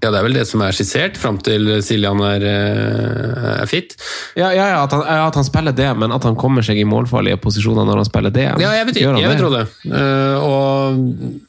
Ja, 0.00 0.08
det 0.08 0.16
er 0.16 0.24
vel 0.24 0.36
det 0.38 0.46
som 0.48 0.62
er 0.64 0.72
skissert, 0.72 1.18
fram 1.20 1.36
til 1.44 1.68
Siljan 1.84 2.22
er, 2.24 2.44
eh, 2.48 3.48
er 3.60 3.68
fit. 3.68 3.92
Ja, 4.38 4.48
ja, 4.56 4.70
ja, 4.72 4.78
at 4.86 4.94
han, 4.96 5.02
ja, 5.04 5.26
at 5.28 5.36
han 5.36 5.44
spiller 5.44 5.74
det, 5.76 5.88
men 6.00 6.14
at 6.16 6.24
han 6.24 6.38
kommer 6.40 6.64
seg 6.64 6.80
i 6.80 6.86
målfarlige 6.88 7.36
posisjoner 7.42 7.84
når 7.84 8.00
han 8.00 8.08
spiller 8.08 8.32
det. 8.32 8.46
Ja, 8.62 8.70
jeg 8.78 8.88
betyr, 8.88 9.18
jeg 9.20 9.32
vil 9.34 9.42
tro 9.42 9.50
det. 9.52 9.66
Uh, 9.84 10.36
og, 10.40 11.02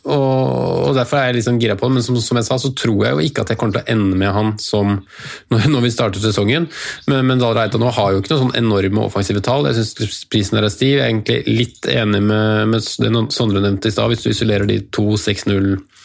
og, 0.04 0.90
og 0.90 1.00
derfor 1.00 1.22
er 1.22 1.40
jeg 1.40 1.46
sånn 1.48 1.62
gira 1.64 1.78
på 1.80 1.88
det, 1.88 1.96
men 1.96 2.06
som, 2.06 2.20
som 2.20 2.40
jeg 2.42 2.50
sa, 2.50 2.60
så 2.60 2.74
tror 2.76 3.06
jeg 3.08 3.16
jo 3.16 3.30
ikke 3.30 3.46
at 3.46 3.54
jeg 3.54 3.62
kommer 3.62 3.78
til 3.78 3.86
å 3.86 3.96
ende 3.96 4.20
med 4.20 4.36
han 4.36 4.52
som 4.60 4.98
når, 5.54 5.70
når 5.72 5.88
vi 5.88 5.94
starter 5.96 6.24
sesongen. 6.24 6.68
Men, 7.08 7.24
men 7.30 7.40
Dahl 7.40 7.56
Reitan 7.56 7.88
har 7.88 8.12
jo 8.12 8.20
ikke 8.20 8.34
noen 8.34 8.50
sånn 8.50 8.60
enorme 8.60 9.08
offensive 9.08 9.44
tall. 9.46 9.70
Jeg 9.70 9.80
syns 9.80 10.26
prisen 10.32 10.60
der 10.60 10.68
er 10.68 10.74
stiv. 10.74 10.98
Jeg 10.98 11.06
er 11.06 11.14
egentlig 11.14 11.40
litt 11.48 11.88
enig 11.88 12.20
med, 12.28 12.74
med 12.74 12.84
det 12.84 13.26
Sondre 13.32 13.64
nevnte 13.64 13.88
i 13.88 13.96
stad, 13.96 14.12
hvis 14.12 14.26
du 14.26 14.32
isolerer 14.34 14.68
de 14.68 14.82
to 14.92 15.14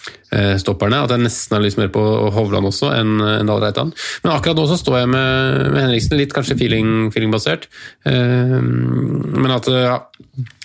6-0-stopperne. 0.07 0.99
At 1.05 1.11
jeg 1.15 1.23
nesten 1.25 1.57
har 1.57 1.63
lyst 1.65 1.79
mer 1.81 1.91
på 1.95 2.03
Hovland 2.35 2.67
også 2.69 2.87
enn 2.97 3.13
en 3.21 3.49
Dahl 3.51 3.63
Reitan. 3.63 3.91
Men 4.25 4.35
akkurat 4.35 4.59
nå 4.59 4.65
så 4.71 4.79
står 4.81 4.97
jeg 5.03 5.09
med, 5.15 5.31
med 5.75 5.81
Henriksen, 5.87 6.19
litt 6.21 6.35
kanskje 6.37 6.59
feeling- 6.59 7.09
feeling-basert. 7.15 7.63
Eh, 8.09 8.59
men 8.61 9.51
at 9.55 9.67
ja, 9.73 9.97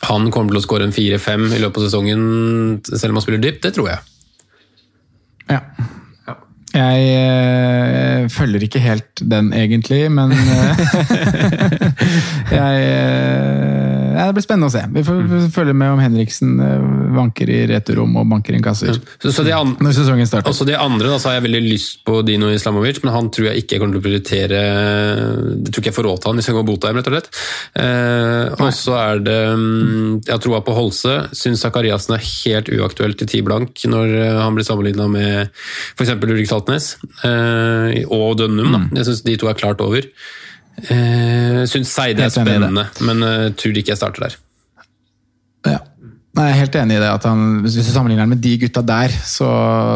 han 0.10 0.22
kommer 0.34 0.50
til 0.56 0.62
å 0.62 0.66
skåre 0.66 0.86
en 0.90 0.96
4-5 0.96 1.40
i 1.56 1.62
løpet 1.64 1.80
av 1.82 1.86
sesongen, 1.88 2.22
selv 2.92 3.12
om 3.12 3.18
han 3.22 3.26
spiller 3.28 3.44
dypt, 3.44 3.64
det 3.68 3.74
tror 3.78 3.88
jeg. 3.94 4.00
Ja. 5.52 5.62
Jeg 6.72 7.00
øh, 7.20 8.22
følger 8.32 8.62
ikke 8.64 8.80
helt 8.80 9.20
den, 9.32 9.50
egentlig, 9.52 10.06
men 10.12 10.32
øh, 10.32 10.40
jeg, 12.56 12.76
eh, 12.80 12.88
ja, 13.91 13.91
Det 14.16 14.28
blir 14.36 14.44
spennende 14.46 14.70
å 14.70 14.74
se. 14.74 14.82
Vi 14.94 15.04
får, 15.06 15.20
mm. 15.28 15.48
følge 15.56 15.76
med 15.78 15.94
om 15.96 16.02
Henriksen 16.02 16.54
eh, 16.64 16.86
vanker 17.16 17.50
i 17.52 17.60
returrom 17.70 18.16
og 18.20 18.28
banker 18.32 18.56
inn 18.56 18.64
kasser 18.66 18.96
Så, 18.96 19.32
så 19.34 19.46
de 19.46 19.54
an 19.56 19.74
når 19.82 19.96
sesongen 19.98 20.30
starter. 20.30 20.52
også 20.52 20.68
de 20.68 20.78
andre, 20.78 21.10
da, 21.12 21.20
så 21.22 21.30
har 21.30 21.40
jeg 21.40 21.46
veldig 21.48 21.62
lyst 21.66 22.02
på 22.08 22.22
Dino 22.28 22.52
Islamovic, 22.52 23.02
men 23.06 23.16
han 23.16 23.30
tror 23.34 23.50
jeg 23.50 23.64
ikke 23.64 23.78
jeg 23.78 23.84
kommer 23.84 23.98
til 23.98 24.02
å 24.02 24.06
prioritere 24.08 24.62
Det 25.62 25.72
tror 25.72 25.84
ikke 25.84 25.92
jeg 25.92 25.98
får 25.98 26.08
råd 26.10 26.22
til 26.22 26.32
han 26.32 26.42
hvis 26.42 26.52
jeg 26.52 26.58
går 26.58 26.68
Botheim, 26.68 27.00
rett 27.00 27.10
og 27.12 27.16
slett. 27.16 27.32
Eh, 27.86 28.46
og 28.58 28.76
så 28.76 28.98
er 29.00 29.24
det 29.26 29.40
mm, 29.58 30.22
Jeg 30.26 30.36
har 30.36 30.44
troa 30.44 30.62
på 30.66 30.76
Holse. 30.76 31.18
Syns 31.38 31.64
Zakariassen 31.66 32.18
er 32.18 32.28
helt 32.28 32.72
uaktuelt 32.72 33.24
i 33.24 33.30
ti 33.30 33.44
blank 33.46 33.86
når 33.90 34.16
eh, 34.20 34.42
han 34.42 34.58
blir 34.58 34.68
sammenligna 34.68 35.08
med 35.12 35.50
f.eks. 35.96 36.16
Ulrik 36.22 36.50
Saltnes 36.50 36.94
eh, 37.28 38.02
og 38.08 38.38
Dønnum. 38.40 38.72
Da. 38.76 38.84
Jeg 39.02 39.10
syns 39.10 39.26
de 39.28 39.38
to 39.42 39.52
er 39.52 39.60
klart 39.60 39.84
over. 39.84 40.08
Eh, 40.81 41.61
syns 41.69 41.91
Seide 41.93 42.26
er 42.26 42.34
spennende, 42.34 42.88
men 43.06 43.26
uh, 43.26 43.49
tror 43.57 43.77
ikke 43.77 43.93
jeg 43.93 43.99
starter 43.99 44.27
der. 44.27 44.38
Ja. 45.68 45.80
Nei, 46.31 46.45
jeg 46.48 46.53
er 46.53 46.60
helt 46.61 46.76
enig 46.80 46.95
i 46.95 47.02
det. 47.03 47.10
at 47.11 47.26
han, 47.27 47.41
Hvis 47.65 47.76
du 47.76 47.84
sammenligner 47.84 48.23
han 48.23 48.31
med 48.31 48.39
de 48.43 48.53
gutta 48.61 48.81
der, 48.88 49.11
så, 49.27 49.49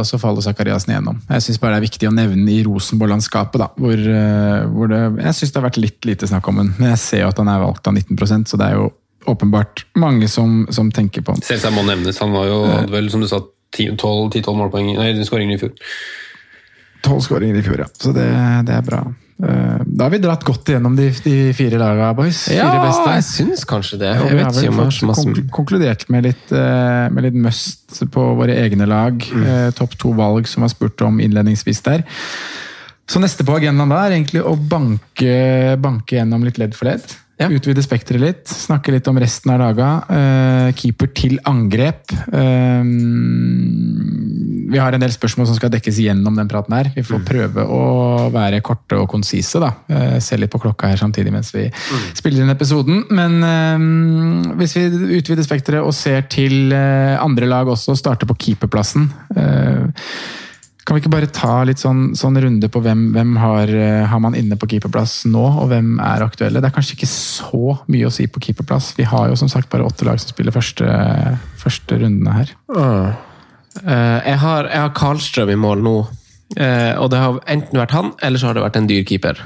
så 0.03 0.19
faller 0.19 0.43
Zakariassen 0.43 0.91
igjennom. 0.91 1.21
Jeg 1.31 1.45
syns 1.45 1.61
bare 1.61 1.77
det 1.77 1.79
er 1.79 1.87
viktig 1.87 2.09
å 2.09 2.13
nevne 2.15 2.51
i 2.51 2.59
Rosenborg-landskapet, 2.67 3.61
da, 3.63 3.69
hvor, 3.79 3.95
eh, 3.95 4.67
hvor 4.73 4.91
det 4.91 5.01
Jeg 5.23 5.39
syns 5.39 5.55
det 5.55 5.61
har 5.61 5.67
vært 5.69 5.81
litt 5.81 6.09
lite 6.11 6.29
snakk 6.29 6.51
om 6.51 6.59
ham, 6.61 6.73
men 6.75 6.91
jeg 6.91 7.01
ser 7.05 7.23
jo 7.23 7.31
at 7.31 7.39
han 7.39 7.51
er 7.53 7.63
valgt 7.63 7.87
av 7.87 7.95
19% 7.95 8.51
så 8.51 8.59
det 8.59 8.67
er 8.67 8.79
jo 8.81 8.91
åpenbart 9.31 9.85
mange 9.97 10.27
som, 10.29 10.65
som 10.75 10.91
tenker 10.93 11.23
på 11.25 11.33
ham. 11.33 11.41
Selvsagt 11.41 11.73
må 11.73 11.85
nevnes. 11.87 12.19
Han 12.21 12.35
var 12.35 12.51
jo, 12.51 12.61
hadde 12.69 12.93
vel, 12.93 13.09
som 13.09 13.23
du 13.23 13.31
sa, 13.31 13.39
10-12 13.75 14.59
målpoeng, 14.59 14.91
nei, 14.99 15.13
skåringer 15.25 15.57
i 15.57 15.63
fjor. 15.63 15.73
Tolv 17.05 17.23
skåringer 17.25 17.57
i 17.57 17.63
fjor, 17.65 17.81
ja. 17.85 17.87
Så 17.95 18.11
det, 18.15 18.27
det 18.67 18.75
er 18.75 18.85
bra. 18.85 19.01
Eh, 19.43 19.81
Da 19.85 20.05
har 20.05 20.11
vi 20.13 20.19
dratt 20.23 20.43
godt 20.47 20.69
igjennom 20.71 20.95
de, 20.95 21.09
de 21.25 21.35
fire 21.57 21.79
laga, 21.79 22.13
boys. 22.15 22.45
Ja, 22.53 22.69
fire 22.69 22.85
beste. 22.85 23.15
jeg 23.17 23.25
syns 23.29 23.65
kanskje 23.67 23.99
det. 23.99 24.13
Jeg 24.15 24.29
vi 24.31 24.37
vet 24.39 24.45
har 24.45 24.59
ikke 24.61 24.75
vel 24.75 24.85
har 24.85 24.95
så 24.95 25.09
masse 25.09 25.45
konkludert 25.55 26.05
med 26.13 26.29
litt, 26.29 26.45
eh, 26.55 27.07
med 27.11 27.27
litt 27.27 27.39
must 27.47 27.99
på 28.15 28.29
våre 28.39 28.55
egne 28.63 28.87
lag. 28.89 29.19
Mm. 29.19 29.75
Topp 29.75 29.97
to-valg 30.01 30.47
som 30.51 30.63
var 30.65 30.71
spurt 30.71 31.03
om 31.05 31.19
innledningsvis 31.19 31.83
der. 31.83 32.05
Så 33.05 33.19
neste 33.21 33.45
på 33.45 33.53
agendaen 33.59 33.91
da 33.91 33.99
er 34.07 34.15
egentlig 34.15 34.41
å 34.41 34.55
banke, 34.57 35.75
banke 35.77 36.17
gjennom 36.17 36.43
litt 36.47 36.57
ledd 36.57 36.73
for 36.73 36.89
ledd. 36.89 37.03
Ja. 37.37 37.49
Utvide 37.51 37.83
spekteret 37.83 38.21
litt. 38.23 38.47
Snakke 38.47 38.93
litt 38.95 39.07
om 39.11 39.19
resten 39.19 39.51
av 39.51 39.59
laga. 39.59 39.89
Eh, 40.07 40.69
keeper 40.79 41.11
til 41.13 41.35
angrep. 41.43 42.07
Eh, 42.31 42.79
vi 44.75 44.81
har 44.83 44.95
en 44.95 45.03
del 45.03 45.13
spørsmål 45.13 45.47
som 45.47 45.55
skal 45.55 45.71
dekkes 45.71 46.01
gjennom 46.03 46.35
den 46.35 46.49
praten 46.51 46.75
her. 46.75 46.89
Vi 46.95 47.03
får 47.05 47.23
prøve 47.27 47.63
å 47.63 47.81
være 48.33 48.59
korte 48.65 48.99
og 48.99 49.07
konsise. 49.11 49.61
da. 49.63 49.71
Eh, 49.87 50.17
se 50.23 50.35
litt 50.39 50.51
på 50.51 50.59
klokka 50.59 50.91
her 50.91 50.99
samtidig 50.99 51.31
mens 51.31 51.53
vi 51.55 51.69
spiller 52.17 52.43
inn 52.43 52.51
episoden. 52.51 53.05
Men 53.15 53.37
um, 53.39 54.55
hvis 54.59 54.75
vi 54.75 54.87
utvider 55.21 55.47
spekteret 55.47 55.85
og 55.85 55.95
ser 55.95 56.27
til 56.31 56.73
uh, 56.75 57.15
andre 57.23 57.47
lag 57.47 57.71
også, 57.71 57.95
starter 57.99 58.27
på 58.29 58.39
keeperplassen 58.47 59.11
Uh, 59.35 59.91
kan 60.85 60.93
vi 60.93 61.01
ikke 61.01 61.11
bare 61.15 61.29
ta 61.33 61.63
litt 61.65 61.81
sånn, 61.81 62.11
sånn 62.17 62.37
runde 62.43 62.67
på 62.69 62.79
hvem, 62.85 63.07
hvem 63.15 63.31
har, 63.41 63.71
har 64.11 64.19
man 64.21 64.35
inne 64.37 64.53
på 64.59 64.67
keeperplass 64.69 65.23
nå, 65.25 65.41
og 65.63 65.71
hvem 65.71 65.95
er 65.97 66.21
aktuelle? 66.21 66.61
Det 66.61 66.69
er 66.69 66.75
kanskje 66.75 66.93
ikke 66.99 67.09
så 67.09 67.77
mye 67.89 68.05
å 68.05 68.13
si 68.13 68.27
på 68.29 68.43
keeperplass. 68.45 68.91
Vi 68.99 69.07
har 69.09 69.31
jo 69.31 69.39
som 69.39 69.49
sagt 69.49 69.71
bare 69.71 69.87
åtte 69.87 70.05
lag 70.05 70.21
som 70.21 70.29
spiller 70.29 70.53
første, 70.53 70.85
første 71.57 71.97
rundene 72.03 72.35
her. 72.37 72.53
Eh, 72.69 73.17
jeg, 73.83 74.37
har, 74.39 74.69
jeg 74.71 74.81
har 74.81 74.93
Karlstrøm 74.95 75.51
i 75.51 75.57
mål 75.59 75.83
nå. 75.83 75.97
Eh, 76.55 76.93
og 77.01 77.09
det 77.09 77.19
har 77.19 77.39
enten 77.51 77.79
vært 77.79 77.93
han, 77.95 78.11
eller 78.23 78.39
så 78.39 78.47
har 78.47 78.55
det 78.55 78.63
vært 78.63 78.77
en 78.77 78.87
dyr 78.87 79.01
keeper. 79.07 79.39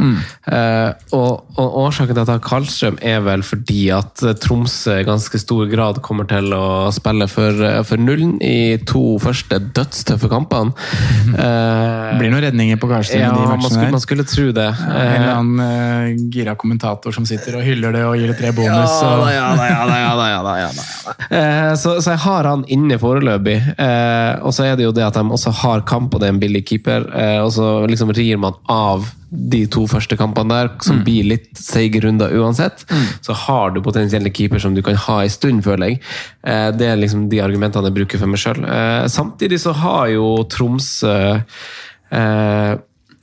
Eh, 0.52 0.90
og, 1.16 1.46
og 1.56 1.78
årsaken 1.86 2.12
til 2.12 2.22
at 2.26 2.32
har 2.34 2.42
Karlstrøm 2.44 3.00
er 3.02 3.24
vel 3.26 3.44
fordi 3.46 3.88
at 3.96 4.22
eh, 4.26 4.36
Tromsø 4.44 5.00
i 5.00 5.08
ganske 5.08 5.40
stor 5.42 5.70
grad 5.72 6.02
kommer 6.06 6.28
til 6.30 6.52
å 6.54 6.90
spille 6.94 7.30
for, 7.32 7.64
eh, 7.66 7.80
for 7.88 8.04
nullen 8.04 8.36
i 8.46 8.78
to 8.90 9.16
første 9.24 9.62
dødstøffe 9.72 10.32
kampene. 10.32 10.76
Eh, 11.40 12.18
blir 12.20 12.32
noen 12.34 12.44
redninger 12.44 12.80
på 12.82 12.88
Karlstrøm 12.90 13.22
ja, 13.22 13.30
man 13.32 13.62
skulle, 13.64 13.92
man 13.94 14.02
skulle 14.04 14.26
tro 14.28 14.50
det. 14.56 14.66
En 14.66 15.14
eller 15.14 15.32
annen 15.32 15.62
uh, 15.62 16.28
gira 16.34 16.56
kommentator 16.60 17.14
som 17.16 17.26
sitter 17.28 17.60
og 17.60 17.64
hyller 17.66 17.94
det 17.96 18.02
og 18.08 18.18
gir 18.20 18.32
det 18.32 18.38
tre 18.40 18.52
bonus. 18.56 18.98
Ja 19.00 19.30
ja 19.32 19.46
ja 19.56 19.86
ja 19.88 20.16
ja 20.34 20.42
ja 20.42 20.58
ja. 20.66 21.16
Eh, 21.30 21.74
så, 21.76 22.02
så 22.02 22.14
jeg 22.16 22.22
har 22.26 22.48
han 22.50 22.64
inne 22.72 22.98
foreløpig. 23.02 23.58
Eh, 23.78 24.32
og 24.46 24.54
så 24.56 24.66
er 24.66 24.78
det 24.80 24.88
jo 24.88 24.94
det 24.96 25.06
at 25.06 25.18
de 25.18 25.24
også 25.38 25.54
har 25.62 25.84
kamp, 25.90 26.14
og 26.14 26.22
det 26.22 26.30
er 26.30 26.36
en 26.36 26.42
billig 26.42 26.64
keeper. 26.66 26.89
Eh, 26.90 27.40
og 27.44 27.52
så 27.56 27.70
liksom 27.90 28.14
rir 28.18 28.40
man 28.41 28.57
av 28.70 29.07
de 29.30 29.61
to 29.70 29.84
første 29.90 30.18
kampene 30.18 30.56
der, 30.56 30.70
som 30.82 31.03
blir 31.06 31.28
litt 31.30 31.49
seige 31.57 32.02
runder 32.02 32.34
uansett. 32.34 32.82
Så 33.26 33.36
har 33.45 33.72
du 33.76 33.82
potensielle 33.86 34.32
keeper 34.34 34.61
som 34.61 34.74
du 34.76 34.82
kan 34.86 34.98
ha 34.98 35.22
en 35.24 35.34
stund, 35.34 35.64
føler 35.66 35.94
jeg. 35.94 36.02
Eh, 36.44 36.70
det 36.74 36.90
er 36.90 36.99
liksom 36.99 37.28
de 37.30 37.41
argumentene 37.45 37.91
jeg 37.91 37.98
bruker 38.02 38.22
for 38.22 38.32
meg 38.32 38.41
sjøl. 38.41 38.64
Eh, 38.66 39.06
samtidig 39.11 39.61
så 39.61 39.76
har 39.78 40.10
jo 40.16 40.30
Tromsø 40.49 41.16
eh, 41.38 42.76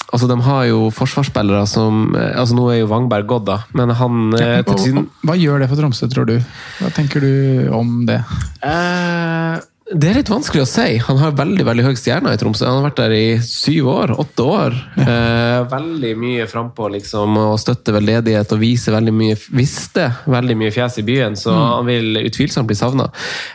Altså, 0.06 0.28
De 0.30 0.36
har 0.46 0.60
jo 0.68 0.84
forsvarsspillere 0.94 1.64
som 1.66 2.12
altså 2.14 2.54
Nå 2.54 2.68
er 2.70 2.76
jo 2.78 2.90
Wangberg 2.92 3.26
gått, 3.26 3.48
da, 3.48 3.56
men 3.74 3.90
han 3.90 4.36
ja, 4.38 4.60
og 4.62 5.00
Hva 5.26 5.34
gjør 5.34 5.64
det 5.64 5.66
for 5.72 5.80
Tromsø, 5.80 6.06
tror 6.12 6.28
du? 6.30 6.36
Hva 6.78 6.92
tenker 6.94 7.26
du 7.26 7.66
om 7.74 8.04
det? 8.06 8.20
Eh, 8.62 9.56
Det 9.86 10.08
er 10.10 10.16
litt 10.18 10.30
vanskelig 10.32 10.64
å 10.64 10.66
si. 10.66 10.96
Han 11.06 11.18
har 11.20 11.34
veldig 11.38 11.62
veldig 11.62 11.84
høy 11.86 11.92
stjerne 11.94 12.32
i 12.34 12.38
Tromsø. 12.40 12.64
Han 12.66 12.80
har 12.80 12.88
vært 12.88 12.98
der 13.04 13.12
i 13.14 13.26
syv 13.46 13.86
år, 13.92 14.12
åtte 14.18 14.42
år. 14.50 14.74
Eh, 14.98 15.60
veldig 15.70 16.10
mye 16.18 16.46
frampå 16.50 16.88
liksom, 16.90 17.36
og 17.38 17.54
støtter 17.62 17.94
veldedighet 17.94 18.50
og 18.56 18.58
viser 18.64 18.96
veldig 18.96 19.14
mye, 19.14 19.36
visste 19.54 20.08
veldig 20.26 20.56
mye 20.58 20.72
fjes 20.74 20.98
i 20.98 21.04
byen, 21.06 21.36
så 21.38 21.54
Mm. 21.54 21.62
han 21.76 21.86
vil 21.86 22.18
utvilsomt 22.26 22.66
bli 22.66 22.74
savna. 22.74 23.06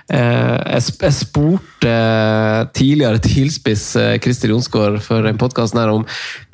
Eh, 0.08 0.56
jeg, 0.72 0.96
jeg 1.04 1.18
spurte 1.20 1.96
tidligere 2.80 3.20
TIL-spiss 3.20 3.84
eh, 4.00 4.16
Christer 4.24 4.54
Jonsgaard 4.54 5.02
for 5.04 5.28
en 5.28 5.38
podkast 5.42 5.76
om 5.76 6.06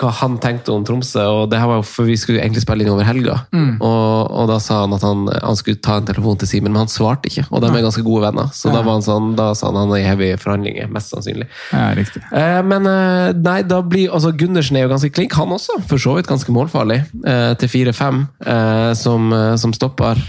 hva 0.01 0.09
han 0.23 0.39
tenkte 0.41 0.73
om 0.73 0.83
Tromsø, 0.89 1.21
og 1.43 1.51
det 1.51 1.59
her 1.61 1.69
var 1.69 1.85
for 1.85 2.09
vi 2.09 2.17
skulle 2.17 2.41
egentlig 2.41 2.65
spille 2.65 2.81
inn 2.81 2.89
over 2.95 3.05
helga. 3.05 3.43
Mm. 3.53 3.77
Og, 3.77 4.31
og 4.41 4.49
da 4.49 4.57
sa 4.63 4.81
han 4.87 4.97
at 4.97 5.05
han, 5.05 5.27
han 5.29 5.55
skulle 5.59 5.77
ta 5.85 5.99
en 6.01 6.09
telefon 6.09 6.37
til 6.41 6.49
Simen, 6.49 6.73
men 6.73 6.87
han 6.87 6.91
svarte 6.91 7.29
ikke. 7.29 7.45
Og 7.51 7.61
de 7.61 7.69
er 7.69 7.85
ganske 7.85 8.01
gode 8.05 8.25
venner, 8.25 8.49
så 8.57 8.73
da, 8.73 8.81
var 8.81 8.97
han 8.97 9.05
sånn, 9.05 9.35
da 9.37 9.51
sa 9.53 9.66
han 9.67 9.77
han 9.77 9.93
er 9.95 10.01
i 10.01 10.07
heavy 10.07 10.29
forhandlinger, 10.41 10.89
mest 10.93 11.13
sannsynlig. 11.13 11.47
Ja, 11.71 11.89
riktig. 11.97 12.23
Eh, 12.31 12.61
men 12.67 12.87
eh, 12.89 13.33
nei, 13.37 13.59
da 13.67 13.81
blir 13.85 14.13
altså 14.13 14.33
Gundersen 14.37 14.79
er 14.79 14.87
jo 14.87 14.93
ganske 14.93 15.11
klink, 15.13 15.35
han 15.37 15.53
også. 15.55 15.79
For 15.89 16.01
så 16.01 16.17
vidt 16.17 16.29
ganske 16.29 16.53
målfarlig. 16.55 17.01
Eh, 17.27 17.51
til 17.61 17.73
4-5 17.91 18.23
eh, 18.45 18.91
som, 18.99 19.29
som 19.61 19.75
stopper. 19.75 20.23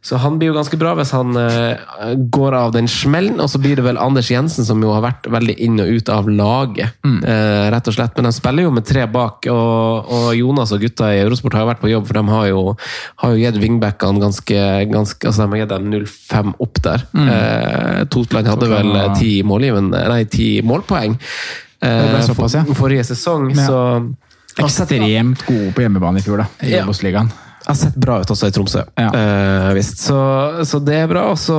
Så 0.00 0.16
han 0.22 0.36
blir 0.38 0.52
jo 0.52 0.54
ganske 0.54 0.78
bra 0.78 0.92
hvis 0.94 1.10
han 1.10 1.34
uh, 1.34 2.14
går 2.30 2.54
av 2.54 2.72
den 2.76 2.86
smellen. 2.88 3.40
Og 3.42 3.50
så 3.50 3.58
blir 3.60 3.76
det 3.76 3.84
vel 3.84 3.98
Anders 4.00 4.30
Jensen 4.30 4.66
som 4.66 4.82
jo 4.82 4.92
har 4.94 5.02
vært 5.04 5.26
veldig 5.30 5.56
inn 5.64 5.80
og 5.82 5.90
ut 5.90 6.12
av 6.12 6.28
laget, 6.30 6.94
eh, 7.26 7.66
rett 7.74 7.90
og 7.90 7.96
slett. 7.96 8.14
Men 8.16 8.28
de 8.28 8.32
spiller 8.36 8.68
jo 8.68 8.72
med 8.74 8.86
tre 8.88 9.04
bak, 9.10 9.48
og, 9.50 10.12
og 10.14 10.28
Jonas 10.38 10.72
og 10.76 10.84
gutta 10.86 11.10
i 11.14 11.20
Eurosport 11.24 11.58
har 11.58 11.66
jo 11.66 11.70
vært 11.72 11.82
på 11.82 11.90
jobb, 11.90 12.06
for 12.08 12.20
de 12.20 12.22
har 12.30 12.46
jo, 12.50 12.62
har 13.24 13.34
jo 13.34 13.42
gitt 13.42 13.58
wingbackene 13.62 14.22
ganske, 14.22 14.62
ganske 14.92 15.28
altså 15.28 15.44
De 15.44 15.50
har 15.56 15.64
gitt 15.64 15.74
dem 15.74 15.90
0-5 15.96 16.54
opp 16.68 16.82
der. 16.86 17.04
Eh, 17.34 18.04
Totland 18.14 18.52
hadde 18.52 18.70
vel 18.70 18.94
ti 20.30 20.52
målpoeng. 20.62 21.18
Såpass, 21.78 22.56
ja. 22.56 22.64
for, 22.70 22.84
forrige 22.86 23.04
sesong, 23.10 23.50
så 23.58 23.82
Ekstremt 24.58 25.44
gode 25.46 25.68
på 25.74 25.84
hjemmebane 25.84 26.18
i 26.18 26.24
fjor, 26.24 26.42
da. 26.42 26.48
I 26.66 26.72
Ja. 27.28 27.47
Har 27.68 27.76
sett 27.76 27.96
bra 28.00 28.20
ut 28.22 28.30
også 28.32 28.48
i 28.48 28.52
Tromsø. 28.56 28.82
Ja. 28.96 29.08
uh, 29.12 29.74
visst. 29.76 30.00
Så, 30.06 30.18
så 30.64 30.80
det 30.80 31.02
er 31.02 31.10
bra. 31.10 31.26
Og 31.34 31.38
så 31.40 31.58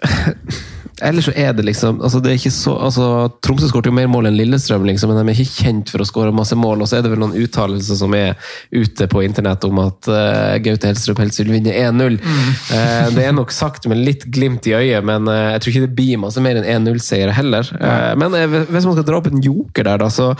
Ellers 1.06 1.28
så 1.28 1.32
er 1.36 1.54
det 1.56 1.64
liksom 1.66 2.00
altså 2.04 2.20
det 2.22 2.32
er 2.32 2.38
ikke 2.38 2.52
så, 2.54 2.74
altså 2.86 3.06
Tromsø 3.44 3.68
skåret 3.70 3.90
jo 3.90 3.94
mer 3.96 4.08
mål 4.10 4.28
enn 4.28 4.36
Lillestrøm, 4.38 4.84
liksom, 4.88 5.12
men 5.12 5.20
de 5.20 5.32
er 5.32 5.42
ikke 5.42 5.64
kjent 5.64 5.92
for 5.92 6.02
å 6.02 6.08
skåre 6.08 6.34
masse 6.34 6.56
mål. 6.58 6.82
Og 6.82 6.90
så 6.90 6.98
er 6.98 7.04
det 7.04 7.12
vel 7.12 7.22
noen 7.22 7.36
uttalelser 7.40 7.98
som 8.00 8.14
er 8.16 8.36
ute 8.70 9.08
på 9.10 9.24
internett 9.24 9.64
om 9.68 9.80
at 9.82 10.10
uh, 10.10 10.56
Gaute 10.62 10.90
Helstrup 10.90 11.20
helst 11.22 11.42
vil 11.42 11.52
vinne 11.54 11.74
1-0. 11.74 12.18
Eh, 12.20 13.08
det 13.14 13.24
er 13.26 13.34
nok 13.34 13.52
sagt 13.54 13.88
med 13.90 14.00
litt 14.04 14.26
glimt 14.32 14.66
i 14.68 14.74
øyet, 14.76 15.04
men 15.06 15.28
uh, 15.30 15.52
jeg 15.54 15.62
tror 15.62 15.72
ikke 15.72 15.86
det 15.86 15.96
blir 15.98 16.22
masse 16.22 16.44
mer 16.44 16.60
enn 16.60 16.86
1-0-seier 16.86 17.32
heller. 17.36 17.68
Uh, 17.80 18.12
men 18.20 18.36
hvis 18.70 18.86
man 18.88 18.96
skal 18.96 19.06
dra 19.08 19.20
opp 19.20 19.30
en 19.30 19.42
joker 19.44 19.86
der, 19.88 20.00
da, 20.02 20.10
så, 20.12 20.30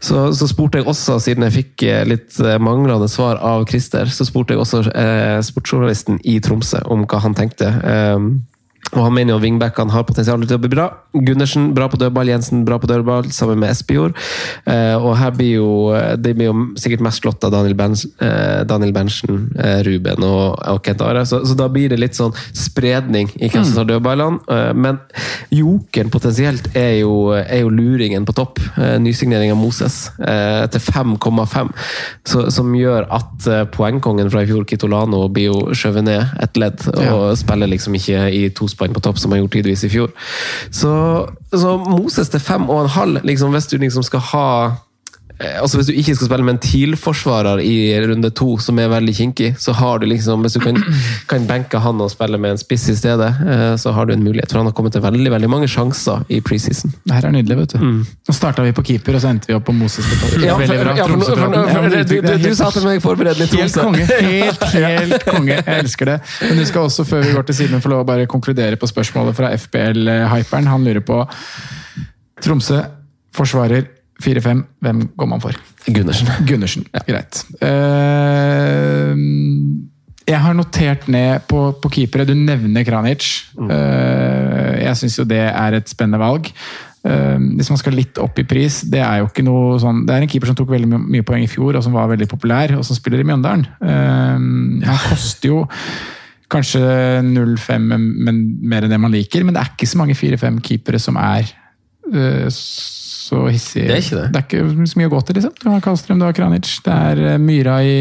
så, 0.00 0.28
så 0.36 0.50
spurte 0.50 0.82
jeg 0.82 0.88
også, 0.90 1.18
siden 1.22 1.46
jeg 1.48 1.56
fikk 1.58 1.86
litt 2.08 2.38
manglende 2.62 3.08
svar 3.10 3.40
av 3.44 3.66
Christer, 3.70 4.10
så 4.12 4.26
spurte 4.26 4.54
jeg 4.54 4.62
også 4.62 4.82
sportsjournalisten 5.46 6.20
i 6.24 6.38
Tromsø 6.44 6.82
om 6.90 7.04
hva 7.08 7.20
han 7.24 7.36
tenkte. 7.38 7.68
Eh, 7.68 8.18
og 8.94 9.02
Han 9.04 9.14
mener 9.14 9.34
jo 9.34 9.42
wingbackene 9.42 9.92
har 9.92 10.06
potensial 10.08 10.40
til 10.46 10.56
å 10.56 10.62
bli 10.62 10.70
bra. 10.72 10.88
Gundersen 11.12 11.72
bra 11.76 11.88
på 11.90 11.98
dødball, 12.00 12.30
Jensen 12.30 12.64
bra 12.68 12.78
på 12.80 12.88
dødball, 12.90 13.30
sammen 13.34 13.60
med 13.60 13.72
Espejord. 13.72 14.16
Eh, 14.68 14.96
og 14.96 15.16
her 15.20 15.34
blir 15.36 15.58
jo 15.58 15.68
det 16.18 16.34
blir 16.36 16.50
jo 16.50 16.56
sikkert 16.80 17.02
mest 17.04 17.22
slått 17.22 17.44
av 17.44 17.52
Daniel, 17.52 17.76
Benz, 17.78 18.06
eh, 18.24 18.64
Daniel 18.68 18.94
Berntsen, 18.96 19.40
eh, 19.58 19.80
Ruben 19.86 20.24
og, 20.26 20.58
og 20.72 20.80
Kent 20.84 21.02
Are. 21.04 21.24
Så, 21.28 21.42
så 21.48 21.56
da 21.58 21.68
blir 21.72 21.92
det 21.92 22.00
litt 22.00 22.18
sånn 22.18 22.34
spredning 22.56 23.30
i 23.36 23.50
hvem 23.50 23.66
som 23.66 23.80
tar 23.80 23.90
dødballene. 23.92 24.40
Eh, 24.48 24.72
men 24.78 25.00
jokeren 25.54 26.12
potensielt 26.12 26.70
er 26.76 27.00
jo, 27.02 27.32
er 27.38 27.62
jo 27.64 27.72
luringen 27.72 28.26
på 28.28 28.36
topp. 28.36 28.62
Eh, 28.76 28.96
nysignering 29.02 29.52
av 29.52 29.60
Moses 29.60 30.08
eh, 30.18 30.64
til 30.72 30.84
5,5, 30.84 31.72
som 32.54 32.74
gjør 32.76 33.08
at 33.18 33.48
eh, 33.48 33.64
poengkongen 33.74 34.30
fra 34.32 34.44
i 34.44 34.50
fjor, 34.50 34.66
Kitolano, 34.68 35.24
blir 35.32 35.50
jo 35.50 35.76
skjøvet 35.76 36.08
ned 36.08 36.38
et 36.42 36.60
ledd. 36.60 36.84
og 37.08 37.36
spiller 37.38 37.70
liksom 37.70 37.96
ikke 37.98 38.26
i 38.34 38.42
tospann 38.78 38.94
på 38.94 39.00
topp, 39.00 39.18
som 39.18 39.32
han 39.32 39.42
gjorde 39.42 39.56
tidvis 39.58 39.84
i 39.84 39.90
fjor. 39.90 40.10
Så, 40.70 41.26
så 41.52 41.76
Moses 41.76 42.28
til 42.28 42.40
fem 42.40 42.68
og 42.68 42.84
en 42.84 42.90
halv, 42.90 43.20
liksom, 43.24 43.52
hvis 43.52 43.66
du 43.66 43.78
liksom 43.78 44.02
skal 44.02 44.20
ha 44.20 44.48
Altså 45.38 45.78
Hvis 45.78 45.86
du 45.86 45.94
ikke 45.94 46.16
skal 46.16 46.26
spille 46.26 46.44
med 46.46 46.56
en 46.56 46.62
TIL-forsvarer 46.62 47.60
i 47.62 47.76
runde 48.02 48.30
to, 48.34 48.56
som 48.58 48.78
er 48.82 48.88
veldig 48.90 49.14
kinkig, 49.14 49.52
så 49.62 49.74
har 49.78 50.00
du 50.02 50.08
liksom 50.10 50.42
Hvis 50.42 50.56
du 50.58 50.60
kan, 50.64 50.78
kan 51.30 51.46
benke 51.46 51.78
han 51.82 52.00
og 52.02 52.10
spille 52.10 52.40
med 52.42 52.56
en 52.56 52.60
spiss 52.60 52.88
i 52.90 52.96
stedet, 52.98 53.28
eh, 53.46 53.74
så 53.78 53.92
har 53.94 54.08
du 54.08 54.14
en 54.16 54.24
mulighet. 54.24 54.50
For 54.50 54.58
han 54.58 54.66
har 54.66 54.74
kommet 54.74 54.96
til 54.96 55.04
veldig 55.04 55.30
veldig 55.30 55.50
mange 55.50 55.68
sjanser 55.70 56.24
i 56.28 56.40
preseason. 56.42 56.92
Det 57.04 57.14
her 57.14 57.28
er 57.28 57.36
nydelig, 57.36 57.58
vet 57.60 57.76
du. 57.76 57.84
Nå 58.02 58.34
starta 58.34 58.64
vi 58.66 58.74
på 58.74 58.82
keeper, 58.90 59.18
og 59.18 59.22
så 59.22 59.30
endte 59.30 59.50
vi 59.50 59.54
opp 59.54 59.66
på 59.68 59.74
Moses. 59.76 60.08
Ja, 60.42 60.56
for, 60.58 60.74
ja, 60.74 61.06
for, 61.06 61.88
du, 61.94 62.14
du, 62.24 62.32
du 62.42 62.50
sa 62.58 62.70
til 62.74 62.86
meg 62.88 63.02
forbered 63.04 63.38
litt 63.38 63.54
Helt 63.58 63.78
konge. 63.78 64.06
Helt, 64.28 64.64
helt 64.74 65.24
konge. 65.26 65.54
Jeg 65.56 65.84
elsker 65.84 66.12
det. 66.12 66.18
Men 66.48 66.58
du 66.60 66.66
skal 66.68 66.88
også, 66.88 67.06
før 67.08 67.22
vi 67.24 67.34
går 67.36 67.46
til 67.48 67.60
Simen, 67.60 67.82
få 67.84 67.92
lov 67.92 68.02
å 68.02 68.08
bare 68.08 68.26
konkludere 68.30 68.78
på 68.80 68.90
spørsmålet 68.90 69.36
fra 69.38 69.52
FBL-hyperen. 69.54 70.70
Han 70.70 70.86
lurer 70.86 71.04
på 71.04 71.22
Tromsø 72.42 72.82
forsvarer 73.34 73.86
4-5. 74.22 74.62
Hvem 74.82 75.02
går 75.16 75.28
man 75.30 75.40
for? 75.40 75.54
Gundersen. 75.86 76.26
Gundersen. 76.48 76.84
Greit. 77.06 77.44
Eh, 77.62 79.14
jeg 80.28 80.40
har 80.44 80.56
notert 80.58 81.06
ned 81.08 81.46
på, 81.48 81.60
på 81.80 81.90
keepere. 81.94 82.26
Du 82.28 82.34
nevner 82.36 82.84
Kranic. 82.84 83.28
Eh, 83.56 84.74
jeg 84.84 84.98
syns 85.00 85.16
jo 85.20 85.24
det 85.28 85.40
er 85.48 85.78
et 85.78 85.88
spennende 85.88 86.20
valg. 86.20 86.50
Eh, 87.06 87.38
hvis 87.56 87.70
man 87.72 87.78
skal 87.80 87.94
litt 87.96 88.18
opp 88.20 88.36
i 88.42 88.44
pris, 88.48 88.82
det 88.90 89.00
er 89.00 89.22
jo 89.22 89.28
ikke 89.30 89.44
noe 89.46 89.78
sånn 89.80 90.02
Det 90.04 90.16
er 90.16 90.24
en 90.26 90.28
keeper 90.30 90.50
som 90.50 90.58
tok 90.58 90.72
veldig 90.74 90.90
my- 90.90 91.04
mye 91.16 91.24
poeng 91.24 91.46
i 91.46 91.48
fjor, 91.50 91.78
og 91.78 91.84
som 91.86 91.94
var 91.96 92.10
veldig 92.10 92.28
populær, 92.28 92.74
og 92.76 92.84
som 92.84 92.98
spiller 92.98 93.22
i 93.22 93.28
Mjøndalen. 93.30 93.64
Han 93.80 95.02
koster 95.08 95.48
jo 95.54 95.62
kanskje 96.50 96.80
0-5, 97.22 97.88
men 98.26 98.38
mer 98.66 98.82
enn 98.86 98.90
det 98.92 99.00
man 99.00 99.12
liker. 99.14 99.44
Men 99.44 99.54
det 99.54 99.62
er 99.62 99.72
ikke 99.76 99.88
så 99.88 99.98
mange 100.00 100.16
4-5 100.18 100.58
keepere 100.64 100.98
som 101.00 101.16
er 101.20 101.48
så 103.28 103.42
hissig. 103.50 103.84
Det 103.84 103.96
er 103.96 104.02
ikke 104.02 104.18
det. 104.18 104.28
Det 104.32 104.40
er 104.40 104.46
ikke 104.46 104.88
så 104.88 105.00
mye 105.00 105.08
å 105.10 105.12
gå 105.12 105.20
til, 105.26 105.38
liksom. 105.38 105.54
Du 105.60 105.66
har 105.68 105.82
Karlstrøm, 105.84 106.20
du 106.20 106.26
har 106.26 106.36
Kranic. 106.36 106.70
Det 106.84 106.94
er 106.94 107.22
eh, 107.34 107.38
Myra 107.42 107.76
i, 107.84 107.96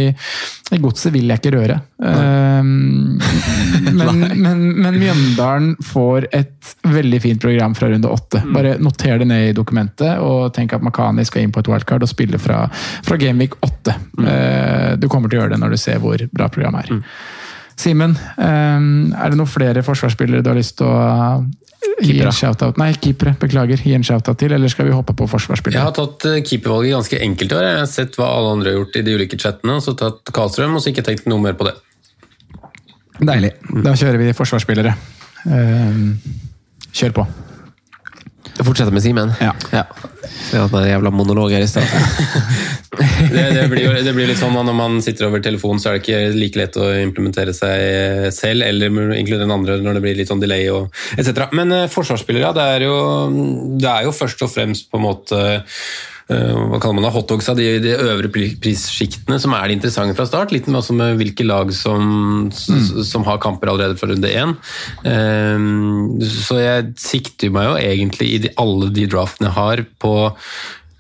i 0.72 0.80
godset 0.84 1.12
vil 1.16 1.28
jeg 1.28 1.42
ikke 1.42 1.54
røre. 1.58 1.80
Um, 2.00 3.18
men, 4.00 4.24
men, 4.40 4.64
men 4.78 5.00
Mjøndalen 5.02 5.74
får 5.84 6.30
et 6.38 6.76
veldig 6.88 7.22
fint 7.24 7.44
program 7.44 7.76
fra 7.78 7.92
runde 7.92 8.12
åtte. 8.12 8.44
Mm. 8.46 8.54
Bare 8.56 8.76
noter 8.84 9.24
det 9.24 9.30
ned 9.30 9.50
i 9.50 9.58
dokumentet, 9.58 10.22
og 10.24 10.54
tenk 10.56 10.78
at 10.78 10.86
Makani 10.86 11.28
skal 11.28 11.44
inn 11.44 11.56
på 11.56 11.64
et 11.64 11.72
wildcard 11.72 12.08
og 12.08 12.12
spille 12.12 12.40
fra, 12.42 12.64
fra 13.06 13.20
Gameweek 13.20 13.60
8. 13.68 13.98
Mm. 14.18 14.30
Uh, 14.30 14.92
du 15.02 15.10
kommer 15.12 15.28
til 15.28 15.42
å 15.42 15.44
gjøre 15.44 15.58
det 15.58 15.62
når 15.66 15.76
du 15.76 15.82
ser 15.82 16.00
hvor 16.04 16.24
bra 16.32 16.48
programmet 16.54 16.88
er. 16.88 17.04
Simen, 17.78 18.18
um, 18.42 19.14
er 19.14 19.32
det 19.32 19.38
noen 19.38 19.50
flere 19.50 19.84
forsvarsspillere 19.86 20.42
du 20.42 20.50
har 20.50 20.58
lyst 20.58 20.80
til 20.80 20.90
å 20.90 20.98
Gi 22.02 22.20
en 22.22 22.34
shout-out. 22.34 22.78
Nei, 22.78 22.92
keepere. 23.02 23.34
Beklager. 23.42 23.82
Gi 23.82 23.94
en 23.98 24.06
shout-out 24.06 24.38
til, 24.42 24.54
eller 24.54 24.70
skal 24.70 24.88
vi 24.88 24.94
hoppe 24.94 25.16
på 25.18 25.28
Jeg 25.28 25.78
har 25.78 25.94
tatt 25.96 26.26
eh, 26.30 26.40
keepervalget 26.46 26.94
ganske 26.94 27.20
enkelt 27.26 27.54
i 27.54 27.58
år. 27.58 27.66
Jeg 27.66 27.80
har 27.80 27.90
sett 27.90 28.18
hva 28.20 28.30
alle 28.36 28.54
andre 28.58 28.72
har 28.72 28.80
gjort 28.80 28.98
i 28.98 29.04
de 29.06 29.16
ulike 29.18 29.40
chattene, 29.42 29.78
og 29.78 29.86
så 29.86 29.94
tatt 29.98 30.34
Karlstrøm, 30.34 30.76
og 30.78 30.84
så 30.84 30.92
ikke 30.92 31.06
tenkt 31.06 31.30
noe 31.30 31.42
mer 31.42 31.58
på 31.58 31.70
det. 31.70 31.76
Deilig. 33.18 33.54
Da 33.86 33.96
kjører 33.98 34.22
vi 34.22 34.34
forsvarsspillere. 34.38 34.94
Kjør 36.98 37.18
på. 37.18 37.28
Fortsette 38.64 38.94
med 38.94 39.04
Simen? 39.04 39.34
Ja. 39.42 39.54
ja. 39.72 39.84
Vi 40.52 40.58
hadde 40.58 40.82
en 40.82 40.90
jævla 40.90 41.12
monolog 41.14 41.54
her 41.54 41.64
i 41.66 41.70
stad. 41.70 41.88
Det, 42.98 43.42
det, 43.54 43.64
blir 43.70 43.94
det 44.02 44.12
blir 44.16 44.26
litt 44.30 44.40
sånn 44.40 44.56
at 44.58 44.66
Når 44.66 44.74
man 44.74 44.96
sitter 45.06 45.28
over 45.28 45.42
telefonen, 45.44 45.78
så 45.82 45.90
er 45.90 45.98
det 45.98 46.02
ikke 46.02 46.38
like 46.38 46.58
lett 46.58 46.78
å 46.82 46.86
implementere 46.98 47.54
seg 47.54 48.32
selv, 48.34 48.66
eller 48.66 49.14
inkludere 49.18 49.46
den 49.46 49.54
andre 49.54 49.76
når 49.84 49.98
det 49.98 50.04
blir 50.06 50.18
litt 50.18 50.32
sånn 50.32 50.42
delay 50.42 50.66
og 50.74 50.90
etc. 51.14 51.44
Men 51.58 51.74
eh, 51.76 51.90
forsvarsspillere, 51.94 52.56
det 52.58 52.66
er, 52.78 52.86
jo, 52.88 52.98
det 53.78 53.92
er 53.92 54.08
jo 54.08 54.16
først 54.18 54.42
og 54.48 54.54
fremst 54.54 54.90
på 54.90 54.98
en 54.98 55.06
måte 55.06 55.42
hva 56.28 56.80
kaller 56.84 56.98
man 56.98 57.06
det, 57.08 57.14
hotdogsa, 57.16 57.54
de, 57.56 57.68
de 57.80 57.94
øvre 57.96 58.28
pri- 58.34 58.58
prissjiktene, 58.60 59.38
som 59.40 59.54
er 59.56 59.68
det 59.70 59.78
interessante 59.78 60.16
fra 60.18 60.26
start. 60.28 60.52
Litt 60.52 60.68
med, 60.68 60.84
med 61.00 61.16
hvilke 61.22 61.46
lag 61.48 61.72
som, 61.72 62.50
som 62.52 63.24
har 63.30 63.40
kamper 63.44 63.72
allerede 63.72 63.96
fra 64.00 64.10
runde 64.12 64.28
én. 64.36 64.56
Eh, 65.08 65.68
så 66.28 66.60
jeg 66.60 66.92
sikter 67.00 67.54
meg 67.56 67.70
jo 67.70 67.78
egentlig 67.80 68.32
i 68.34 68.42
de, 68.48 68.52
alle 68.60 68.92
de 68.92 69.08
draftene 69.12 69.48
jeg 69.54 69.58
har, 69.62 69.86
på 70.04 70.14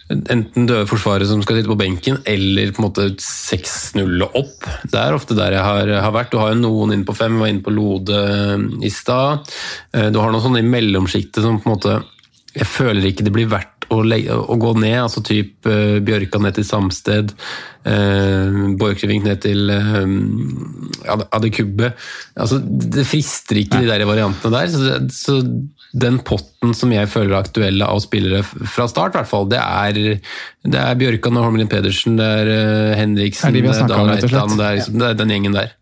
enten 0.07 0.63
døde 0.69 0.87
forsvarere 0.87 1.27
som 1.27 1.41
skal 1.43 1.57
sitte 1.59 1.67
på 1.67 1.75
benken, 1.81 2.21
eller 2.23 2.69
på 2.71 2.79
en 2.79 2.85
måte 2.87 3.09
6-0 3.19 4.21
opp. 4.29 4.67
Det 4.87 4.95
er 5.01 5.15
ofte 5.17 5.35
der 5.35 5.57
jeg 5.57 5.65
har, 5.67 5.91
har 6.05 6.13
vært. 6.15 6.31
Du 6.31 6.39
har 6.39 6.53
jo 6.53 6.61
noen 6.61 6.93
inne 6.95 7.07
på 7.07 7.15
fem, 7.17 7.35
vi 7.35 7.43
var 7.43 7.51
inne 7.51 7.65
på 7.65 7.73
Lode 7.75 8.21
i 8.87 8.91
stad. 8.93 9.43
Eh, 9.91 10.07
Du 10.15 10.21
har 10.23 10.31
noen 10.31 10.45
sånne 10.45 10.63
i 10.63 10.69
mellomsjiktet 10.71 11.43
som 11.43 11.59
på 11.59 11.67
en 11.67 11.75
måte 11.75 11.97
Jeg 12.57 12.69
føler 12.69 13.09
ikke 13.09 13.25
det 13.27 13.33
blir 13.35 13.49
verdt 13.51 13.77
å, 13.93 14.01
legge, 14.03 14.35
å 14.35 14.57
gå 14.59 14.73
ned, 14.81 14.97
altså 15.05 15.23
typ 15.25 15.67
uh, 15.69 15.97
Bjørka 16.03 16.41
ned 16.43 16.57
til 16.57 16.65
Samsted, 16.67 17.31
uh, 17.87 18.59
Borchgrevink 18.79 19.25
ned 19.27 19.41
til 19.45 19.71
uh, 19.71 21.23
Adekubbe. 21.37 21.93
Altså, 22.35 22.59
det 22.61 23.07
frister 23.07 23.61
ikke 23.61 23.83
de 23.83 23.91
der 23.91 24.05
variantene 24.09 24.53
der. 24.57 24.71
Så, 24.73 24.99
så, 25.15 25.39
den 25.97 26.19
potten 26.27 26.75
som 26.75 26.91
jeg 26.91 27.07
føler 27.09 27.31
er 27.31 27.39
aktuelle 27.39 27.87
av 27.87 28.01
spillere 28.03 28.43
fra 28.43 28.89
start, 28.91 29.15
i 29.15 29.21
hvert 29.21 29.31
fall, 29.31 29.47
det 29.49 29.61
er, 29.63 30.19
det 30.67 30.81
er 30.83 30.99
Bjørkan 30.99 31.39
og 31.39 31.47
Holmelin 31.47 31.71
Pedersen, 31.71 32.19
det 32.19 32.27
er 32.41 32.51
uh, 32.51 32.93
Henriksen, 32.99 33.55
Det 33.55 33.63
er 33.63 33.69
de 33.69 33.71
det 33.71 33.83
er 33.85 33.93
Dan. 33.93 34.13
Reitan, 34.13 34.57
det 34.59 34.71
det 34.99 35.11
er 35.13 35.19
den 35.23 35.37
gjengen 35.37 35.61
der. 35.61 35.76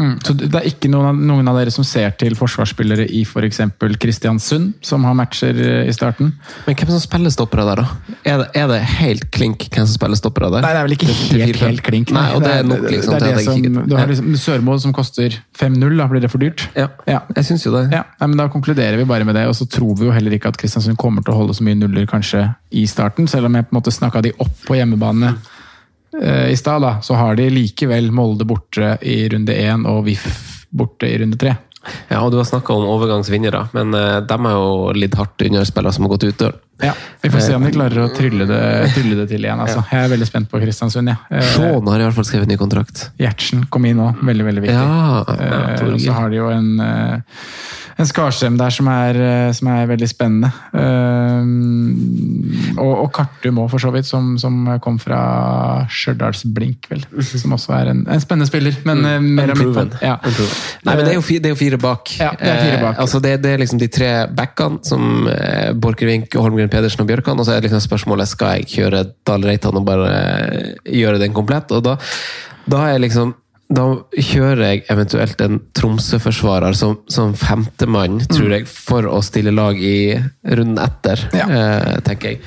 Mm. 0.00 0.14
Så 0.24 0.32
det 0.32 0.48
er 0.56 0.64
ikke 0.70 0.88
noen 0.88 1.10
av, 1.10 1.18
noen 1.20 1.48
av 1.50 1.58
dere 1.60 1.72
som 1.74 1.84
ser 1.84 2.14
til 2.16 2.32
forsvarsspillere 2.38 3.04
i 3.12 3.22
f.eks. 3.28 3.58
Kristiansund, 4.00 4.70
som 4.84 5.04
har 5.04 5.16
matcher 5.18 5.58
eh, 5.60 5.90
i 5.90 5.92
starten? 5.92 6.30
Men 6.64 6.78
hvem 6.78 6.92
som 6.94 7.02
spiller 7.02 7.34
stoppere 7.34 7.66
der, 7.68 7.82
da? 7.82 8.16
Er 8.24 8.40
det, 8.40 8.46
er 8.56 8.70
det 8.72 8.78
helt 9.02 9.26
klink 9.34 9.66
hvem 9.68 9.84
som 9.84 9.92
spiller 9.98 10.16
stoppere 10.16 10.48
der? 10.54 10.64
Nei, 10.64 10.72
det 10.72 10.80
er 10.80 10.88
vel 10.88 10.96
ikke 10.96 11.10
helt, 11.12 11.60
helt 11.66 11.84
klink. 11.84 12.14
Nei, 12.16 12.24
det 12.40 12.54
er 12.56 12.66
nok, 12.70 12.86
liksom. 12.88 13.18
det 13.18 13.28
er 13.28 13.36
det 13.36 13.44
som, 13.46 13.80
du 13.92 13.96
har 13.98 14.10
liksom 14.10 14.32
Sørmo 14.42 14.78
som 14.80 14.96
koster 14.96 15.36
5-0, 15.60 15.96
da 16.00 16.08
blir 16.10 16.24
det 16.24 16.32
for 16.32 16.42
dyrt? 16.42 16.66
Ja, 16.78 16.88
Ja. 17.06 17.20
jeg 17.36 17.50
syns 17.52 17.66
jo 17.68 17.76
det. 17.76 17.86
Ja, 17.92 18.06
nei, 18.20 18.32
men 18.32 18.40
Da 18.40 18.48
konkluderer 18.52 18.96
vi 18.96 19.04
bare 19.08 19.28
med 19.28 19.36
det, 19.36 19.44
og 19.50 19.54
så 19.58 19.68
tror 19.68 19.92
vi 20.00 20.08
jo 20.08 20.14
heller 20.16 20.32
ikke 20.34 20.48
at 20.50 20.58
Kristiansund 20.60 20.96
kommer 21.00 21.22
til 21.22 21.34
å 21.36 21.42
holde 21.42 21.54
så 21.58 21.66
mye 21.66 21.76
nuller 21.78 22.08
kanskje 22.08 22.46
i 22.72 22.86
starten, 22.88 23.28
selv 23.28 23.50
om 23.50 23.60
jeg 23.60 23.68
på 23.68 23.76
en 23.76 23.82
måte 23.82 23.92
snakka 23.92 24.24
de 24.24 24.32
opp 24.40 24.64
på 24.64 24.80
hjemmebane 24.80 25.36
i 26.12 26.56
stad, 26.58 26.84
så 27.02 27.16
har 27.16 27.38
de 27.38 27.46
likevel 27.48 28.10
Molde 28.12 28.44
borte 28.44 28.98
i 29.00 29.22
runde 29.32 29.54
én 29.56 29.86
og 29.88 30.02
VIF 30.04 30.26
borte 30.68 31.08
i 31.08 31.16
runde 31.22 31.38
tre. 31.40 31.54
Ja, 32.08 32.20
og 32.22 32.30
Du 32.30 32.38
har 32.38 32.46
snakka 32.46 32.74
om 32.74 32.86
overgangsvinnere, 32.86 33.66
men 33.74 33.94
uh, 33.94 34.20
de 34.22 34.36
er 34.38 34.54
jo 34.54 34.92
litt 34.96 35.16
hardt 35.18 35.42
under 35.42 35.66
spillere 35.66 35.94
som 35.94 36.06
har 36.06 36.14
gått 36.14 36.28
ut 36.28 36.38
døren. 36.44 36.60
Ja, 36.82 36.92
Vi 37.22 37.30
får 37.30 37.40
se 37.46 37.54
om 37.54 37.62
de 37.62 37.70
klarer 37.74 37.98
å 38.04 38.08
trylle 38.14 38.44
det, 38.50 38.60
trylle 38.96 39.14
det 39.20 39.26
til 39.30 39.42
igjen. 39.46 39.60
altså. 39.62 39.84
Jeg 39.92 40.00
er 40.04 40.08
veldig 40.16 40.26
spent 40.26 40.48
på 40.50 40.58
Kristiansund. 40.62 41.08
Ja. 41.12 41.16
Eh, 41.30 41.42
Shaun 41.54 41.86
har 41.86 41.98
i 42.02 42.04
hvert 42.08 42.16
fall 42.18 42.26
skrevet 42.26 42.48
ny 42.50 42.56
kontrakt. 42.60 42.96
Gjertsen 43.22 43.66
kom 43.70 43.84
inn 43.86 43.96
nå, 44.02 44.08
veldig 44.22 44.44
veldig 44.50 44.62
viktig. 44.66 44.74
Ja, 44.74 45.22
Eh, 45.32 45.46
ja, 45.46 45.58
og 45.92 46.00
så 46.02 46.12
har 46.16 46.28
de 46.32 46.36
jo 46.40 46.48
en, 46.50 46.80
eh, 46.80 47.18
en 48.02 48.06
Skarsheim 48.08 48.56
der 48.58 48.70
som 48.74 48.88
er, 48.88 49.14
eh, 49.20 49.52
som 49.54 49.68
er 49.68 49.86
veldig 49.86 50.08
spennende. 50.10 50.50
Eh, 50.74 51.42
og, 52.82 52.92
og 53.04 53.10
Kartum 53.14 53.58
òg, 53.62 53.68
for 53.72 53.82
så 53.82 53.90
vidt, 53.94 54.06
som, 54.08 54.32
som 54.40 54.54
kom 54.82 54.98
fra 55.02 55.20
Stjørdalsblink, 55.92 56.88
vel. 56.90 57.04
Som 57.22 57.54
også 57.56 57.74
er 57.76 57.90
en, 57.92 58.02
en 58.10 58.22
spennende 58.22 58.48
spiller, 58.50 58.76
men 58.88 59.02
mm, 59.04 59.28
mer 59.38 59.52
Unproven. 59.54 59.92
midtbanen. 59.92 59.98
Ja. 60.02 60.16
Nei, 60.86 60.94
men 60.96 61.04
det 61.06 61.12
er 61.14 61.18
jo 61.18 61.24
fire, 61.26 61.44
det 61.44 61.52
er 61.54 61.58
fire 61.60 61.78
bak. 61.82 62.14
Ja, 62.18 62.30
det 62.40 62.50
er 62.52 62.60
fire 62.64 62.80
bak. 62.82 62.96
Eh, 62.96 63.02
altså 63.04 63.20
det, 63.24 63.34
det 63.44 63.54
er 63.56 63.62
liksom 63.62 63.80
de 63.82 63.90
tre 63.92 64.10
backene, 64.32 64.80
som 64.88 65.28
eh, 65.30 65.70
Borchgrevink, 65.76 66.34
Holmgren 66.40 66.71
Pedersen 66.72 67.04
og 67.04 67.10
Bjørkan. 67.12 67.38
Og 67.38 67.46
så 67.46 67.54
er 67.54 67.60
det 67.60 67.68
liksom 67.70 67.84
spørsmålet 67.84 68.30
skal 68.32 68.56
jeg 68.62 68.70
kjøre 68.72 69.04
Dahl 69.28 69.44
Reitan 69.46 69.78
og 69.78 69.86
bare 69.88 70.08
eh, 70.16 70.72
gjøre 71.02 71.20
den 71.22 71.36
komplett. 71.36 71.70
Og 71.76 71.84
da, 71.86 71.98
da 72.72 72.82
er 72.94 73.04
liksom 73.04 73.36
da 73.72 73.86
kjører 74.20 74.60
jeg 74.66 74.82
eventuelt 74.92 75.40
en 75.46 75.54
Tromsø-forsvarer 75.78 76.74
som, 76.76 76.98
som 77.08 77.30
femtemann, 77.40 78.18
tror 78.28 78.50
jeg, 78.58 78.66
for 78.68 79.06
å 79.08 79.22
stille 79.24 79.54
lag 79.54 79.78
i 79.80 80.12
runden 80.44 80.76
etter, 80.82 81.22
Ja. 81.32 81.46
eh, 81.48 81.94
tenker 82.04 82.34
jeg. 82.34 82.42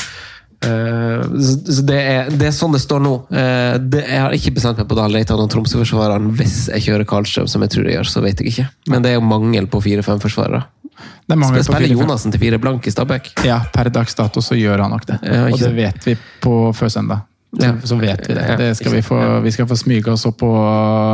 Eh, 0.66 1.24
så 1.72 1.82
det, 1.90 1.98
er, 1.98 2.30
det 2.30 2.48
er 2.52 2.54
sånn 2.56 2.76
det 2.78 2.84
står 2.84 3.02
nå. 3.02 3.16
Eh, 3.34 3.74
det, 3.82 4.04
jeg 4.06 4.22
har 4.22 4.38
ikke 4.38 4.54
bestemt 4.60 4.80
meg 4.84 4.88
på 4.92 4.98
Dahl 5.00 5.18
Reitan 5.18 5.42
og 5.42 5.50
Tromsø-forsvareren. 5.54 6.30
Hvis 6.38 6.68
jeg 6.76 6.86
kjører 6.92 7.10
Karlstrøm, 7.10 7.50
som 7.50 7.66
jeg 7.66 7.74
tror 7.74 7.90
jeg 7.90 7.98
gjør, 7.98 8.12
så 8.14 8.24
vet 8.26 8.42
jeg 8.46 8.54
ikke. 8.54 8.68
Men 8.94 9.02
det 9.06 9.16
er 9.16 9.18
jo 9.20 9.26
mangel 9.26 9.66
på 9.72 9.82
fire-fem 9.86 10.22
forsvarere. 10.24 10.62
Det 11.26 11.36
er 11.36 11.40
mangel 11.42 11.62
på 11.62 11.68
Spiller 11.74 11.96
Jonassen 11.96 12.34
til 12.34 12.42
fire 12.42 12.60
blank 12.62 12.88
i 12.88 12.94
Stabæk? 12.94 13.32
Ja, 13.48 13.60
per 13.74 13.90
dags 13.94 14.16
dato 14.18 14.42
så 14.46 14.58
gjør 14.58 14.86
han 14.86 14.94
nok 14.96 15.06
det. 15.10 15.20
Ja, 15.26 15.46
og 15.52 15.60
det 15.60 15.72
vet 15.76 16.06
vi 16.08 16.18
på 16.44 16.58
før 16.78 16.92
søndag. 16.94 17.24
Så, 17.56 17.64
Ja. 17.64 17.72
så 17.88 17.96
vet 17.96 18.26
vi 18.28 18.34
det. 18.36 18.42
Ja, 18.50 18.56
det 18.60 18.70
skal 18.76 18.92
vi, 18.92 19.02
få, 19.02 19.18
vi 19.46 19.52
skal 19.56 19.68
få 19.70 19.78
smyge 19.80 20.12
oss 20.12 20.26
opp 20.28 20.42
på, 20.42 20.50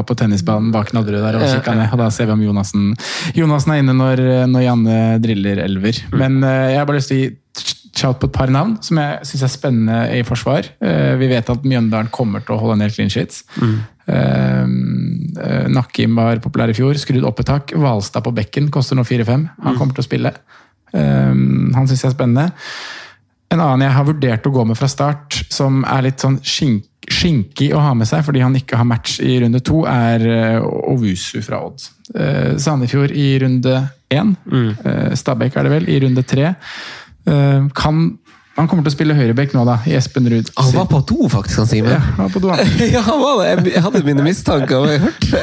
på 0.08 0.16
tennisbanen 0.18 0.72
bak 0.74 0.90
Nadderud 0.96 1.22
der 1.22 1.38
og 1.38 1.44
kikke 1.46 1.76
ned. 1.78 1.92
Og 1.94 2.02
da 2.02 2.08
ser 2.10 2.26
vi 2.32 2.34
om 2.34 2.42
Jonassen, 2.42 2.96
Jonassen 3.38 3.76
er 3.76 3.84
inne 3.84 3.94
når, 3.94 4.24
når 4.50 4.66
Janne 4.66 4.98
driller 5.22 5.62
elver. 5.68 6.02
Mm. 6.10 6.18
Men 6.24 6.40
eh, 6.48 6.72
jeg 6.74 6.82
har 6.82 6.90
bare 6.90 6.98
lyst 6.98 7.14
til 7.14 7.20
å 7.20 7.22
gi 7.22 7.30
shout 8.02 8.18
på 8.22 8.30
et 8.32 8.34
par 8.34 8.50
navn 8.50 8.78
som 8.82 8.98
jeg 9.02 9.28
syns 9.28 9.44
er 9.46 9.52
spennende 9.54 9.98
i 10.18 10.24
forsvar. 10.26 10.66
Eh, 10.82 11.14
vi 11.22 11.30
vet 11.30 11.50
at 11.54 11.66
Mjøndalen 11.68 12.10
kommer 12.10 12.42
til 12.46 12.56
å 12.56 12.62
holde 12.64 12.80
en 12.80 12.86
del 12.88 12.94
clean 12.96 13.12
sheets. 13.14 13.44
Mm. 13.62 13.76
Eh, 14.12 14.64
eh, 15.46 15.68
Nakkim 15.72 16.18
var 16.20 16.42
populær 16.44 16.72
i 16.72 16.78
fjor, 16.78 16.98
skrudd 17.00 17.28
opp 17.28 17.44
et 17.44 17.52
tak. 17.52 17.76
Hvalstad 17.78 18.26
på 18.26 18.36
bekken 18.36 18.72
koster 18.74 19.00
nå 19.00 19.06
4-5. 19.08 19.46
Mm. 19.48 19.50
Han 19.68 19.80
kommer 19.80 19.96
til 19.98 20.04
å 20.04 20.10
spille. 20.10 20.34
Eh, 20.92 21.32
han 21.32 21.88
syns 21.88 22.04
jeg 22.04 22.12
er 22.12 22.18
spennende. 22.18 22.50
En 23.52 23.60
annen 23.60 23.84
jeg 23.84 23.96
har 23.98 24.08
vurdert 24.08 24.48
å 24.48 24.54
gå 24.56 24.64
med 24.68 24.80
fra 24.80 24.88
start, 24.88 25.42
som 25.52 25.84
er 25.84 26.06
litt 26.08 26.24
sånn 26.24 26.40
skink, 26.40 26.88
skinkig 27.12 27.72
å 27.76 27.82
ha 27.82 27.96
med 27.98 28.08
seg 28.08 28.22
fordi 28.24 28.44
han 28.44 28.54
ikke 28.56 28.78
har 28.78 28.88
match 28.88 29.18
i 29.26 29.40
runde 29.42 29.60
to, 29.66 29.82
er 29.90 30.24
Ovusu 30.62 31.42
fra 31.44 31.60
Odd. 31.66 31.84
Eh, 32.16 32.54
Sandefjord 32.62 33.12
i 33.12 33.34
runde 33.44 33.76
én. 34.14 34.36
Eh, 34.48 35.12
Stabæk 35.20 35.58
er 35.58 35.68
det 35.68 35.74
vel, 35.74 35.90
i 35.92 36.00
runde 36.06 36.24
tre. 36.28 36.56
Kan, 37.78 37.98
han 38.58 38.68
kommer 38.68 38.84
til 38.84 38.92
å 38.92 38.96
spille 38.96 39.16
høyrebekk 39.16 39.54
nå, 39.56 39.62
da, 39.66 39.78
i 39.88 39.94
Espen 39.96 40.28
Ruud. 40.30 40.50
Han 40.60 40.72
var 40.76 40.86
på 40.92 41.00
do, 41.08 41.30
faktisk, 41.32 41.62
han 41.62 41.68
Simen. 41.72 41.92
Ja, 41.94 42.00
han 42.04 42.26
var 42.28 42.34
på 42.34 42.42
do, 42.44 42.50
han. 42.52 42.74
Ja, 42.96 43.02
han 43.06 43.20
var 43.22 43.40
det. 43.42 43.48
Jeg- 43.52 43.74
Jeg 43.78 43.84
hadde 43.86 44.02
mine 44.06 44.24
mistanker. 44.26 44.86
Jeg 44.92 45.00
hørte, 45.06 45.42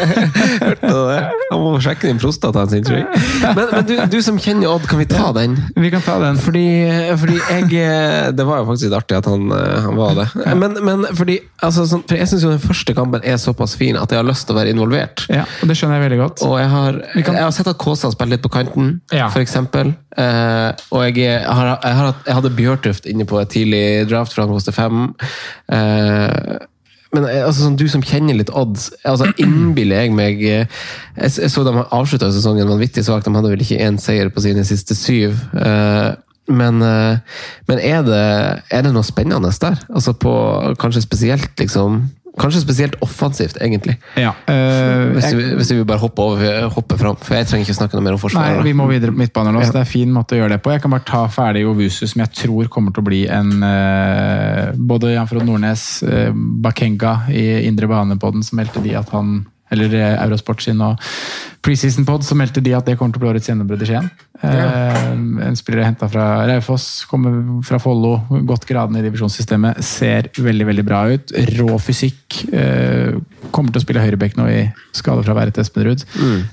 hørte 0.60 0.90
det. 1.08 1.20
Han 1.50 1.62
må 1.64 1.70
sjekke 1.82 2.10
inn 2.12 2.18
prostataen 2.20 2.68
sin, 2.70 2.84
tror 2.84 2.98
jeg. 3.00 3.22
Men, 3.56 3.70
men 3.72 3.86
du, 3.88 3.94
du 4.12 4.18
som 4.24 4.36
kjenner 4.42 4.68
Odd, 4.74 4.84
kan 4.90 5.00
vi 5.00 5.06
ta 5.08 5.30
den? 5.36 5.56
Vi 5.76 5.90
kan 5.94 6.02
ta 6.04 6.18
den. 6.22 6.36
Fordi, 6.42 6.64
fordi 7.20 7.38
jeg 7.48 8.34
Det 8.36 8.46
var 8.46 8.60
jo 8.62 8.68
faktisk 8.68 8.88
litt 8.90 8.98
artig 9.00 9.18
at 9.22 9.28
han, 9.30 9.48
eh, 9.56 9.78
han 9.86 9.96
var 9.98 10.14
det. 10.18 10.26
Men, 10.60 10.76
men 10.84 11.06
fordi 11.16 11.38
altså, 11.64 11.86
sånn, 11.88 12.04
for 12.08 12.20
jeg 12.20 12.28
syns 12.30 12.44
jo 12.44 12.52
den 12.52 12.62
første 12.62 12.94
kampen 12.98 13.24
er 13.24 13.40
såpass 13.40 13.74
fin 13.80 13.96
at 13.98 14.12
jeg 14.12 14.20
har 14.20 14.28
lyst 14.28 14.46
til 14.48 14.54
å 14.56 14.60
være 14.60 14.74
involvert. 14.76 15.24
Ja, 15.32 15.46
og 15.62 15.70
det 15.72 15.78
skjønner 15.80 15.98
jeg 16.02 16.10
veldig 16.10 16.20
godt. 16.26 16.44
Og 16.46 16.58
jeg 16.60 16.68
har, 16.76 17.00
kan- 17.24 17.40
jeg 17.40 17.46
har 17.48 17.56
sett 17.56 17.72
at 17.72 17.80
Kåsa 17.80 18.12
spiller 18.12 18.36
litt 18.36 18.44
på 18.44 18.52
kanten, 18.52 18.98
Ja. 19.16 19.28
for 19.32 19.40
eksempel. 19.40 19.94
Eh, 20.16 20.70
og 20.94 21.04
jeg, 21.04 21.18
jeg, 21.20 21.44
jeg, 21.44 22.34
hadde 22.38 22.56
Bjørtuft 22.56 23.06
inne 23.10 23.26
på 23.28 23.40
et 23.42 23.52
tidlig 23.52 23.84
draft, 24.10 24.34
for 24.34 24.44
han 24.44 24.54
koster 24.54 24.74
fem. 24.74 25.10
Uh, 25.68 26.56
men 27.14 27.26
eh, 27.28 27.42
altså, 27.44 27.66
sånn, 27.66 27.76
du 27.80 27.86
som 27.92 28.04
kjenner 28.04 28.38
litt 28.38 28.52
odds, 28.52 28.90
altså, 29.08 29.30
innbiller 29.40 30.04
jeg 30.04 30.14
meg 30.16 30.40
Jeg, 30.44 30.68
jeg 31.16 31.52
så 31.52 31.64
de 31.66 31.74
avslutta 31.84 32.30
sesongen 32.34 32.70
vanvittig 32.70 33.04
svakt, 33.06 33.28
de 33.28 33.36
hadde 33.36 33.52
vel 33.52 33.64
ikke 33.64 33.82
én 33.84 34.00
seier 34.00 34.32
på 34.32 34.44
sine 34.44 34.64
siste 34.68 34.96
syv. 34.98 35.36
Uh, 35.56 36.16
men, 36.48 36.80
men 36.80 37.80
er, 37.84 37.98
det, 38.06 38.20
er 38.72 38.86
det 38.86 38.92
noe 38.94 39.04
spennende 39.04 39.50
der? 39.60 39.74
Altså 39.92 40.14
på 40.16 40.32
Kanskje 40.80 41.02
spesielt 41.04 41.60
liksom 41.60 42.06
Kanskje 42.38 42.62
spesielt 42.62 42.96
offensivt, 43.04 43.58
egentlig. 43.60 43.98
Ja, 44.16 44.34
Uh, 44.48 45.14
Hvis 45.14 45.32
vi, 45.34 45.44
hvis 45.58 45.70
bare 45.86 45.98
hopper 46.00 46.22
over, 46.22 46.68
hopper 46.72 46.96
fram, 47.00 47.16
for 47.20 47.36
jeg 47.36 47.48
trenger 47.48 47.66
ikke 47.66 47.76
snakke 47.76 47.98
noe 47.98 48.04
mer 48.06 48.16
om 48.16 48.22
forsvaret. 48.22 48.58
Nei, 48.60 48.68
vi 48.70 48.74
må 48.76 48.86
videre 48.90 49.12
på 49.12 49.20
midtbanen 49.20 49.54
nå, 49.54 49.60
Ja. 49.62 49.72
det 49.72 49.82
er 49.82 49.86
en 49.86 49.90
fin 49.90 50.12
måte 50.14 50.36
å 50.36 50.40
gjøre 50.40 50.54
det 50.56 50.62
på. 50.62 50.72
Jeg 50.72 50.82
kan 50.82 50.94
bare 50.94 51.06
ta 51.06 51.26
ferdig 51.32 51.66
Ovusu, 51.68 52.06
som 52.06 52.22
jeg 52.22 52.32
tror 52.44 52.70
kommer 52.72 52.94
til 52.94 53.02
å 53.02 53.08
bli 53.08 53.26
en 53.28 53.52
uh, 53.62 54.72
Både 54.74 55.12
Jan 55.14 55.28
Frode 55.28 55.46
Nordnes, 55.48 55.84
uh, 56.06 56.30
Bakenga 56.34 57.28
i 57.30 57.66
indre 57.68 57.90
bane-podden, 57.90 58.44
som 58.46 58.60
meldte 58.60 58.82
de 58.84 58.96
at 58.98 59.10
han 59.14 59.46
eller 59.70 59.94
eh, 59.94 60.14
Eurosport 60.24 60.62
sin 60.64 60.80
og 60.84 61.02
Preseason 61.64 62.06
Pod, 62.08 62.24
så 62.24 62.36
meldte 62.38 62.62
de 62.64 62.74
at 62.76 62.86
det 62.88 62.96
kommer 62.98 63.12
til 63.14 63.20
å 63.20 63.26
bli 63.26 63.32
årets 63.34 63.50
gjennombrudd 63.50 63.82
i 63.84 63.88
Skien. 63.90 64.10
Eh, 64.40 65.12
en 65.48 65.56
spiller 65.58 65.82
henta 65.82 66.06
fra 66.10 66.46
Raufoss, 66.46 67.04
kommer 67.10 67.40
fra 67.66 67.80
Follo, 67.82 68.20
godt 68.46 68.66
gradene 68.68 69.00
i 69.00 69.06
divisjonssystemet. 69.06 69.80
Ser 69.84 70.28
veldig 70.38 70.68
veldig 70.68 70.84
bra 70.86 71.00
ut. 71.10 71.32
Rå 71.56 71.78
fysikk. 71.82 72.38
Eh, 72.54 73.16
kommer 73.54 73.72
til 73.72 73.80
å 73.80 73.84
spille 73.84 74.02
høyreback 74.04 74.36
nå 74.38 74.46
i 74.52 74.60
skadefraværet 74.94 75.56
til 75.56 75.64
Espen 75.64 75.86
Ruud. 75.88 76.04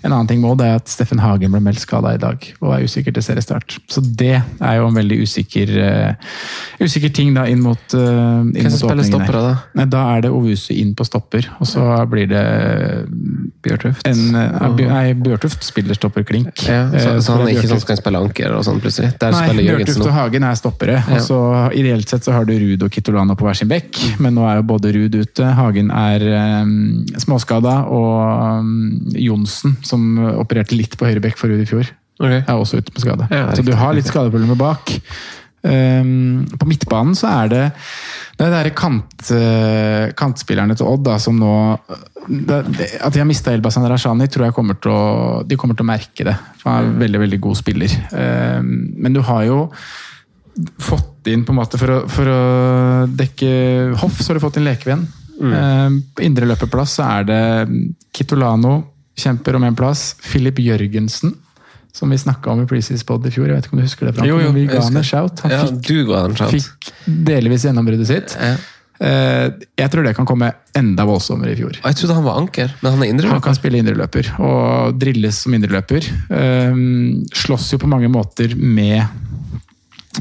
En 0.02 0.12
annen 0.14 0.30
ting 0.30 0.42
må 0.42 0.56
det 0.58 0.70
er 0.70 0.80
at 0.80 0.90
Steffen 0.90 1.22
Hagen 1.22 1.54
ble 1.54 1.62
meldt 1.62 1.84
skada 1.84 2.14
i 2.16 2.22
dag 2.22 2.42
og 2.62 2.74
er 2.74 2.86
usikker 2.88 3.14
til 3.14 3.26
seriestart. 3.26 3.78
Så 3.92 4.02
det 4.02 4.38
er 4.40 4.78
jo 4.80 4.88
en 4.88 4.98
veldig 4.98 5.20
usikker, 5.26 5.76
eh, 5.86 6.32
usikker 6.82 7.14
ting 7.14 7.34
da 7.36 7.46
inn 7.52 7.62
mot, 7.62 7.84
inn 7.94 8.54
Hvem 8.56 8.72
mot 8.72 8.80
spiller 8.80 9.04
åpningen 9.04 9.28
her. 9.28 9.42
da? 9.42 9.56
Nei, 9.76 9.86
da 9.86 10.06
er 10.16 10.26
det 10.26 10.34
Ovuse 10.36 10.74
inn 10.74 10.96
på 10.96 11.06
stopper, 11.06 11.50
og 11.60 11.68
så 11.70 11.86
blir 12.10 12.30
det 12.32 12.46
Bjørtuft? 13.66 14.06
en, 14.08 14.36
eh, 14.38 14.86
Nei, 14.86 15.14
Bjørtuft 15.18 15.66
spiller 15.66 15.98
stopper 15.98 16.26
klink. 16.28 16.54
Ja, 16.68 16.86
så, 16.92 17.16
Eh, 17.16 17.20
så 17.20 17.36
han 17.36 17.48
er 17.48 17.56
ikke 17.56 17.70
sånn 17.72 17.82
som 17.82 17.90
kan 17.90 18.00
spille 18.00 18.22
anker 18.22 18.56
og 18.56 18.64
sånn, 18.68 18.80
plutselig? 18.84 19.12
Der 19.22 19.36
Nei, 19.36 19.66
Bjørtuft 19.66 20.06
og 20.06 20.14
Hagen 20.16 20.48
er 20.48 20.60
stoppere. 20.60 20.98
Ja. 21.02 21.18
Og 21.18 21.26
så 21.26 21.40
Ideelt 21.76 22.10
sett 22.10 22.26
så 22.28 22.36
har 22.36 22.46
du 22.48 22.54
Ruud 22.54 22.84
og 22.86 22.92
Kitolano 22.94 23.36
på 23.36 23.48
hver 23.48 23.58
sin 23.58 23.70
bekk, 23.72 24.00
men 24.24 24.36
nå 24.38 24.46
er 24.48 24.60
jo 24.62 24.68
både 24.70 24.94
Ruud 24.96 25.16
ute, 25.16 25.52
Hagen 25.58 25.92
er 25.92 26.26
um, 26.64 27.06
småskada, 27.18 27.78
og 27.92 28.62
um, 28.62 29.14
Johnsen, 29.14 29.78
som 29.84 30.18
opererte 30.36 30.78
litt 30.78 30.98
på 30.98 31.10
høyre 31.10 31.24
bekk 31.24 31.40
for 31.42 31.52
Ruud 31.52 31.64
i 31.64 31.70
fjor, 31.70 31.90
okay. 32.20 32.44
er 32.44 32.54
også 32.54 32.80
ute 32.82 32.94
med 32.94 33.04
skade. 33.04 33.30
Ja, 33.32 33.50
så 33.56 33.66
du 33.66 33.74
har 33.76 33.98
litt 33.98 34.10
skadeproblemer 34.10 34.60
bak. 34.60 35.00
Um, 35.66 36.46
på 36.60 36.68
midtbanen 36.70 37.16
så 37.18 37.32
er 37.32 37.52
det 37.52 37.64
det 38.36 38.48
er 38.52 38.68
de 38.68 38.72
kant, 38.76 39.30
eh, 39.32 40.10
kantspillerne 40.18 40.76
til 40.76 40.90
Odd 40.90 41.06
da, 41.08 41.14
som 41.24 41.38
nå 41.40 41.52
At 41.80 43.14
de 43.14 43.22
har 43.22 43.28
mista 43.28 43.54
Elbasan 43.54 43.86
Rashani, 43.88 44.28
tror 44.28 44.48
jeg 44.48 44.56
kommer 44.58 44.76
til 44.82 44.92
å, 44.92 45.04
de 45.48 45.56
kommer 45.56 45.78
til 45.78 45.86
å 45.86 45.92
merke 45.92 46.26
det. 46.28 46.34
For 46.60 46.72
han 46.72 46.82
er 46.82 46.90
en 46.90 47.04
veldig 47.04 47.22
veldig 47.22 47.40
god 47.46 47.60
spiller. 47.62 47.94
Um, 48.12 48.74
men 48.98 49.16
du 49.16 49.22
har 49.24 49.46
jo 49.48 49.60
fått 50.82 51.30
inn 51.32 51.46
på 51.46 51.54
en 51.54 51.60
måte 51.62 51.80
for 51.80 51.94
å, 51.94 52.00
for 52.12 52.32
å 52.32 52.42
dekke 53.08 53.52
hoff, 54.02 54.20
så 54.20 54.32
har 54.32 54.40
du 54.40 54.44
fått 54.44 54.60
inn 54.60 54.68
Lekeven. 54.68 55.06
Mm. 55.36 55.98
på 56.16 56.24
indre 56.24 56.48
løperplass 56.48 56.94
så 56.96 57.10
er 57.18 57.26
det 57.28 57.40
Kitolano, 58.16 58.78
kjemper 59.20 59.58
om 59.58 59.66
en 59.68 59.76
plass. 59.76 60.14
Philip 60.24 60.62
Jørgensen, 60.64 61.34
som 61.96 62.12
vi 62.12 62.18
snakka 62.20 62.52
om 62.52 62.62
i 62.64 62.68
Preseason 62.70 63.08
Pod 63.08 63.26
i 63.28 63.32
fjor. 63.32 63.48
Jeg 63.48 63.56
vet 63.56 63.68
ikke 63.70 63.78
om 63.78 63.82
du 63.82 63.88
husker 63.88 64.10
det? 64.10 64.16
Frank, 64.18 64.28
Jo, 64.28 64.40
jo, 64.44 64.52
men 64.52 64.60
vi 64.60 64.68
ga 64.68 64.82
han 64.84 64.98
en 65.00 65.08
shout. 65.08 65.44
Han 65.46 65.52
Ja, 65.54 65.66
fikk, 65.66 65.92
en 66.20 66.36
shout. 66.36 66.52
fikk 66.52 66.94
delvis 67.06 67.64
gjennombruddet 67.64 68.10
sitt. 68.10 68.36
Ja. 68.36 68.56
Eh, 69.00 69.50
jeg 69.76 69.92
tror 69.92 70.06
det 70.08 70.14
kan 70.16 70.28
komme 70.28 70.54
enda 70.76 71.04
voldsommere 71.08 71.52
i 71.52 71.58
fjor. 71.60 71.80
Jeg 71.82 71.98
trodde 72.00 72.16
han 72.16 72.28
var 72.28 72.38
anker, 72.40 72.72
men 72.82 72.96
han 72.96 73.04
er 73.04 73.28
Han 73.28 73.42
kan 73.44 73.56
spille 73.56 73.80
indreløper 73.80 74.30
og 74.40 75.00
drilles 75.00 75.42
som 75.44 75.54
indreløper. 75.54 76.08
Um, 76.30 77.26
slåss 77.36 77.74
jo 77.74 77.80
på 77.82 77.88
mange 77.92 78.08
måter 78.12 78.56
med 78.56 79.04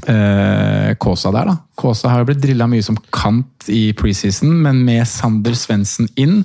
eh, 0.09 0.95
Kåsa 1.01 1.33
der, 1.35 1.51
da. 1.51 1.57
Kaasa 1.79 2.11
har 2.13 2.23
jo 2.23 2.29
blitt 2.29 2.43
drilla 2.43 2.67
mye 2.71 2.85
som 2.85 2.99
kant 3.15 3.69
i 3.73 3.89
preseason, 3.99 4.53
men 4.65 4.83
med 4.87 5.03
Sander 5.09 5.57
Svendsen 5.59 6.09
inn, 6.21 6.43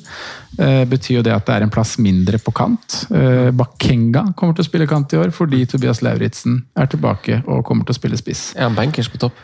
eh, 0.57 0.84
betyr 0.90 1.19
jo 1.19 1.26
det 1.27 1.36
at 1.36 1.45
det 1.48 1.57
er 1.57 1.68
en 1.68 1.73
plass 1.73 1.98
mindre 2.02 2.40
på 2.41 2.53
kant. 2.56 3.03
Uh, 3.11 3.52
Bakenga 3.56 4.30
kommer 4.40 4.57
til 4.57 4.65
å 4.65 4.69
spille 4.69 4.90
kant 4.90 5.14
i 5.14 5.22
år, 5.22 5.34
fordi 5.36 5.65
Tobias 5.69 6.03
Lauritzen 6.06 6.64
er 6.80 6.90
tilbake 6.90 7.44
og 7.45 7.65
kommer 7.68 7.86
til 7.88 7.98
å 7.98 7.99
spille 7.99 8.19
spiss. 8.19 8.49
Er 8.57 8.69
han 8.69 8.77
bankers 8.77 9.11
på 9.11 9.22
topp? 9.22 9.38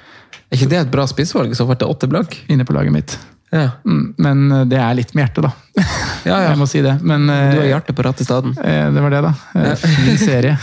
Er 0.50 0.58
ikke 0.58 0.72
det 0.74 0.82
et 0.84 0.92
bra 0.94 1.06
spissvalg 1.10 1.56
så 1.58 1.68
ble 1.68 1.78
det 1.80 1.90
åtte 1.90 2.10
blank? 2.10 2.38
Inne 2.50 2.68
på 2.68 2.76
laget 2.76 2.96
mitt. 2.96 3.18
Ja. 3.54 3.70
Mm, 3.86 4.14
men 4.18 4.52
eh, 4.52 4.64
det 4.68 4.78
er 4.82 4.96
litt 4.98 5.14
med 5.16 5.22
hjertet, 5.28 5.46
da. 5.46 5.52
Ja, 6.26 6.38
ja. 6.42 6.50
Jeg 6.50 6.58
må 6.60 6.66
si 6.68 6.82
det. 6.84 6.96
Men, 7.06 7.28
eh, 7.30 7.52
Du 7.54 7.60
har 7.62 7.68
hjertet 7.70 7.96
på 7.96 8.04
rette 8.04 8.26
staden. 8.26 8.56
Eh, 8.58 8.88
Det 8.92 9.04
var 9.04 9.14
det, 9.14 9.22
da. 9.24 9.32
Eh, 9.62 9.76
Fin 9.84 10.18
serie. 10.18 10.58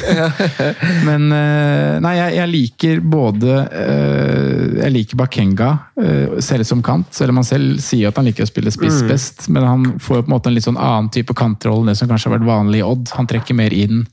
Men 1.09 1.29
eh, 1.33 2.01
Nei, 2.03 2.13
jeg, 2.19 2.35
jeg 2.41 2.51
liker 2.53 3.01
både 3.15 3.57
eh, 3.71 4.83
Jeg 4.83 4.93
liker 4.97 5.21
Bakenga, 5.23 5.71
eh, 6.03 6.37
selv 6.45 6.67
som 6.69 6.83
kant. 6.85 7.13
Selv 7.15 7.33
om 7.35 7.41
han 7.41 7.49
selv 7.49 7.81
sier 7.85 8.11
at 8.11 8.19
han 8.21 8.29
liker 8.29 8.45
å 8.47 8.51
spille 8.51 8.73
spiss 8.75 9.03
best. 9.09 9.47
Men 9.53 9.67
han 9.69 9.89
får 10.03 10.21
jo 10.21 10.23
på 10.27 10.31
en 10.33 10.37
måte 10.37 10.51
en 10.53 10.57
litt 10.59 10.67
sånn 10.69 10.81
annen 10.81 11.11
type 11.15 11.37
kantrolle 11.39 11.87
enn 11.87 11.93
det 11.95 11.99
som 12.03 12.11
kanskje 12.11 12.31
har 12.31 12.39
vært 12.39 12.49
vanlig 12.51 12.83
i 12.83 12.87
Odd. 12.87 13.13
Han 13.17 13.29
trekker 13.31 13.57
mer 13.59 13.73
inn. 13.77 14.05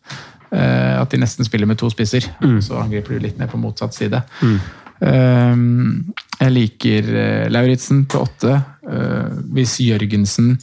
eh, 0.51 0.95
At 1.01 1.09
de 1.11 1.19
nesten 1.21 1.45
spiller 1.47 1.67
med 1.69 1.77
to 1.81 1.89
spisser. 1.93 2.25
Så 2.63 2.79
angriper 2.79 3.17
du 3.17 3.25
litt 3.27 3.39
ned 3.41 3.49
på 3.51 3.59
motsatt 3.61 3.93
side. 3.97 4.21
Eh, 4.43 4.59
Jeg 4.99 6.51
liker 6.55 7.09
uh, 7.13 7.47
Lauritzen 7.51 8.03
på 8.09 8.23
åtte. 8.25 8.57
Eh, 8.89 9.41
hvis 9.53 9.79
Jørgensen 9.83 10.55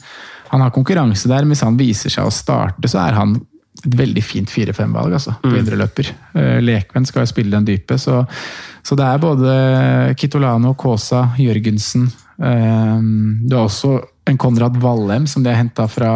Han 0.51 0.63
har 0.63 0.71
konkurranse 0.75 1.29
der, 1.29 1.43
men 1.43 1.55
hvis 1.55 1.63
han 1.65 1.77
viser 1.79 2.11
seg 2.11 2.27
å 2.27 2.33
starte, 2.33 2.87
så 2.87 3.01
er 3.03 3.17
han 3.17 3.35
et 3.85 3.95
veldig 3.99 4.23
fint 4.23 4.49
4-5-valg 4.49 5.13
altså, 5.17 5.35
på 5.43 5.51
indreløper. 5.59 6.09
Lekvenn 6.33 6.63
Lekven 6.65 7.07
skal 7.07 7.25
jo 7.25 7.29
spille 7.29 7.53
den 7.53 7.67
dype, 7.67 7.97
så, 7.99 8.21
så 8.81 8.95
det 8.97 9.05
er 9.05 9.19
både 9.21 9.51
Kitolano, 10.17 10.71
Kaasa, 10.79 11.27
Jørgensen 11.37 12.07
eh, 12.07 12.95
Du 13.43 13.57
har 13.57 13.67
også 13.67 13.97
en 14.27 14.39
Konrad 14.39 14.79
Vallem, 14.81 15.27
som 15.27 15.43
de 15.43 15.51
har 15.51 15.59
henta 15.59 15.85
fra 15.91 16.11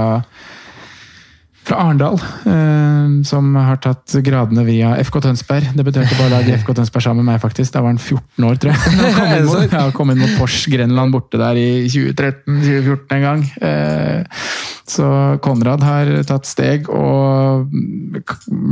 fra 1.64 1.78
Arendal, 1.84 2.18
eh, 2.46 3.24
som 3.28 3.56
har 3.56 3.78
tatt 3.84 4.16
gradene 4.26 4.64
via 4.66 4.96
FK 5.04 5.20
Tønsberg. 5.28 5.72
Debuterte 5.78 6.18
på 6.18 6.30
laget 6.32 6.64
FK 6.64 6.74
Tønsberg 6.80 7.06
sammen 7.06 7.26
med 7.26 7.36
meg, 7.36 7.42
faktisk. 7.44 7.74
Da 7.76 7.84
var 7.84 7.94
han 7.94 8.02
14 8.02 8.48
år, 8.48 8.58
tror 8.62 8.74
jeg. 8.74 8.82
Han 9.02 9.14
kom 9.14 9.36
inn 9.36 9.46
mot, 9.46 9.76
ja, 9.76 9.84
kom 9.96 10.14
inn 10.14 10.22
mot 10.24 10.34
Porsche 10.40 10.74
Grenland 10.74 11.14
borte 11.14 11.40
der 11.42 11.60
i 11.60 11.68
2013-2014 11.86 13.18
en 13.18 13.26
gang. 13.28 13.44
Eh, 13.62 14.48
så 14.92 15.08
Konrad 15.44 15.86
har 15.86 16.10
tatt 16.28 16.50
steg 16.50 16.90
og 16.92 17.70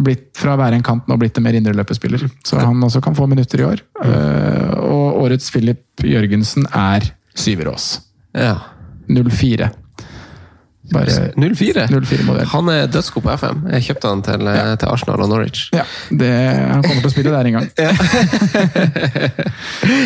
blitt 0.04 0.34
fra 0.40 0.56
å 0.56 0.60
være 0.60 0.80
en 0.80 0.86
kant 0.86 1.08
nå 1.08 1.16
blitt 1.22 1.38
en 1.40 1.46
mer 1.46 1.56
indreløperspiller. 1.60 2.26
Så 2.44 2.60
han 2.60 2.84
også 2.84 3.04
kan 3.06 3.16
få 3.16 3.30
minutter 3.30 3.62
i 3.62 3.70
år. 3.70 3.86
Eh, 4.04 4.74
og 4.82 5.22
årets 5.24 5.54
Filip 5.54 6.04
Jørgensen 6.04 6.68
er 6.74 7.12
Syverås. 7.38 8.00
Ja. 8.36 8.58
04. 9.10 9.70
Bare 10.94 11.30
04. 11.38 11.88
04-modell. 11.94 12.48
Han 12.54 12.70
er 12.74 12.88
dødsgod 12.92 13.24
på 13.26 13.34
FM. 13.38 13.64
Jeg 13.76 13.88
kjøpte 13.90 14.12
han 14.14 14.22
til, 14.26 14.48
ja. 14.50 14.76
til 14.82 14.90
Arsenal 14.94 15.22
og 15.26 15.30
Norwich. 15.32 15.68
Ja, 15.76 15.84
det, 16.10 16.32
han 16.72 16.84
kommer 16.86 17.02
til 17.04 17.10
å 17.10 17.14
spille 17.14 17.34
der 17.36 17.50
en 17.52 17.60
gang. 17.60 17.68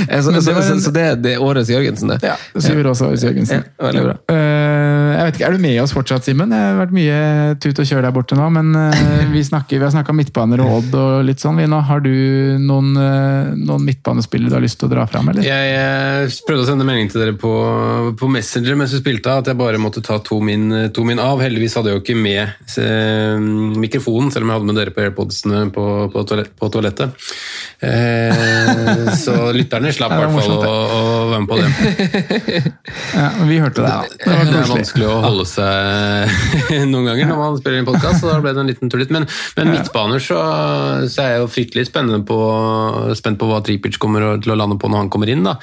Eh, 0.10 0.22
Så, 0.22 0.32
det 0.32 0.38
en- 0.48 0.82
så 0.82 0.92
det, 0.92 1.04
det 1.24 1.34
er 1.36 1.42
årets 1.44 1.70
Jørgensen, 1.70 2.08
det? 2.14 2.20
Ja, 2.28 2.36
Syver 2.62 2.88
også 2.92 3.08
Årets 3.10 3.24
Jørgensen. 3.26 3.64
Ja, 3.64 3.86
veldig 3.88 4.04
bra. 4.06 4.14
Eh, 4.32 5.14
jeg 5.14 5.26
vet 5.28 5.38
ikke, 5.38 5.48
Er 5.48 5.52
du 5.56 5.62
med 5.64 5.78
oss 5.82 5.94
fortsatt, 5.96 6.26
Simen? 6.28 6.50
Det 6.52 6.60
har 6.60 6.78
vært 6.80 6.94
mye 6.96 7.18
tut 7.64 7.80
og 7.80 7.88
kjør 7.90 8.02
der 8.06 8.14
borte 8.16 8.38
nå. 8.38 8.48
Men 8.54 8.74
eh, 8.80 9.26
vi, 9.34 9.44
snakker, 9.46 9.80
vi 9.80 9.86
har 9.88 9.94
snakka 9.94 10.16
midtbaner 10.16 10.62
og 10.64 10.74
Odd 10.80 10.98
og 11.00 11.24
litt 11.28 11.40
sånn. 11.44 11.58
vi 11.60 11.68
nå. 11.70 11.80
Har 11.88 12.04
du 12.06 12.12
noen, 12.64 12.92
eh, 13.00 13.54
noen 13.60 13.86
midtbanespillere 13.88 14.50
du 14.54 14.58
har 14.58 14.64
lyst 14.66 14.80
til 14.82 14.90
å 14.90 14.94
dra 14.96 15.06
fram, 15.10 15.30
eller? 15.34 15.46
Jeg, 15.46 15.74
jeg 15.74 16.34
prøvde 16.48 16.66
å 16.66 16.70
sende 16.72 16.88
melding 16.88 17.12
til 17.14 17.24
dere 17.24 17.36
på, 17.40 17.54
på 18.20 18.32
Messenger 18.32 18.78
mens 18.80 18.96
vi 18.96 19.02
spilte, 19.04 19.38
at 19.44 19.52
jeg 19.52 19.60
bare 19.60 19.82
måtte 19.82 20.04
ta 20.06 20.20
to 20.24 20.40
min, 20.44 20.70
to 20.96 21.04
min 21.08 21.20
av. 21.22 21.42
Heldigvis 21.44 21.76
hadde 21.78 21.92
jeg 21.92 22.00
jo 22.00 22.04
ikke 22.04 22.18
med 22.20 22.42
eh, 22.82 23.48
mikrofonen, 23.84 24.32
selv 24.34 24.46
om 24.46 24.52
jeg 24.52 24.60
hadde 24.60 24.70
med 24.70 24.80
dere 24.80 24.94
på 24.96 25.04
AirPodsene 25.06 25.64
på, 25.76 25.86
på, 26.14 26.24
toalett, 26.30 26.52
på 26.60 26.70
toalettet. 26.74 27.28
Eh, 27.84 29.12
så 29.20 29.38
lytterne 29.56 29.94
slapp 29.96 30.14
i 30.16 30.20
det 30.20 30.28
er 30.28 30.34
hvert 30.34 30.48
fall 30.48 30.58
å, 30.60 30.74
å 30.84 31.02
være 31.32 31.42
med 31.44 31.52
på 31.52 31.62
det. 31.62 31.72
Ja, 33.14 33.28
vi 33.46 33.58
hørte 33.62 33.84
det, 33.84 33.90
da. 33.90 34.02
Det 34.10 34.36
Det 34.50 34.60
er 34.60 34.70
vanskelig 34.70 35.08
å 35.10 35.18
holde 35.24 35.46
seg 35.50 36.34
noen 36.92 37.08
ganger 37.10 37.30
når 37.30 37.40
man 37.40 37.58
spiller 37.60 37.80
inn 37.80 37.88
podkast, 37.88 38.22
så 38.22 38.32
da 38.32 38.40
ble 38.44 38.54
det 38.56 38.64
en 38.64 38.70
liten 38.70 38.92
tullet. 38.92 39.12
Men, 39.14 39.28
men 39.58 39.72
midtbaner 39.74 40.22
så, 40.24 40.40
så 41.12 41.24
er 41.24 41.36
jeg 41.36 41.44
jo 41.44 41.50
fryktelig 41.54 41.88
på, 42.28 42.40
spent 43.18 43.40
på 43.42 43.50
hva 43.50 43.62
Tripic 43.66 44.00
kommer 44.02 44.34
til 44.44 44.54
å 44.54 44.58
lande 44.58 44.78
på 44.82 44.90
når 44.90 45.06
han 45.06 45.12
kommer 45.14 45.32
inn. 45.34 45.46
da. 45.46 45.58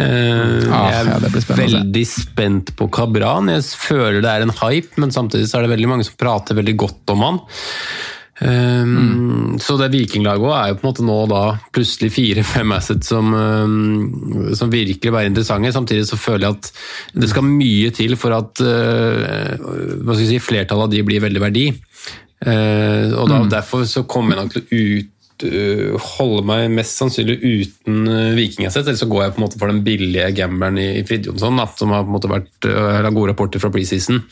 Eh, 0.00 0.64
Ah, 0.74 0.90
jeg 0.90 1.06
det 1.22 1.30
er 1.30 1.58
veldig 1.58 2.04
spent 2.08 2.72
på 2.78 2.88
Kabran. 2.92 3.50
Jeg 3.52 3.64
føler 3.78 4.20
det 4.24 4.30
er 4.30 4.44
en 4.46 4.53
hype, 4.62 4.94
men 5.02 5.14
samtidig 5.14 5.48
så 5.50 5.58
er 5.58 5.66
det 5.66 5.74
veldig 5.74 5.90
mange 5.90 6.06
som 6.06 6.18
prater 6.20 6.58
veldig 6.58 6.76
godt 6.84 7.14
om 7.14 7.24
han. 7.26 7.40
Um, 8.40 9.54
Så 9.62 9.76
det 9.78 9.92
vikinglaget 9.92 10.50
er 10.50 10.72
jo 10.72 10.78
på 10.80 10.82
en 10.82 10.88
måte 10.88 11.04
nå 11.06 11.18
da 11.30 11.42
plutselig 11.70 12.10
fire-fem 12.16 12.72
assets 12.74 13.12
som, 13.12 13.30
um, 13.30 14.50
som 14.58 14.72
virkelig 14.72 15.12
være 15.14 15.30
interessante. 15.30 15.70
Samtidig 15.72 16.08
så 16.08 16.18
føler 16.18 16.48
jeg 16.48 16.58
at 16.58 16.72
det 17.22 17.30
skal 17.30 17.46
mye 17.46 17.92
til 17.94 18.16
for 18.18 18.34
at 18.34 18.64
uh, 18.64 19.54
hva 20.02 20.16
skal 20.16 20.24
jeg 20.24 20.32
si, 20.34 20.42
flertallet 20.42 20.88
av 20.88 20.94
de 20.96 21.04
blir 21.06 21.22
veldig 21.22 21.44
verdi. 21.46 21.68
Uh, 22.44 23.14
og 23.22 23.30
da, 23.30 23.44
derfor 23.60 23.86
så 23.88 24.02
kommer 24.02 24.34
jeg 24.34 24.42
nok 24.42 24.56
til 24.56 24.64
å 24.64 24.82
ut, 24.82 25.10
holde 25.42 26.44
meg 26.46 26.70
mest 26.70 26.96
sannsynlig 27.00 27.38
uten 27.42 28.04
vikingasett, 28.36 28.86
eller 28.86 28.96
så 29.00 29.08
går 29.10 29.22
jeg 29.24 29.32
på 29.34 29.40
en 29.40 29.44
måte 29.48 29.58
for 29.58 29.66
den 29.72 29.82
billige 29.84 30.30
gamberen 30.36 30.78
i, 30.78 31.02
Fridtjonsson, 31.08 31.58
som 31.76 31.90
har 31.90 32.04
på 32.04 32.12
en 32.12 32.14
måte 32.14 32.30
vært, 32.30 32.50
eller 32.68 33.02
har 33.08 33.10
gode 33.16 33.32
rapporter 33.32 33.58
fra 33.60 33.70
preseason. 33.74 34.22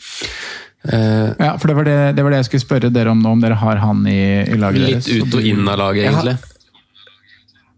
Uh, 0.83 1.31
Ja, 1.39 1.57
for 1.57 1.67
det 1.67 1.75
var 1.75 1.83
det, 1.87 2.15
det 2.15 2.23
var 2.23 2.31
det 2.31 2.37
jeg 2.41 2.45
skulle 2.51 2.65
spørre 2.65 2.89
dere 2.93 3.11
om 3.11 3.21
nå, 3.23 3.31
om 3.37 3.41
dere 3.43 3.55
har 3.55 3.75
han 3.83 4.05
i, 4.07 4.43
i 4.47 4.57
laget 4.59 4.81
litt 4.83 5.05
deres. 5.05 5.27
ut 5.27 5.35
og 5.39 5.41
inn 5.47 5.67
av 5.67 5.77
laget, 5.79 6.03
Jeg 6.03 6.13
har- 6.13 6.23
egentlig. 6.23 6.49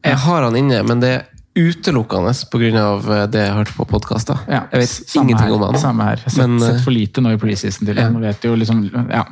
Jeg 0.05 0.17
har 0.21 0.41
han 0.45 0.55
inne, 0.55 0.83
men 0.85 0.99
det 1.01 1.13
utelukkende 1.55 2.33
pga. 2.51 3.25
det 3.31 3.41
jeg 3.45 3.53
hørte 3.55 3.73
på 3.77 3.85
podkaster. 3.87 4.39
Ja, 4.51 4.65
jeg 4.73 4.83
vet 4.83 4.91
samme 4.91 5.29
ingenting 5.29 5.47
her, 5.47 5.55
om 5.55 5.63
han. 5.63 5.79
Samme 5.79 6.07
her. 6.09 6.19
Jeg 6.19 6.27
har 6.27 6.35
sett, 6.35 6.49
Men, 6.51 6.59
sett 6.59 6.75
eh, 6.75 6.83
for 6.83 6.95
lite 6.95 7.23
nå 7.23 7.33
i 7.35 7.39
preseason 7.39 7.89
til 7.89 8.01
ja. 8.01 8.07
Vet 8.25 8.47
jo 8.47 8.55
liksom, 8.59 8.83
ja. 9.11 9.23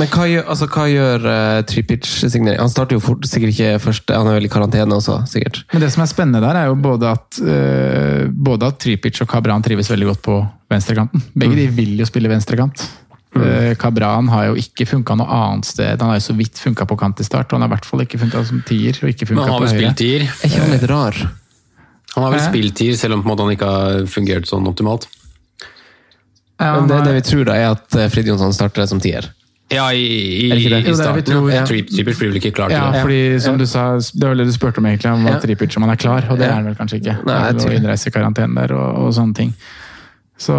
Men 0.00 0.10
hva 0.12 0.26
gjør, 0.28 0.46
altså, 0.54 0.68
hva 0.72 0.86
gjør 0.90 1.26
uh, 1.26 1.58
Tripic-signering? 1.68 2.60
Han 2.60 2.72
starter 2.72 2.98
jo 2.98 3.02
fort, 3.04 3.26
sikkert 3.28 3.54
ikke 3.54 3.76
først, 3.82 4.12
han 4.12 4.28
er 4.30 4.38
vel 4.38 4.48
i 4.48 4.52
karantene 4.52 4.98
også, 4.98 5.22
sikkert. 5.30 5.62
Men 5.72 5.84
det 5.84 5.92
som 5.94 6.04
er 6.04 6.10
spennende 6.12 6.42
der, 6.44 6.60
er 6.62 6.70
jo 6.70 6.78
både 6.88 7.12
at, 7.16 7.42
uh, 7.44 8.26
både 8.50 8.72
at 8.72 8.80
Tripic 8.82 9.22
og 9.24 9.30
Kabran 9.32 9.64
trives 9.64 9.90
veldig 9.92 10.12
godt 10.12 10.26
på 10.28 10.40
venstrekanten. 10.72 11.24
Begge 11.36 11.56
de 11.58 11.70
vil 11.76 11.96
jo 12.00 12.08
spille 12.08 12.32
venstrekant. 12.32 12.84
Eh, 13.32 13.74
Kabran 13.80 14.28
har 14.28 14.50
jo 14.50 14.56
ikke 14.60 14.84
funka 14.88 15.16
noe 15.16 15.28
annet 15.32 15.68
sted. 15.68 16.00
Han 16.02 16.12
har 16.12 16.18
jo 16.18 16.24
så 16.26 16.34
vidt 16.36 16.58
funka 16.60 16.84
på 16.88 16.98
kant 17.00 17.20
i 17.22 17.24
start, 17.24 17.48
og 17.48 17.56
han 17.56 17.64
har 17.64 17.70
i 17.70 17.74
hvert 17.78 17.88
fall 17.88 18.04
ikke 18.04 18.20
funka 18.20 18.42
som 18.48 18.60
tier. 18.68 18.98
og 19.00 19.08
ikke 19.08 19.30
Men 19.30 19.44
han 19.44 19.54
har 19.54 19.64
jo 19.64 19.70
spilt 19.72 20.00
tier. 20.00 20.26
Er 20.28 20.50
ikke 20.50 20.60
han 20.60 20.74
litt 20.74 20.90
rar? 20.90 21.22
Han 22.14 22.24
har 22.26 22.32
vel 22.34 22.42
spilt 22.44 22.74
tier, 22.76 22.96
selv 22.98 23.14
om 23.16 23.22
på 23.22 23.28
en 23.28 23.32
måte 23.32 23.46
han 23.46 23.54
ikke 23.54 23.68
har 23.72 24.06
fungert 24.10 24.48
sånn 24.50 24.66
optimalt. 24.68 25.06
Ja, 26.60 26.74
Men 26.80 26.88
det, 26.90 26.98
det 27.08 27.14
vi 27.16 27.22
tror, 27.26 27.46
da, 27.48 27.54
er 27.58 27.70
at 27.72 27.96
eh, 27.98 28.10
Frid 28.12 28.28
Jonsson 28.28 28.52
starter 28.54 28.86
som 28.86 29.00
tier. 29.02 29.30
Ja, 29.72 29.86
i, 29.96 30.02
i, 30.04 30.50
i 30.52 30.94
starten. 30.94 31.24
tror. 31.24 31.46
ja. 31.50 31.62
Trip- 31.64 31.88
blir 31.88 32.14
vel 32.18 32.36
ikke 32.36 32.52
klar 32.52 32.68
til 32.68 32.76
Ja, 32.76 32.90
det. 32.92 33.00
fordi 33.06 33.20
som 33.40 33.56
du 33.56 33.64
sa, 33.66 33.96
det 33.96 34.26
var 34.28 34.36
det 34.36 34.44
du 34.46 34.52
spurte 34.52 34.82
om 34.82 34.86
egentlig, 34.90 35.12
om 35.14 35.24
Ja. 35.26 35.38
Tripic 35.40 35.76
om 35.78 35.86
han 35.86 35.94
er 35.94 35.96
klar, 35.96 36.26
og 36.28 36.36
det 36.38 36.44
Ja. 36.46 36.50
er 36.50 36.54
han 36.60 36.66
vel 36.68 36.76
kanskje 36.76 37.00
ikke. 37.00 37.16
Nei, 37.24 37.38
jeg 37.46 37.56
tror- 37.56 37.72
jo 37.72 37.78
innreisekarantene 37.80 38.54
der 38.60 38.74
og, 38.76 38.98
og 39.06 39.14
sånne 39.16 39.34
ting. 39.34 39.54
Så 40.42 40.52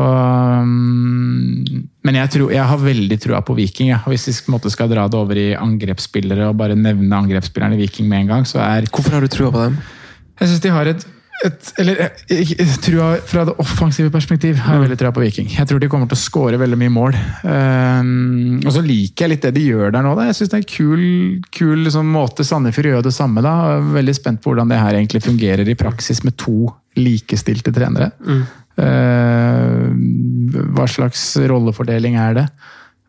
um, 0.64 1.64
Men 2.04 2.16
jeg, 2.16 2.30
tror, 2.32 2.52
jeg 2.52 2.64
har 2.64 2.78
veldig 2.78 3.18
trua 3.22 3.42
på 3.46 3.56
Viking. 3.58 3.90
Ja. 3.90 4.00
Hvis 4.08 4.28
vi 4.28 4.34
måte 4.54 4.72
skal 4.72 4.90
dra 4.92 5.08
det 5.08 5.18
over 5.20 5.36
i 5.40 5.54
angrepsspillere 5.56 6.50
og 6.50 6.58
bare 6.58 6.76
nevne 6.76 7.12
angrepsspillerne 7.16 7.76
i 7.78 7.82
Viking 7.84 8.08
med 8.10 8.22
en 8.26 8.28
gang, 8.28 8.44
så 8.50 8.60
er 8.64 8.88
Hvorfor 8.90 9.12
har 9.18 9.22
du 9.22 9.28
trua 9.28 9.52
på 9.52 9.64
dem? 9.68 9.78
Jeg 10.40 10.50
syns 10.50 10.64
de 10.64 10.70
har 10.74 10.86
et 10.88 11.06
et, 11.44 11.70
eller, 11.82 12.00
jeg, 12.30 12.68
tror 12.84 12.98
jeg, 13.00 13.22
Fra 13.28 13.44
det 13.48 13.56
offensive 13.60 14.12
perspektiv 14.14 14.60
har 14.64 14.78
jeg 14.78 14.84
veldig 14.86 14.98
trua 15.02 15.12
på 15.16 15.24
Viking. 15.24 15.50
Jeg 15.52 15.68
tror 15.68 15.82
de 15.82 15.90
kommer 15.92 16.08
til 16.10 16.16
å 16.16 16.22
skåre 16.22 16.60
veldig 16.62 16.80
mye 16.80 16.94
mål. 16.94 17.18
Um, 17.44 18.62
og 18.62 18.70
så 18.76 18.84
liker 18.86 19.26
jeg 19.26 19.34
litt 19.34 19.48
det 19.48 19.54
de 19.58 19.66
gjør 19.66 19.92
der 19.96 20.06
nå. 20.06 20.14
Da. 20.20 20.28
Jeg 20.30 20.38
syns 20.40 20.54
det 20.54 20.60
er 20.60 20.64
en 20.64 20.70
kul, 20.72 21.04
kul 21.56 21.84
liksom, 21.88 22.14
måte 22.16 22.46
Sandefjord 22.48 22.92
gjør 22.92 23.08
det 23.10 23.16
samme. 23.16 23.44
da. 23.44 23.56
Er 23.74 23.90
veldig 23.98 24.16
spent 24.18 24.44
på 24.44 24.54
hvordan 24.54 24.72
det 24.72 24.80
her 24.80 25.00
egentlig 25.00 25.24
fungerer 25.26 25.68
i 25.68 25.78
praksis 25.80 26.24
med 26.28 26.38
to 26.40 26.72
likestilte 27.00 27.74
trenere. 27.76 28.14
Uh, 28.78 29.90
hva 30.74 30.88
slags 30.90 31.26
rollefordeling 31.50 32.16
er 32.22 32.40
det? 32.40 32.48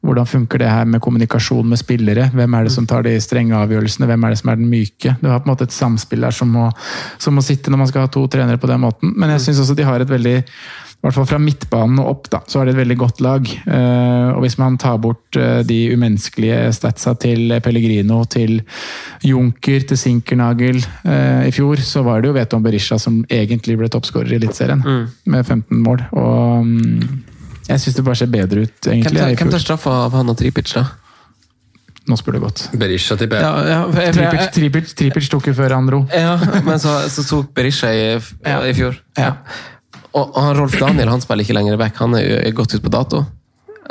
Hvordan 0.04 0.28
funker 0.28 0.60
det 0.60 0.68
her 0.68 0.84
med 0.84 1.00
kommunikasjon 1.04 1.68
med 1.70 1.80
spillere? 1.80 2.28
Hvem 2.36 2.54
er 2.58 2.66
det 2.66 2.74
som 2.74 2.86
tar 2.86 3.06
de 3.06 3.14
strenge 3.24 3.56
avgjørelsene? 3.56 4.08
Hvem 4.10 4.24
er 4.26 4.34
det 4.34 4.40
som 4.42 4.52
er 4.52 4.60
den 4.60 4.68
myke? 4.68 5.16
Du 5.22 5.30
har 5.30 5.40
på 5.40 5.48
en 5.48 5.54
måte 5.54 5.64
et 5.68 5.74
samspill 5.74 6.26
der 6.26 6.34
som 6.36 6.52
må, 6.52 6.68
som 7.18 7.36
må 7.36 7.44
sitte 7.44 7.72
når 7.72 7.80
man 7.84 7.88
skal 7.92 8.04
ha 8.04 8.12
to 8.12 8.26
trenere 8.28 8.60
på 8.60 8.68
den 8.70 8.82
måten. 8.84 9.14
Men 9.16 9.32
jeg 9.32 9.46
syns 9.46 9.64
også 9.64 9.76
de 9.78 9.86
har 9.88 10.04
et 10.04 10.12
veldig 10.12 10.38
i 11.04 11.06
hvert 11.06 11.18
fall 11.18 11.26
fra 11.28 11.36
midtbanen 11.42 11.98
og 12.00 12.06
opp, 12.08 12.28
da, 12.32 12.38
så 12.48 12.62
er 12.62 12.64
det 12.64 12.72
et 12.72 12.78
veldig 12.78 12.94
godt 12.96 13.18
lag. 13.20 13.48
Uh, 13.66 14.30
og 14.32 14.38
Hvis 14.40 14.54
man 14.56 14.78
tar 14.80 14.96
bort 15.04 15.36
uh, 15.36 15.60
de 15.60 15.92
umenneskelige 15.92 16.70
statsa 16.72 17.12
til 17.20 17.52
Pellegrino, 17.60 18.22
til 18.24 18.62
Junker, 19.20 19.84
til 19.84 20.00
Sinkernagel 20.00 20.80
uh, 21.04 21.44
i 21.44 21.52
fjor, 21.52 21.82
så 21.84 22.00
var 22.06 22.24
det 22.24 22.30
jo 22.30 22.38
Veton 22.38 22.64
Berisha 22.64 22.96
som 22.96 23.20
egentlig 23.28 23.76
ble 23.82 23.92
toppskårer 23.92 24.32
i 24.32 24.38
Eliteserien, 24.40 24.80
Mm. 24.80 25.04
med 25.28 25.44
15 25.44 25.84
mål. 25.84 26.06
Og 26.16 26.64
um, 26.64 27.22
jeg 27.68 27.80
syns 27.80 27.96
det 27.96 28.04
bare 28.04 28.16
ser 28.20 28.26
bedre 28.32 28.66
ut, 28.66 28.74
Hvem 28.84 28.94
egentlig. 28.98 29.20
tar, 29.20 29.34
hvem 29.40 29.50
tar 29.54 29.62
straffa 29.62 29.90
av 30.04 30.12
han 30.18 30.28
og 30.32 30.36
Tripic, 30.40 30.72
da? 30.74 30.84
Nå 32.06 32.18
spør 32.20 32.36
du 32.36 32.40
godt. 32.42 32.66
Berisha, 32.76 33.16
tipper 33.16 33.40
jeg. 33.40 33.44
Ja, 33.44 33.52
ja, 33.64 33.78
jeg- 34.02 34.14
Tripic, 34.14 34.40
jeg- 34.40 34.52
Tripic, 34.52 34.90
Tripic 34.94 35.28
tok 35.32 35.46
jo 35.48 35.54
før 35.56 35.72
han 35.72 35.86
dro. 35.88 36.02
Ja, 36.12 36.34
men 36.66 36.76
så, 36.78 36.98
så 37.08 37.24
tok 37.28 37.54
Berisha 37.56 37.88
i, 37.96 38.02
i 38.68 38.74
fjor. 38.76 38.98
Ja. 39.16 39.30
Og, 40.12 40.28
og 40.36 40.42
han 40.44 40.56
Rolf 40.58 40.76
Daniel 40.78 41.08
han 41.08 41.20
spiller 41.24 41.42
ikke 41.46 41.56
lenger 41.56 41.78
back, 41.80 41.96
han 41.96 42.14
er 42.14 42.50
gått 42.52 42.74
ut 42.76 42.82
på 42.84 42.92
dato. 42.92 43.24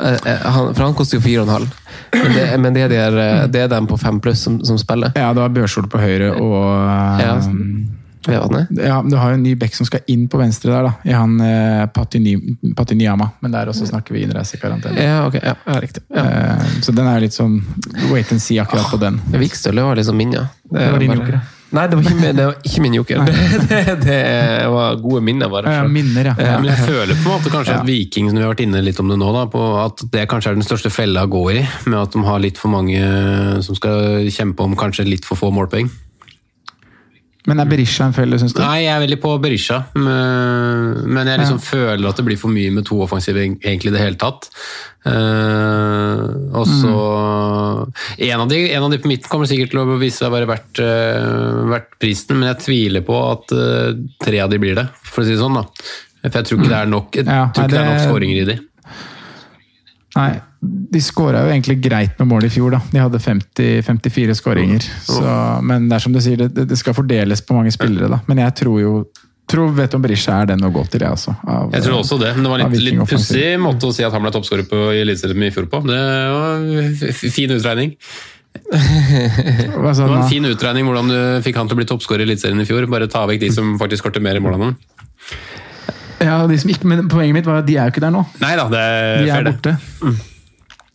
Eh, 0.00 0.14
eh, 0.26 0.38
Han, 0.50 0.72
for 0.74 0.82
han 0.84 0.94
koster 0.94 1.18
jo 1.18 1.22
fire 1.22 1.42
og 1.42 1.48
en 1.48 1.52
halv. 1.54 1.74
Men 2.14 2.32
det, 2.34 2.46
men 2.60 2.74
det, 2.74 2.82
er 2.82 2.88
de 3.10 3.20
eh, 3.26 3.46
det 3.50 3.60
er 3.64 3.68
dem 3.74 3.86
på 3.90 3.98
fem 3.98 4.20
pluss 4.22 4.40
som, 4.46 4.56
som 4.64 4.78
spiller. 4.78 5.10
Ja, 5.18 5.32
det 5.34 5.42
var 5.42 5.48
Børsol 5.54 5.86
på 5.90 5.98
høyre 6.02 6.32
og 6.38 6.62
Ja. 7.20 7.34
Vevatnet. 8.30 8.70
Ja, 8.78 9.02
Du 9.02 9.16
har 9.20 9.30
jo 9.34 9.38
en 9.38 9.42
ny 9.44 9.54
bekk 9.60 9.74
som 9.76 9.86
skal 9.88 10.00
inn 10.08 10.26
på 10.28 10.38
venstre 10.40 10.72
der, 10.72 10.88
da, 10.88 10.92
i 11.04 11.12
han 11.16 11.34
eh, 11.40 11.86
Patini- 11.94 12.56
Patinyama. 12.76 13.30
Men 13.44 13.52
der 13.52 13.66
også 13.72 13.86
snakker 13.90 14.14
vi 14.16 14.24
innreisekarantene. 14.26 14.96
Ja, 15.02 15.26
ok. 15.28 15.40
Ja, 15.42 15.54
ja 15.66 15.80
riktig. 15.84 16.02
Ja. 16.14 16.24
Eh, 16.24 16.78
så 16.84 16.94
den 16.94 17.06
er 17.10 17.20
litt 17.24 17.36
sånn 17.36 17.60
wait 18.12 18.32
and 18.32 18.40
see 18.42 18.58
akkurat 18.62 18.88
på 18.92 19.00
den. 19.02 19.20
Vikstøl 19.34 19.82
var 19.84 19.96
liksom 20.00 20.16
min, 20.16 20.32
ja. 20.38 20.46
Det 20.70 20.90
var 20.92 20.98
din 20.98 21.12
bare- 21.14 21.20
joker, 21.24 21.38
ja. 21.40 21.44
Nei, 21.74 21.88
det 21.90 21.96
var 21.98 22.04
ikke, 22.06 22.28
det 22.38 22.44
var 22.46 22.58
ikke 22.68 22.80
min 22.84 22.94
joker. 22.94 23.22
Det, 23.24 23.78
det, 24.04 24.04
det 24.04 24.68
var 24.70 24.94
gode 25.02 25.22
minner, 25.26 25.48
bare. 25.50 25.72
Ja, 25.74 25.82
minner, 25.90 26.28
ja. 26.30 26.34
Ja, 26.38 26.52
men 26.62 26.68
jeg 26.70 26.84
føler 26.86 27.16
på 27.18 27.24
en 27.26 27.32
måte 27.32 27.50
kanskje 27.50 27.74
at 27.80 27.86
Viking, 27.88 28.28
som 28.30 28.38
vi 28.38 28.44
har 28.44 28.52
vært 28.52 28.62
inne 28.62 28.82
litt 28.84 29.00
om 29.02 29.08
det 29.10 29.16
nå, 29.18 29.32
da, 29.34 29.42
på 29.50 29.62
at 29.82 30.04
det 30.12 30.28
kanskje 30.30 30.52
er 30.52 30.58
den 30.60 30.62
største 30.68 30.92
fella 30.94 31.24
å 31.26 31.30
gå 31.32 31.42
i. 31.56 31.64
Med 31.90 31.98
at 31.98 32.14
de 32.14 32.22
har 32.28 32.38
litt 32.44 32.60
for 32.62 32.70
mange 32.70 33.00
som 33.66 33.74
skal 33.74 34.22
kjempe 34.30 34.62
om 34.62 34.76
kanskje 34.78 35.08
litt 35.08 35.26
for 35.26 35.40
få 35.40 35.50
målpoeng. 35.56 35.90
Men 37.44 37.60
er 37.60 37.68
Berisha 37.68 38.06
en 38.08 38.14
felle, 38.16 38.38
syns 38.40 38.54
du? 38.56 38.62
Nei, 38.62 38.86
jeg 38.86 38.92
er 38.94 39.02
veldig 39.02 39.18
på 39.20 39.34
Berisha, 39.42 39.82
men 40.00 41.28
jeg 41.28 41.40
liksom 41.42 41.58
føler 41.60 42.08
at 42.08 42.16
det 42.16 42.24
blir 42.24 42.38
for 42.40 42.48
mye 42.54 42.70
med 42.72 42.86
to 42.88 42.96
offensive 43.04 43.36
egentlig 43.42 43.90
i 43.90 43.92
det 43.92 44.00
hele 44.00 44.16
tatt. 44.16 44.48
Eh, 45.04 46.22
og 46.56 46.64
så 46.70 46.94
en, 48.16 48.40
av 48.40 48.48
de, 48.48 48.62
en 48.72 48.86
av 48.86 48.94
de 48.94 49.00
på 49.02 49.10
midten 49.10 49.28
kommer 49.28 49.50
sikkert 49.50 49.74
til 49.74 49.82
å 49.82 49.98
vise 50.00 50.22
seg 50.22 50.30
å 50.30 50.34
være 50.38 50.48
verdt, 50.48 50.80
eh, 50.80 51.60
verdt 51.74 51.92
prisen, 52.00 52.38
men 52.40 52.48
jeg 52.54 52.62
tviler 52.64 53.04
på 53.04 53.20
at 53.28 53.52
eh, 53.58 53.90
tre 54.24 54.40
av 54.44 54.48
de 54.54 54.62
blir 54.64 54.78
det, 54.80 54.86
for 55.04 55.20
å 55.20 55.28
si 55.28 55.36
det 55.36 55.42
sånn. 55.42 55.60
da. 55.60 55.66
For 56.24 56.40
jeg 56.40 56.48
tror 56.48 56.62
ikke 56.62 56.72
det 56.72 56.80
er 56.80 56.92
nok, 56.94 57.18
jeg 57.20 57.28
Ja, 57.28 57.42
tror 57.52 57.68
ikke 57.68 57.74
det 57.76 57.82
er 57.82 57.90
nok 57.92 58.06
skåringer 58.08 58.40
i 58.40 58.48
de. 58.54 58.56
Nei, 60.14 60.30
de 60.64 61.00
skåra 61.02 61.44
jo 61.44 61.52
egentlig 61.52 61.78
greit 61.84 62.18
med 62.20 62.28
mål 62.30 62.46
i 62.48 62.52
fjor, 62.52 62.76
da. 62.76 62.80
De 62.90 63.02
hadde 63.02 63.20
50, 63.20 63.82
54 63.86 64.36
skåringer. 64.38 64.88
Men 65.66 65.88
det 65.90 65.98
er 65.98 66.04
som 66.04 66.14
du 66.14 66.20
sier, 66.24 66.46
det, 66.48 66.66
det 66.70 66.78
skal 66.80 66.96
fordeles 66.96 67.42
på 67.44 67.56
mange 67.56 67.72
spillere, 67.74 68.10
da. 68.12 68.20
Men 68.30 68.42
jeg 68.44 68.56
tror 68.62 68.80
jo 68.82 68.96
tror 69.50 69.74
Veton 69.76 70.00
Berisha 70.00 70.38
er 70.40 70.46
den 70.54 70.64
å 70.64 70.70
gå 70.72 70.84
til, 70.88 71.02
jeg, 71.04 71.16
altså. 71.18 71.34
Av, 71.44 71.72
Jeg 71.74 71.84
tror 71.84 71.98
også 72.00 72.16
det, 72.20 72.30
men 72.36 72.46
det 72.46 72.52
var 72.52 72.62
litt, 72.64 72.78
litt 72.80 73.02
pussig 73.10 73.48
måte 73.60 73.90
å 73.90 73.94
si 73.94 74.04
at 74.06 74.14
han 74.14 74.24
ble 74.24 74.32
toppskårer 74.34 74.68
på 74.70 74.78
i 74.94 75.02
Eliteserien 75.02 75.44
i 75.44 75.50
fjor 75.54 75.68
på. 75.72 75.82
Det 75.84 75.98
var 76.32 77.10
fin 77.34 77.52
utregning. 77.52 77.92
Hva 79.82 79.92
sa 79.92 80.06
Det 80.06 80.12
var 80.12 80.20
en 80.22 80.30
fin 80.30 80.46
utregning 80.46 80.86
hvordan 80.86 81.10
du 81.10 81.18
fikk 81.44 81.58
han 81.58 81.68
til 81.68 81.76
å 81.76 81.80
bli 81.82 81.88
toppskårer 81.90 82.24
i 82.24 82.28
Eliteserien 82.30 82.62
i 82.64 82.68
fjor. 82.68 82.86
Bare 82.90 83.10
ta 83.10 83.26
vekk 83.28 83.42
de 83.44 83.52
som 83.54 83.74
faktisk 83.80 84.06
skårte 84.06 84.22
mer 84.24 84.40
mål 84.44 84.56
enn 84.56 84.66
han. 84.70 84.78
Ja, 86.24 86.38
de 86.48 86.56
som 86.56 86.70
ikke, 86.72 86.88
men 86.88 87.08
poenget 87.12 87.36
mitt 87.36 87.48
var 87.48 87.60
at 87.60 87.68
de 87.68 87.76
er 87.76 87.90
jo 87.90 87.94
ikke 87.94 88.04
der 88.06 88.14
nå. 88.14 88.22
Nei 88.40 88.54
da, 88.56 88.70
det 88.72 88.80
er 88.80 89.18
De 89.18 89.28
fair, 89.28 89.34
er 89.36 89.50
det. 89.50 89.58
borte. 89.58 90.30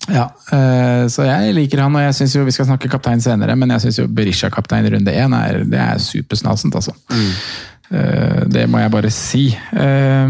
Ja, 0.10 0.27
eh, 0.56 1.06
så 1.11 1.26
jeg 1.27 1.56
liker 1.57 1.84
han, 1.86 1.95
og 1.95 2.06
jeg 2.07 2.15
synes 2.18 2.36
jo 2.36 2.45
vi 2.48 2.53
skal 2.56 2.69
snakke 2.69 2.90
kaptein 2.91 3.22
senere, 3.23 3.56
men 3.60 3.76
jeg 3.76 3.86
syns 3.88 3.99
Berisha-kaptein 4.15 4.88
i 4.88 4.94
runde 4.95 5.14
én 5.14 5.36
er, 5.38 5.64
det 5.69 5.80
er 5.80 6.02
supersnasent, 6.03 6.76
altså. 6.76 6.95
Mm. 7.10 7.34
Det 8.53 8.68
må 8.69 8.77
jeg 8.77 8.91
bare 8.94 9.10
si. 9.10 9.48
Eh, 9.49 10.27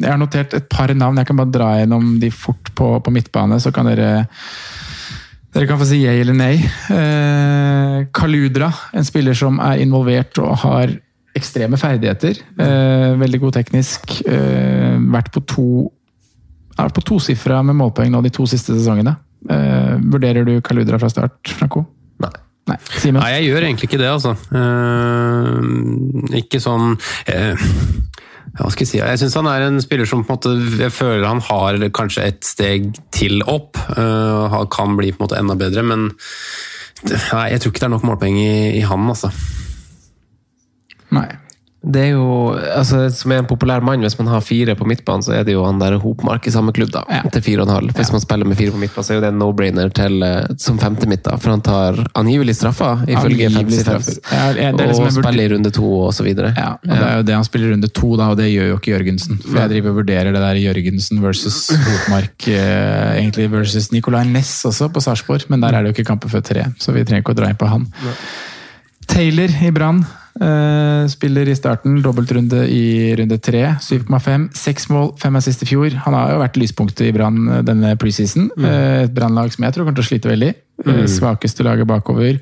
Jeg 0.00 0.08
har 0.08 0.16
notert 0.16 0.54
et 0.56 0.68
par 0.72 0.88
navn, 0.96 1.18
jeg 1.20 1.28
kan 1.28 1.36
bare 1.36 1.52
dra 1.52 1.66
gjennom 1.76 2.14
de 2.20 2.30
fort 2.32 2.70
på, 2.74 2.94
på 3.04 3.12
midtbane, 3.12 3.60
så 3.60 3.72
kan 3.76 3.90
dere 3.90 4.26
dere 5.54 5.68
kan 5.70 5.78
få 5.78 5.86
si 5.86 6.00
yay 6.02 6.18
eller 6.24 6.34
nei. 6.34 6.54
Eh, 6.90 7.98
Kaludra, 8.14 8.72
en 8.96 9.06
spiller 9.06 9.36
som 9.38 9.60
er 9.62 9.84
involvert 9.84 10.40
og 10.42 10.56
har 10.64 10.96
ekstreme 11.38 11.78
ferdigheter. 11.78 12.40
Eh, 12.58 13.12
veldig 13.20 13.40
god 13.42 13.54
teknisk. 13.60 14.16
Eh, 14.26 14.96
vært 15.14 15.30
på 15.34 15.44
to 15.46 15.66
er 16.78 16.94
på 16.94 17.04
tosifra 17.06 17.62
med 17.66 17.78
målpoeng 17.78 18.12
nå 18.14 18.22
de 18.24 18.32
to 18.34 18.46
siste 18.50 18.74
sesongene. 18.74 19.16
Uh, 19.44 20.00
vurderer 20.00 20.46
du 20.46 20.56
Kaludra 20.64 20.98
fra 20.98 21.10
start, 21.12 21.52
Franco? 21.58 21.84
Nei. 22.22 22.32
Nei. 22.70 22.78
Simen? 22.96 23.20
Nei, 23.20 23.32
jeg 23.34 23.50
gjør 23.50 23.66
egentlig 23.66 23.90
ikke 23.90 24.00
det, 24.00 24.08
altså. 24.08 24.32
Uh, 24.48 25.58
ikke 26.40 26.62
sånn 26.64 26.94
uh, 26.96 27.66
Hva 28.54 28.70
skal 28.72 28.86
jeg 28.86 28.90
si? 28.94 29.00
Jeg 29.02 29.20
syns 29.20 29.36
han 29.36 29.50
er 29.50 29.66
en 29.66 29.82
spiller 29.84 30.08
som 30.08 30.22
på 30.24 30.32
en 30.32 30.38
måte 30.38 30.80
Jeg 30.80 30.94
føler 30.94 31.26
han 31.28 31.42
har 31.44 31.76
kanskje 31.96 32.24
et 32.30 32.40
steg 32.46 32.92
til 33.12 33.42
opp. 33.50 33.76
eh, 33.98 34.44
han 34.54 34.68
kan 34.72 34.94
bli 34.96 35.10
på 35.12 35.18
en 35.18 35.24
måte 35.26 35.40
enda 35.40 35.56
bedre, 35.58 35.82
men 35.82 36.06
nei, 37.04 37.46
jeg 37.50 37.60
tror 37.60 37.72
ikke 37.72 37.82
det 37.82 37.88
er 37.88 37.94
nok 37.96 38.06
målpoeng 38.06 38.38
i, 38.38 38.78
i 38.78 38.84
han, 38.86 39.08
altså. 39.10 39.32
Nei. 41.18 41.26
Det 41.84 42.00
er 42.00 42.10
jo, 42.14 42.54
altså 42.72 43.10
Som 43.12 43.32
er 43.34 43.42
en 43.42 43.46
populær 43.50 43.82
mann, 43.84 44.00
hvis 44.00 44.14
man 44.16 44.28
har 44.32 44.40
fire 44.40 44.72
på 44.78 44.86
midtbanen, 44.88 45.20
så 45.26 45.34
er 45.36 45.42
det 45.44 45.52
jo 45.52 45.64
han 45.66 45.78
der 45.78 45.98
Hopmark 46.00 46.46
i 46.48 46.52
samme 46.54 46.72
klubb, 46.72 46.90
da. 46.94 47.02
Ja. 47.12 47.18
Til 47.34 47.42
fire 47.44 47.60
og 47.60 47.68
en 47.68 47.74
halv. 47.74 47.90
Hvis 47.98 48.10
man 48.14 48.22
spiller 48.24 48.48
med 48.48 48.56
fire 48.56 48.72
på 48.72 48.80
midtbanen, 48.80 49.04
så 49.04 49.12
er 49.12 49.18
jo 49.18 49.24
det 49.26 49.30
en 49.34 49.38
no-brainer 49.42 49.92
til 49.92 50.22
eh, 50.24 50.46
som 50.64 50.78
femte 50.80 51.04
midt, 51.10 51.24
da. 51.26 51.36
For 51.36 51.52
han 51.52 51.60
tar 51.66 52.00
angivelig 52.16 52.54
straffa, 52.56 52.94
ifølge 53.04 53.50
Angivelig 53.50 53.82
55. 53.82 53.82
straffer. 53.84 54.20
Ja, 54.32 54.46
ja, 54.62 54.70
det 54.72 54.86
liksom 54.88 55.04
og 55.04 55.12
vurder- 55.12 55.26
spiller 55.28 55.44
i 55.44 55.52
runde 55.54 55.74
to, 55.76 55.90
og 56.06 56.14
så 56.16 56.24
videre. 56.24 56.54
Ja, 56.56 56.70
og 56.80 56.88
Det 56.94 56.98
er 57.10 57.16
jo 57.20 57.28
det 57.28 57.34
han 57.34 57.44
spiller 57.50 57.68
i 57.68 57.72
runde 57.76 57.92
to, 58.00 58.14
da, 58.16 58.30
og 58.32 58.40
det 58.40 58.48
gjør 58.54 58.70
jo 58.72 58.80
ikke 58.80 58.94
Jørgensen. 58.94 59.42
For 59.44 59.60
jeg 59.60 59.74
driver 59.74 59.90
og 59.92 60.00
vurderer 60.00 60.32
det 60.32 60.42
der 60.46 60.62
Jørgensen 60.64 61.20
versus 61.22 61.60
Hopmark, 61.74 62.48
eh, 62.48 63.20
egentlig 63.20 63.50
versus 63.52 63.92
Nicolay 63.92 64.24
Næss 64.24 64.64
også, 64.64 64.88
på 64.88 65.00
Sarpsborg. 65.04 65.44
Men 65.52 65.60
der 65.60 65.74
er 65.76 65.82
det 65.84 65.92
jo 65.92 65.98
ikke 66.00 66.08
kamper 66.14 66.28
før 66.32 66.40
tre, 66.48 66.64
så 66.80 66.92
vi 66.96 67.04
trenger 67.04 67.20
ikke 67.26 67.36
å 67.36 67.40
dra 67.44 67.52
inn 67.52 67.60
på 67.60 67.68
han. 67.68 67.86
Taylor 69.06 69.52
i 69.62 69.70
Brann. 69.70 70.04
Eh, 70.40 71.06
spiller 71.10 71.48
i 71.48 71.56
starten, 71.56 72.00
dobbeltrunde 72.02 72.64
i 72.70 73.14
runde 73.18 73.38
tre. 73.38 73.62
7,5. 73.80 74.48
Seks 74.56 74.88
mål, 74.90 75.12
fem 75.20 75.36
assist 75.38 75.64
i 75.64 75.68
fjor. 75.68 75.94
Han 76.06 76.16
har 76.16 76.34
jo 76.34 76.42
vært 76.42 76.58
lyspunktet 76.60 77.08
i 77.08 77.14
Brann 77.14 77.40
eh, 77.48 77.64
denne 77.66 77.94
preseason. 78.00 78.50
Eh, 78.58 79.04
et 79.06 79.14
Brannlag 79.14 79.54
som 79.54 79.66
jeg 79.66 79.74
tror 79.74 79.86
kommer 79.86 79.98
til 79.98 80.06
å 80.06 80.10
slite 80.10 80.30
veldig. 80.32 80.52
Eh, 80.84 81.02
Svakeste 81.10 81.66
laget 81.66 81.88
bakover. 81.88 82.38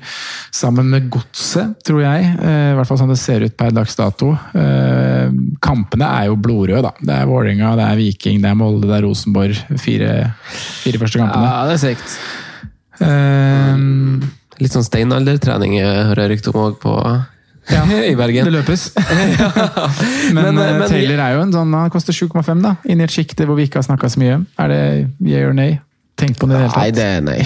Sammen 0.53 0.89
med 0.93 1.09
Godset, 1.13 1.75
tror 1.85 2.03
jeg. 2.05 2.29
I 2.33 2.75
hvert 2.77 2.89
fall 2.89 3.01
sånn 3.03 3.13
det 3.13 3.19
ser 3.21 3.45
ut 3.45 3.57
per 3.57 3.73
dags 3.75 3.97
dato. 3.99 4.33
Kampene 5.63 6.13
er 6.21 6.29
jo 6.31 6.39
blodrøde, 6.39 6.85
da. 6.87 6.93
Det 6.99 7.17
er 7.19 7.27
Vålerenga, 7.29 7.75
det 7.79 7.89
er 7.89 7.99
Viking, 7.99 8.41
det 8.43 8.49
er 8.49 8.57
Molde, 8.57 8.87
det 8.89 8.97
er 8.97 9.05
Rosenborg. 9.07 9.59
Fire, 9.81 10.13
fire 10.83 11.03
første 11.03 11.21
kampene. 11.21 11.51
Ja, 11.51 11.67
det 11.69 11.77
er 11.77 11.83
sikt. 11.83 12.17
Um, 13.03 14.23
Litt 14.61 14.75
sånn 14.75 14.85
steinaldertrening 14.85 15.79
hører 15.81 16.23
jeg 16.23 16.35
rykte 16.35 16.51
om 16.53 16.59
òg 16.61 16.75
på 16.81 16.93
Ja, 17.71 17.85
i 18.11 18.15
Bergen. 18.19 18.45
Det 18.49 18.53
løpes. 18.57 18.89
men 20.35 20.43
Men, 20.43 20.57
eh, 20.57 20.69
eh, 20.73 20.79
men- 20.79 20.89
Taylor 20.89 21.23
er 21.27 21.37
jo 21.37 21.45
en 21.47 21.53
sånn, 21.55 21.73
han 21.77 21.93
koster 21.93 22.13
7,5 22.15 22.61
da, 22.65 22.75
inn 22.89 23.01
i 23.01 23.07
et 23.07 23.13
sjikte 23.13 23.47
hvor 23.47 23.55
vi 23.59 23.69
ikke 23.69 23.79
har 23.81 23.87
snakka 23.89 24.09
så 24.11 24.19
mye. 24.23 24.43
Er 24.59 24.67
det 24.73 24.83
yeah 25.25 25.47
or 25.49 25.53
nay? 25.57 25.79
Tenk 26.15 26.35
på 26.37 26.45
det 26.45 26.53
i 26.53 26.61
det 26.61 26.65
hele 26.69 26.77
Nei, 26.83 26.89
det 26.93 27.03
er 27.09 27.21
nei. 27.25 27.39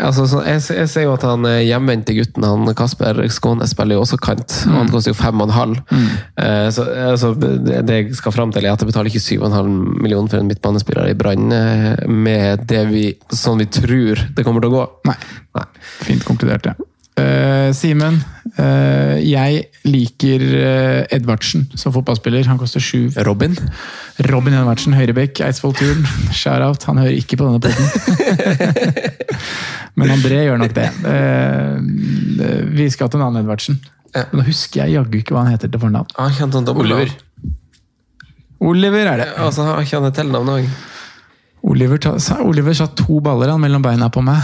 Altså, 0.00 0.24
så, 0.30 0.38
jeg, 0.48 0.62
jeg 0.78 0.88
ser 0.88 1.02
jo 1.04 1.10
at 1.12 1.26
han 1.28 1.44
eh, 1.44 1.58
hjemvendte 1.68 2.14
gutten, 2.16 2.46
han 2.48 2.70
Kasper 2.78 3.18
Skåne, 3.28 3.66
spiller 3.68 3.98
jo 3.98 4.04
også 4.06 4.16
kant. 4.16 4.54
Mm. 4.64 4.78
han 4.78 4.88
koster 4.94 5.12
jo 5.12 5.18
fem 5.18 5.42
og 5.44 5.50
en 5.50 5.54
halv. 5.58 5.82
Eh, 6.40 6.70
Så 6.72 6.86
altså, 7.10 7.34
det 7.36 7.82
det 7.84 7.98
jeg 7.98 8.16
skal 8.16 8.32
fram 8.32 8.54
til, 8.56 8.64
er 8.64 8.72
at 8.72 8.80
jeg 8.80 8.88
betaler 8.88 9.12
ikke 9.12 9.20
syv 9.20 9.44
og 9.44 9.50
en 9.50 9.58
halv 9.58 10.00
million 10.00 10.30
for 10.32 10.40
en 10.40 10.48
midtbanespiller 10.48 11.12
i 11.12 11.18
Brann 11.20 11.52
med 12.24 12.64
det 12.72 12.80
vi, 12.94 13.04
sånn 13.28 13.60
vi 13.60 13.68
tror 13.76 14.24
det 14.38 14.46
kommer 14.48 14.64
til 14.64 14.72
å 14.72 14.76
gå. 14.78 14.86
Nei. 15.12 15.18
Nei. 15.60 15.66
Fint 16.08 16.24
konkludert, 16.24 16.72
ja. 16.72 16.74
Eh, 17.14 17.68
Simen, 17.70 18.16
uh, 18.58 19.14
jeg 19.22 19.60
liker 19.86 20.42
uh, 20.42 21.14
Edvardsen 21.14 21.68
som 21.78 21.94
fotballspiller. 21.94 22.48
Han 22.50 22.58
koster 22.58 22.82
sju. 22.82 23.06
Robin? 23.26 23.54
Robin 24.30 24.56
Edvardsen, 24.58 24.96
Høyrebekk, 24.98 25.44
Eidsvoll 25.46 25.76
Turn. 25.78 26.02
Shout-out. 26.34 26.88
Han 26.90 26.98
hører 27.04 27.14
ikke 27.14 27.38
på 27.38 27.46
denne 27.46 27.62
poden. 27.62 27.86
Men 29.98 30.10
André 30.16 30.42
gjør 30.42 30.58
nok 30.58 30.74
det. 30.74 30.88
Vi 32.74 32.88
skal 32.90 33.12
til 33.12 33.20
en 33.20 33.28
annen 33.28 33.44
Edvardsen. 33.44 33.78
Men 34.14 34.40
nå 34.40 34.48
husker 34.48 34.82
jeg 34.82 34.96
jaggu 34.98 35.20
ikke 35.20 35.36
hva 35.36 35.46
han 35.46 35.54
heter 35.54 35.70
til 35.70 35.82
fornavn. 35.82 36.10
Ah? 36.18 36.34
Oliver. 36.74 37.14
Oliver 38.58 39.10
er 39.12 39.22
det. 39.22 39.28
Altså, 39.38 39.70
han 39.70 40.10
et 40.10 40.18
tilnavn 40.18 40.50
òg? 40.58 40.70
Oliver, 41.64 41.98
ta, 42.02 42.18
Oliver 42.42 42.74
satt 42.76 42.98
to 42.98 43.22
baller 43.24 43.54
han, 43.54 43.62
mellom 43.62 43.82
beina 43.86 44.10
på 44.12 44.22
meg 44.22 44.42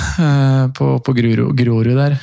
på, 0.79 0.95
på 1.03 1.15
Grorud 1.19 1.97
der. 1.99 2.15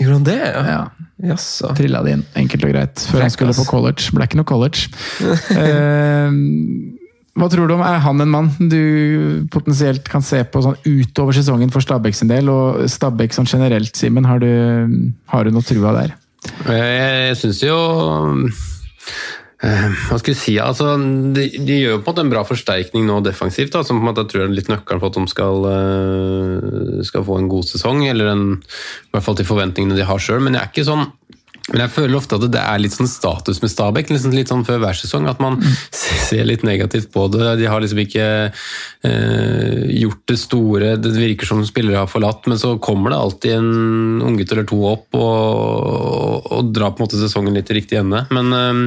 Gjorde 0.00 0.16
han 0.18 0.24
det? 0.26 0.38
Ja. 0.40 0.62
Ja. 0.66 0.82
Jaså. 1.22 1.68
Trilla 1.78 2.00
det 2.02 2.16
inn, 2.16 2.22
enkelt 2.40 2.64
og 2.66 2.72
greit, 2.72 2.98
før 3.12 3.20
han 3.22 3.30
skulle 3.30 3.52
ass. 3.54 3.60
på 3.62 3.68
college. 3.68 4.08
Ble 4.16 4.26
ikke 4.26 4.40
noe 4.40 4.48
college. 4.48 4.88
Eh, 5.62 6.32
hva 7.38 7.46
tror 7.48 7.64
du 7.70 7.72
om, 7.72 7.80
Er 7.80 7.96
han 8.04 8.20
en 8.20 8.28
mann 8.28 8.48
du 8.68 9.46
potensielt 9.54 10.04
kan 10.12 10.20
se 10.20 10.42
på 10.44 10.60
sånn 10.66 10.74
utover 10.84 11.32
sesongen 11.32 11.70
for 11.72 11.80
Stabæk 11.80 12.14
sin 12.18 12.28
del? 12.28 12.50
Og 12.52 12.82
Stabæk 12.92 13.32
sånn 13.32 13.48
generelt, 13.48 13.94
Simen, 13.96 14.26
har, 14.28 14.42
du- 14.42 15.12
har 15.32 15.44
du 15.48 15.50
noe 15.54 15.64
trua 15.64 15.94
der? 15.96 16.12
Jeg 16.68 17.38
syns 17.40 17.62
jo 17.64 17.78
eh, 17.78 18.60
Hva 19.62 20.16
skal 20.18 20.32
jeg 20.32 20.40
si? 20.40 20.52
Altså, 20.58 20.96
de, 20.98 21.44
de 21.62 21.76
gjør 21.84 22.00
på 22.00 22.02
en 22.02 22.08
måte 22.08 22.22
en 22.24 22.32
bra 22.32 22.40
forsterkning 22.42 23.04
nå 23.06 23.20
defensivt, 23.22 23.70
da, 23.70 23.84
som 23.86 24.00
på 24.00 24.02
en 24.02 24.08
måte 24.08 24.24
jeg 24.24 24.32
tror 24.32 24.44
er 24.48 24.56
litt 24.56 24.70
nøkkelen 24.72 25.02
for 25.02 25.12
at 25.12 25.18
de 25.20 25.30
skal, 25.30 25.66
eh, 25.70 27.02
skal 27.06 27.26
få 27.28 27.38
en 27.38 27.50
god 27.52 27.68
sesong. 27.70 28.02
Eller 28.10 28.32
en, 28.32 28.46
i 28.58 29.14
hvert 29.14 29.26
fall 29.28 29.38
til 29.38 29.46
forventningene 29.46 29.98
de 29.98 30.08
har 30.08 30.22
sjøl. 30.22 30.42
Men 30.42 30.58
jeg 30.58 30.64
er 30.64 30.72
ikke 30.72 30.88
sånn 30.90 31.06
men 31.70 31.84
jeg 31.84 31.92
føler 31.94 32.18
ofte 32.18 32.36
at 32.38 32.44
det 32.50 32.58
er 32.58 32.80
litt 32.82 32.94
sånn 32.94 33.10
status 33.10 33.60
med 33.62 33.70
Stabæk, 33.70 34.10
liksom 34.10 34.34
litt 34.34 34.50
sånn 34.50 34.64
før 34.66 34.80
hver 34.82 34.96
sesong, 34.98 35.28
at 35.30 35.38
man 35.42 35.60
ser 36.26 36.42
litt 36.48 36.64
negativt 36.66 37.12
på 37.14 37.28
det. 37.30 37.52
De 37.60 37.68
har 37.70 37.82
liksom 37.84 38.00
ikke 38.02 38.26
eh, 38.50 39.84
gjort 40.02 40.24
det 40.32 40.38
store, 40.42 40.94
det 40.98 41.12
virker 41.14 41.46
som 41.48 41.62
spillere 41.66 42.02
har 42.02 42.10
forlatt, 42.10 42.48
men 42.50 42.58
så 42.58 42.74
kommer 42.82 43.14
det 43.14 43.20
alltid 43.20 43.54
en 43.60 44.24
unggutt 44.26 44.54
eller 44.56 44.66
to 44.68 44.80
opp 44.90 45.18
og, 45.18 46.50
og 46.50 46.72
drar 46.74 46.96
på 46.96 47.02
en 47.02 47.06
måte 47.06 47.20
sesongen 47.20 47.54
litt 47.54 47.70
i 47.70 47.78
riktig 47.78 48.00
ende. 48.00 48.24
Men 48.34 48.50
eh, 48.58 48.82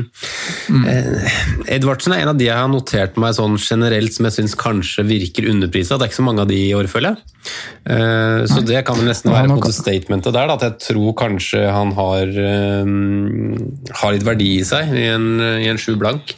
eh, 0.91 1.39
Edvardsen 1.77 2.18
er 2.18 2.26
en 2.26 2.34
av 2.34 2.41
de 2.41 2.49
jeg 2.49 2.60
har 2.60 2.72
notert 2.72 3.15
meg 3.22 3.38
sånn 3.39 3.56
generelt 3.61 4.18
som 4.18 4.27
jeg 4.27 4.41
syns 4.41 4.60
kanskje 4.60 5.07
virker 5.07 5.47
underprisa. 5.53 5.95
Det 5.95 6.10
er 6.10 6.11
ikke 6.11 6.23
så 6.23 6.27
mange 6.27 6.43
av 6.43 6.52
de 6.52 6.60
i 6.68 6.76
år, 6.76 6.91
føler 6.91 7.15
jeg. 7.15 7.35
Eh, 7.85 8.45
så 8.49 8.63
det 8.65 8.81
kan 8.88 9.01
nesten 9.05 9.34
være 9.34 9.51
på 9.53 9.59
en 9.59 9.76
statementet 9.76 10.35
der, 10.35 10.55
at 10.55 10.65
jeg 10.65 10.80
tror 10.88 11.13
kanskje 11.19 11.65
han 11.69 11.93
har, 11.97 12.31
eh, 12.31 12.95
har 14.01 14.15
litt 14.15 14.26
verdi 14.26 14.55
i 14.59 14.65
seg 14.67 14.95
i 14.95 15.07
en, 15.13 15.30
i 15.61 15.69
en 15.72 15.81
sju 15.81 15.93
blank. 16.01 16.35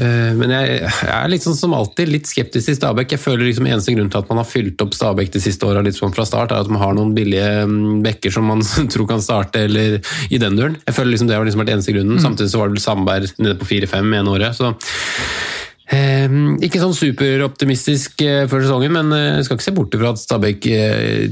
Eh, 0.00 0.32
Men 0.38 0.52
jeg, 0.54 0.78
jeg 0.80 1.12
er 1.12 1.28
litt 1.28 1.44
sånn 1.44 1.58
som 1.58 1.74
alltid 1.76 2.08
litt 2.08 2.28
skeptisk 2.30 2.70
til 2.70 2.78
Stabæk. 2.78 3.14
Jeg 3.16 3.20
føler 3.22 3.44
liksom 3.48 3.68
Eneste 3.68 3.94
grunn 3.96 4.08
til 4.12 4.22
at 4.22 4.30
man 4.32 4.40
har 4.40 4.48
fylt 4.48 4.80
opp 4.84 4.96
Stabæk 4.96 5.34
de 5.34 5.42
siste 5.44 5.68
åra 5.68 5.84
sånn 5.92 6.14
fra 6.16 6.24
start, 6.28 6.54
er 6.54 6.64
at 6.64 6.72
man 6.72 6.80
har 6.80 6.96
noen 6.96 7.12
billige 7.16 7.66
mm, 7.68 8.00
bekker 8.06 8.32
som 8.32 8.48
man 8.48 8.64
tror 8.92 9.08
kan 9.10 9.24
starte, 9.24 9.66
eller 9.68 10.00
i 10.30 10.40
den 10.40 10.56
duren. 10.56 10.78
Jeg 10.86 10.96
føler 10.96 11.14
liksom 11.14 11.28
Det 11.28 11.36
har 11.36 11.44
liksom 11.48 11.64
vært 11.64 11.74
eneste 11.76 11.96
grunnen. 11.96 12.22
Samtidig 12.22 12.52
så 12.54 12.62
var 12.62 12.70
det 12.70 12.78
vel 12.78 12.86
Sandberg 12.86 13.34
nede 13.38 13.58
på 13.60 13.68
4-5 13.74 14.16
ene 14.20 14.36
året. 14.38 14.56
så 14.56 14.72
Eh, 15.90 16.26
ikke 16.62 16.78
sånn 16.78 16.94
superoptimistisk 16.94 18.22
eh, 18.22 18.44
før 18.50 18.62
sesongen, 18.62 18.94
men 18.94 19.14
eh, 19.16 19.40
skal 19.42 19.58
ikke 19.58 19.66
se 19.66 19.74
bort 19.74 19.96
fra 19.98 20.12
at 20.14 20.22
Stabæk 20.22 20.68
eh, 20.70 21.24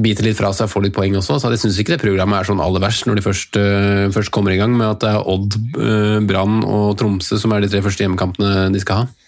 biter 0.00 0.24
litt 0.24 0.38
fra 0.38 0.54
seg 0.56 0.70
og 0.70 0.72
får 0.72 0.86
litt 0.86 0.96
poeng 0.96 1.18
også. 1.20 1.36
Så 1.42 1.52
jeg 1.52 1.60
syns 1.60 1.80
ikke 1.82 1.96
det 1.96 2.00
programmet 2.00 2.40
er 2.40 2.48
sånn 2.48 2.62
aller 2.64 2.80
verst 2.80 3.04
når 3.08 3.20
de 3.20 3.26
først, 3.26 3.60
eh, 3.60 4.06
først 4.14 4.32
kommer 4.32 4.54
i 4.54 4.60
gang 4.60 4.72
med 4.72 4.88
at 4.88 5.04
det 5.04 5.12
er 5.12 5.28
Odd, 5.34 5.58
eh, 5.76 6.18
Brann 6.24 6.62
og 6.64 6.96
Tromsø 6.96 7.36
som 7.42 7.52
er 7.52 7.64
de 7.66 7.72
tre 7.74 7.84
første 7.84 8.06
hjemmekampene 8.06 8.70
de 8.72 8.80
skal 8.80 9.02
ha. 9.04 9.25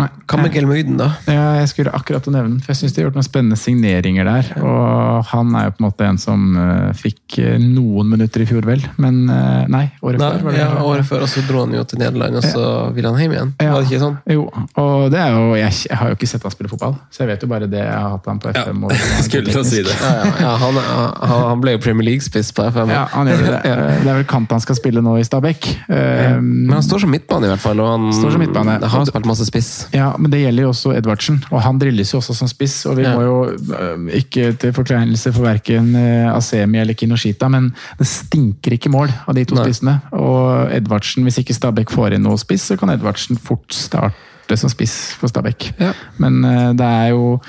Nei. 0.00 0.06
Hva 0.24 0.38
med 0.40 0.54
Gelmøyden, 0.54 0.94
da? 0.96 1.10
Ja, 1.28 1.40
jeg 1.60 1.68
skulle 1.68 1.90
akkurat 1.92 2.24
å 2.24 2.32
nevne 2.32 2.54
den, 2.54 2.60
for 2.64 2.72
jeg 2.72 2.78
syns 2.80 2.94
de 2.96 3.02
har 3.02 3.10
gjort 3.10 3.16
noen 3.18 3.26
spennende 3.26 3.58
signeringer 3.60 4.24
der. 4.24 4.46
Og 4.64 5.26
han 5.28 5.50
er 5.58 5.66
jo 5.66 5.74
på 5.76 5.82
en 5.82 5.86
måte 5.86 6.06
en 6.08 6.16
som 6.18 6.46
eh, 6.56 6.94
fikk 6.96 7.36
eh, 7.42 7.58
noen 7.60 8.08
minutter 8.08 8.40
i 8.40 8.46
fjor, 8.48 8.64
vel. 8.64 8.80
Men 8.96 9.18
eh, 9.28 9.66
nei, 9.68 9.82
året 10.00 10.22
Nei, 10.22 10.30
før. 10.38 10.46
var 10.46 10.56
det 10.56 10.62
ja, 10.62 10.70
året 10.88 11.08
før, 11.10 11.26
og 11.26 11.28
så 11.28 11.42
dro 11.44 11.66
han 11.66 11.74
jo 11.76 11.82
til 11.90 12.00
Nederland, 12.00 12.38
og 12.40 12.46
så 12.46 12.64
ville 12.96 13.12
han 13.12 13.20
hjem 13.20 13.34
igjen. 13.36 13.52
Ja. 13.60 13.74
Var 13.74 13.84
det 13.84 13.90
ikke 13.90 14.00
sånn? 14.06 14.16
Jo, 14.32 14.46
og 14.80 15.04
det 15.12 15.20
er 15.26 15.36
jo 15.36 15.44
jeg, 15.60 15.76
jeg 15.90 16.00
har 16.00 16.08
jo 16.14 16.16
ikke 16.16 16.30
sett 16.32 16.48
han 16.48 16.54
spille 16.56 16.72
fotball, 16.72 16.96
så 17.12 17.22
jeg 17.26 17.30
vet 17.34 17.44
jo 17.44 17.50
bare 17.52 17.68
det. 17.68 17.84
Jeg 17.84 17.92
har 17.92 18.16
hatt 18.16 18.30
han 18.32 18.40
på 18.46 18.54
FM. 18.56 18.82
og- 18.88 18.96
Skulle 19.28 19.52
til 19.52 19.60
å 19.60 19.66
si 19.68 19.84
det. 19.84 19.98
Ja, 20.00 20.14
ja, 20.22 20.32
ja, 20.46 20.54
han, 20.64 20.80
han, 20.88 21.44
han 21.52 21.60
ble 21.66 21.76
jo 21.76 21.82
Premier 21.84 22.08
League-spiss 22.08 22.54
på 22.56 22.64
FM. 22.72 22.94
Ja, 22.96 23.04
han 23.12 23.28
gjør 23.28 23.44
det. 23.44 23.60
Ja. 23.68 23.76
Det 24.02 24.08
er 24.10 24.18
vel 24.22 24.26
kant 24.32 24.50
han 24.56 24.64
skal 24.64 24.80
spille 24.80 25.04
nå 25.04 25.18
i 25.20 25.24
Stabæk. 25.28 25.68
Men 25.92 26.72
han 26.72 26.82
står 26.84 27.04
som 27.04 27.12
midtbane, 27.12 27.46
i 27.46 27.52
hvert 27.52 27.62
fall. 27.62 27.78
Og 27.84 27.92
han 27.92 28.08
Står 28.16 28.34
som 28.34 28.42
midtbane. 28.42 28.80
har 28.80 29.06
spilt 29.08 29.28
masse 29.28 29.44
spiss. 29.46 29.70
Ja, 29.92 30.12
men 30.18 30.30
det 30.32 30.40
gjelder 30.40 30.62
jo 30.66 30.68
også 30.72 30.92
Edvardsen, 30.96 31.42
og 31.50 31.60
han 31.62 31.78
drilles 31.78 32.12
jo 32.14 32.18
også 32.18 32.34
som 32.34 32.48
spiss. 32.48 32.86
og 32.86 32.96
Vi 32.96 33.02
Ja. 33.02 33.14
må 33.14 33.22
jo 33.22 33.36
øh, 33.52 34.08
ikke 34.16 34.52
til 34.56 34.72
forkleinelse 34.72 35.32
for 35.32 35.42
verken 35.42 35.94
øh, 35.96 36.36
Asemi 36.36 36.78
eller 36.80 36.94
Kinoshita, 36.94 37.48
men 37.48 37.74
det 37.98 38.06
stinker 38.06 38.72
ikke 38.72 38.88
mål 38.90 39.12
av 39.28 39.34
de 39.34 39.44
to 39.44 39.54
Nei. 39.54 39.64
spissene. 39.64 39.98
Og 40.12 40.72
Edvardsen, 40.72 41.22
hvis 41.22 41.38
ikke 41.38 41.54
Stabæk 41.54 41.90
får 41.90 42.16
inn 42.16 42.22
noe 42.24 42.38
spiss, 42.40 42.70
så 42.72 42.76
kan 42.80 42.88
Edvardsen 42.94 43.36
fort 43.36 43.68
starte 43.74 44.56
som 44.56 44.68
spiss 44.72 45.12
for 45.20 45.28
Stabæk. 45.28 45.72
Ja. 45.80 45.92
Men 46.18 46.44
øh, 46.44 46.72
det 46.78 46.86
er 46.86 47.06
jo 47.12 47.40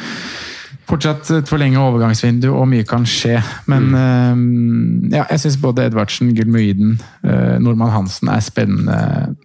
fortsatt 0.89 1.29
et 1.31 1.47
forlenget 1.47 1.79
overgangsvindu, 1.79 2.49
og 2.59 2.67
mye 2.67 2.83
kan 2.83 3.05
skje. 3.07 3.37
Men 3.71 3.93
øh, 3.95 5.13
ja, 5.15 5.23
jeg 5.31 5.39
syns 5.39 5.57
både 5.61 5.85
Edvardsen, 5.87 6.33
Gulmuiden, 6.35 6.97
uh, 7.23 7.55
Nordmann 7.63 7.91
Hansen 7.91 8.27
er 8.27 8.39
spennende, 8.43 8.97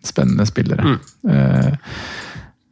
spennende 0.04 0.46
spillere. 0.46 0.98
Eh, 1.30 1.72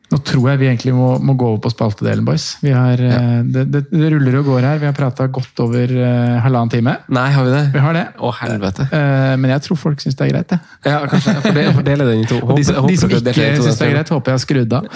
nå 0.06 0.20
tror 0.22 0.44
jeg 0.52 0.60
vi 0.60 0.66
egentlig 0.68 0.92
må, 0.94 1.08
må 1.18 1.34
gå 1.34 1.48
over 1.50 1.58
på 1.64 1.70
spaltedelen, 1.72 2.22
boys. 2.26 2.44
Vi 2.62 2.70
har, 2.70 3.00
ja. 3.02 3.18
det, 3.42 3.64
det, 3.74 3.80
det 3.90 4.10
ruller 4.12 4.36
og 4.38 4.46
går 4.52 4.66
her. 4.68 4.78
Vi 4.78 4.86
har 4.86 4.94
prata 4.94 5.26
godt 5.26 5.62
over 5.64 5.90
uh, 5.90 6.36
halvannen 6.44 6.70
time. 6.70 6.94
Nei, 7.10 7.24
har 7.34 7.46
vi 7.48 7.50
det? 7.50 7.62
Vi 7.74 7.82
har 7.82 7.96
det. 7.96 8.04
Å, 8.22 8.30
helvete. 8.38 8.86
Uh, 8.92 9.34
men 9.42 9.50
jeg 9.56 9.64
tror 9.66 9.80
folk 9.80 10.04
syns 10.04 10.14
det 10.14 10.28
er 10.28 10.30
greit, 10.30 10.54
det. 10.54 10.60
Ja, 10.86 11.00
kanskje 11.10 11.34
jeg 11.34 11.42
får 11.48 11.58
dele, 11.58 11.74
får 11.74 11.88
den 11.90 12.22
i 12.22 12.28
to. 12.30 12.38
Håper, 12.46 12.60
de 12.60 12.68
som, 12.68 12.86
de 12.86 13.00
som 13.02 13.10
ikke 13.10 13.34
syns 13.34 13.82
det 13.82 13.88
er 13.88 13.94
greit, 13.96 14.14
håper 14.14 14.32
jeg 14.32 14.38
har 14.38 14.44
skrudd 14.46 14.78
av. 14.78 14.88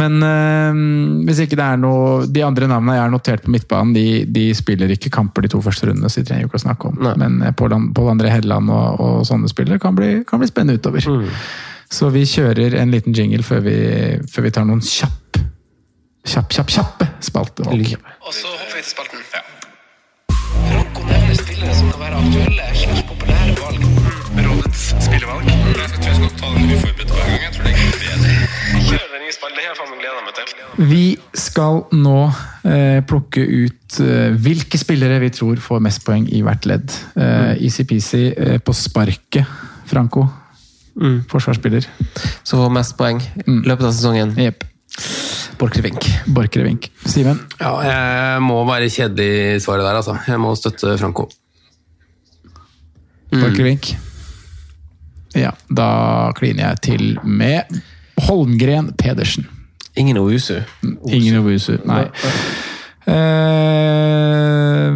Men 0.00 0.18
uh, 0.24 0.82
hvis 1.28 1.44
ikke 1.44 1.58
det 1.58 1.66
er 1.66 1.80
noe 1.82 2.28
De 2.30 2.42
andre 2.46 2.68
navnene 2.70 2.96
jeg 2.96 3.04
har 3.04 3.12
notert 3.12 3.44
på 3.44 3.52
midtbanen, 3.52 3.92
de, 3.96 4.06
de 4.24 4.48
spiller 4.56 4.96
ikke 4.96 5.12
kamper 5.12 5.44
de 5.44 5.52
to 5.52 5.60
første 5.64 5.90
rundene, 5.90 6.08
så 6.08 6.22
de 6.22 6.30
trenger 6.30 6.46
jo 6.46 6.52
ikke 6.54 6.62
å 6.62 6.64
snakke 6.64 6.94
om. 6.94 7.00
Nei. 7.04 7.16
Men 7.20 7.42
eh, 7.44 7.52
Pål 7.56 7.76
An- 7.76 7.90
Pål 7.96 8.14
André 8.14 8.32
Helleland 8.32 8.72
og, 8.72 9.02
og 9.04 9.26
sånne 9.28 9.50
spillere 9.52 9.82
kan 9.82 9.98
bli, 9.98 10.22
kan 10.24 10.40
bli 10.40 10.48
spennende 10.48 10.80
utover. 10.80 11.04
Så 11.90 12.08
vi 12.14 12.22
kjører 12.28 12.76
en 12.78 12.92
liten 12.94 13.14
jingle 13.16 13.42
før 13.42 13.64
vi, 13.64 13.76
før 14.30 14.46
vi 14.46 14.52
tar 14.54 14.66
noen 14.68 14.82
kjapp, 14.84 15.40
kjapp, 16.22 16.52
kjapp, 16.54 16.70
kjappe 16.70 17.08
spaltevalg. 17.26 17.96
Og 18.22 18.34
så 18.34 18.52
hopper 18.52 18.76
vi 18.76 18.84
til 18.84 18.92
spalten. 18.92 19.24
Franco 20.70 21.02
nevner 21.08 21.38
spillere 21.40 21.74
som 21.74 21.90
kan 21.90 22.04
være 22.04 22.20
aktuelle 22.22 22.68
slags 22.78 23.02
populære 23.10 23.56
valg. 23.58 23.88
Rådets 24.38 24.84
spillevalg. 25.02 25.50
Jeg 25.50 25.58
tror 25.66 26.06
jeg 26.06 26.18
skal 26.20 26.32
ta 26.38 26.52
den 26.54 26.72
uforberedt 26.76 27.14
hver 27.16 27.26
gang. 27.26 27.42
Jeg 27.42 27.54
tror 27.56 27.66
det 27.66 27.74
er 27.74 27.98
bedre. 28.06 28.36
Det 29.50 29.64
har 29.66 29.74
jeg 29.80 29.98
gleda 30.00 30.20
meg 30.24 30.36
til. 30.36 30.86
Vi 30.90 31.04
skal 31.36 31.82
nå 31.96 32.20
eh, 32.70 33.00
plukke 33.06 33.42
ut 33.42 33.98
eh, 34.04 34.36
hvilke 34.38 34.78
spillere 34.80 35.18
vi 35.22 35.30
tror 35.34 35.60
får 35.62 35.82
mest 35.84 36.04
poeng 36.06 36.28
i 36.30 36.42
hvert 36.46 36.68
ledd. 36.70 36.94
Eh, 37.18 37.64
Easy-peasy 37.66 38.22
eh, 38.30 38.58
på 38.62 38.74
sparket, 38.76 39.48
Franco. 39.90 40.28
Forsvarsspiller. 41.30 41.86
Som 42.42 42.64
får 42.64 42.74
mest 42.74 42.96
poeng 42.98 43.20
i 43.22 43.56
løpet 43.68 43.86
av 43.86 43.94
sesongen. 43.94 44.34
Yep. 44.38 44.66
Borchgrevink. 45.60 46.06
Borchgrevink. 46.26 46.90
Simen? 47.04 47.40
Ja, 47.60 47.72
jeg 47.84 48.42
må 48.44 48.62
være 48.68 48.90
kjedelig 48.92 49.30
i 49.56 49.60
svaret 49.62 49.84
der, 49.86 50.00
altså. 50.00 50.16
Jeg 50.26 50.40
må 50.40 50.54
støtte 50.58 50.96
Franco. 51.00 51.28
Borchgrevink. 53.30 53.92
Ja, 55.38 55.52
da 55.70 56.32
kliner 56.34 56.72
jeg 56.72 56.80
til 56.88 57.18
med 57.22 57.80
Holmgren 58.26 58.92
Pedersen. 58.98 59.46
Ingen 59.96 60.18
Ousu. 60.18 60.60
Ingen 61.10 61.38
Obusu, 61.40 61.76
nei. 61.84 62.06
Eh, 63.10 64.90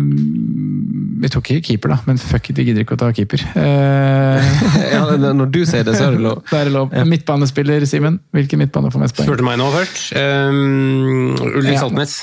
vi 1.25 1.31
tok 1.33 1.49
ikke 1.55 1.65
keeper, 1.71 1.95
da, 1.95 1.97
men 2.05 2.19
fuck 2.21 2.51
it, 2.53 2.59
vi 2.61 2.67
gidder 2.69 2.85
ikke 2.85 2.97
å 2.99 3.01
ta 3.01 3.09
keeper. 3.17 3.41
Eh, 3.57 4.51
Ja, 4.95 5.05
når 5.17 5.49
du 5.55 5.63
sier 5.67 5.87
det, 5.87 5.95
så 5.97 6.11
er 6.11 6.19
det 6.19 6.25
lov. 6.27 6.43
Det 6.51 6.59
er 6.61 6.71
lov. 6.75 6.93
Midtbanespiller, 7.09 7.87
Simen. 7.89 8.19
Hvilken 8.37 8.61
midtbane 8.61 8.91
får 8.93 9.03
mest 9.07 9.17
poeng? 9.17 9.29
Spurte 9.31 9.47
meg 9.47 9.57
nå 9.61 9.71
først. 9.73 10.11
Um, 10.19 11.33
Ulrik 11.55 11.73
Ja. 11.75 11.81
Saltnes. 11.85 12.19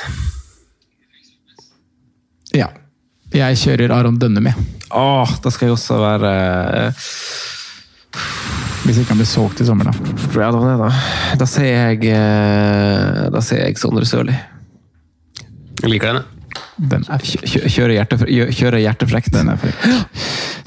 Ja. 2.56 2.68
Jeg 3.32 3.58
kjører 3.62 3.94
Aron 3.96 4.18
Dønne 4.20 4.44
med. 4.44 4.58
Åh, 4.92 5.38
da 5.42 5.52
skal 5.56 5.70
jeg 5.70 5.76
også 5.78 5.96
være 6.02 6.32
eh, 6.82 7.06
Hvis 8.84 8.98
ikke 9.00 9.14
han 9.14 9.22
blir 9.22 9.30
solgt 9.30 9.62
i 9.64 9.68
sommer, 9.70 9.88
da. 9.88 9.94
Ja, 10.36 10.50
det 10.52 10.60
var 10.60 10.68
det, 10.68 10.76
da. 10.82 10.90
Da 11.40 11.48
sier 11.48 11.70
jeg 11.96 12.12
eh, 12.12 13.22
Da 13.32 13.40
sier 13.46 13.64
jeg 13.70 13.80
Sondre 13.80 14.04
Sørli. 14.10 14.36
Jeg 15.82 15.94
liker 15.96 16.12
den, 16.12 16.20
jeg. 16.26 16.41
Den 16.82 17.04
er 17.08 17.22
frekk. 17.22 17.46
Kjører 17.46 17.70
Kjøre, 17.76 17.94
hjertefre, 18.00 18.28
kjøre 18.58 18.80
hjertefrekt. 18.82 19.32
Den 19.36 19.50
er 19.54 19.60
frekk. 19.62 19.88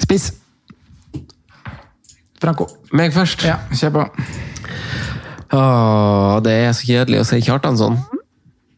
Spiss. 0.05 0.29
Franco. 2.41 2.67
Meg 2.95 3.13
først. 3.15 3.43
Ja, 3.47 3.57
kjør 3.75 3.93
på. 3.97 4.05
Åh, 5.55 6.35
det 6.45 6.53
er 6.65 6.73
så 6.75 6.87
kjedelig 6.87 7.21
å 7.21 7.27
si 7.27 7.39
Kjartansson. 7.45 7.97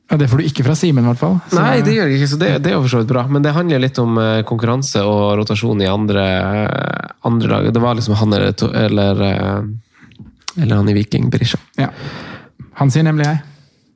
Ja, 0.08 0.16
det 0.22 0.30
får 0.32 0.40
du 0.40 0.46
ikke 0.48 0.64
fra 0.64 0.76
Simen, 0.78 1.04
i 1.04 1.10
hvert 1.10 1.20
fall. 1.20 1.38
Så- 1.52 1.60
Nei, 1.60 1.82
det 1.84 1.94
gjør 1.98 2.08
jeg 2.08 2.20
ikke, 2.22 2.30
så 2.32 2.38
det, 2.40 2.52
det 2.64 2.72
er 2.72 2.76
jo 2.78 2.84
for 2.86 2.94
så 2.94 3.02
vidt 3.02 3.10
bra. 3.12 3.26
Men 3.28 3.42
det 3.44 3.52
handler 3.54 3.80
litt 3.84 3.98
om 4.00 4.18
eh, 4.22 4.42
konkurranse 4.48 5.02
og 5.04 5.36
rotasjon 5.42 5.82
i 5.84 5.88
andre, 5.92 6.24
eh, 6.24 7.08
andre 7.28 7.50
lag. 7.52 7.74
Det 7.74 7.82
var 7.84 7.96
liksom 8.00 8.16
han 8.16 8.34
eller, 8.34 8.54
eller, 8.86 9.22
eh, 9.22 10.62
eller 10.64 10.76
han 10.80 10.90
i 10.90 10.94
Viking, 10.96 11.30
Berisha. 11.30 11.58
Ja. 11.78 11.90
Han 12.80 12.90
sier 12.94 13.04
nemlig 13.04 13.26
jeg. 13.26 13.42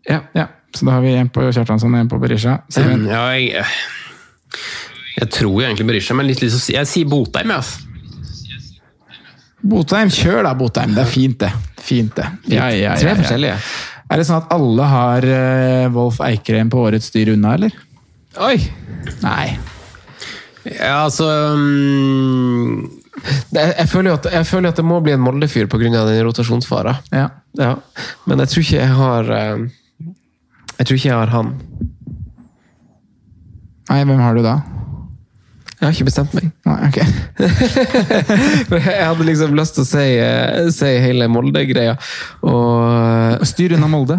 Ja. 0.09 0.19
Ja, 0.35 0.47
Så 0.75 0.87
da 0.87 0.95
har 0.95 1.03
vi 1.03 1.13
en 1.19 1.29
på 1.31 1.43
Kjartansson 1.51 1.93
og 1.93 1.99
en 1.99 2.09
på 2.11 2.19
Berisha. 2.21 2.59
Simen. 2.71 3.05
Ja, 3.09 3.25
jeg, 3.35 3.65
jeg 5.17 5.31
tror 5.35 5.63
egentlig 5.65 5.87
Berisha, 5.89 6.15
men 6.17 6.29
litt 6.29 6.43
lyst 6.43 6.55
til 6.55 6.61
å 6.61 6.65
si 6.65 6.75
Jeg 6.77 6.89
sier 6.89 7.09
Botheim, 7.11 7.51
jeg. 7.51 7.63
Altså. 7.63 7.87
Botheim, 9.61 10.09
kjør 10.09 10.45
da, 10.47 10.53
Botheim. 10.57 10.95
Det 10.95 11.03
er 11.03 11.11
fint, 11.11 11.37
det. 11.43 11.51
Fint, 11.81 12.15
det. 12.17 12.29
Ja, 12.49 12.69
ja, 12.71 12.79
ja, 12.91 12.95
Tre 12.97 13.11
ja. 13.11 13.17
forskjellige. 13.19 13.57
Er 14.11 14.19
det 14.19 14.27
sånn 14.27 14.41
at 14.41 14.49
alle 14.51 14.87
har 14.91 15.27
eh, 15.27 15.91
Wolf 15.93 16.17
Eikrem 16.25 16.71
på 16.71 16.81
årets 16.87 17.11
styr 17.11 17.33
unna, 17.35 17.53
eller? 17.59 17.75
Oi! 18.41 18.57
Nei. 19.21 19.45
Ja, 20.65 21.03
altså 21.05 21.27
um... 21.55 22.89
Det, 23.51 23.61
jeg, 23.61 23.87
føler 23.91 24.11
jo 24.11 24.17
at, 24.17 24.27
jeg 24.33 24.47
føler 24.49 24.69
jo 24.69 24.73
at 24.73 24.79
det 24.81 24.85
må 24.87 24.97
bli 25.03 25.13
en 25.13 25.21
Molde-fyr 25.21 25.69
pga. 25.69 25.91
den 25.93 26.23
rotasjonsfara. 26.25 26.95
Ja. 27.13 27.27
Ja. 27.59 27.75
Men 28.25 28.41
jeg 28.41 28.51
tror 28.51 28.65
ikke 28.65 28.79
jeg 28.79 28.97
har 28.97 29.31
eh, 29.35 29.63
Jeg 30.81 30.87
tror 30.89 30.97
ikke 30.97 31.09
jeg 31.11 31.17
har 31.19 31.29
han. 31.29 31.49
Nei, 33.91 33.99
hvem 34.01 34.21
har 34.23 34.33
du 34.33 34.41
da? 34.41 34.53
Jeg 35.77 35.83
har 35.83 35.91
ikke 35.93 36.07
bestemt 36.07 36.33
meg. 36.33 36.47
Nei, 36.65 36.87
ok. 36.87 36.97
Jeg 38.87 39.05
hadde 39.05 39.27
liksom 39.27 39.53
lyst 39.57 39.77
til 39.77 39.85
å 39.85 39.89
si, 39.91 40.07
eh, 40.23 40.71
si 40.73 40.89
hele 41.05 41.27
Molde-greia. 41.29 41.93
Og 42.49 43.45
Styr 43.45 43.75
unna 43.77 43.91
Molde. 43.93 44.17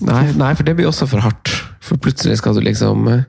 nei, 0.00 0.24
nei, 0.40 0.54
for 0.56 0.64
det 0.64 0.76
blir 0.78 0.88
også 0.88 1.08
for 1.10 1.20
hardt. 1.24 1.52
For 1.84 2.00
plutselig 2.00 2.38
skal 2.40 2.56
du 2.56 2.64
liksom 2.64 3.12
eh, 3.12 3.28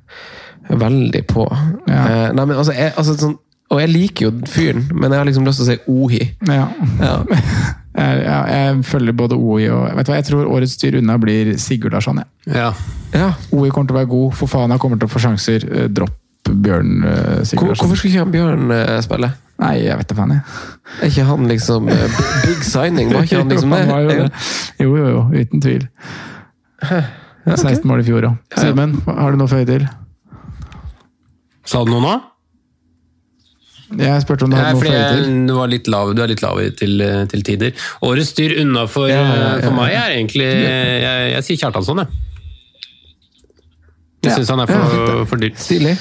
veldig 0.72 1.26
på. 1.28 1.50
Ja. 1.92 2.04
Eh, 2.08 2.30
nei, 2.40 2.48
men 2.48 2.56
altså, 2.56 2.72
jeg, 2.80 2.96
altså 2.96 3.18
sånn, 3.20 3.36
Og 3.74 3.80
jeg 3.82 3.90
liker 3.90 4.28
jo 4.28 4.32
fyren, 4.50 4.84
men 4.94 5.10
jeg 5.10 5.20
har 5.24 5.26
liksom 5.30 5.48
lyst 5.48 5.62
til 5.62 5.66
å 5.66 5.72
si 5.72 5.78
Ohi. 5.90 6.22
Ja. 6.50 6.68
Ja. 7.02 7.16
Jeg, 7.94 8.24
ja, 8.26 8.38
jeg 8.50 8.80
følger 8.90 9.14
både 9.14 9.36
Ohi 9.38 9.68
og 9.70 9.84
Vet 10.00 10.08
du 10.08 10.10
hva, 10.10 10.16
Jeg 10.18 10.26
tror 10.26 10.48
årets 10.50 10.72
styr 10.80 10.96
unna 10.98 11.14
blir 11.22 11.52
Sigurd 11.62 11.94
Larsson. 11.94 12.24
Ja. 12.50 12.54
Ja. 12.56 12.72
Ja. 13.14 13.28
OI 13.54 13.70
kommer 13.70 13.92
til 13.92 13.94
å 13.94 14.00
være 14.00 14.10
god. 14.10 14.34
Fofana 14.40 14.80
kommer 14.82 14.98
til 14.98 15.06
å 15.06 15.12
få 15.14 15.22
sjanser. 15.22 15.62
Eh, 15.70 15.86
Dropp 15.94 16.50
Bjørn 16.50 17.06
eh, 17.06 17.44
Sigurd 17.46 17.70
Larsson. 17.70 17.86
hvorfor 17.86 18.02
skulle 18.02 18.16
ikke 18.16 18.24
han 18.24 18.34
Bjørn 18.34 18.74
eh, 18.74 18.96
spille? 19.06 19.30
Nei, 19.62 19.76
jeg 19.84 20.00
vet 20.02 20.10
da 20.10 20.18
faen, 20.18 20.34
jeg. 20.34 20.58
Er 20.98 21.12
ikke 21.14 21.28
han 21.30 21.46
liksom 21.54 21.92
Big 21.94 22.66
signing? 22.66 23.14
Var 23.14 23.30
ikke 23.30 23.44
han 23.44 23.52
liksom 23.54 23.78
jo, 23.78 23.86
jo, 23.86 24.10
det? 24.10 24.18
det. 24.26 24.44
jo, 24.82 24.98
jo, 24.98 25.14
jo. 25.14 25.24
Uten 25.44 25.64
tvil. 25.70 25.86
16 27.46 27.86
mål 27.94 28.02
i 28.02 28.10
fjor 28.10 28.32
òg. 28.32 28.42
Simen, 28.58 28.98
har 29.06 29.30
du 29.30 29.44
noe 29.44 29.46
å 29.46 29.54
føye 29.54 29.70
til? 29.70 29.86
Sa 31.70 31.86
du 31.86 31.94
noe 31.94 32.02
nå? 32.10 32.18
Jeg 34.00 34.22
spurte 34.24 34.46
om 34.48 34.52
du 34.54 34.56
hadde 34.58 34.74
noe 34.74 34.82
å 34.82 34.84
føye 34.84 35.06
til. 35.14 35.34
du, 35.48 35.54
var 35.58 35.68
litt 35.70 35.88
lav, 35.92 36.14
du 36.18 36.22
er 36.24 36.32
litt 36.32 36.42
lav 36.42 36.60
til, 36.80 37.04
til 37.30 37.44
tider. 37.46 37.74
Årets 38.02 38.30
styr 38.34 38.56
unna 38.64 38.88
for, 38.90 39.08
Ja, 39.12 39.22
ja, 39.22 39.40
ja, 39.42 39.56
for 39.68 39.76
meg 39.78 39.94
er 39.94 40.16
egentlig 40.18 40.48
Jeg, 40.50 41.32
jeg 41.36 41.44
sier 41.50 41.62
Kjartansson, 41.66 42.04
jeg. 42.04 42.22
Jeg 44.24 44.38
syns 44.40 44.50
han 44.54 44.64
er 44.64 44.72
for, 44.72 45.26
for 45.28 45.42
dyr. 45.44 45.52
Stilig. 45.60 45.98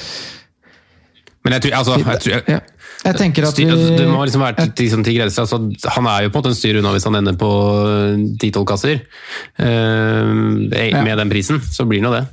Men 1.43 1.57
jeg 1.57 1.65
tror, 1.65 1.73
altså, 1.81 1.97
jeg 1.99 2.21
tror 2.23 2.53
Ja. 2.55 2.59
Jeg 3.03 3.17
tenker 3.19 3.43
at 3.49 3.57
vi 3.59 3.65
altså, 3.67 3.95
Det 3.99 4.05
må 4.07 4.21
liksom 4.23 4.41
være 4.45 4.55
til, 4.61 4.69
til, 4.79 4.87
sånn 4.93 5.01
til 5.03 5.17
grenser. 5.17 5.43
Altså, 5.43 5.89
han 5.97 6.05
er 6.07 6.21
jo 6.23 6.29
på 6.31 6.39
en 6.39 6.43
måte 6.45 6.53
en 6.53 6.55
styr 6.55 6.77
unna 6.79 6.93
hvis 6.95 7.03
han 7.09 7.17
ender 7.19 7.35
på 7.35 7.49
ti-tolv 8.39 8.67
kasser. 8.69 9.01
Eh, 9.59 10.31
Ja. 10.93 11.01
Med 11.03 11.17
den 11.19 11.29
prisen, 11.33 11.59
så 11.75 11.83
blir 11.89 11.99
det 11.99 12.07
nå 12.07 12.13
det. 12.15 12.23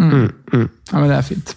Ja, 0.00 0.96
men 0.96 1.08
det 1.10 1.16
er 1.18 1.26
fint. 1.26 1.52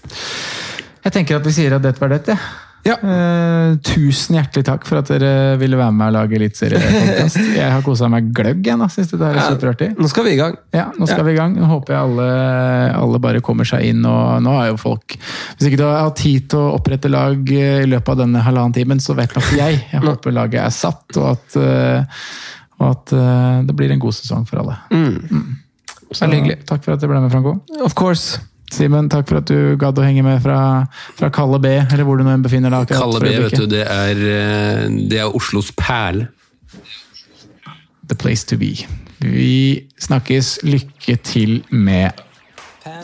Jeg 1.04 1.12
tenker 1.18 1.40
at 1.40 1.48
vi 1.48 1.52
sier 1.56 1.74
at 1.76 1.84
dette 1.84 2.00
var 2.00 2.14
dette. 2.16 2.38
Ja. 2.84 2.98
Uh, 3.00 3.78
tusen 3.80 4.36
hjertelig 4.36 4.66
takk 4.68 4.84
for 4.84 5.00
at 5.00 5.08
dere 5.08 5.54
ville 5.60 5.78
være 5.80 5.94
med 5.96 6.10
og 6.10 6.16
lage 6.18 6.36
Eliteserien-podkast. 6.36 7.38
Jeg 7.62 7.70
har 7.72 7.84
kosa 7.86 8.10
meg 8.12 8.28
gløgg. 8.36 8.60
Jeg. 8.68 8.90
Synes 8.92 9.14
det 9.14 9.22
er 9.30 9.40
superartig. 9.54 9.88
Nå 9.96 10.10
skal 10.12 10.28
vi 10.28 10.34
i 10.36 10.40
gang. 10.42 10.58
Ja, 10.76 10.90
nå 10.98 11.08
skal 11.08 11.22
Ja. 11.24 11.28
vi 11.30 11.36
i 11.36 11.38
gang. 11.40 11.56
Nå 11.56 11.70
håper 11.70 11.96
jeg 11.96 12.02
alle, 12.02 12.28
alle 13.00 13.22
bare 13.24 13.40
kommer 13.46 13.68
seg 13.68 13.88
inn. 13.88 14.04
og 14.04 14.44
Nå 14.44 14.52
har 14.58 14.68
jo 14.74 14.78
folk 14.82 15.16
Hvis 15.16 15.70
ikke 15.70 15.80
du 15.80 15.86
har 15.88 16.10
hatt 16.10 16.20
tid 16.20 16.50
til 16.52 16.60
å 16.60 16.74
opprette 16.76 17.12
lag 17.12 17.56
eh, 17.56 17.86
i 17.86 17.88
løpet 17.88 18.16
av 18.18 18.20
denne 18.26 18.44
halvannen 18.44 18.76
timen, 18.76 19.00
så 19.04 19.16
vet 19.16 19.32
nok 19.40 19.48
jeg. 19.56 19.80
Jeg 19.94 20.04
håper 20.04 20.36
laget 20.36 20.66
er 20.66 20.76
satt, 20.76 21.08
og 21.24 21.30
at, 21.38 21.56
eh, 21.64 22.24
og 22.82 22.90
at 22.92 23.16
det 23.70 23.76
blir 23.80 23.96
en 23.96 24.04
god 24.04 24.20
sesong 24.20 24.44
for 24.50 24.60
alle. 24.60 24.76
Mm. 24.92 25.54
Så, 26.12 26.26
Veldig 26.26 26.42
hyggelig. 26.42 26.60
Takk 26.68 26.84
for 26.84 26.98
at 26.98 27.00
du 27.00 27.08
ble 27.08 27.24
med, 27.24 27.32
Franco. 27.32 27.62
Of 27.80 27.96
course. 27.96 28.42
Simen, 28.74 29.10
takk 29.12 29.28
for 29.30 29.42
at 29.42 29.50
du 29.50 29.76
gadd 29.80 30.00
å 30.02 30.06
henge 30.06 30.24
med 30.26 30.42
fra, 30.44 30.60
fra 31.20 31.30
Kalle 31.34 31.60
B, 31.62 31.76
eller 31.84 32.08
hvor 32.08 32.18
du 32.18 32.26
nå 32.26 32.34
befinner 32.42 32.74
deg. 32.74 32.94
Kalle 32.94 33.22
B, 33.22 33.34
vet 33.46 33.58
du, 33.60 33.68
det 33.70 33.86
er, 33.86 34.24
eh, 34.34 34.88
det 35.12 35.22
er 35.22 35.38
Oslos 35.38 35.72
perle. 35.78 36.32
The 38.10 38.18
place 38.20 38.44
to 38.50 38.58
be. 38.60 38.74
Vi 39.24 39.88
snakkes. 40.02 40.58
Lykke 40.68 41.16
til 41.24 41.62
med 41.72 42.12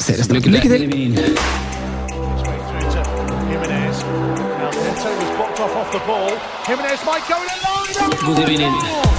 seriestarten. 0.01 0.51
Lykke 0.51 0.73
til! 0.73 0.89
Lykke 0.89 1.23
til. 1.23 1.69
Jimenez. 6.69 6.99
Now 8.59 9.18